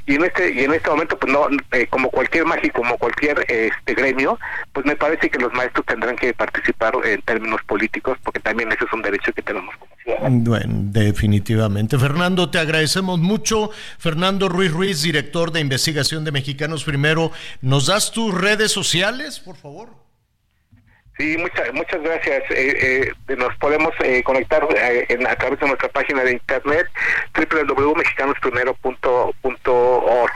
y 0.05 0.15
en 0.15 0.25
este 0.25 0.53
y 0.53 0.63
en 0.63 0.73
este 0.73 0.89
momento, 0.89 1.17
pues 1.17 1.31
no, 1.31 1.47
eh, 1.71 1.87
como 1.87 2.09
cualquier 2.09 2.45
mágico, 2.45 2.81
como 2.81 2.97
cualquier 2.97 3.45
este 3.47 3.93
gremio, 3.93 4.39
pues 4.73 4.85
me 4.85 4.95
parece 4.95 5.29
que 5.29 5.39
los 5.39 5.53
maestros 5.53 5.85
tendrán 5.85 6.15
que 6.15 6.33
participar 6.33 6.93
en 7.03 7.21
términos 7.23 7.61
políticos, 7.65 8.17
porque 8.23 8.39
también 8.39 8.71
ese 8.71 8.85
es 8.85 8.93
un 8.93 9.01
derecho 9.01 9.31
que 9.33 9.41
tenemos 9.41 9.75
como 9.77 9.91
ciudadanos. 10.03 10.43
Bueno, 10.43 10.73
definitivamente. 10.91 11.97
Fernando, 11.97 12.49
te 12.49 12.59
agradecemos 12.59 13.19
mucho. 13.19 13.69
Fernando 13.97 14.49
Ruiz 14.49 14.71
Ruiz, 14.71 15.01
director 15.01 15.51
de 15.51 15.59
investigación 15.59 16.23
de 16.23 16.31
Mexicanos 16.31 16.83
Primero, 16.83 17.31
¿nos 17.61 17.87
das 17.87 18.11
tus 18.11 18.33
redes 18.33 18.66
sociales, 18.71 19.39
por 19.39 19.55
favor? 19.55 19.89
Sí, 21.17 21.35
muchas 21.37 21.73
muchas 21.73 22.01
gracias. 22.03 22.43
Eh, 22.51 23.11
eh, 23.27 23.35
nos 23.35 23.55
podemos 23.57 23.91
eh, 24.03 24.21
conectar 24.23 24.63
a 24.63 25.35
través 25.35 25.59
de 25.59 25.67
nuestra 25.67 25.89
página 25.89 26.23
de 26.23 26.33
internet 26.33 26.87
www.mexicanosprimero.org. 27.35 30.31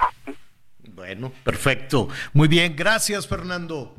Bueno, 0.89 1.31
perfecto. 1.43 2.09
Muy 2.33 2.47
bien, 2.47 2.75
gracias 2.75 3.27
Fernando. 3.27 3.95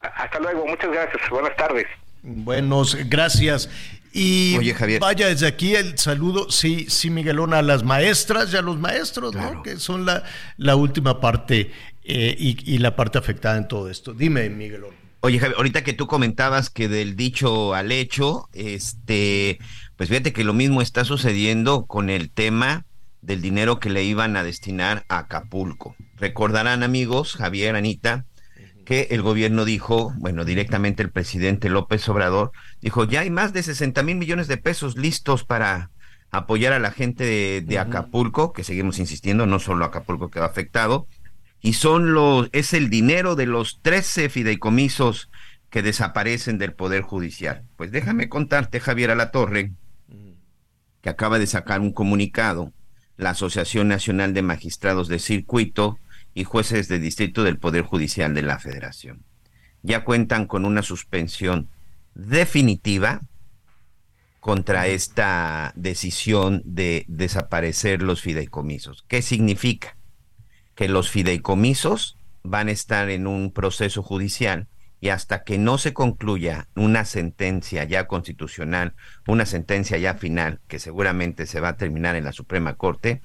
Hasta 0.00 0.38
luego, 0.38 0.66
muchas 0.66 0.90
gracias. 0.90 1.28
Buenas 1.28 1.54
tardes. 1.56 1.86
Buenos, 2.22 2.96
gracias. 3.08 3.68
Y 4.12 4.56
Oye, 4.56 4.74
Javier. 4.74 5.00
vaya 5.00 5.28
desde 5.28 5.46
aquí 5.46 5.76
el 5.76 5.98
saludo, 5.98 6.50
sí, 6.50 6.86
sí, 6.88 7.10
Miguelón, 7.10 7.52
a 7.52 7.60
las 7.62 7.84
maestras 7.84 8.52
y 8.52 8.56
a 8.56 8.62
los 8.62 8.78
maestros, 8.78 9.34
¿no? 9.34 9.62
Que 9.62 9.76
son 9.76 10.06
la, 10.06 10.24
la 10.56 10.76
última 10.76 11.20
parte 11.20 11.70
y, 12.08 12.78
la 12.78 12.96
parte 12.96 13.18
afectada 13.18 13.58
en 13.58 13.68
todo 13.68 13.90
esto. 13.90 14.14
Dime, 14.14 14.48
Miguelón. 14.48 14.94
Oye, 15.20 15.38
Javier, 15.38 15.56
ahorita 15.56 15.82
que 15.82 15.92
tú 15.92 16.06
comentabas 16.06 16.70
que 16.70 16.88
del 16.88 17.16
dicho 17.16 17.74
al 17.74 17.92
hecho, 17.92 18.48
este, 18.52 19.58
pues 19.96 20.08
fíjate 20.08 20.32
que 20.32 20.44
lo 20.44 20.54
mismo 20.54 20.80
está 20.80 21.04
sucediendo 21.04 21.86
con 21.86 22.08
el 22.08 22.30
tema 22.30 22.86
del 23.20 23.42
dinero 23.42 23.80
que 23.80 23.90
le 23.90 24.04
iban 24.04 24.36
a 24.36 24.44
destinar 24.44 25.04
a 25.08 25.18
Acapulco. 25.18 25.96
Recordarán, 26.16 26.82
amigos, 26.82 27.34
Javier, 27.34 27.74
Anita, 27.74 28.24
que 28.84 29.08
el 29.10 29.20
gobierno 29.20 29.64
dijo, 29.64 30.14
bueno, 30.16 30.44
directamente 30.44 31.02
el 31.02 31.10
presidente 31.10 31.68
López 31.68 32.08
Obrador, 32.08 32.52
dijo, 32.80 33.04
ya 33.04 33.20
hay 33.20 33.30
más 33.30 33.52
de 33.52 33.62
60 33.62 34.02
mil 34.02 34.16
millones 34.16 34.48
de 34.48 34.56
pesos 34.56 34.96
listos 34.96 35.44
para 35.44 35.90
apoyar 36.30 36.72
a 36.72 36.78
la 36.78 36.90
gente 36.90 37.60
de, 37.60 37.78
Acapulco, 37.78 38.52
que 38.52 38.64
seguimos 38.64 38.98
insistiendo, 38.98 39.46
no 39.46 39.58
solo 39.58 39.84
Acapulco 39.84 40.30
quedó 40.30 40.44
afectado, 40.44 41.06
y 41.60 41.72
son 41.74 42.14
los, 42.14 42.48
es 42.52 42.72
el 42.72 42.90
dinero 42.90 43.34
de 43.34 43.46
los 43.46 43.80
13 43.82 44.28
fideicomisos 44.28 45.30
que 45.70 45.82
desaparecen 45.82 46.58
del 46.58 46.72
Poder 46.72 47.02
Judicial. 47.02 47.64
Pues 47.76 47.90
déjame 47.90 48.28
contarte, 48.28 48.80
Javier 48.80 49.10
Alatorre, 49.10 49.72
que 51.02 51.10
acaba 51.10 51.38
de 51.38 51.46
sacar 51.46 51.80
un 51.80 51.92
comunicado, 51.92 52.72
la 53.16 53.30
Asociación 53.30 53.88
Nacional 53.88 54.32
de 54.32 54.42
Magistrados 54.42 55.08
de 55.08 55.18
Circuito 55.18 55.98
y 56.34 56.44
Jueces 56.44 56.88
de 56.88 57.00
Distrito 57.00 57.42
del 57.42 57.58
Poder 57.58 57.82
Judicial 57.82 58.32
de 58.34 58.42
la 58.42 58.58
Federación. 58.58 59.24
Ya 59.82 60.04
cuentan 60.04 60.46
con 60.46 60.64
una 60.64 60.82
suspensión 60.82 61.68
definitiva 62.14 63.22
contra 64.40 64.86
esta 64.86 65.72
decisión 65.74 66.62
de 66.64 67.04
desaparecer 67.08 68.02
los 68.02 68.22
fideicomisos. 68.22 69.04
¿Qué 69.08 69.20
significa? 69.20 69.97
Que 70.78 70.86
los 70.86 71.10
fideicomisos 71.10 72.16
van 72.44 72.68
a 72.68 72.70
estar 72.70 73.10
en 73.10 73.26
un 73.26 73.50
proceso 73.50 74.00
judicial 74.00 74.68
y 75.00 75.08
hasta 75.08 75.42
que 75.42 75.58
no 75.58 75.76
se 75.76 75.92
concluya 75.92 76.68
una 76.76 77.04
sentencia 77.04 77.82
ya 77.82 78.06
constitucional, 78.06 78.94
una 79.26 79.44
sentencia 79.44 79.98
ya 79.98 80.14
final, 80.14 80.60
que 80.68 80.78
seguramente 80.78 81.46
se 81.46 81.58
va 81.58 81.70
a 81.70 81.76
terminar 81.76 82.14
en 82.14 82.22
la 82.22 82.32
Suprema 82.32 82.74
Corte, 82.74 83.22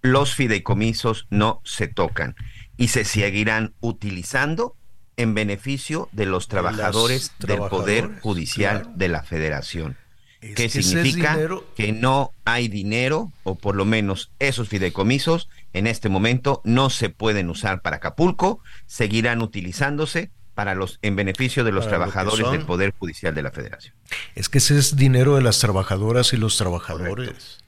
los 0.00 0.34
fideicomisos 0.34 1.28
no 1.30 1.60
se 1.62 1.86
tocan 1.86 2.34
y 2.76 2.88
se 2.88 3.04
seguirán 3.04 3.74
utilizando 3.78 4.74
en 5.16 5.34
beneficio 5.34 6.08
de 6.10 6.26
los 6.26 6.48
trabajadores, 6.48 7.32
del 7.38 7.58
Poder 7.58 8.18
Judicial 8.22 8.90
de 8.96 9.06
la 9.06 9.22
Federación. 9.22 9.96
¿Qué 10.40 10.68
significa 10.68 11.38
que 11.76 11.92
no 11.92 12.32
hay 12.44 12.66
dinero, 12.66 13.30
o 13.44 13.54
por 13.54 13.76
lo 13.76 13.84
menos 13.84 14.32
esos 14.40 14.68
fideicomisos 14.68 15.48
en 15.72 15.86
este 15.86 16.08
momento 16.08 16.60
no 16.64 16.90
se 16.90 17.08
pueden 17.08 17.48
usar 17.50 17.82
para 17.82 17.96
Acapulco, 17.96 18.60
seguirán 18.86 19.42
utilizándose 19.42 20.30
para 20.54 20.74
los 20.74 20.98
en 21.02 21.16
beneficio 21.16 21.64
de 21.64 21.72
los 21.72 21.86
Para 21.86 21.96
trabajadores 21.96 22.50
del 22.50 22.66
Poder 22.66 22.92
Judicial 22.98 23.34
de 23.34 23.42
la 23.42 23.50
Federación. 23.50 23.94
Es 24.34 24.48
que 24.48 24.58
ese 24.58 24.78
es 24.78 24.96
dinero 24.96 25.36
de 25.36 25.42
las 25.42 25.58
trabajadoras 25.58 26.32
y 26.32 26.36
los 26.36 26.56
trabajadores. 26.56 27.58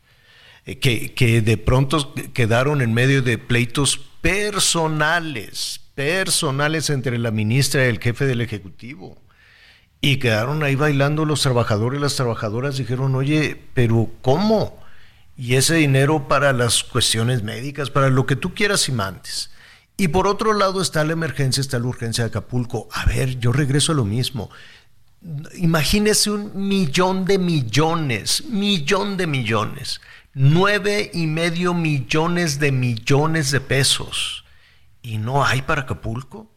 Eh, 0.66 0.78
Que, 0.78 1.14
que 1.14 1.40
de 1.40 1.56
pronto 1.56 2.14
quedaron 2.32 2.82
en 2.82 2.92
medio 2.92 3.22
de 3.22 3.38
pleitos 3.38 3.98
personales, 4.20 5.80
personales 5.94 6.90
entre 6.90 7.18
la 7.18 7.30
ministra 7.30 7.84
y 7.84 7.88
el 7.88 8.00
jefe 8.00 8.26
del 8.26 8.40
Ejecutivo. 8.40 9.16
Y 10.00 10.18
quedaron 10.18 10.62
ahí 10.62 10.74
bailando 10.74 11.24
los 11.24 11.40
trabajadores 11.40 11.98
y 11.98 12.02
las 12.02 12.16
trabajadoras. 12.16 12.76
Dijeron, 12.76 13.14
oye, 13.14 13.58
pero 13.72 14.10
¿cómo? 14.20 14.83
Y 15.36 15.56
ese 15.56 15.74
dinero 15.74 16.28
para 16.28 16.52
las 16.52 16.84
cuestiones 16.84 17.42
médicas, 17.42 17.90
para 17.90 18.08
lo 18.08 18.26
que 18.26 18.36
tú 18.36 18.54
quieras 18.54 18.88
y 18.88 18.92
mandes. 18.92 19.50
Y 19.96 20.08
por 20.08 20.26
otro 20.26 20.52
lado 20.54 20.80
está 20.80 21.04
la 21.04 21.12
emergencia, 21.12 21.60
está 21.60 21.78
la 21.78 21.86
urgencia 21.86 22.24
de 22.24 22.28
Acapulco. 22.28 22.88
A 22.92 23.04
ver, 23.04 23.38
yo 23.38 23.52
regreso 23.52 23.92
a 23.92 23.94
lo 23.94 24.04
mismo. 24.04 24.50
Imagínese 25.54 26.30
un 26.30 26.68
millón 26.68 27.24
de 27.24 27.38
millones, 27.38 28.44
millón 28.48 29.16
de 29.16 29.26
millones, 29.26 30.00
nueve 30.34 31.10
y 31.14 31.26
medio 31.26 31.74
millones 31.74 32.58
de 32.58 32.72
millones 32.72 33.50
de 33.50 33.60
pesos. 33.60 34.44
¿Y 35.02 35.18
no 35.18 35.44
hay 35.44 35.62
para 35.62 35.82
Acapulco? 35.82 36.50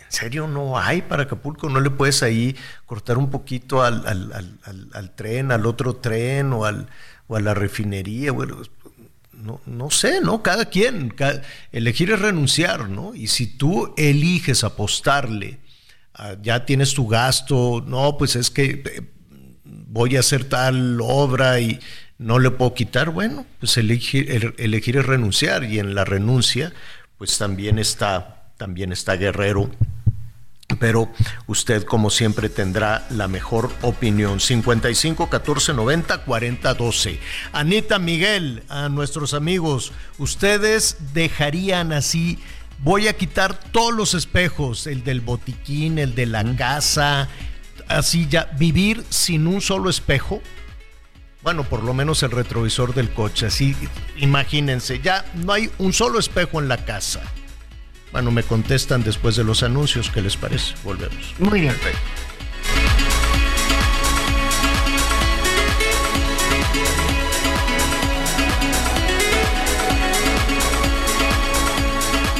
¿En 0.00 0.12
serio 0.12 0.46
no 0.46 0.78
hay 0.78 1.02
para 1.02 1.24
Acapulco? 1.24 1.68
¿No 1.68 1.80
le 1.80 1.90
puedes 1.90 2.22
ahí 2.22 2.56
cortar 2.86 3.18
un 3.18 3.30
poquito 3.30 3.82
al, 3.82 4.06
al- 4.06 5.14
tren, 5.16 5.52
al 5.52 5.66
otro 5.66 5.96
tren 5.96 6.52
o, 6.52 6.64
al, 6.64 6.88
o 7.28 7.36
a 7.36 7.40
la 7.40 7.54
refinería? 7.54 8.32
Bueno, 8.32 8.62
no, 9.32 9.60
no 9.66 9.90
sé, 9.90 10.20
¿no? 10.20 10.42
Cada 10.42 10.66
quien, 10.66 11.14
elegir 11.72 12.10
es 12.10 12.18
renunciar, 12.20 12.88
¿no? 12.88 13.14
Y 13.14 13.26
si 13.28 13.46
tú 13.46 13.94
eliges 13.96 14.64
apostarle, 14.64 15.58
ya 16.42 16.64
tienes 16.64 16.94
tu 16.94 17.06
gasto, 17.06 17.84
no, 17.86 18.16
pues 18.16 18.36
es 18.36 18.50
que 18.50 18.82
eh, 18.84 19.02
voy 19.64 20.16
a 20.16 20.20
hacer 20.20 20.44
tal 20.44 20.98
obra 21.02 21.60
y 21.60 21.78
no 22.18 22.38
le 22.38 22.50
puedo 22.50 22.72
quitar, 22.72 23.10
bueno, 23.10 23.44
pues 23.60 23.76
elegir, 23.76 24.30
el- 24.30 24.54
elegir 24.56 24.96
es 24.96 25.04
renunciar 25.04 25.64
y 25.64 25.78
en 25.78 25.94
la 25.94 26.06
renuncia, 26.06 26.72
pues 27.18 27.36
también 27.36 27.78
está, 27.78 28.50
también 28.56 28.92
está 28.92 29.16
Guerrero 29.16 29.70
pero 30.78 31.10
usted 31.46 31.84
como 31.84 32.10
siempre 32.10 32.48
tendrá 32.48 33.06
la 33.10 33.28
mejor 33.28 33.70
opinión. 33.82 34.40
55 34.40 35.28
14 35.28 35.74
90 35.74 36.18
40 36.24 36.74
12. 36.74 37.20
Anita 37.52 37.98
Miguel, 37.98 38.62
a 38.68 38.88
nuestros 38.88 39.34
amigos, 39.34 39.92
ustedes 40.18 40.96
dejarían 41.12 41.92
así, 41.92 42.38
voy 42.78 43.08
a 43.08 43.16
quitar 43.16 43.58
todos 43.58 43.94
los 43.94 44.14
espejos, 44.14 44.86
el 44.86 45.04
del 45.04 45.20
botiquín, 45.20 45.98
el 45.98 46.14
de 46.14 46.26
la 46.26 46.44
casa, 46.56 47.28
así 47.88 48.26
ya, 48.28 48.50
vivir 48.58 49.04
sin 49.08 49.46
un 49.46 49.60
solo 49.60 49.90
espejo. 49.90 50.40
Bueno, 51.42 51.64
por 51.64 51.82
lo 51.82 51.94
menos 51.94 52.22
el 52.22 52.32
retrovisor 52.32 52.92
del 52.94 53.10
coche, 53.10 53.46
así 53.46 53.76
imagínense, 54.16 55.00
ya 55.00 55.24
no 55.34 55.52
hay 55.52 55.70
un 55.78 55.92
solo 55.92 56.18
espejo 56.18 56.60
en 56.60 56.68
la 56.68 56.84
casa. 56.84 57.22
Bueno, 58.16 58.30
me 58.30 58.44
contestan 58.44 59.04
después 59.04 59.36
de 59.36 59.44
los 59.44 59.62
anuncios, 59.62 60.08
¿qué 60.08 60.22
les 60.22 60.38
parece? 60.38 60.74
Volvemos. 60.82 61.34
Muy 61.38 61.60
bien. 61.60 61.76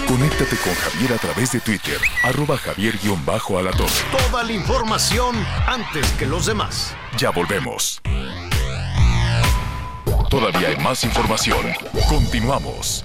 Conéctate 0.08 0.56
con 0.64 0.74
Javier 0.76 1.12
a 1.12 1.18
través 1.18 1.52
de 1.52 1.60
Twitter, 1.60 1.98
arroba 2.22 2.56
javier-alatón. 2.56 3.86
Toda 4.30 4.44
la 4.44 4.52
información 4.52 5.36
antes 5.66 6.10
que 6.12 6.24
los 6.24 6.46
demás. 6.46 6.96
Ya 7.18 7.28
volvemos. 7.28 8.00
Todavía 10.30 10.68
hay 10.68 10.76
más 10.78 11.04
información. 11.04 11.66
Continuamos. 12.08 13.04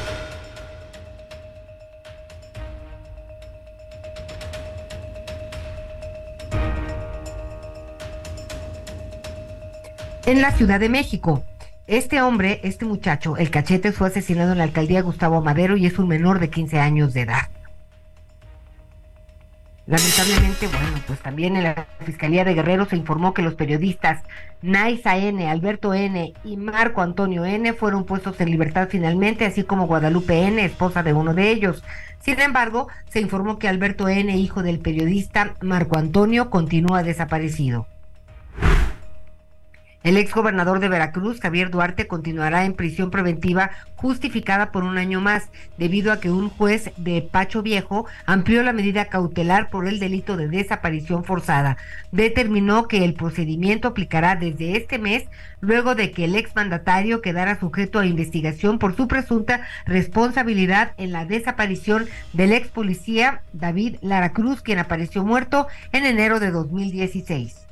En 10.31 10.41
la 10.41 10.51
Ciudad 10.51 10.79
de 10.79 10.87
México. 10.87 11.43
Este 11.87 12.21
hombre, 12.21 12.61
este 12.63 12.85
muchacho, 12.85 13.35
el 13.35 13.51
cachete, 13.51 13.91
fue 13.91 14.07
asesinado 14.07 14.53
en 14.53 14.59
la 14.59 14.63
alcaldía 14.63 15.01
Gustavo 15.01 15.41
Madero 15.41 15.75
y 15.75 15.85
es 15.85 15.99
un 15.99 16.07
menor 16.07 16.39
de 16.39 16.49
15 16.49 16.79
años 16.79 17.13
de 17.13 17.21
edad. 17.21 17.49
Lamentablemente, 19.87 20.67
bueno, 20.67 21.01
pues 21.05 21.19
también 21.19 21.57
en 21.57 21.63
la 21.63 21.85
Fiscalía 22.05 22.45
de 22.45 22.53
Guerrero 22.53 22.85
se 22.85 22.95
informó 22.95 23.33
que 23.33 23.41
los 23.41 23.55
periodistas 23.55 24.23
Naisa 24.61 25.17
N, 25.17 25.49
Alberto 25.49 25.93
N 25.93 26.33
y 26.45 26.55
Marco 26.55 27.01
Antonio 27.01 27.43
N 27.43 27.73
fueron 27.73 28.05
puestos 28.05 28.39
en 28.39 28.51
libertad 28.51 28.87
finalmente, 28.89 29.45
así 29.45 29.63
como 29.63 29.85
Guadalupe 29.85 30.47
N, 30.47 30.63
esposa 30.63 31.03
de 31.03 31.11
uno 31.11 31.33
de 31.33 31.51
ellos. 31.51 31.83
Sin 32.21 32.39
embargo, 32.39 32.87
se 33.09 33.19
informó 33.19 33.59
que 33.59 33.67
Alberto 33.67 34.07
N, 34.07 34.33
hijo 34.37 34.63
del 34.63 34.79
periodista 34.79 35.55
Marco 35.59 35.97
Antonio, 35.97 36.49
continúa 36.49 37.03
desaparecido. 37.03 37.85
El 40.03 40.17
exgobernador 40.17 40.79
de 40.79 40.89
Veracruz, 40.89 41.39
Javier 41.39 41.69
Duarte, 41.69 42.07
continuará 42.07 42.65
en 42.65 42.73
prisión 42.73 43.11
preventiva 43.11 43.69
justificada 43.95 44.71
por 44.71 44.83
un 44.83 44.97
año 44.97 45.21
más, 45.21 45.49
debido 45.77 46.11
a 46.11 46.19
que 46.19 46.31
un 46.31 46.49
juez 46.49 46.89
de 46.97 47.21
Pacho 47.21 47.61
Viejo 47.61 48.07
amplió 48.25 48.63
la 48.63 48.73
medida 48.73 49.05
cautelar 49.05 49.69
por 49.69 49.87
el 49.87 49.99
delito 49.99 50.37
de 50.37 50.47
desaparición 50.47 51.23
forzada. 51.23 51.77
Determinó 52.11 52.87
que 52.87 53.05
el 53.05 53.13
procedimiento 53.13 53.89
aplicará 53.89 54.35
desde 54.35 54.75
este 54.75 54.97
mes, 54.97 55.25
luego 55.59 55.93
de 55.93 56.09
que 56.09 56.25
el 56.25 56.35
exmandatario 56.35 57.21
quedara 57.21 57.59
sujeto 57.59 57.99
a 57.99 58.07
investigación 58.07 58.79
por 58.79 58.95
su 58.95 59.07
presunta 59.07 59.61
responsabilidad 59.85 60.93
en 60.97 61.11
la 61.11 61.25
desaparición 61.25 62.07
del 62.33 62.53
ex 62.53 62.69
policía 62.69 63.43
David 63.53 63.97
Lara 64.01 64.33
Cruz, 64.33 64.63
quien 64.63 64.79
apareció 64.79 65.23
muerto 65.23 65.67
en 65.91 66.07
enero 66.07 66.39
de 66.39 66.49
2016. 66.49 67.67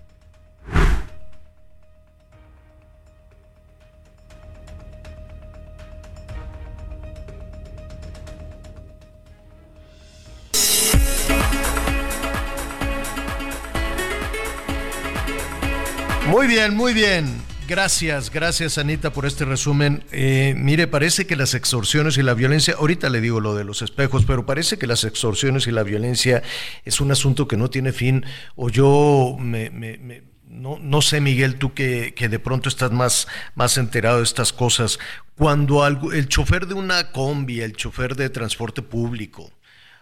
Muy 16.29 16.47
bien, 16.47 16.75
muy 16.75 16.93
bien. 16.93 17.25
Gracias, 17.67 18.31
gracias 18.31 18.77
Anita 18.79 19.11
por 19.13 19.25
este 19.25 19.45
resumen. 19.45 20.03
Eh, 20.11 20.55
mire, 20.57 20.87
parece 20.87 21.27
que 21.27 21.35
las 21.35 21.53
extorsiones 21.53 22.17
y 22.17 22.23
la 22.23 22.33
violencia, 22.33 22.75
ahorita 22.79 23.09
le 23.09 23.21
digo 23.21 23.39
lo 23.39 23.53
de 23.55 23.63
los 23.63 23.81
espejos, 23.83 24.25
pero 24.25 24.45
parece 24.45 24.77
que 24.77 24.87
las 24.87 25.03
extorsiones 25.03 25.67
y 25.67 25.71
la 25.71 25.83
violencia 25.83 26.41
es 26.83 26.99
un 26.99 27.11
asunto 27.11 27.47
que 27.47 27.57
no 27.57 27.69
tiene 27.69 27.91
fin. 27.91 28.25
O 28.55 28.69
yo 28.69 29.37
me, 29.39 29.69
me- 29.69 29.97
me- 29.99 30.23
no, 30.47 30.79
no 30.81 31.01
sé, 31.03 31.21
Miguel, 31.21 31.55
tú 31.57 31.73
que, 31.75 32.13
que 32.15 32.27
de 32.27 32.39
pronto 32.39 32.69
estás 32.69 32.91
más, 32.91 33.27
más 33.53 33.77
enterado 33.77 34.17
de 34.17 34.23
estas 34.23 34.51
cosas. 34.51 34.97
Cuando 35.35 35.83
algo, 35.83 36.11
el 36.11 36.27
chofer 36.27 36.65
de 36.65 36.73
una 36.73 37.11
combi, 37.11 37.61
el 37.61 37.73
chofer 37.73 38.15
de 38.15 38.29
transporte 38.31 38.81
público, 38.81 39.51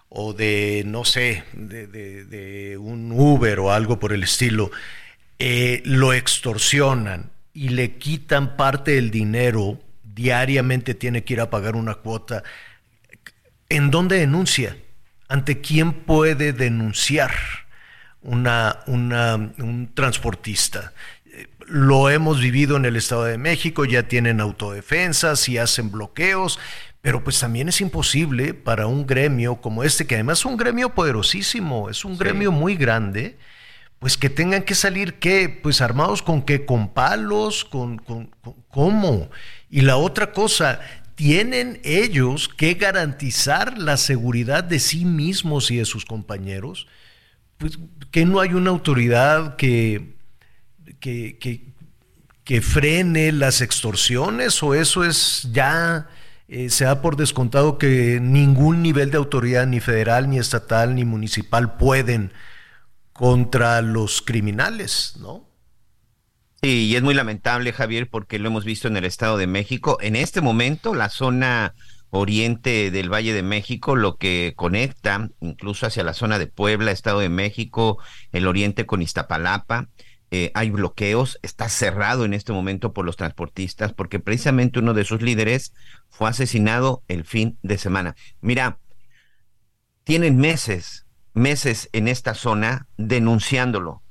o 0.07 0.31
de, 0.31 0.83
no 0.85 1.03
sé, 1.03 1.43
de, 1.51 1.85
de- 1.87 2.23
de 2.23 2.77
un 2.77 3.11
Uber 3.11 3.59
o 3.59 3.73
algo 3.73 3.99
por 3.99 4.13
el 4.13 4.23
estilo, 4.23 4.71
eh, 5.39 5.81
lo 5.85 6.13
extorsionan 6.13 7.31
y 7.53 7.69
le 7.69 7.97
quitan 7.97 8.55
parte 8.57 8.91
del 8.91 9.11
dinero, 9.11 9.79
diariamente 10.03 10.93
tiene 10.95 11.23
que 11.23 11.33
ir 11.33 11.41
a 11.41 11.49
pagar 11.49 11.75
una 11.75 11.95
cuota. 11.95 12.43
¿En 13.69 13.91
dónde 13.91 14.17
denuncia? 14.19 14.77
¿Ante 15.27 15.59
quién 15.61 15.91
puede 15.93 16.53
denunciar 16.53 17.31
una, 18.21 18.79
una- 18.87 19.35
un 19.35 19.91
transportista? 19.93 20.93
Lo 21.67 22.09
hemos 22.09 22.39
vivido 22.39 22.77
en 22.77 22.85
el 22.85 22.95
Estado 22.95 23.25
de 23.25 23.37
México, 23.37 23.83
ya 23.85 24.03
tienen 24.07 24.39
autodefensas 24.39 25.49
y 25.49 25.57
hacen 25.57 25.91
bloqueos, 25.91 26.59
Pero 27.01 27.23
pues 27.23 27.39
también 27.39 27.69
es 27.69 27.79
imposible 27.79 28.53
para 28.53 28.87
un 28.87 29.05
gremio 29.07 29.57
como 29.61 29.83
este, 29.83 30.05
que 30.07 30.15
además 30.15 30.39
es 30.39 30.45
un 30.45 30.57
gremio 30.57 30.93
poderosísimo, 30.93 31.89
es 31.89 32.03
un 32.03 32.17
gremio 32.17 32.51
muy 32.51 32.75
grande, 32.75 33.37
pues 33.99 34.17
que 34.17 34.29
tengan 34.29 34.63
que 34.63 34.75
salir, 34.75 35.15
¿qué? 35.15 35.49
Pues 35.49 35.81
armados 35.81 36.21
con 36.21 36.43
qué, 36.43 36.65
con 36.65 36.93
palos, 36.93 37.65
con, 37.65 37.97
con, 37.97 38.29
cómo. 38.67 39.29
Y 39.69 39.81
la 39.81 39.97
otra 39.97 40.31
cosa, 40.31 40.79
tienen 41.15 41.81
ellos 41.83 42.47
que 42.47 42.75
garantizar 42.75 43.77
la 43.77 43.97
seguridad 43.97 44.63
de 44.63 44.79
sí 44.79 45.03
mismos 45.03 45.71
y 45.71 45.77
de 45.77 45.85
sus 45.85 46.05
compañeros, 46.05 46.87
pues 47.57 47.79
que 48.11 48.25
no 48.25 48.39
hay 48.39 48.53
una 48.53 48.69
autoridad 48.69 49.55
que, 49.55 50.15
que, 50.99 51.39
que, 51.39 51.73
que 52.43 52.61
frene 52.61 53.31
las 53.31 53.61
extorsiones 53.61 54.61
o 54.61 54.75
eso 54.75 55.03
es 55.03 55.49
ya 55.51 56.07
eh, 56.49 56.69
se 56.69 56.85
da 56.85 57.01
por 57.01 57.17
descontado 57.17 57.77
que 57.77 58.19
ningún 58.21 58.81
nivel 58.81 59.11
de 59.11 59.17
autoridad, 59.17 59.67
ni 59.67 59.81
federal, 59.81 60.29
ni 60.29 60.39
estatal, 60.39 60.95
ni 60.95 61.03
municipal, 61.03 61.75
pueden 61.75 62.31
contra 63.17 63.81
los 63.81 64.21
criminales, 64.21 65.15
¿no? 65.19 65.49
Sí, 66.61 66.85
y 66.85 66.95
es 66.95 67.03
muy 67.03 67.13
lamentable, 67.13 67.73
Javier, 67.73 68.09
porque 68.09 68.39
lo 68.39 68.47
hemos 68.47 68.63
visto 68.63 68.87
en 68.87 68.95
el 68.95 69.05
Estado 69.05 69.37
de 69.37 69.47
México. 69.47 69.97
En 70.01 70.15
este 70.15 70.39
momento, 70.41 70.93
la 70.93 71.09
zona 71.09 71.73
oriente 72.11 72.91
del 72.91 73.11
Valle 73.11 73.33
de 73.33 73.43
México, 73.43 73.95
lo 73.95 74.17
que 74.17 74.53
conecta 74.55 75.29
incluso 75.41 75.85
hacia 75.85 76.03
la 76.03 76.13
zona 76.13 76.39
de 76.39 76.47
Puebla, 76.47 76.91
Estado 76.91 77.19
de 77.19 77.29
México, 77.29 77.97
el 78.31 78.47
oriente 78.47 78.85
con 78.85 79.01
Iztapalapa, 79.01 79.89
eh, 80.29 80.51
hay 80.53 80.69
bloqueos, 80.69 81.39
está 81.41 81.69
cerrado 81.69 82.23
en 82.23 82.33
este 82.33 82.53
momento 82.53 82.93
por 82.93 83.05
los 83.05 83.17
transportistas, 83.17 83.93
porque 83.93 84.19
precisamente 84.19 84.79
uno 84.79 84.93
de 84.93 85.05
sus 85.05 85.21
líderes 85.21 85.73
fue 86.09 86.29
asesinado 86.29 87.03
el 87.07 87.23
fin 87.23 87.57
de 87.63 87.77
semana. 87.77 88.15
Mira, 88.41 88.79
tienen 90.03 90.37
meses, 90.37 91.06
meses 91.37 91.89
en 91.93 92.07
esta 92.07 92.33
zona 92.33 92.87
denunciándolo, 92.97 94.01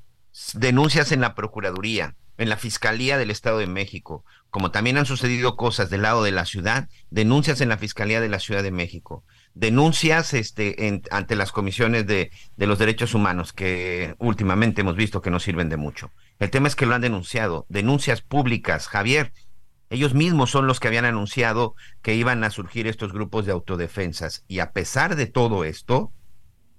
denuncias 0.55 1.13
en 1.13 1.21
la 1.21 1.35
Procuraduría, 1.35 2.17
en 2.39 2.49
la 2.49 2.57
Fiscalía 2.57 3.19
del 3.19 3.31
Estado 3.31 3.59
de 3.59 3.67
México, 3.67 4.25
como 4.51 4.71
también 4.71 4.99
han 4.99 5.07
sucedido 5.07 5.57
cosas 5.57 5.91
del 5.91 6.03
lado 6.03 6.23
de 6.23 6.33
la 6.33 6.45
ciudad, 6.45 6.89
denuncias 7.11 7.61
en 7.61 7.69
la 7.69 7.79
Fiscalía 7.79 8.21
de 8.21 8.29
la 8.29 8.41
Ciudad 8.41 8.63
de 8.63 8.71
México 8.71 9.25
denuncias 9.57 10.35
este, 10.35 11.03
ante 11.11 11.35
las 11.35 11.51
comisiones 11.51 12.07
de, 12.07 12.31
de, 12.57 12.67
los 12.67 12.79
derechos 12.79 13.15
humanos 13.15 13.55
que 13.55 14.15
últimamente 14.19 14.83
hemos 14.83 14.97
visto 14.97 15.23
que 15.23 15.31
no 15.31 15.41
sirven 15.41 15.71
de 15.71 15.79
mucho. 15.79 16.11
El 16.39 16.51
tema 16.51 16.69
es 16.69 16.77
que 16.77 16.85
lo 16.85 16.95
han 16.95 17.01
denunciado, 17.01 17.65
denuncias 17.71 18.21
públicas, 18.21 18.87
Javier. 18.87 19.33
Ellos 19.89 20.13
mismos 20.13 20.51
son 20.51 20.67
los 20.67 20.79
que 20.79 20.89
habían 20.89 21.07
anunciado 21.07 21.75
que 22.03 22.15
iban 22.15 22.45
a 22.45 22.51
surgir 22.51 22.87
estos 22.87 23.15
grupos 23.15 23.47
de 23.47 23.53
autodefensas 23.53 24.45
y 24.47 24.59
a 24.59 24.73
pesar 24.73 25.17
de 25.17 25.27
todo 25.27 25.65
esto, 25.65 26.13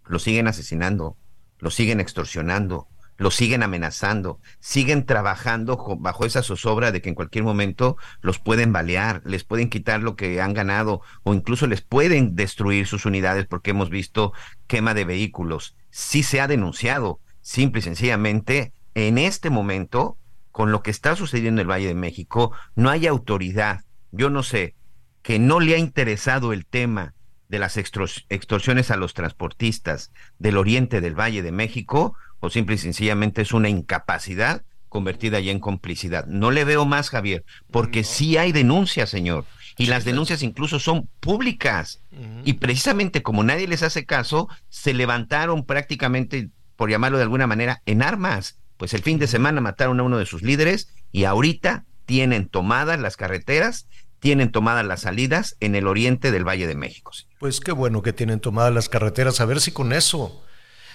lo 0.10 0.20
siguen 0.20 0.48
asesinando, 0.48 1.18
lo 1.60 1.72
siguen 1.72 2.00
extorsionando, 2.00 2.88
los 3.18 3.36
siguen 3.36 3.64
amenazando, 3.64 4.40
siguen 4.60 5.06
trabajando 5.06 5.98
bajo 6.00 6.26
esa 6.26 6.44
zozobra 6.44 6.92
de 6.92 7.02
que 7.02 7.10
en 7.10 7.16
cualquier 7.16 7.44
momento 7.44 7.98
los 8.22 8.40
pueden 8.40 8.72
balear, 8.72 9.22
les 9.26 9.44
pueden 9.44 9.70
quitar 9.70 10.02
lo 10.02 10.16
que 10.16 10.40
han 10.40 10.54
ganado 10.54 11.02
o 11.24 11.34
incluso 11.34 11.68
les 11.68 11.82
pueden 11.82 12.36
destruir 12.36 12.86
sus 12.86 13.06
unidades 13.06 13.48
porque 13.48 13.72
hemos 13.72 13.90
visto 13.90 14.34
quema 14.68 14.94
de 14.94 15.06
vehículos. 15.06 15.76
Sí 15.90 16.22
se 16.22 16.42
ha 16.42 16.48
denunciado, 16.48 17.20
simple 17.42 17.80
y 17.80 17.84
sencillamente, 17.84 18.74
en 18.94 19.18
este 19.18 19.50
momento, 19.50 20.18
con 20.52 20.72
lo 20.72 20.84
que 20.84 20.92
está 20.92 21.16
sucediendo 21.16 21.62
en 21.62 21.66
el 21.66 21.72
Valle 21.72 21.88
de 21.88 21.96
México, 21.96 22.52
no 22.76 22.90
hay 22.90 23.08
autoridad, 23.08 23.82
yo 24.12 24.30
no 24.30 24.44
sé, 24.44 24.76
que 25.24 25.40
no 25.40 25.60
le 25.60 25.76
ha 25.76 25.78
interesado 25.78 26.54
el 26.54 26.66
tema 26.66 27.14
de 27.50 27.60
las 27.60 27.78
extorsiones 27.78 28.92
a 28.92 28.98
los 28.98 29.14
transportistas 29.14 30.12
del 30.40 30.58
oriente 30.58 31.02
del 31.02 31.20
Valle 31.20 31.42
de 31.42 31.52
México, 31.52 32.16
o 32.40 32.50
simple 32.50 32.76
y 32.76 32.78
sencillamente 32.78 33.42
es 33.42 33.54
una 33.54 33.70
incapacidad 33.70 34.64
convertida 34.90 35.40
ya 35.40 35.52
en 35.52 35.60
complicidad. 35.60 36.26
No 36.28 36.52
le 36.52 36.64
veo 36.64 36.86
más, 36.86 37.10
Javier, 37.10 37.44
porque 37.72 38.04
sí 38.04 38.38
hay 38.38 38.52
denuncias, 38.52 39.10
señor. 39.10 39.46
Y 39.78 39.88
las 39.88 40.06
denuncias 40.06 40.42
incluso 40.42 40.80
son 40.80 41.08
públicas. 41.20 42.02
Y 42.44 42.54
precisamente 42.54 43.22
como 43.22 43.44
nadie 43.44 43.68
les 43.68 43.84
hace 43.84 44.06
caso, 44.06 44.50
se 44.70 44.94
levantaron 44.94 45.66
prácticamente, 45.66 46.50
por 46.76 46.90
llamarlo 46.90 47.18
de 47.18 47.24
alguna 47.24 47.48
manera, 47.48 47.82
en 47.86 48.02
armas. 48.02 48.58
Pues 48.78 48.94
el 48.94 49.04
fin 49.04 49.20
de 49.20 49.28
semana 49.28 49.62
mataron 49.62 50.00
a 50.00 50.04
uno 50.04 50.18
de 50.18 50.26
sus 50.26 50.42
líderes 50.42 50.90
y 51.12 51.26
ahorita 51.26 51.86
tienen 52.06 52.48
tomadas 52.48 53.00
las 53.00 53.18
carreteras, 53.18 53.88
tienen 54.20 54.52
tomadas 54.52 54.86
las 54.86 55.02
salidas 55.02 55.56
en 55.60 55.76
el 55.76 55.88
oriente 55.88 56.32
del 56.32 56.48
Valle 56.48 56.68
de 56.68 56.76
México. 56.76 57.12
Pues 57.40 57.60
qué 57.60 57.72
bueno 57.72 58.02
que 58.02 58.14
tienen 58.14 58.40
tomadas 58.40 58.74
las 58.74 58.90
carreteras, 58.90 59.42
a 59.42 59.46
ver 59.46 59.62
si 59.62 59.72
con 59.72 59.94
eso 59.94 60.44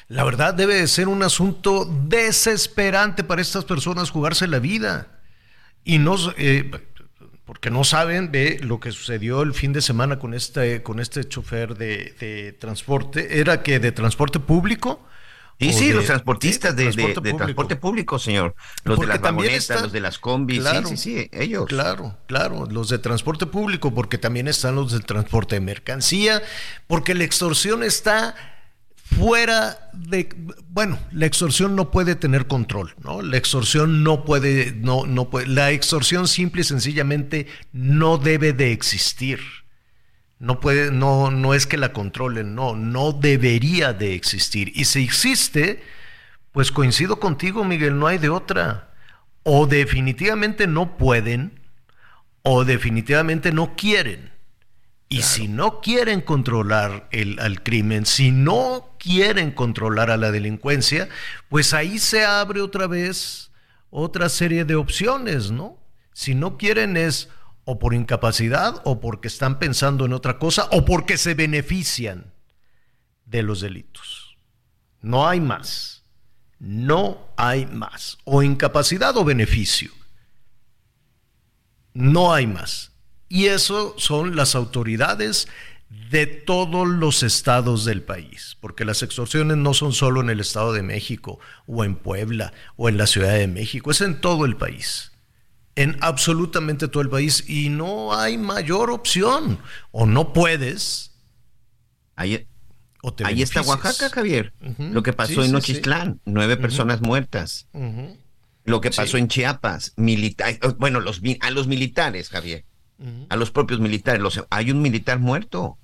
la 0.09 0.25
verdad 0.25 0.53
debe 0.53 0.75
de 0.75 0.89
ser 0.89 1.09
un 1.09 1.23
asunto 1.23 1.87
desesperante 1.87 3.25
para 3.25 3.41
estas 3.41 3.65
personas 3.65 4.11
jugarse 4.11 4.47
la 4.47 4.59
vida. 4.59 5.21
Y 5.85 5.99
no, 5.99 6.17
eh, 6.37 6.71
porque 7.47 7.71
no 7.71 7.83
saben 7.85 8.31
de 8.31 8.59
lo 8.63 8.79
que 8.79 8.93
sucedió 8.93 9.43
el 9.43 9.55
fin 9.55 9.73
de 9.73 9.81
semana 9.81 10.19
con 10.19 10.35
este, 10.35 10.83
con 10.83 11.01
este 11.01 11.25
chofer 11.25 11.77
de, 11.77 12.57
transporte. 12.61 13.41
¿Era 13.41 13.63
que 13.63 13.79
de 13.79 13.93
transporte 13.93 14.39
público? 14.39 15.07
Sí, 15.63 15.73
sí, 15.73 15.93
los 15.93 16.07
transportistas 16.07 16.75
de, 16.75 16.91
transporte, 16.91 17.77
público. 17.77 18.19
señor. 18.19 18.55
Los 18.85 18.99
de 18.99 19.07
las 19.07 19.21
vagonetas, 19.21 19.83
los 19.83 19.93
de 19.93 20.01
las 20.01 20.19
combis, 20.19 20.65
sí, 20.65 20.77
sí, 20.85 20.97
sí, 20.97 21.31
ellos. 21.33 21.67
Claro, 21.67 22.19
claro, 22.27 22.67
los 22.67 22.89
de 22.89 22.99
transporte 22.99 23.47
público, 23.47 23.95
porque 23.95 24.19
también 24.19 24.49
están 24.49 24.75
los 24.75 24.93
del 24.93 25.05
transporte 25.05 25.57
de 25.57 25.61
mercancía, 25.61 26.43
porque 26.87 27.15
la 27.15 27.25
extorsión 27.25 27.83
está 27.83 28.35
fuera 29.19 29.91
de, 29.93 30.29
bueno, 30.69 30.99
la 31.13 31.27
extorsión 31.27 31.77
no 31.77 31.91
puede 31.91 32.15
tener 32.15 32.47
control, 32.47 32.95
¿no? 33.03 33.23
La 33.23 33.37
extorsión 33.37 34.03
no 34.03 34.25
puede, 34.25 34.73
no, 34.73 35.07
no 35.07 35.31
puede, 35.31 35.47
la 35.47 35.71
extorsión 35.71 36.29
simple 36.29 36.63
y 36.63 36.65
sencillamente 36.65 37.47
no 37.73 38.19
debe 38.19 38.53
de 38.53 38.73
existir. 38.73 39.41
No 40.43 40.59
puede, 40.59 40.91
no, 40.91 41.31
no 41.31 41.55
es 41.55 41.69
que 41.69 41.77
la 41.77 41.93
controlen, 41.93 42.57
no, 42.57 42.75
no 42.75 43.13
debería 43.13 43.93
de 43.93 44.17
existir. 44.17 44.73
Y 44.75 44.87
si 44.87 45.05
existe, 45.05 45.85
pues 46.51 46.73
coincido 46.73 47.21
contigo, 47.21 47.63
Miguel, 47.63 47.97
no 47.97 48.09
hay 48.09 48.19
de 48.19 48.29
otra. 48.29 48.91
O 49.45 49.69
definitivamente 49.69 50.67
no 50.67 50.97
pueden, 50.97 51.61
o 52.43 52.65
definitivamente 52.65 53.53
no 53.53 53.77
quieren. 53.77 54.33
Y 55.09 55.23
si 55.23 55.47
no 55.47 55.81
quieren 55.81 56.21
controlar 56.21 57.07
el, 57.13 57.39
al 57.39 57.63
crimen, 57.63 58.05
si 58.05 58.33
no 58.33 58.97
quieren 58.99 59.53
controlar 59.53 60.11
a 60.11 60.17
la 60.17 60.33
delincuencia, 60.33 61.09
pues 61.51 61.73
ahí 61.73 62.01
se 62.01 62.25
abre 62.25 62.63
otra 62.63 62.89
vez 62.89 63.53
otra 63.91 64.29
serie 64.29 64.65
de 64.65 64.75
opciones, 64.75 65.53
¿no? 65.53 65.79
Si 66.15 66.35
no 66.35 66.57
quieren 66.57 66.97
es 66.97 67.29
o 67.65 67.79
por 67.79 67.95
incapacidad 67.95 68.81
o 68.85 69.01
porque 69.01 69.29
están 69.29 69.59
pensando 69.59 70.05
en 70.05 70.13
otra 70.13 70.39
cosa 70.39 70.69
o 70.73 70.85
porque 70.85 71.17
se 71.17 71.35
benefician 71.35 72.33
de 73.27 73.43
los 73.43 73.61
delitos. 73.61 74.37
No 75.01 75.29
hay 75.29 75.41
más. 75.41 76.03
No 76.59 77.29
hay 77.37 77.67
más. 77.67 78.19
O 78.25 78.43
incapacidad 78.43 79.17
o 79.17 79.25
beneficio. 79.25 79.91
No 81.95 82.33
hay 82.33 82.47
más. 82.47 82.93
Y 83.29 83.47
eso 83.47 83.95
son 83.99 84.37
las 84.37 84.55
autoridades 84.55 85.49
de 86.11 86.27
todos 86.27 86.87
los 86.87 87.23
estados 87.23 87.85
del 87.85 88.03
país, 88.03 88.57
porque 88.61 88.85
las 88.85 89.03
extorsiones 89.03 89.57
no 89.57 89.75
son 89.75 89.93
solo 89.93 90.21
en 90.21 90.31
el 90.31 90.41
Estado 90.41 90.73
de 90.73 90.83
México 90.83 91.39
o 91.67 91.85
en 91.85 91.97
Puebla 91.97 92.53
o 92.77 92.89
en 92.89 92.97
la 92.97 93.07
Ciudad 93.07 93.35
de 93.35 93.47
México, 93.47 93.91
es 93.91 94.01
en 94.01 94.21
todo 94.21 94.45
el 94.45 94.57
país, 94.57 95.12
en 95.77 95.97
absolutamente 96.01 96.89
todo 96.89 97.03
el 97.03 97.09
país 97.09 97.45
y 97.49 97.69
no 97.69 98.15
hay 98.15 98.39
mayor 98.39 98.91
opción, 98.91 99.59
o 99.91 100.07
no 100.07 100.33
puedes. 100.33 101.13
Ahí, 102.17 102.47
ahí 103.25 103.43
está 103.43 103.63
Oaxaca, 103.63 104.11
Javier, 104.11 104.53
lo 104.79 105.03
que 105.03 105.13
pasó 105.13 105.43
en 105.45 105.53
Nochistlán, 105.53 106.21
nueve 106.25 106.57
personas 106.57 107.01
muertas. 107.01 107.69
Lo 108.65 108.81
que 108.81 108.91
pasó 108.91 109.17
en 109.17 109.27
Chiapas, 109.27 109.93
militar, 109.97 110.57
bueno, 110.79 111.01
los, 111.01 111.21
a 111.41 111.51
los 111.51 111.67
militares, 111.67 112.29
Javier 112.29 112.65
a 113.29 113.37
los 113.37 113.51
propios 113.51 113.81
militares. 113.81 114.21
Los, 114.21 114.45
hay 114.51 114.71
un 114.71 114.83
militar 114.83 115.19
muerto. 115.19 115.79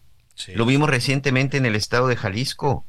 Lo 0.54 0.66
vimos 0.66 0.88
recientemente 0.88 1.56
en 1.56 1.66
el 1.66 1.74
estado 1.74 2.06
de 2.06 2.16
Jalisco. 2.16 2.84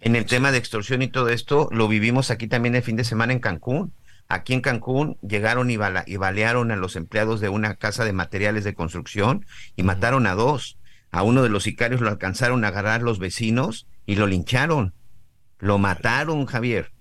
En 0.00 0.16
el 0.16 0.26
tema 0.26 0.50
de 0.50 0.58
extorsión 0.58 1.02
y 1.02 1.08
todo 1.08 1.28
esto, 1.28 1.68
lo 1.70 1.86
vivimos 1.86 2.30
aquí 2.30 2.48
también 2.48 2.74
el 2.74 2.82
fin 2.82 2.96
de 2.96 3.04
semana 3.04 3.32
en 3.32 3.38
Cancún. 3.38 3.92
Aquí 4.28 4.54
en 4.54 4.60
Cancún 4.60 5.18
llegaron 5.26 5.70
y, 5.70 5.78
y 6.06 6.16
balearon 6.16 6.70
a 6.70 6.76
los 6.76 6.96
empleados 6.96 7.40
de 7.40 7.48
una 7.48 7.74
casa 7.76 8.04
de 8.04 8.12
materiales 8.12 8.64
de 8.64 8.74
construcción 8.74 9.46
y 9.76 9.82
mataron 9.82 10.26
a 10.26 10.34
dos. 10.34 10.78
A 11.10 11.22
uno 11.22 11.42
de 11.42 11.48
los 11.48 11.62
sicarios 11.62 12.00
lo 12.00 12.08
alcanzaron 12.08 12.64
a 12.64 12.68
agarrar 12.68 13.02
los 13.02 13.18
vecinos 13.18 13.86
y 14.04 14.16
lo 14.16 14.26
lincharon. 14.26 14.94
Lo 15.58 15.78
mataron, 15.78 16.46
Javier 16.46 16.92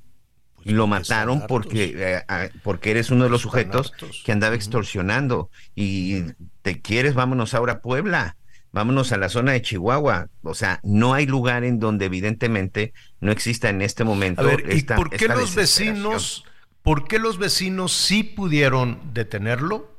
y 0.65 0.71
lo 0.71 0.87
mataron 0.87 1.45
porque, 1.47 1.93
eh, 1.95 2.49
porque 2.63 2.89
eres 2.89 3.11
uno 3.11 3.25
de 3.25 3.29
los 3.29 3.41
sujetos 3.41 3.93
que 4.25 4.31
andaba 4.31 4.55
extorsionando 4.55 5.51
y 5.75 6.23
te 6.63 6.81
quieres, 6.81 7.13
vámonos 7.13 7.53
ahora 7.53 7.73
a 7.73 7.79
Puebla. 7.81 8.35
vámonos 8.71 9.11
a 9.11 9.17
la 9.17 9.29
zona 9.29 9.51
de 9.51 9.61
Chihuahua. 9.61 10.27
O 10.41 10.55
sea, 10.55 10.81
no 10.83 11.13
hay 11.13 11.27
lugar 11.27 11.63
en 11.63 11.79
donde 11.79 12.05
evidentemente 12.05 12.93
no 13.21 13.31
exista 13.31 13.69
en 13.69 13.83
este 13.83 14.03
momento. 14.03 14.41
A 14.41 14.45
ver, 14.45 14.75
¿y 14.75 14.81
por 14.81 15.11
qué 15.11 15.27
los 15.27 15.53
vecinos, 15.53 16.43
por 16.85 17.07
qué 17.07 17.17
los 17.17 17.39
vecinos 17.39 17.93
sí 17.93 18.23
pudieron 18.23 18.99
detenerlo? 19.11 19.91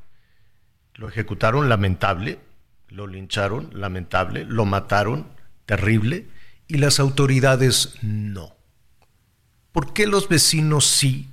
Lo 0.94 1.08
ejecutaron 1.08 1.68
lamentable, 1.68 2.38
lo 2.88 3.08
lincharon, 3.08 3.70
lamentable, 3.72 4.44
lo 4.44 4.64
mataron, 4.66 5.26
terrible, 5.66 6.28
y 6.68 6.78
las 6.78 7.00
autoridades 7.00 7.96
no. 8.02 8.56
¿Por 9.72 9.92
qué 9.94 10.06
los 10.06 10.28
vecinos 10.28 10.86
sí 10.86 11.28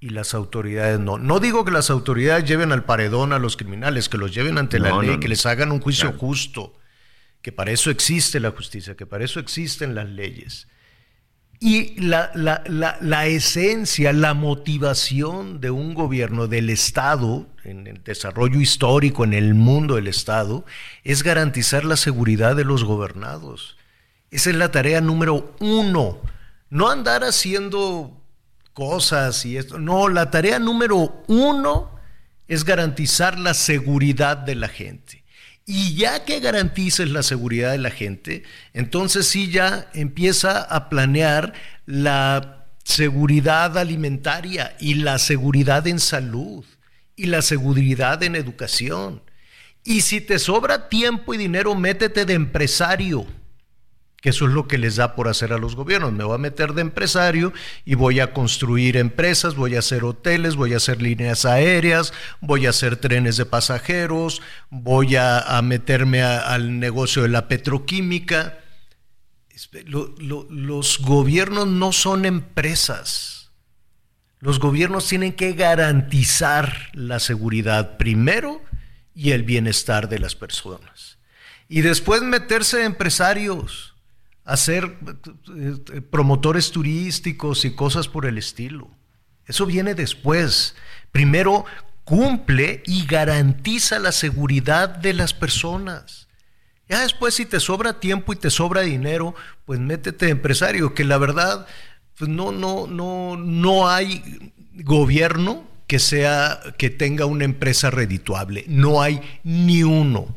y 0.00 0.08
las 0.08 0.34
autoridades 0.34 0.98
no? 0.98 1.18
No 1.18 1.38
digo 1.38 1.64
que 1.64 1.70
las 1.70 1.88
autoridades 1.88 2.44
lleven 2.44 2.72
al 2.72 2.84
paredón 2.84 3.32
a 3.32 3.38
los 3.38 3.56
criminales, 3.56 4.08
que 4.08 4.18
los 4.18 4.34
lleven 4.34 4.58
ante 4.58 4.80
la 4.80 5.00
ley, 5.00 5.20
que 5.20 5.28
les 5.28 5.46
hagan 5.46 5.70
un 5.70 5.80
juicio 5.80 6.12
justo, 6.14 6.74
que 7.42 7.52
para 7.52 7.70
eso 7.70 7.90
existe 7.90 8.40
la 8.40 8.50
justicia, 8.50 8.96
que 8.96 9.06
para 9.06 9.24
eso 9.24 9.38
existen 9.38 9.94
las 9.94 10.08
leyes. 10.08 10.66
Y 11.62 12.00
la, 12.00 12.30
la, 12.34 12.62
la, 13.00 13.26
esencia, 13.26 14.14
la 14.14 14.32
motivación 14.32 15.60
de 15.60 15.70
un 15.70 15.92
gobierno, 15.92 16.46
del 16.46 16.70
Estado, 16.70 17.46
en 17.64 17.86
el 17.86 18.02
desarrollo 18.02 18.60
histórico, 18.60 19.24
en 19.24 19.34
el 19.34 19.52
mundo 19.52 19.96
del 19.96 20.08
Estado, 20.08 20.64
es 21.04 21.22
garantizar 21.22 21.84
la 21.84 21.98
seguridad 21.98 22.56
de 22.56 22.64
los 22.64 22.84
gobernados. 22.84 23.76
Esa 24.30 24.48
es 24.48 24.56
la 24.56 24.70
tarea 24.70 25.02
número 25.02 25.54
uno. 25.60 26.22
No 26.70 26.88
andar 26.88 27.24
haciendo 27.24 28.18
cosas 28.72 29.44
y 29.44 29.58
esto. 29.58 29.78
No, 29.78 30.08
la 30.08 30.30
tarea 30.30 30.58
número 30.58 31.22
uno 31.26 31.90
es 32.48 32.64
garantizar 32.64 33.38
la 33.38 33.52
seguridad 33.52 34.38
de 34.38 34.54
la 34.54 34.68
gente. 34.68 35.19
Y 35.72 35.94
ya 35.94 36.24
que 36.24 36.40
garantices 36.40 37.10
la 37.10 37.22
seguridad 37.22 37.70
de 37.70 37.78
la 37.78 37.92
gente, 37.92 38.42
entonces 38.72 39.28
sí 39.28 39.52
ya 39.52 39.88
empieza 39.94 40.62
a 40.62 40.88
planear 40.88 41.52
la 41.86 42.66
seguridad 42.82 43.78
alimentaria 43.78 44.74
y 44.80 44.94
la 44.94 45.20
seguridad 45.20 45.86
en 45.86 46.00
salud 46.00 46.64
y 47.14 47.26
la 47.26 47.40
seguridad 47.40 48.20
en 48.24 48.34
educación. 48.34 49.22
Y 49.84 50.00
si 50.00 50.20
te 50.20 50.40
sobra 50.40 50.88
tiempo 50.88 51.34
y 51.34 51.38
dinero, 51.38 51.76
métete 51.76 52.24
de 52.24 52.34
empresario 52.34 53.24
que 54.20 54.30
eso 54.30 54.46
es 54.46 54.52
lo 54.52 54.68
que 54.68 54.78
les 54.78 54.96
da 54.96 55.14
por 55.14 55.28
hacer 55.28 55.52
a 55.52 55.58
los 55.58 55.74
gobiernos. 55.76 56.12
Me 56.12 56.24
voy 56.24 56.34
a 56.34 56.38
meter 56.38 56.74
de 56.74 56.82
empresario 56.82 57.52
y 57.84 57.94
voy 57.94 58.20
a 58.20 58.32
construir 58.32 58.96
empresas, 58.96 59.54
voy 59.54 59.76
a 59.76 59.78
hacer 59.78 60.04
hoteles, 60.04 60.56
voy 60.56 60.74
a 60.74 60.76
hacer 60.76 61.00
líneas 61.00 61.46
aéreas, 61.46 62.12
voy 62.40 62.66
a 62.66 62.70
hacer 62.70 62.96
trenes 62.96 63.36
de 63.36 63.46
pasajeros, 63.46 64.42
voy 64.68 65.16
a, 65.16 65.60
meterme 65.62 66.22
al 66.22 66.78
negocio 66.78 67.22
de 67.22 67.28
la 67.28 67.48
petroquímica. 67.48 68.58
los 69.86 70.98
gobiernos 71.00 71.66
no 71.66 71.92
son 71.92 72.26
empresas. 72.26 73.50
Los 74.38 74.58
gobiernos 74.58 75.06
tienen 75.06 75.32
que 75.32 75.52
garantizar 75.52 76.90
la 76.94 77.20
seguridad 77.20 77.98
primero 77.98 78.62
y 79.14 79.32
el 79.32 79.42
bienestar 79.42 80.08
de 80.08 80.18
las 80.18 80.34
personas. 80.34 81.18
Y 81.68 81.82
después 81.82 82.22
meterse 82.22 82.78
de 82.78 82.84
empresarios 82.84 83.89
hacer 84.44 84.96
eh, 85.56 86.00
promotores 86.00 86.70
turísticos 86.70 87.64
y 87.64 87.74
cosas 87.74 88.08
por 88.08 88.26
el 88.26 88.38
estilo. 88.38 88.90
Eso 89.46 89.66
viene 89.66 89.94
después. 89.94 90.76
Primero 91.12 91.64
cumple 92.04 92.82
y 92.86 93.06
garantiza 93.06 93.98
la 93.98 94.12
seguridad 94.12 94.88
de 94.88 95.14
las 95.14 95.34
personas. 95.34 96.28
Ya 96.88 97.00
después 97.02 97.34
si 97.34 97.46
te 97.46 97.60
sobra 97.60 98.00
tiempo 98.00 98.32
y 98.32 98.36
te 98.36 98.50
sobra 98.50 98.80
dinero, 98.80 99.34
pues 99.64 99.78
métete 99.78 100.28
empresario, 100.28 100.92
que 100.92 101.04
la 101.04 101.18
verdad 101.18 101.66
pues 102.18 102.28
no 102.28 102.50
no 102.50 102.88
no 102.88 103.36
no 103.36 103.88
hay 103.88 104.52
gobierno 104.74 105.64
que 105.86 106.00
sea 106.00 106.60
que 106.78 106.90
tenga 106.90 107.26
una 107.26 107.44
empresa 107.44 107.90
redituable, 107.90 108.64
no 108.66 109.02
hay 109.02 109.20
ni 109.44 109.84
uno. 109.84 110.36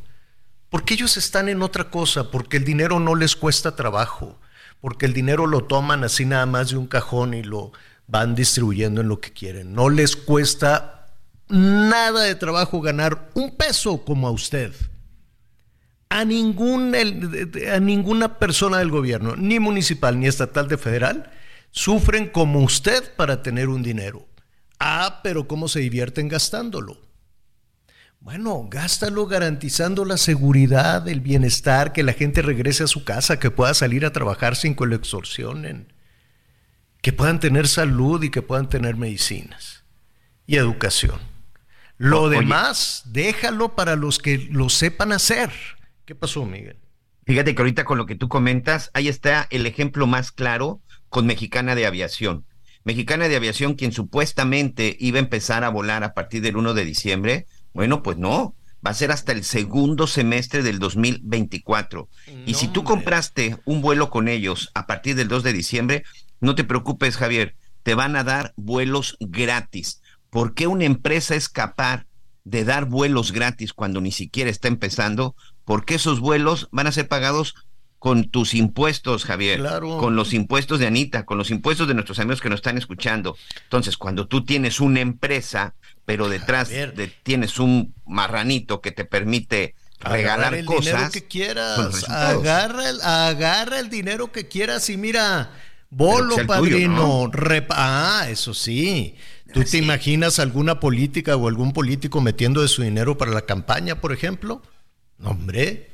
Porque 0.73 0.95
ellos 0.95 1.17
están 1.17 1.49
en 1.49 1.61
otra 1.61 1.91
cosa, 1.91 2.31
porque 2.31 2.57
el 2.57 2.65
dinero 2.65 2.99
no 2.99 3.13
les 3.13 3.35
cuesta 3.35 3.75
trabajo, 3.75 4.39
porque 4.81 5.05
el 5.05 5.13
dinero 5.13 5.45
lo 5.45 5.65
toman 5.65 6.03
así 6.03 6.25
nada 6.25 6.47
más 6.47 6.71
de 6.71 6.77
un 6.77 6.87
cajón 6.87 7.35
y 7.35 7.43
lo 7.43 7.71
van 8.07 8.33
distribuyendo 8.33 9.01
en 9.01 9.07
lo 9.07 9.21
que 9.21 9.31
quieren. 9.31 9.75
No 9.75 9.91
les 9.91 10.15
cuesta 10.15 11.13
nada 11.47 12.23
de 12.23 12.33
trabajo 12.33 12.81
ganar 12.81 13.29
un 13.35 13.55
peso 13.55 14.03
como 14.03 14.27
a 14.27 14.31
usted. 14.31 14.73
A, 16.09 16.25
ningún, 16.25 16.95
a 17.71 17.79
ninguna 17.79 18.39
persona 18.39 18.79
del 18.79 18.89
gobierno, 18.89 19.35
ni 19.35 19.59
municipal, 19.59 20.19
ni 20.19 20.25
estatal, 20.25 20.67
de 20.69 20.79
federal, 20.79 21.31
sufren 21.69 22.29
como 22.29 22.61
usted 22.63 23.15
para 23.15 23.43
tener 23.43 23.69
un 23.69 23.83
dinero. 23.83 24.27
Ah, 24.79 25.19
pero 25.21 25.47
¿cómo 25.47 25.67
se 25.67 25.81
divierten 25.81 26.29
gastándolo? 26.29 27.12
Bueno, 28.23 28.69
gástalo 28.71 29.27
garantizando 29.27 30.05
la 30.05 30.15
seguridad, 30.15 31.09
el 31.09 31.19
bienestar, 31.19 31.91
que 31.91 32.03
la 32.03 32.13
gente 32.13 32.41
regrese 32.41 32.83
a 32.83 32.87
su 32.87 33.03
casa, 33.03 33.37
que 33.37 33.51
pueda 33.51 33.73
salir 33.73 34.05
a 34.05 34.13
trabajar 34.13 34.55
sin 34.55 34.75
que 34.75 34.85
lo 34.85 34.95
extorsionen, 34.95 35.91
que 37.01 37.11
puedan 37.11 37.41
tener 37.41 37.67
salud 37.67 38.23
y 38.23 38.29
que 38.29 38.41
puedan 38.41 38.69
tener 38.69 38.95
medicinas 38.95 39.83
y 40.47 40.55
educación. 40.55 41.19
Lo 41.97 42.29
demás, 42.29 43.03
déjalo 43.07 43.75
para 43.75 43.97
los 43.97 44.19
que 44.19 44.37
lo 44.37 44.69
sepan 44.69 45.11
hacer. 45.11 45.51
¿Qué 46.05 46.15
pasó, 46.15 46.45
Miguel? 46.45 46.77
Fíjate 47.25 47.53
que 47.53 47.61
ahorita 47.61 47.83
con 47.83 47.97
lo 47.97 48.05
que 48.05 48.15
tú 48.15 48.29
comentas, 48.29 48.89
ahí 48.93 49.09
está 49.09 49.47
el 49.49 49.65
ejemplo 49.65 50.07
más 50.07 50.31
claro 50.31 50.81
con 51.09 51.25
Mexicana 51.25 51.75
de 51.75 51.85
Aviación. 51.85 52.45
Mexicana 52.85 53.27
de 53.27 53.35
Aviación, 53.35 53.73
quien 53.73 53.91
supuestamente 53.91 54.95
iba 54.97 55.17
a 55.17 55.23
empezar 55.23 55.65
a 55.65 55.69
volar 55.69 56.05
a 56.05 56.13
partir 56.13 56.41
del 56.41 56.55
1 56.55 56.73
de 56.73 56.85
diciembre, 56.85 57.47
bueno, 57.73 58.03
pues 58.03 58.17
no, 58.17 58.55
va 58.85 58.91
a 58.91 58.95
ser 58.95 59.11
hasta 59.11 59.31
el 59.31 59.43
segundo 59.43 60.07
semestre 60.07 60.61
del 60.61 60.79
2024. 60.79 62.09
y 62.45 62.53
si 62.55 62.67
tú 62.67 62.83
compraste 62.83 63.57
un 63.65 63.81
vuelo 63.81 64.09
con 64.09 64.27
ellos 64.27 64.71
a 64.73 64.87
partir 64.87 65.15
del 65.15 65.27
2 65.27 65.43
de 65.43 65.53
diciembre, 65.53 66.03
no 66.39 66.55
te 66.55 66.63
preocupes, 66.63 67.17
Javier, 67.17 67.55
te 67.83 67.95
van 67.95 68.15
a 68.15 68.23
dar 68.23 68.53
vuelos 68.55 69.17
gratis. 69.19 70.01
¿Por 70.29 70.53
qué 70.53 70.67
una 70.67 70.85
empresa 70.85 71.35
es 71.35 71.47
capaz 71.47 72.05
de 72.43 72.65
dar 72.65 72.85
vuelos 72.85 73.31
gratis 73.31 73.73
cuando 73.73 74.01
ni 74.01 74.11
siquiera 74.11 74.49
está 74.49 74.67
empezando? 74.67 75.35
Porque 75.63 75.95
esos 75.95 76.19
vuelos 76.19 76.67
van 76.71 76.87
a 76.87 76.91
ser 76.91 77.07
pagados 77.07 77.55
con 78.03 78.25
tus 78.25 78.53
impuestos, 78.53 79.23
Javier, 79.23 79.63
con 79.79 80.17
los 80.17 80.33
impuestos 80.33 80.77
de 80.77 80.87
Anita, 80.87 81.25
con 81.25 81.37
los 81.37 81.51
impuestos 81.51 81.87
de 81.87 81.93
nuestros 81.93 82.19
amigos 82.19 82.41
que 82.41 82.49
nos 82.49 82.57
están 82.57 82.77
escuchando. 82.77 83.37
Entonces, 83.63 83.95
cuando 83.95 84.27
tú 84.27 84.43
tienes 84.43 84.81
una 84.81 84.99
empresa, 84.99 85.73
pero 86.03 86.27
detrás 86.27 86.67
de, 86.67 87.13
tienes 87.23 87.59
un 87.59 87.93
marranito 88.05 88.81
que 88.81 88.91
te 88.91 89.05
permite 89.05 89.75
regalar 90.01 90.53
el 90.53 90.65
cosas. 90.65 90.85
Dinero 90.85 91.11
que 91.13 91.27
quieras, 91.29 92.09
agarra 92.09 92.89
el, 92.89 92.99
agarra 92.99 93.79
el 93.79 93.89
dinero 93.89 94.33
que 94.33 94.49
quieras 94.49 94.89
y 94.89 94.97
mira, 94.97 95.51
bolo 95.89 96.35
padrino, 96.45 97.31
ah, 97.69 98.25
eso 98.27 98.53
sí. 98.53 99.15
¿Tú 99.53 99.63
te 99.63 99.77
imaginas 99.77 100.39
alguna 100.39 100.81
política 100.81 101.37
o 101.37 101.47
algún 101.47 101.71
político 101.71 102.19
metiendo 102.19 102.61
de 102.61 102.67
su 102.67 102.81
dinero 102.81 103.17
para 103.17 103.31
la 103.31 103.43
campaña, 103.43 104.01
por 104.01 104.11
ejemplo? 104.11 104.61
No, 105.19 105.29
hombre, 105.29 105.92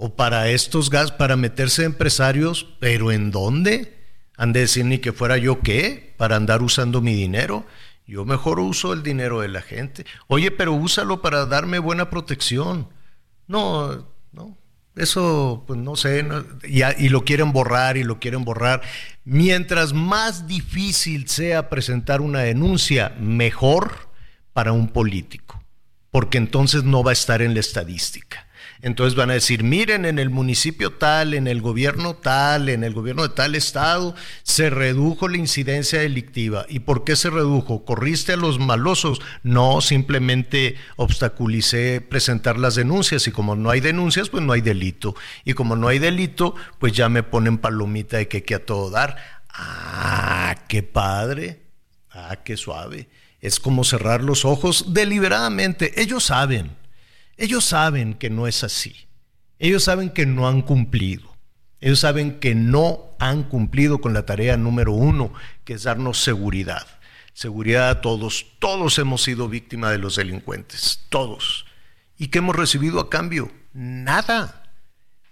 o 0.00 0.14
para 0.14 0.48
estos 0.48 0.90
gas, 0.90 1.10
para 1.10 1.36
meterse 1.36 1.82
empresarios, 1.84 2.68
pero 2.78 3.10
¿en 3.10 3.32
dónde? 3.32 3.98
Han 4.36 4.52
de 4.52 4.60
decir 4.60 4.84
ni 4.84 4.98
que 4.98 5.12
fuera 5.12 5.36
yo 5.38 5.58
qué, 5.58 6.14
para 6.16 6.36
andar 6.36 6.62
usando 6.62 7.00
mi 7.00 7.14
dinero. 7.14 7.66
Yo 8.06 8.24
mejor 8.24 8.60
uso 8.60 8.92
el 8.92 9.02
dinero 9.02 9.40
de 9.40 9.48
la 9.48 9.60
gente. 9.60 10.06
Oye, 10.28 10.52
pero 10.52 10.72
úsalo 10.72 11.20
para 11.20 11.46
darme 11.46 11.80
buena 11.80 12.10
protección. 12.10 12.88
No, 13.48 14.06
no. 14.30 14.56
Eso, 14.94 15.64
pues 15.66 15.78
no 15.80 15.96
sé, 15.96 16.24
y, 16.64 16.82
y, 16.82 17.08
lo 17.08 17.24
quieren 17.24 17.52
borrar 17.52 17.96
y 17.96 18.04
lo 18.04 18.20
quieren 18.20 18.44
borrar. 18.44 18.82
Mientras 19.24 19.92
más 19.92 20.46
difícil 20.46 21.28
sea 21.28 21.68
presentar 21.68 22.20
una 22.20 22.40
denuncia, 22.40 23.16
mejor 23.20 24.10
para 24.52 24.72
un 24.72 24.88
político, 24.88 25.62
porque 26.10 26.38
entonces 26.38 26.84
no 26.84 27.02
va 27.04 27.10
a 27.10 27.12
estar 27.12 27.42
en 27.42 27.54
la 27.54 27.60
estadística. 27.60 28.47
Entonces 28.80 29.16
van 29.16 29.30
a 29.30 29.34
decir, 29.34 29.64
miren, 29.64 30.04
en 30.04 30.20
el 30.20 30.30
municipio 30.30 30.92
tal, 30.92 31.34
en 31.34 31.48
el 31.48 31.60
gobierno 31.60 32.14
tal, 32.14 32.68
en 32.68 32.84
el 32.84 32.94
gobierno 32.94 33.22
de 33.22 33.34
tal 33.34 33.56
estado, 33.56 34.14
se 34.44 34.70
redujo 34.70 35.28
la 35.28 35.36
incidencia 35.36 35.98
delictiva. 36.00 36.64
¿Y 36.68 36.80
por 36.80 37.02
qué 37.02 37.16
se 37.16 37.30
redujo? 37.30 37.84
¿Corriste 37.84 38.34
a 38.34 38.36
los 38.36 38.60
malosos? 38.60 39.20
No, 39.42 39.80
simplemente 39.80 40.76
obstaculicé 40.96 42.00
presentar 42.00 42.56
las 42.56 42.76
denuncias 42.76 43.26
y 43.26 43.32
como 43.32 43.56
no 43.56 43.70
hay 43.70 43.80
denuncias, 43.80 44.28
pues 44.28 44.44
no 44.44 44.52
hay 44.52 44.60
delito. 44.60 45.16
Y 45.44 45.54
como 45.54 45.74
no 45.74 45.88
hay 45.88 45.98
delito, 45.98 46.54
pues 46.78 46.92
ya 46.92 47.08
me 47.08 47.24
ponen 47.24 47.58
palomita 47.58 48.18
de 48.18 48.28
que, 48.28 48.44
que 48.44 48.54
a 48.54 48.64
todo 48.64 48.90
dar. 48.90 49.16
Ah, 49.48 50.54
qué 50.68 50.84
padre. 50.84 51.62
Ah, 52.12 52.36
qué 52.44 52.56
suave. 52.56 53.08
Es 53.40 53.58
como 53.58 53.82
cerrar 53.82 54.22
los 54.22 54.44
ojos 54.44 54.92
deliberadamente. 54.92 56.00
Ellos 56.00 56.24
saben 56.24 56.76
ellos 57.38 57.64
saben 57.64 58.14
que 58.14 58.30
no 58.30 58.46
es 58.46 58.64
así. 58.64 59.06
Ellos 59.58 59.84
saben 59.84 60.10
que 60.10 60.26
no 60.26 60.48
han 60.48 60.62
cumplido. 60.62 61.36
Ellos 61.80 62.00
saben 62.00 62.40
que 62.40 62.56
no 62.56 63.16
han 63.20 63.44
cumplido 63.44 64.00
con 64.00 64.12
la 64.12 64.26
tarea 64.26 64.56
número 64.56 64.92
uno, 64.92 65.32
que 65.64 65.74
es 65.74 65.84
darnos 65.84 66.18
seguridad. 66.18 66.86
Seguridad 67.32 67.90
a 67.90 68.00
todos. 68.00 68.46
Todos 68.58 68.98
hemos 68.98 69.22
sido 69.22 69.48
víctimas 69.48 69.92
de 69.92 69.98
los 69.98 70.16
delincuentes. 70.16 71.06
Todos. 71.08 71.66
¿Y 72.16 72.28
qué 72.28 72.38
hemos 72.38 72.56
recibido 72.56 72.98
a 72.98 73.08
cambio? 73.08 73.50
Nada. 73.72 74.64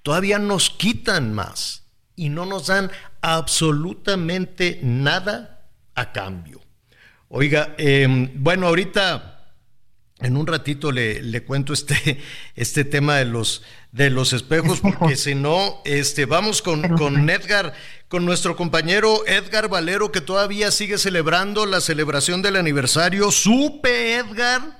Todavía 0.02 0.38
nos 0.38 0.70
quitan 0.70 1.34
más 1.34 1.82
y 2.14 2.28
no 2.28 2.46
nos 2.46 2.68
dan 2.68 2.92
absolutamente 3.20 4.78
nada 4.84 5.68
a 5.96 6.12
cambio. 6.12 6.60
Oiga, 7.28 7.74
em, 7.76 8.30
bueno, 8.36 8.68
ahorita 8.68 9.35
en 10.20 10.36
un 10.36 10.47
ratito 10.47 10.93
le, 10.93 11.22
le, 11.22 11.43
cuento 11.43 11.72
este, 11.72 12.18
este 12.56 12.84
tema 12.84 13.16
de 13.16 13.26
los, 13.26 13.62
de 13.93 14.10
los 14.10 14.32
espejos, 14.32 14.80
porque 14.80 15.16
si 15.16 15.34
no, 15.34 15.80
este, 15.84 16.24
vamos 16.24 16.62
con, 16.62 16.97
con 16.97 17.28
Edgar, 17.28 17.74
con 18.09 18.24
nuestro 18.24 18.56
compañero 18.56 19.26
Edgar 19.26 19.68
Valero, 19.68 20.12
que 20.12 20.20
todavía 20.20 20.70
sigue 20.70 20.98
celebrando 20.98 21.66
la 21.66 21.80
celebración 21.80 22.40
del 22.40 22.56
aniversario. 22.56 23.30
Supe, 23.30 24.14
Edgar, 24.16 24.78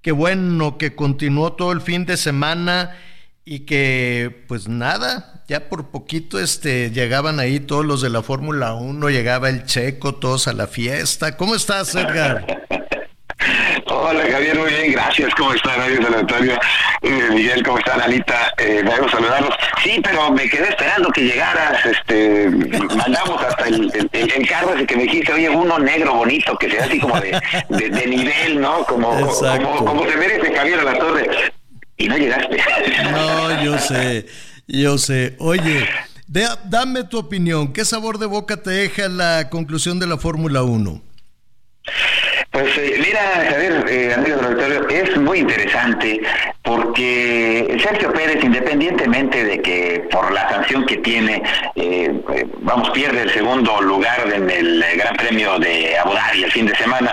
que 0.00 0.12
bueno, 0.12 0.78
que 0.78 0.94
continuó 0.94 1.54
todo 1.54 1.72
el 1.72 1.80
fin 1.80 2.06
de 2.06 2.16
semana 2.16 2.96
y 3.44 3.60
que 3.60 4.44
pues 4.46 4.68
nada, 4.68 5.42
ya 5.48 5.68
por 5.68 5.90
poquito 5.90 6.38
este, 6.38 6.90
llegaban 6.90 7.40
ahí 7.40 7.58
todos 7.58 7.84
los 7.84 8.00
de 8.02 8.10
la 8.10 8.22
Fórmula 8.22 8.74
1, 8.74 9.08
llegaba 9.08 9.48
el 9.48 9.64
checo, 9.64 10.14
todos 10.14 10.46
a 10.46 10.52
la 10.52 10.66
fiesta. 10.66 11.36
¿Cómo 11.36 11.54
estás, 11.56 11.94
Edgar? 11.94 12.46
Hola 14.08 14.24
Javier, 14.32 14.58
muy 14.58 14.70
bien, 14.70 14.92
gracias. 14.92 15.34
¿Cómo 15.34 15.52
están? 15.52 15.78
Adiós 15.82 16.02
San 16.02 16.14
Antonio. 16.14 16.58
Eh, 17.02 17.28
Miguel, 17.30 17.62
¿cómo 17.62 17.78
están? 17.78 18.00
Anita, 18.00 18.54
eh, 18.56 18.82
hago 18.90 19.06
saludarlos. 19.10 19.54
Sí, 19.82 20.00
pero 20.02 20.32
me 20.32 20.48
quedé 20.48 20.70
esperando 20.70 21.10
que 21.10 21.24
llegaras. 21.24 21.84
Este, 21.84 22.48
mandamos 22.48 23.42
hasta 23.42 23.68
el, 23.68 23.92
el, 24.12 24.48
carro 24.48 24.72
ese 24.72 24.86
que 24.86 24.96
me 24.96 25.02
dijiste, 25.02 25.34
oye, 25.34 25.50
uno 25.50 25.78
negro 25.78 26.14
bonito, 26.14 26.56
que 26.56 26.70
sea 26.70 26.86
así 26.86 26.98
como 26.98 27.20
de, 27.20 27.38
de, 27.68 28.06
nivel, 28.06 28.58
¿no? 28.62 28.82
Como, 28.86 29.10
como, 29.10 29.84
como, 29.84 30.08
se 30.08 30.16
merece 30.16 30.56
Javier 30.56 30.80
a 30.80 30.84
la 30.84 30.98
torre. 30.98 31.28
Y 31.98 32.08
no 32.08 32.16
llegaste. 32.16 32.56
No, 33.12 33.62
yo 33.62 33.76
sé, 33.76 34.24
yo 34.66 34.96
sé. 34.96 35.36
Oye, 35.38 35.86
dame 36.64 37.04
tu 37.04 37.18
opinión. 37.18 37.74
¿Qué 37.74 37.84
sabor 37.84 38.18
de 38.18 38.24
boca 38.24 38.56
te 38.62 38.70
deja 38.70 39.06
la 39.08 39.50
conclusión 39.50 40.00
de 40.00 40.06
la 40.06 40.16
Fórmula 40.16 40.62
1? 40.62 41.02
Pues 42.50 42.76
eh, 42.78 42.96
mira, 42.98 43.20
Javier, 43.50 43.84
eh, 43.88 44.14
amigo 44.14 44.36
auditorio, 44.42 44.88
es 44.88 45.16
muy 45.18 45.40
interesante 45.40 46.20
porque 46.62 47.76
Sergio 47.82 48.12
Pérez, 48.12 48.42
independientemente 48.42 49.44
de 49.44 49.60
que 49.60 50.08
por 50.10 50.32
la 50.32 50.48
sanción 50.48 50.86
que 50.86 50.96
tiene, 50.98 51.42
eh, 51.76 52.10
eh, 52.34 52.46
vamos, 52.60 52.90
pierde 52.90 53.22
el 53.22 53.30
segundo 53.30 53.80
lugar 53.82 54.32
en 54.34 54.48
el 54.48 54.82
Gran 54.96 55.14
Premio 55.16 55.58
de 55.58 55.98
Abu 55.98 56.14
Dhabi 56.14 56.44
el 56.44 56.52
fin 56.52 56.66
de 56.66 56.74
semana, 56.76 57.12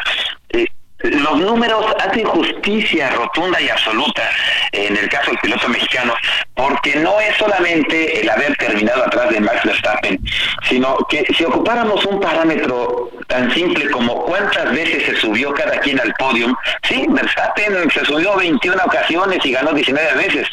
los 1.12 1.40
números 1.40 1.86
hacen 2.00 2.26
justicia 2.26 3.10
rotunda 3.12 3.62
y 3.62 3.70
absoluta 3.70 4.24
en 4.72 4.98
el 4.98 5.10
caso 5.10 5.32
del 5.32 5.40
piloto 5.40 5.68
mexicano, 5.70 6.14
porque 6.54 6.96
no 6.98 7.20
es 7.20 7.36
solamente 7.38 8.22
el 8.22 8.30
haber 8.30 8.56
terminado 8.58 9.04
atrás 9.06 9.30
de 9.30 9.40
Max 9.40 9.62
Verstappen, 9.64 10.20
sino 10.68 10.98
que 11.10 11.26
si 11.36 11.44
ocupáramos 11.46 12.06
un 12.06 12.20
parámetro 12.20 13.10
tan 13.28 13.52
simple 13.54 13.90
como 13.90 14.24
cuántas 14.26 14.72
veces 14.72 15.06
se 15.06 15.16
subió 15.16 15.54
cada 15.54 15.80
quien 15.80 16.00
al 16.00 16.14
podio, 16.14 16.58
sí, 16.84 17.06
Verstappen 17.10 17.90
se 17.92 18.06
subió 18.06 18.36
21 18.36 18.82
ocasiones 18.84 19.40
y 19.44 19.52
ganó 19.52 19.74
19 19.74 20.16
veces. 20.16 20.48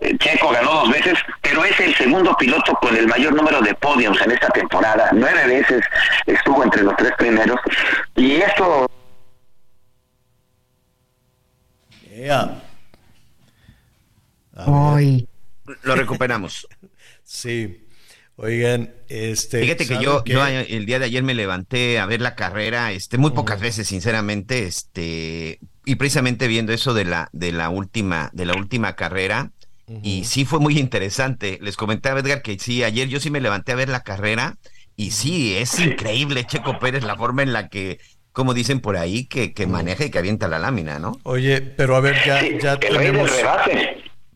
Eh, 0.00 0.16
Checo 0.18 0.50
ganó 0.50 0.72
dos 0.72 0.90
veces, 0.90 1.18
pero 1.40 1.64
es 1.64 1.78
el 1.80 1.94
segundo 1.94 2.36
piloto 2.36 2.74
con 2.74 2.96
el 2.96 3.06
mayor 3.06 3.34
número 3.34 3.60
de 3.60 3.74
podios 3.74 4.20
en 4.22 4.32
esta 4.32 4.48
temporada. 4.48 5.08
Nueve 5.12 5.46
veces 5.46 5.84
estuvo 6.26 6.62
entre 6.62 6.82
los 6.82 6.96
tres 6.96 7.12
primeros. 7.16 7.58
Y 8.16 8.36
esto 8.36 8.86
Hoy. 14.66 15.28
Lo 15.82 15.96
recuperamos. 15.96 16.68
sí. 17.24 17.80
Oigan, 18.36 18.92
este. 19.08 19.60
Fíjate 19.60 19.86
que 19.86 20.02
yo, 20.02 20.24
yo, 20.24 20.44
el 20.46 20.86
día 20.86 20.98
de 20.98 21.04
ayer 21.04 21.22
me 21.22 21.34
levanté 21.34 22.00
a 22.00 22.06
ver 22.06 22.20
la 22.20 22.34
carrera, 22.34 22.90
este, 22.90 23.16
muy 23.16 23.30
pocas 23.30 23.60
veces, 23.60 23.86
sinceramente, 23.86 24.66
este, 24.66 25.60
y 25.84 25.94
precisamente 25.94 26.48
viendo 26.48 26.72
eso 26.72 26.94
de 26.94 27.04
la, 27.04 27.28
de 27.32 27.52
la 27.52 27.68
última, 27.68 28.30
de 28.32 28.46
la 28.46 28.54
última 28.54 28.96
carrera, 28.96 29.52
y 30.02 30.24
sí 30.24 30.44
fue 30.44 30.58
muy 30.58 30.78
interesante. 30.78 31.58
Les 31.62 31.76
comenté 31.76 32.08
a 32.08 32.18
Edgar 32.18 32.42
que 32.42 32.58
sí, 32.58 32.82
ayer 32.82 33.06
yo 33.06 33.20
sí 33.20 33.30
me 33.30 33.40
levanté 33.40 33.72
a 33.72 33.76
ver 33.76 33.88
la 33.88 34.02
carrera, 34.02 34.56
y 34.96 35.12
sí, 35.12 35.54
es 35.54 35.78
increíble, 35.78 36.44
Checo 36.44 36.78
Pérez, 36.78 37.04
la 37.04 37.16
forma 37.16 37.42
en 37.42 37.52
la 37.52 37.68
que 37.68 38.00
como 38.34 38.52
dicen 38.52 38.80
por 38.80 38.96
ahí, 38.96 39.26
que, 39.26 39.54
que 39.54 39.68
maneja 39.68 40.04
y 40.04 40.10
que 40.10 40.18
avienta 40.18 40.48
la 40.48 40.58
lámina, 40.58 40.98
¿no? 40.98 41.20
Oye, 41.22 41.60
pero 41.60 41.94
a 41.94 42.00
ver, 42.00 42.16
ya, 42.26 42.42
ya 42.58 42.78
tenemos... 42.78 43.30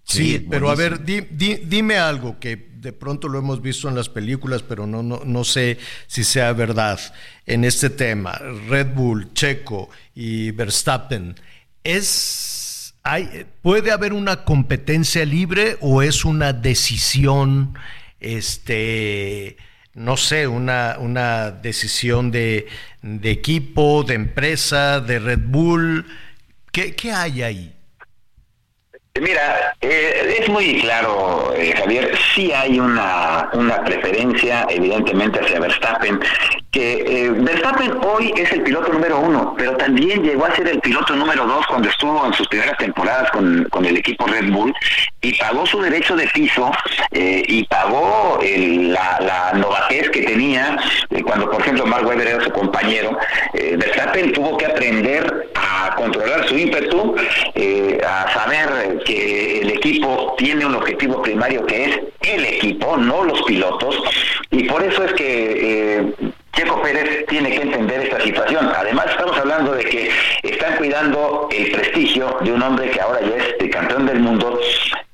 Sí, 0.04 0.46
pero 0.48 0.70
a 0.70 0.76
ver, 0.76 1.04
dime 1.04 1.98
algo 1.98 2.38
que 2.38 2.56
de 2.56 2.92
pronto 2.92 3.28
lo 3.28 3.40
hemos 3.40 3.60
visto 3.60 3.88
en 3.88 3.96
las 3.96 4.08
películas, 4.08 4.62
pero 4.62 4.86
no, 4.86 5.02
no, 5.02 5.22
no 5.24 5.42
sé 5.42 5.78
si 6.06 6.22
sea 6.22 6.52
verdad 6.52 7.00
en 7.44 7.64
este 7.64 7.90
tema. 7.90 8.40
Red 8.68 8.94
Bull, 8.94 9.34
Checo 9.34 9.90
y 10.14 10.52
Verstappen, 10.52 11.34
¿es, 11.82 12.94
hay, 13.02 13.46
¿puede 13.62 13.90
haber 13.90 14.12
una 14.12 14.44
competencia 14.44 15.24
libre 15.24 15.76
o 15.80 16.02
es 16.02 16.24
una 16.24 16.52
decisión 16.52 17.76
este, 18.20 19.56
no 19.98 20.16
sé, 20.16 20.46
una, 20.46 20.96
una 20.98 21.50
decisión 21.50 22.30
de, 22.30 22.68
de, 23.02 23.30
equipo, 23.30 24.04
de 24.04 24.14
empresa, 24.14 25.00
de 25.00 25.18
Red 25.18 25.40
Bull. 25.42 26.06
¿Qué, 26.72 26.94
qué 26.94 27.12
hay 27.12 27.42
ahí? 27.42 27.74
Mira, 29.20 29.74
eh, 29.80 30.36
es 30.40 30.48
muy 30.48 30.80
claro, 30.80 31.52
eh, 31.56 31.74
Javier, 31.76 32.16
sí 32.34 32.52
hay 32.52 32.78
una, 32.78 33.48
una 33.52 33.82
preferencia 33.82 34.64
evidentemente 34.70 35.40
hacia 35.40 35.58
Verstappen, 35.58 36.20
que 36.70 37.04
eh, 37.06 37.30
Verstappen 37.30 37.92
hoy 38.04 38.32
es 38.36 38.52
el 38.52 38.62
piloto 38.62 38.92
número 38.92 39.18
uno, 39.20 39.54
pero 39.56 39.76
también 39.76 40.22
llegó 40.22 40.44
a 40.44 40.54
ser 40.54 40.68
el 40.68 40.80
piloto 40.80 41.16
número 41.16 41.46
dos 41.46 41.66
cuando 41.66 41.88
estuvo 41.88 42.26
en 42.26 42.32
sus 42.34 42.46
primeras 42.48 42.76
temporadas 42.76 43.30
con, 43.30 43.66
con 43.70 43.84
el 43.86 43.96
equipo 43.96 44.26
Red 44.26 44.50
Bull 44.50 44.74
y 45.22 45.34
pagó 45.34 45.66
su 45.66 45.80
derecho 45.80 46.14
de 46.14 46.26
piso 46.28 46.70
y 47.10 47.64
pagó 47.64 48.38
la, 48.42 49.18
la 49.20 49.58
novatez 49.58 50.10
que 50.10 50.22
tenía 50.22 50.76
cuando, 51.24 51.50
por 51.50 51.60
ejemplo, 51.60 51.86
Mark 51.86 52.06
Webber 52.06 52.26
era 52.26 52.44
su 52.44 52.50
compañero. 52.50 53.16
Verstappen 53.52 54.32
tuvo 54.32 54.56
que 54.56 54.66
aprender 54.66 55.50
a 55.54 55.94
controlar 55.96 56.46
su 56.48 56.56
ímpetu, 56.56 57.16
a 58.06 58.32
saber 58.32 59.02
que 59.04 59.60
el 59.60 59.70
equipo 59.70 60.34
tiene 60.38 60.66
un 60.66 60.74
objetivo 60.74 61.22
primario 61.22 61.66
que 61.66 61.84
es 61.84 62.00
el 62.22 62.44
equipo, 62.44 62.96
no 62.96 63.24
los 63.24 63.42
pilotos, 63.42 63.96
y 64.50 64.64
por 64.64 64.82
eso 64.82 65.04
es 65.04 65.12
que 65.14 65.98
eh, 65.98 66.14
Checo 66.58 66.82
Pérez 66.82 67.24
tiene 67.28 67.50
que 67.50 67.62
entender 67.62 68.00
esta 68.00 68.20
situación. 68.20 68.72
Además, 68.76 69.06
estamos 69.10 69.38
hablando 69.38 69.72
de 69.74 69.84
que 69.84 70.10
están 70.42 70.74
cuidando 70.76 71.48
el 71.52 71.70
prestigio 71.70 72.36
de 72.40 72.50
un 72.52 72.60
hombre 72.60 72.90
que 72.90 73.00
ahora 73.00 73.20
ya 73.20 73.36
es 73.36 73.54
el 73.60 73.70
campeón 73.70 74.06
del 74.06 74.18
mundo 74.18 74.58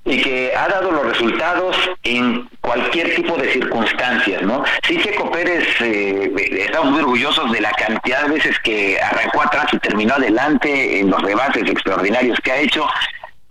y 0.07 0.23
que 0.23 0.57
ha 0.57 0.69
dado 0.69 0.91
los 0.91 1.05
resultados 1.05 1.77
en 2.03 2.49
cualquier 2.63 3.15
tipo 3.15 3.37
de 3.37 3.53
circunstancias, 3.53 4.41
¿no? 4.41 4.65
Sí, 4.87 4.99
Checo 5.03 5.31
Pérez, 5.31 5.69
eh, 5.83 6.33
estamos 6.61 6.93
muy 6.93 7.01
orgullosos 7.01 7.53
de 7.53 7.61
la 7.61 7.73
cantidad 7.73 8.23
de 8.23 8.33
veces 8.33 8.59
que 8.61 8.99
arrancó 8.99 9.43
atrás 9.43 9.67
y 9.73 9.79
terminó 9.81 10.15
adelante 10.15 10.99
en 11.01 11.11
los 11.11 11.21
rebases 11.21 11.65
extraordinarios 11.65 12.39
que 12.41 12.53
ha 12.53 12.57
hecho, 12.57 12.87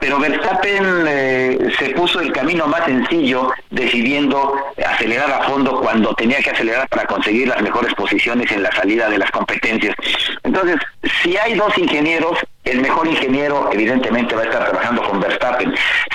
pero 0.03 0.19
Verstappen 0.19 1.05
eh, 1.07 1.57
se 1.79 1.91
puso 1.91 2.19
el 2.19 2.33
camino 2.33 2.67
más 2.67 2.83
sencillo 2.83 3.53
decidiendo 3.69 4.53
acelerar 4.85 5.31
a 5.31 5.43
fondo 5.43 5.79
cuando 5.79 6.13
tenía 6.13 6.39
que 6.39 6.49
acelerar 6.49 6.89
para 6.89 7.05
conseguir 7.05 7.47
las 7.47 7.61
mejores 7.61 7.93
posiciones 7.93 8.51
en 8.51 8.63
la 8.63 8.71
salida 8.73 9.09
de 9.09 9.17
las 9.17 9.31
competencias. 9.31 9.95
Entonces, 10.43 10.75
si 11.21 11.37
hay 11.37 11.53
dos 11.53 11.77
ingenieros, 11.77 12.37
el 12.65 12.81
mejor 12.81 13.07
ingeniero 13.07 13.69
evidentemente 13.73 14.35
va 14.35 14.41
a 14.41 14.45
estar 14.45 14.63
trabajando 14.69 15.03
con 15.03 15.19
Verstappen. 15.19 15.73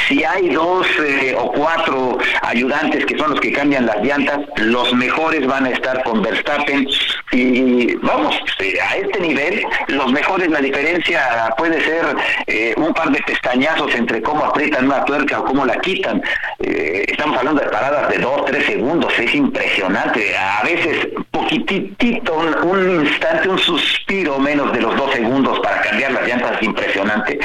Si 0.08 0.24
hay 0.24 0.48
dos 0.48 0.86
eh, 1.00 1.36
o 1.38 1.52
cuatro 1.52 2.18
ayudantes 2.42 3.04
que 3.04 3.18
son 3.18 3.30
los 3.30 3.40
que 3.40 3.52
cambian 3.52 3.84
las 3.84 4.02
llantas, 4.02 4.40
los 4.56 4.92
mejores 4.94 5.46
van 5.46 5.66
a 5.66 5.70
estar 5.70 6.02
con 6.04 6.22
Verstappen. 6.22 6.88
Y 7.32 7.94
vamos, 7.96 8.40
eh, 8.60 8.78
a 8.80 8.96
este 8.96 9.20
nivel, 9.20 9.62
los 9.88 10.10
mejores, 10.10 10.48
la 10.48 10.60
diferencia 10.60 11.54
puede 11.58 11.82
ser 11.84 12.16
eh, 12.46 12.74
un 12.78 12.94
par 12.94 13.10
de 13.10 13.20
pestañazos 13.22 13.94
entre 13.94 14.22
cómo 14.22 14.44
aprietan 14.46 14.86
una 14.86 15.04
tuerca 15.04 15.40
o 15.40 15.44
cómo 15.44 15.66
la 15.66 15.78
quitan. 15.80 16.22
estamos 16.58 17.36
hablando 17.38 17.60
de 17.60 17.68
paradas 17.68 18.08
de 18.08 18.18
dos, 18.18 18.46
tres 18.46 18.64
segundos, 18.64 19.12
es 19.18 19.34
impresionante. 19.34 20.34
A 20.36 20.62
veces 20.62 21.08
poquitito, 21.30 22.34
un, 22.34 22.68
un, 22.68 23.06
instante, 23.06 23.48
un 23.48 23.58
suspiro 23.58 24.38
menos 24.38 24.72
de 24.72 24.80
los 24.80 24.96
dos 24.96 25.12
segundos 25.12 25.60
para 25.60 25.82
cambiar 25.82 26.12
las 26.12 26.26
llantas 26.26 26.37
impresionante. 26.62 27.38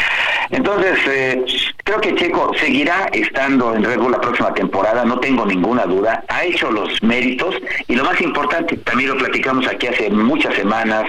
Entonces, 0.50 1.00
eh, 1.08 1.46
creo 1.84 2.02
que 2.02 2.16
Checo 2.16 2.52
seguirá 2.60 3.10
estando 3.12 3.74
en 3.74 3.84
Red 3.84 4.00
Bull 4.00 4.12
la 4.12 4.22
próxima 4.22 4.54
temporada, 4.54 5.04
no 5.06 5.20
tengo 5.20 5.46
ninguna 5.46 5.86
duda. 5.86 6.24
Ha 6.28 6.44
hecho 6.44 6.72
los 6.72 7.02
méritos 7.02 7.56
y 7.88 7.96
lo 7.96 8.04
más 8.04 8.20
importante, 8.22 8.78
también 8.78 9.10
lo 9.10 9.18
platicamos 9.18 9.68
aquí 9.68 9.88
hace 9.88 10.10
muchas 10.10 10.54
semanas, 10.56 11.06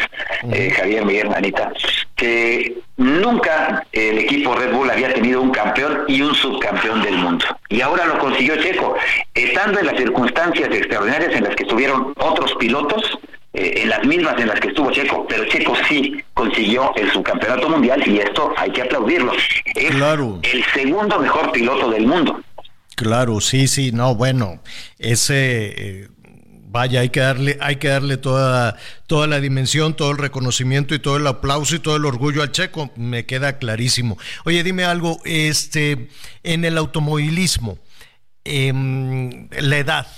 eh, 0.50 0.70
Javier 0.70 1.04
Miguel 1.04 1.34
Anita, 1.34 1.72
que 2.16 2.78
nunca 2.96 3.84
el 3.92 4.18
equipo 4.18 4.54
Red 4.54 4.72
Bull 4.72 4.90
había 4.90 5.12
tenido 5.12 5.42
un 5.42 5.50
campeón 5.50 6.04
y 6.08 6.22
un 6.22 6.34
subcampeón 6.34 7.02
del 7.02 7.16
mundo. 7.18 7.44
Y 7.68 7.80
ahora 7.80 8.06
lo 8.06 8.18
consiguió 8.18 8.56
Checo, 8.56 8.96
estando 9.34 9.80
en 9.80 9.86
las 9.86 9.96
circunstancias 9.96 10.68
extraordinarias 10.70 11.34
en 11.34 11.44
las 11.44 11.56
que 11.56 11.64
estuvieron 11.64 12.14
otros 12.18 12.54
pilotos, 12.54 13.18
eh, 13.54 13.82
en 13.82 13.88
las 13.88 14.04
mismas 14.04 14.38
en 14.40 14.48
las 14.48 14.58
que 14.58 14.68
estuvo 14.68 14.90
Checo, 14.90 15.26
pero 15.28 15.44
Checo 15.46 15.74
sí 15.88 16.22
consiguió 16.34 16.92
el 16.96 17.10
subcampeonato 17.12 17.68
mundial 17.68 18.02
y 18.06 18.18
esto 18.18 18.52
hay 18.56 18.72
que 18.72 18.82
aplaudirlo. 18.82 19.32
Es 19.74 19.94
el 19.94 20.64
segundo 20.74 21.20
mejor 21.20 21.52
piloto 21.52 21.88
del 21.88 22.06
mundo. 22.06 22.40
Claro, 22.96 23.40
sí, 23.40 23.68
sí, 23.68 23.92
no, 23.92 24.16
bueno, 24.16 24.60
ese 24.98 25.74
eh, 25.76 26.08
vaya, 26.74 27.00
hay 27.00 27.10
que 27.10 27.20
darle, 27.20 27.56
hay 27.60 27.76
que 27.76 27.86
darle 27.86 28.16
toda, 28.16 28.76
toda 29.06 29.28
la 29.28 29.38
dimensión, 29.38 29.94
todo 29.94 30.10
el 30.10 30.18
reconocimiento 30.18 30.92
y 30.96 30.98
todo 30.98 31.18
el 31.18 31.26
aplauso 31.28 31.76
y 31.76 31.78
todo 31.78 31.94
el 31.94 32.04
orgullo 32.04 32.42
al 32.42 32.50
Checo, 32.50 32.90
me 32.96 33.24
queda 33.24 33.58
clarísimo. 33.58 34.18
Oye, 34.44 34.64
dime 34.64 34.82
algo, 34.82 35.20
este, 35.24 36.08
en 36.42 36.64
el 36.64 36.76
automovilismo, 36.76 37.78
em, 38.42 39.48
la 39.50 39.78
edad, 39.78 40.08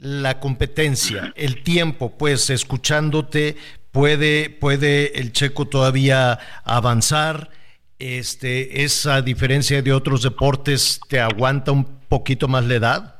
la 0.00 0.40
competencia, 0.40 1.32
el 1.36 1.62
tiempo, 1.62 2.16
pues 2.16 2.50
escuchándote, 2.50 3.56
puede, 3.92 4.50
puede 4.50 5.18
el 5.18 5.32
checo 5.32 5.66
todavía 5.66 6.38
avanzar. 6.64 7.50
Este, 7.98 8.82
esa 8.82 9.20
diferencia 9.20 9.82
de 9.82 9.92
otros 9.92 10.22
deportes 10.22 11.00
te 11.08 11.20
aguanta 11.20 11.72
un 11.72 11.84
poquito 12.08 12.48
más 12.48 12.64
la 12.64 12.74
edad. 12.74 13.14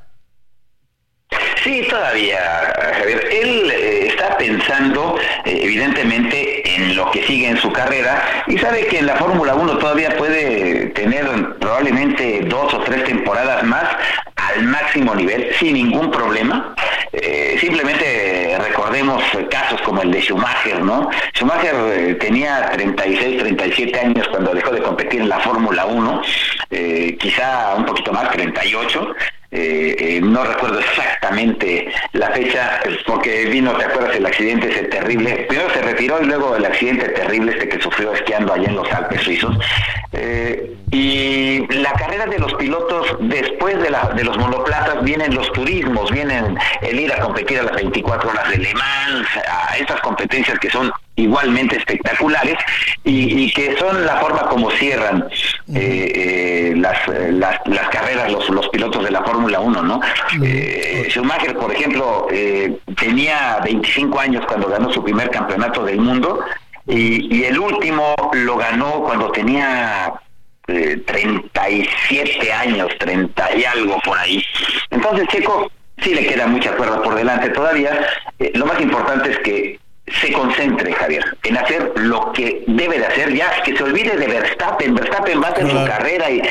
Sí, 1.62 1.86
todavía. 1.90 2.73
Él 3.31 3.70
eh, 3.70 4.07
está 4.09 4.39
pensando, 4.39 5.16
eh, 5.44 5.61
evidentemente, 5.62 6.74
en 6.74 6.97
lo 6.97 7.11
que 7.11 7.27
sigue 7.27 7.48
en 7.48 7.59
su 7.59 7.70
carrera 7.70 8.44
y 8.47 8.57
sabe 8.57 8.86
que 8.86 9.01
en 9.01 9.07
la 9.07 9.16
Fórmula 9.16 9.55
1 9.55 9.77
todavía 9.77 10.16
puede 10.16 10.86
tener 10.89 11.27
probablemente 11.59 12.40
dos 12.47 12.73
o 12.73 12.81
tres 12.81 13.05
temporadas 13.05 13.62
más 13.65 13.85
al 14.57 14.65
máximo 14.65 15.15
nivel 15.15 15.53
sin 15.59 15.75
ningún 15.75 16.11
problema. 16.11 16.75
Eh, 17.13 17.57
simplemente 17.61 18.57
recordemos 18.59 19.23
casos 19.51 19.81
como 19.83 20.03
el 20.03 20.11
de 20.11 20.21
Schumacher, 20.21 20.83
¿no? 20.83 21.11
Schumacher 21.35 22.19
tenía 22.19 22.71
36, 22.71 23.39
37 23.39 24.01
años 24.01 24.29
cuando 24.29 24.55
dejó 24.55 24.71
de 24.71 24.83
competir 24.83 25.21
en 25.23 25.29
la 25.29 25.41
Fórmula 25.41 25.87
1, 25.87 26.23
quizá 27.19 27.75
un 27.77 27.85
poquito 27.85 28.13
más, 28.13 28.31
38 28.31 29.15
eh, 29.53 29.97
eh, 29.99 30.21
no 30.23 30.45
recuerdo 30.45 30.79
exactamente 30.79 31.93
la 32.13 32.31
fecha, 32.31 32.81
porque 33.05 33.47
vino, 33.47 33.73
¿te 33.73 33.85
acuerdas? 33.85 34.15
El 34.15 34.27
accidente 34.27 34.71
ese 34.71 34.85
terrible. 34.85 35.47
Primero 35.49 35.69
se 35.71 35.83
retiró 35.83 36.23
y 36.23 36.27
luego 36.27 36.55
el 36.55 36.65
accidente 36.65 37.09
terrible 37.09 37.53
este 37.53 37.69
que 37.69 37.81
sufrió 37.81 38.13
esquiando 38.13 38.53
allá 38.53 38.69
en 38.69 38.77
los 38.77 38.93
Alpes 38.93 39.23
suizos. 39.23 39.57
Eh, 40.13 40.77
y 40.93 41.67
la 41.75 41.93
carrera 41.95 42.27
de 42.27 42.39
los 42.39 42.55
pilotos, 42.55 43.17
después 43.21 43.81
de, 43.83 43.91
la, 43.91 44.11
de 44.15 44.23
los 44.23 44.39
monoplazas, 44.39 45.03
vienen 45.03 45.35
los 45.35 45.51
turismos, 45.53 46.11
vienen 46.13 46.57
el 46.83 47.01
ir 47.01 47.13
a 47.13 47.19
competir 47.19 47.59
a 47.59 47.65
las 47.65 47.75
24 47.75 48.31
horas 48.31 48.51
de 48.51 48.59
Le 48.59 48.75
Mans, 48.75 49.29
a 49.49 49.77
estas 49.79 50.01
competencias 50.01 50.59
que 50.61 50.71
son 50.71 50.93
igualmente 51.21 51.77
espectaculares 51.77 52.57
y, 53.05 53.51
que 53.53 53.77
son 53.77 54.07
la 54.07 54.17
forma 54.17 54.49
como 54.49 54.71
cierran 54.73 55.29
eh, 55.75 56.13
eh, 56.15 56.75
las, 56.77 57.07
las, 57.09 57.61
las, 57.67 57.89
carreras 57.89 58.31
los, 58.33 58.49
los 58.51 58.69
pilotos 58.69 59.05
de 59.05 59.11
la 59.11 59.23
Fórmula 59.23 59.61
1, 59.61 59.83
¿no? 59.83 60.01
Eh, 60.43 61.07
Schumacher, 61.09 61.57
por 61.57 61.73
ejemplo, 61.73 62.29
tenía 62.97 63.61
25 63.65 64.21
años 64.21 64.45
cuando 64.47 64.69
ganó 64.69 64.93
su 64.93 65.03
primer 65.03 65.31
campeonato 65.31 65.85
del 65.85 66.01
mundo 66.01 66.41
y, 66.87 67.37
y 67.37 67.45
el 67.45 67.59
último 67.59 68.15
lo 68.33 68.57
ganó 68.57 69.03
cuando 69.03 69.31
tenía 69.33 70.13
37 70.67 72.53
años, 72.53 72.89
30 72.99 73.57
y 73.57 73.65
algo 73.65 73.99
por 74.05 74.19
ahí. 74.19 74.45
Entonces, 74.91 75.27
Checo 75.29 75.71
sí 76.03 76.15
le 76.15 76.27
queda 76.27 76.47
mucha 76.47 76.73
cuerda 76.77 77.03
por 77.03 77.15
delante 77.15 77.51
todavía. 77.51 78.07
lo 78.55 78.67
más 78.67 78.81
importante 78.81 79.31
es 79.31 79.39
que 79.39 79.81
se 80.20 80.32
concentre, 80.32 80.93
Javier, 80.93 81.24
en 81.43 81.57
hacer 81.57 81.93
lo 81.97 82.32
que 82.32 82.65
debe 82.66 82.99
de 82.99 83.07
hacer, 83.07 83.32
ya 83.35 83.62
que 83.62 83.77
se 83.77 83.82
olvide 83.82 84.16
de 84.16 84.27
Verstappen, 84.27 84.95
Verstappen 84.95 85.43
va 85.43 85.49
a 85.49 85.51
hacer 85.51 85.70
su 85.70 85.85
carrera 85.85 86.31
y, 86.31 86.43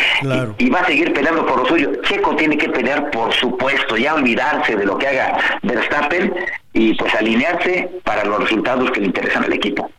y, 0.57 0.69
va 0.69 0.79
a 0.79 0.85
seguir 0.85 1.13
peleando 1.13 1.45
por 1.45 1.59
lo 1.59 1.65
suyo. 1.65 1.91
Checo 2.03 2.35
tiene 2.35 2.57
que 2.57 2.69
pelear, 2.69 3.11
por 3.11 3.33
supuesto, 3.33 3.97
ya 3.97 4.15
olvidarse 4.15 4.75
de 4.75 4.85
lo 4.85 4.97
que 4.97 5.07
haga 5.07 5.37
Verstappen 5.63 6.33
y 6.73 6.93
pues 6.95 7.13
alinearse 7.15 7.89
para 8.03 8.23
los 8.25 8.39
resultados 8.39 8.91
que 8.91 9.01
le 9.01 9.07
interesan 9.07 9.43
al 9.43 9.53
equipo. 9.53 9.91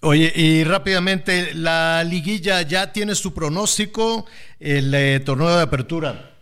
Oye, 0.00 0.32
y 0.34 0.64
rápidamente, 0.64 1.54
la 1.54 2.04
liguilla, 2.04 2.62
¿ya 2.62 2.92
tienes 2.92 3.20
tu 3.22 3.32
pronóstico? 3.32 4.26
El 4.60 4.94
eh, 4.94 5.20
torneo 5.20 5.56
de 5.56 5.62
apertura. 5.62 6.35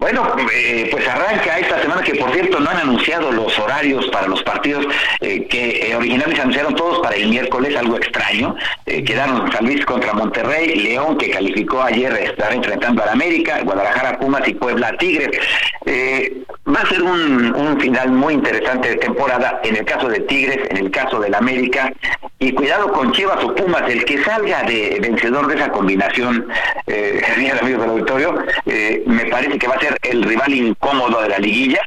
Bueno, 0.00 0.34
eh, 0.50 0.88
pues 0.90 1.06
arranca 1.06 1.58
esta 1.58 1.78
semana 1.82 2.00
que 2.00 2.14
por 2.14 2.32
cierto 2.32 2.58
no 2.58 2.70
han 2.70 2.78
anunciado 2.78 3.30
los 3.30 3.58
horarios 3.58 4.06
para 4.08 4.28
los 4.28 4.42
partidos 4.42 4.86
eh, 5.20 5.46
que 5.46 5.90
eh, 5.90 5.94
originalmente 5.94 6.40
anunciaron 6.40 6.74
todos 6.74 7.00
para 7.00 7.16
el 7.16 7.28
miércoles, 7.28 7.76
algo 7.76 7.98
extraño. 7.98 8.56
quedaron 8.86 9.52
San 9.52 9.66
Luis 9.66 9.84
contra 9.84 10.14
Monterrey, 10.14 10.74
León 10.74 11.18
que 11.18 11.28
calificó 11.28 11.82
ayer 11.82 12.14
estar 12.14 12.50
enfrentando 12.50 13.02
al 13.02 13.10
América, 13.10 13.60
Guadalajara 13.62 14.18
Pumas 14.18 14.48
y 14.48 14.54
Puebla 14.54 14.96
Tigres. 14.96 15.38
va 15.86 16.80
a 16.80 16.86
ser 16.86 17.02
un, 17.02 17.54
un, 17.54 17.78
final 17.78 18.10
muy 18.10 18.32
interesante 18.32 18.88
de 18.88 18.96
temporada 18.96 19.60
en 19.62 19.76
el 19.76 19.84
caso 19.84 20.08
de 20.08 20.20
Tigres, 20.20 20.66
en 20.70 20.78
el 20.78 20.90
caso 20.90 21.20
del 21.20 21.34
América 21.34 21.92
y 22.38 22.52
cuidado 22.52 22.90
con 22.90 23.12
Chivas 23.12 23.44
o 23.44 23.54
Pumas, 23.54 23.82
el 23.90 24.02
que 24.06 24.24
salga 24.24 24.62
de 24.62 24.98
vencedor 25.02 25.46
de 25.46 25.56
esa 25.56 25.70
combinación, 25.70 26.48
eh, 26.86 27.20
amigos 27.60 27.82
del 27.82 27.90
auditorio, 27.90 28.34
me 29.06 29.26
parece 29.26 29.58
que 29.58 29.68
va 29.68 29.74
a 29.74 29.80
ser 29.80 29.89
el 30.02 30.22
rival 30.22 30.54
incómodo 30.54 31.22
de 31.22 31.28
la 31.28 31.38
liguilla. 31.38 31.80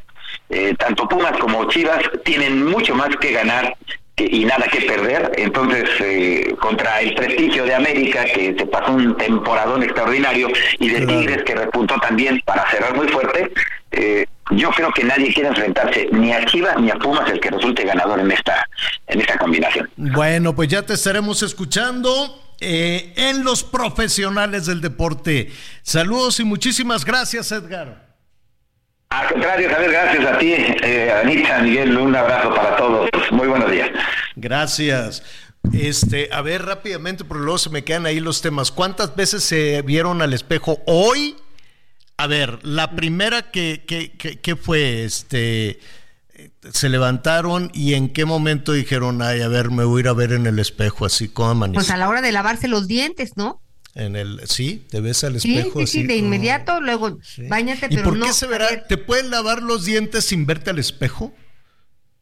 Eh, 0.50 0.76
tanto 0.78 1.08
Pumas 1.08 1.38
como 1.40 1.68
Chivas 1.70 2.04
tienen 2.24 2.66
mucho 2.66 2.94
más 2.96 3.16
que 3.18 3.32
ganar 3.32 3.76
y 4.18 4.46
nada 4.46 4.68
que 4.68 4.82
perder. 4.82 5.32
Entonces, 5.38 5.90
eh, 6.00 6.56
contra 6.60 7.02
el 7.02 7.16
prestigio 7.16 7.66
de 7.66 7.74
América, 7.74 8.26
que 8.26 8.56
se 8.58 8.66
pasó 8.68 8.92
un 8.92 9.18
temporadón 9.18 9.84
extraordinario, 9.84 10.50
y 10.80 10.90
de 10.90 11.06
Tigres, 11.06 11.44
que 11.44 11.56
repuntó 11.56 11.96
también 12.00 12.40
para 12.46 12.70
cerrar 12.70 12.96
muy 12.96 13.08
fuerte, 13.08 13.52
eh, 13.92 14.26
yo 14.52 14.70
creo 14.72 14.92
que 14.92 15.04
nadie 15.04 15.34
quiere 15.34 15.50
enfrentarse 15.50 16.10
ni 16.12 16.32
a 16.32 16.46
Chivas 16.46 16.78
ni 16.80 16.92
a 16.92 16.96
Pumas 16.96 17.30
el 17.32 17.40
que 17.40 17.50
resulte 17.50 17.84
ganador 17.84 18.20
en 18.20 18.32
esta, 18.32 18.68
en 19.08 19.22
esta 19.22 19.38
combinación. 19.38 19.90
Bueno, 19.96 20.56
pues 20.56 20.68
ya 20.68 20.84
te 20.84 20.94
estaremos 20.94 21.42
escuchando. 21.42 22.43
En 22.60 23.44
los 23.44 23.64
profesionales 23.64 24.66
del 24.66 24.82
deporte. 24.82 25.52
Saludos 25.82 26.40
y 26.40 26.44
muchísimas 26.44 27.06
gracias, 27.06 27.52
Edgar. 27.52 28.14
Al 29.10 29.28
contrario, 29.28 29.70
Javier, 29.70 29.92
gracias 29.92 30.26
a 30.26 30.38
ti, 30.40 30.54
eh, 30.54 31.14
Anita, 31.24 31.60
Miguel, 31.60 31.96
un 31.98 32.16
abrazo 32.16 32.54
para 32.56 32.76
todos. 32.78 33.10
Muy 33.32 33.48
buenos 33.48 33.70
días. 33.70 33.92
Gracias. 34.36 35.24
Este, 35.72 36.30
a 36.32 36.42
ver 36.42 36.66
rápidamente, 36.66 37.24
porque 37.24 37.44
luego 37.44 37.60
se 37.60 37.70
me 37.70 37.84
quedan 37.84 38.08
ahí 38.08 38.20
los 38.20 38.42
temas. 38.42 38.72
¿Cuántas 38.72 39.16
veces 39.16 39.44
se 39.44 39.84
vieron 39.84 40.24
al 40.24 40.34
espejo 40.34 40.82
hoy? 40.88 41.36
A 42.18 42.28
ver, 42.28 42.60
la 42.64 42.96
primera 42.96 43.52
que, 43.52 43.84
que, 43.86 44.12
que, 44.12 44.56
fue, 44.56 45.04
este, 45.04 45.80
se 46.72 46.90
levantaron 46.90 47.72
y 47.74 47.94
en 47.94 48.10
qué 48.10 48.26
momento 48.26 48.72
dijeron, 48.72 49.22
ay, 49.22 49.42
a 49.42 49.48
ver, 49.48 49.72
me 49.72 49.84
voy 49.84 50.00
a 50.00 50.02
ir 50.02 50.08
a 50.08 50.14
ver 50.14 50.34
en 50.34 50.46
el 50.46 50.60
espejo, 50.60 51.06
así 51.06 51.28
como 51.28 51.50
amanecí. 51.50 51.76
Pues 51.76 51.90
a 51.90 51.98
la 51.98 52.08
hora 52.10 52.22
de 52.22 52.32
lavarse 52.32 52.68
los 52.68 52.88
dientes, 52.88 53.36
¿no? 53.36 53.62
En 53.96 54.16
el, 54.16 54.42
sí, 54.46 54.86
te 54.90 55.02
ves 55.02 55.24
al 55.24 55.36
espejo. 55.36 55.80
Sí, 55.82 55.88
sí, 55.88 56.02
sí 56.02 56.08
de 56.08 56.16
inmediato, 56.16 56.82
luego 56.82 57.20
bañate, 57.48 57.90
pero 57.90 58.02
¿Y 58.02 58.04
por 58.04 58.20
qué 58.20 58.34
se 58.34 58.48
verá? 58.48 58.88
¿Te 58.88 58.98
pueden 58.98 59.30
lavar 59.30 59.62
los 59.62 59.86
dientes 59.86 60.26
sin 60.26 60.46
verte 60.46 60.72
al 60.72 60.80
espejo? 60.80 61.34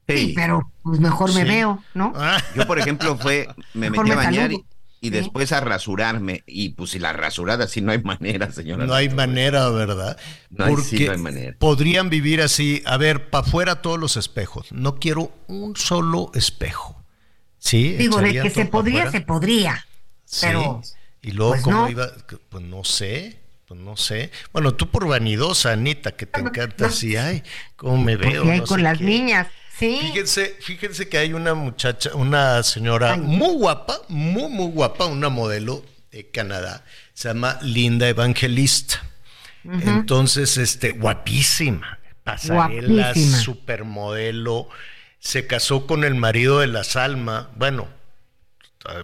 Sí, 0.08 0.34
pero 0.36 0.72
pues 0.84 1.00
mejor 1.00 1.34
me 1.34 1.46
veo, 1.46 1.82
¿no? 1.94 2.12
Ah. 2.16 2.42
Yo, 2.56 2.68
por 2.68 2.80
ejemplo, 2.80 3.18
fue, 3.18 3.48
me 3.74 3.90
metí 3.90 4.12
a 4.12 4.16
bañar 4.16 4.52
y, 4.52 4.66
después 5.10 5.52
a 5.52 5.60
rasurarme. 5.60 6.44
Y 6.46 6.70
pues 6.70 6.92
si 6.92 7.00
la 7.00 7.12
rasurada, 7.12 7.68
sí 7.68 7.82
no 7.82 7.92
hay 7.92 8.02
manera, 8.04 8.52
señora. 8.52 8.86
No 8.86 8.94
hay 8.94 9.10
manera, 9.10 9.70
¿verdad? 9.70 10.18
No 10.50 10.66
hay, 10.66 10.76
Porque 10.76 11.06
no 11.08 11.12
hay 11.14 11.18
manera. 11.18 11.56
podrían 11.58 12.10
vivir 12.10 12.42
así, 12.42 12.84
a 12.86 12.98
ver, 12.98 13.30
para 13.30 13.46
afuera 13.46 13.82
todos 13.82 14.00
los 14.00 14.16
espejos. 14.16 14.72
No 14.72 14.96
quiero 15.00 15.32
un 15.48 15.76
solo 15.76 16.32
espejo. 16.36 17.04
¿Sí? 17.58 17.94
Digo, 17.94 18.20
de 18.22 18.42
que 18.42 18.50
se 18.50 18.66
podría, 18.66 19.12
se 19.12 19.22
podría. 19.22 19.86
Pero 20.40 20.82
y 21.22 21.32
luego, 21.32 21.52
pues 21.52 21.64
¿cómo 21.64 21.90
iba? 21.90 22.12
Pues 22.50 22.64
no 22.64 22.84
sé, 22.84 23.40
pues 23.68 23.80
no 23.80 23.98
sé. 23.98 24.32
Bueno, 24.52 24.74
tú 24.74 24.90
por 24.90 25.08
vanidosa, 25.08 25.72
Anita, 25.72 26.14
que 26.14 26.26
te 26.26 26.40
encanta 26.42 26.88
así, 26.88 27.16
ay, 27.16 27.44
cómo 27.76 28.02
me 28.02 28.16
veo. 28.16 28.44
con 28.66 28.84
las 28.84 29.00
niñas. 29.02 29.48
Sí. 29.78 30.00
Fíjense, 30.02 30.58
fíjense 30.62 31.10
que 31.10 31.18
hay 31.18 31.34
una 31.34 31.54
muchacha, 31.54 32.14
una 32.14 32.62
señora 32.64 33.18
muy 33.18 33.56
guapa, 33.56 34.02
muy, 34.10 34.50
muy 34.50 34.72
guapa, 34.72 35.06
una 35.06 35.30
modelo 35.30 35.84
de 36.12 36.30
Canadá, 36.30 36.84
se 37.14 37.30
llama 37.30 37.58
Linda 37.62 38.08
Evangelista. 38.08 39.04
Entonces, 39.64 40.58
este, 40.58 40.92
guapísima, 40.92 42.00
pasarela, 42.24 43.06
Guapísima. 43.06 43.38
supermodelo, 43.38 44.70
se 45.20 45.46
casó 45.46 45.86
con 45.86 46.04
el 46.04 46.16
marido 46.16 46.60
de 46.60 46.68
la 46.68 46.84
Salma, 46.84 47.50
bueno, 47.56 47.88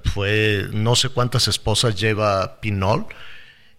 fue, 0.06 0.68
no 0.72 0.96
sé 0.96 1.10
cuántas 1.10 1.48
esposas 1.48 1.96
lleva 2.00 2.60
Pinol, 2.60 3.06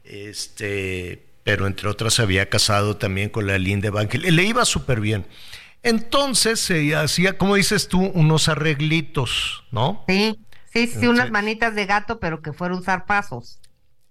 este, 0.04 1.24
pero 1.42 1.66
entre 1.66 1.88
otras 1.88 2.14
se 2.14 2.22
había 2.22 2.48
casado 2.48 2.96
también 2.96 3.30
con 3.30 3.46
la 3.46 3.58
Linda 3.58 3.88
Evangelista, 3.88 4.32
le 4.32 4.44
iba 4.44 4.64
súper 4.64 5.00
bien. 5.00 5.26
Entonces 5.82 6.60
se 6.60 6.94
hacía, 6.96 7.38
como 7.38 7.54
dices 7.54 7.88
tú, 7.88 8.00
unos 8.00 8.48
arreglitos, 8.48 9.64
¿no? 9.70 10.04
Sí, 10.08 10.38
sí, 10.72 10.86
sí, 10.86 11.06
unas 11.06 11.30
manitas 11.30 11.74
de 11.74 11.86
gato, 11.86 12.18
pero 12.18 12.42
que 12.42 12.52
fueron 12.52 12.82
zarpazos. 12.82 13.60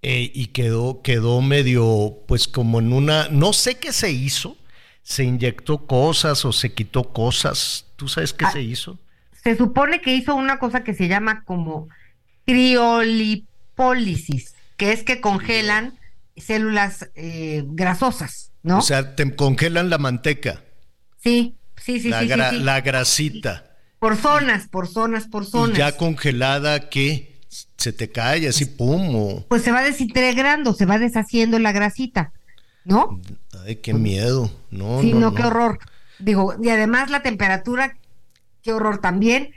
Eh, 0.01 0.31
y 0.33 0.47
quedó, 0.47 1.01
quedó 1.01 1.41
medio, 1.41 2.19
pues 2.27 2.47
como 2.47 2.79
en 2.79 2.93
una, 2.93 3.27
no 3.29 3.51
sé 3.51 3.75
qué 3.75 3.91
se 3.91 4.11
hizo, 4.11 4.55
se 5.03 5.23
inyectó 5.23 5.85
cosas 5.87 6.45
o 6.45 6.53
se 6.53 6.73
quitó 6.73 7.11
cosas, 7.11 7.85
¿tú 7.95 8.07
sabes 8.07 8.33
qué 8.33 8.45
Ah. 8.45 8.51
se 8.51 8.61
hizo? 8.61 8.97
Se 9.43 9.57
supone 9.57 10.01
que 10.01 10.13
hizo 10.15 10.35
una 10.35 10.59
cosa 10.59 10.83
que 10.83 10.93
se 10.93 11.07
llama 11.07 11.43
como 11.45 11.87
criolipólisis, 12.45 14.55
que 14.77 14.91
es 14.91 15.03
que 15.03 15.21
congelan 15.21 15.97
células 16.35 17.09
eh, 17.15 17.63
grasosas, 17.67 18.51
¿no? 18.63 18.79
O 18.79 18.81
sea, 18.81 19.15
te 19.15 19.35
congelan 19.35 19.89
la 19.89 19.97
manteca, 19.97 20.63
sí, 21.27 21.55
sí, 21.77 21.99
sí, 21.99 22.09
la, 22.09 22.21
sí, 22.21 22.27
gra- 22.27 22.49
sí. 22.51 22.59
la 22.59 22.81
grasita, 22.81 23.77
Por 23.99 24.15
zonas, 24.15 24.67
por 24.67 24.87
zonas, 24.87 25.27
por 25.27 25.43
y 25.43 25.47
zonas. 25.47 25.77
ya 25.77 25.97
congelada 25.97 26.89
que 26.89 27.37
se 27.77 27.93
te 27.93 28.09
cae 28.11 28.47
así, 28.47 28.65
pum, 28.65 29.15
o- 29.15 29.45
Pues 29.47 29.61
se 29.63 29.71
va 29.71 29.83
desintegrando, 29.83 30.73
se 30.73 30.85
va 30.85 30.99
deshaciendo 30.99 31.59
la 31.59 31.71
grasita, 31.71 32.31
¿no? 32.83 33.19
ay, 33.65 33.77
qué 33.77 33.93
miedo, 33.93 34.51
no, 34.71 35.01
sí, 35.01 35.11
no, 35.13 35.19
no, 35.19 35.29
no. 35.29 35.35
qué 35.35 35.43
horror. 35.43 35.79
Digo, 36.19 36.55
y 36.61 36.69
además 36.69 37.09
la 37.09 37.21
temperatura, 37.21 37.97
qué 38.61 38.73
horror 38.73 38.99
también, 38.99 39.51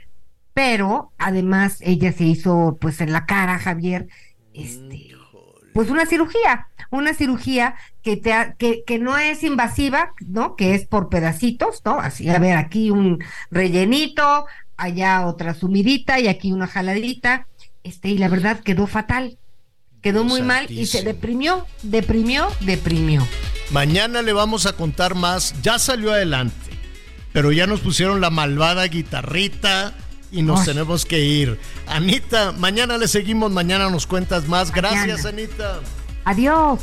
pero 0.53 1.11
además 1.17 1.77
ella 1.81 2.11
se 2.13 2.25
hizo 2.25 2.77
pues 2.79 3.01
en 3.01 3.11
la 3.11 3.25
cara, 3.25 3.57
Javier, 3.59 4.07
este, 4.53 5.15
pues 5.73 5.89
una 5.89 6.05
cirugía, 6.05 6.67
una 6.89 7.13
cirugía 7.13 7.75
que, 8.03 8.17
te 8.17 8.33
ha- 8.33 8.53
que, 8.53 8.83
que 8.85 8.99
no 8.99 9.17
es 9.17 9.43
invasiva, 9.43 10.11
¿no? 10.19 10.55
Que 10.55 10.75
es 10.75 10.85
por 10.85 11.09
pedacitos, 11.09 11.81
¿no? 11.85 11.99
Así, 11.99 12.29
a 12.29 12.39
ver, 12.39 12.57
aquí 12.57 12.89
un 12.91 13.23
rellenito, 13.49 14.45
allá 14.77 15.25
otra 15.27 15.53
sumidita 15.53 16.19
y 16.19 16.27
aquí 16.27 16.51
una 16.51 16.67
jaladita, 16.67 17.47
este, 17.83 18.09
y 18.09 18.17
la 18.17 18.27
verdad 18.27 18.59
quedó 18.59 18.87
fatal, 18.87 19.37
quedó 20.01 20.23
muy 20.23 20.41
mal 20.41 20.69
y 20.69 20.85
se 20.87 21.03
deprimió, 21.03 21.65
deprimió, 21.83 22.47
deprimió. 22.61 23.25
Mañana 23.71 24.21
le 24.21 24.33
vamos 24.33 24.65
a 24.65 24.73
contar 24.73 25.15
más. 25.15 25.53
Ya 25.61 25.79
salió 25.79 26.11
adelante, 26.11 26.71
pero 27.31 27.51
ya 27.51 27.67
nos 27.67 27.79
pusieron 27.79 28.19
la 28.19 28.29
malvada 28.29 28.85
guitarrita 28.87 29.93
y 30.31 30.41
nos 30.41 30.61
Ay. 30.61 30.67
tenemos 30.67 31.05
que 31.05 31.19
ir. 31.19 31.59
Anita, 31.87 32.51
mañana 32.53 32.97
le 32.97 33.07
seguimos, 33.07 33.51
mañana 33.51 33.89
nos 33.89 34.07
cuentas 34.07 34.47
más. 34.47 34.71
Gracias, 34.71 35.23
Mañana. 35.23 35.29
Anita. 35.29 35.79
Adiós. 36.25 36.79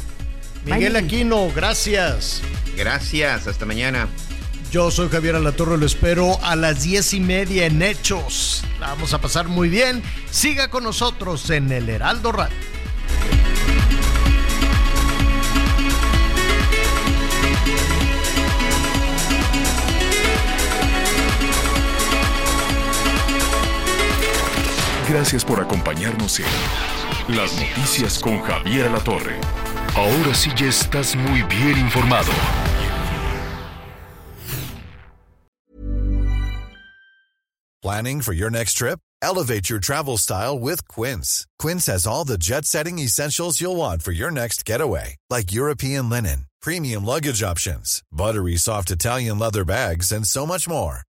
Miguel 0.64 0.92
Bye. 0.94 1.04
Aquino, 1.04 1.50
gracias. 1.54 2.42
Gracias, 2.76 3.46
hasta 3.46 3.64
mañana. 3.64 4.08
Yo 4.70 4.90
soy 4.90 5.08
Javier 5.08 5.34
Alatorre, 5.36 5.78
lo 5.78 5.86
espero 5.86 6.38
a 6.42 6.54
las 6.54 6.82
diez 6.82 7.14
y 7.14 7.20
media 7.20 7.64
en 7.64 7.80
Hechos. 7.80 8.62
La 8.80 8.88
vamos 8.88 9.14
a 9.14 9.20
pasar 9.20 9.48
muy 9.48 9.70
bien. 9.70 10.02
Siga 10.30 10.68
con 10.68 10.84
nosotros 10.84 11.48
en 11.48 11.72
el 11.72 11.88
Heraldo 11.88 12.32
Radio. 12.32 12.56
Gracias 25.08 25.42
por 25.42 25.58
acompañarnos 25.58 26.38
en 26.38 26.46
Las 27.34 27.58
Noticias 27.58 28.18
con 28.18 28.42
Javier 28.42 28.88
Alatorre. 28.88 29.40
Ahora 29.94 30.34
sí 30.34 30.50
ya 30.54 30.66
estás 30.66 31.16
muy 31.16 31.42
bien 31.44 31.78
informado. 31.78 32.30
Planning 37.80 38.20
for 38.20 38.34
your 38.34 38.50
next 38.50 38.74
trip? 38.74 38.98
Elevate 39.22 39.70
your 39.70 39.80
travel 39.80 40.18
style 40.18 40.58
with 40.58 40.86
Quince. 40.88 41.46
Quince 41.58 41.86
has 41.86 42.06
all 42.06 42.24
the 42.24 42.36
jet 42.36 42.66
setting 42.66 42.98
essentials 42.98 43.62
you'll 43.62 43.76
want 43.76 44.02
for 44.02 44.12
your 44.12 44.30
next 44.30 44.66
getaway, 44.66 45.16
like 45.30 45.52
European 45.52 46.10
linen, 46.10 46.46
premium 46.60 47.06
luggage 47.06 47.42
options, 47.42 48.02
buttery 48.12 48.56
soft 48.56 48.90
Italian 48.90 49.38
leather 49.38 49.64
bags, 49.64 50.12
and 50.12 50.26
so 50.26 50.44
much 50.44 50.68
more. 50.68 51.07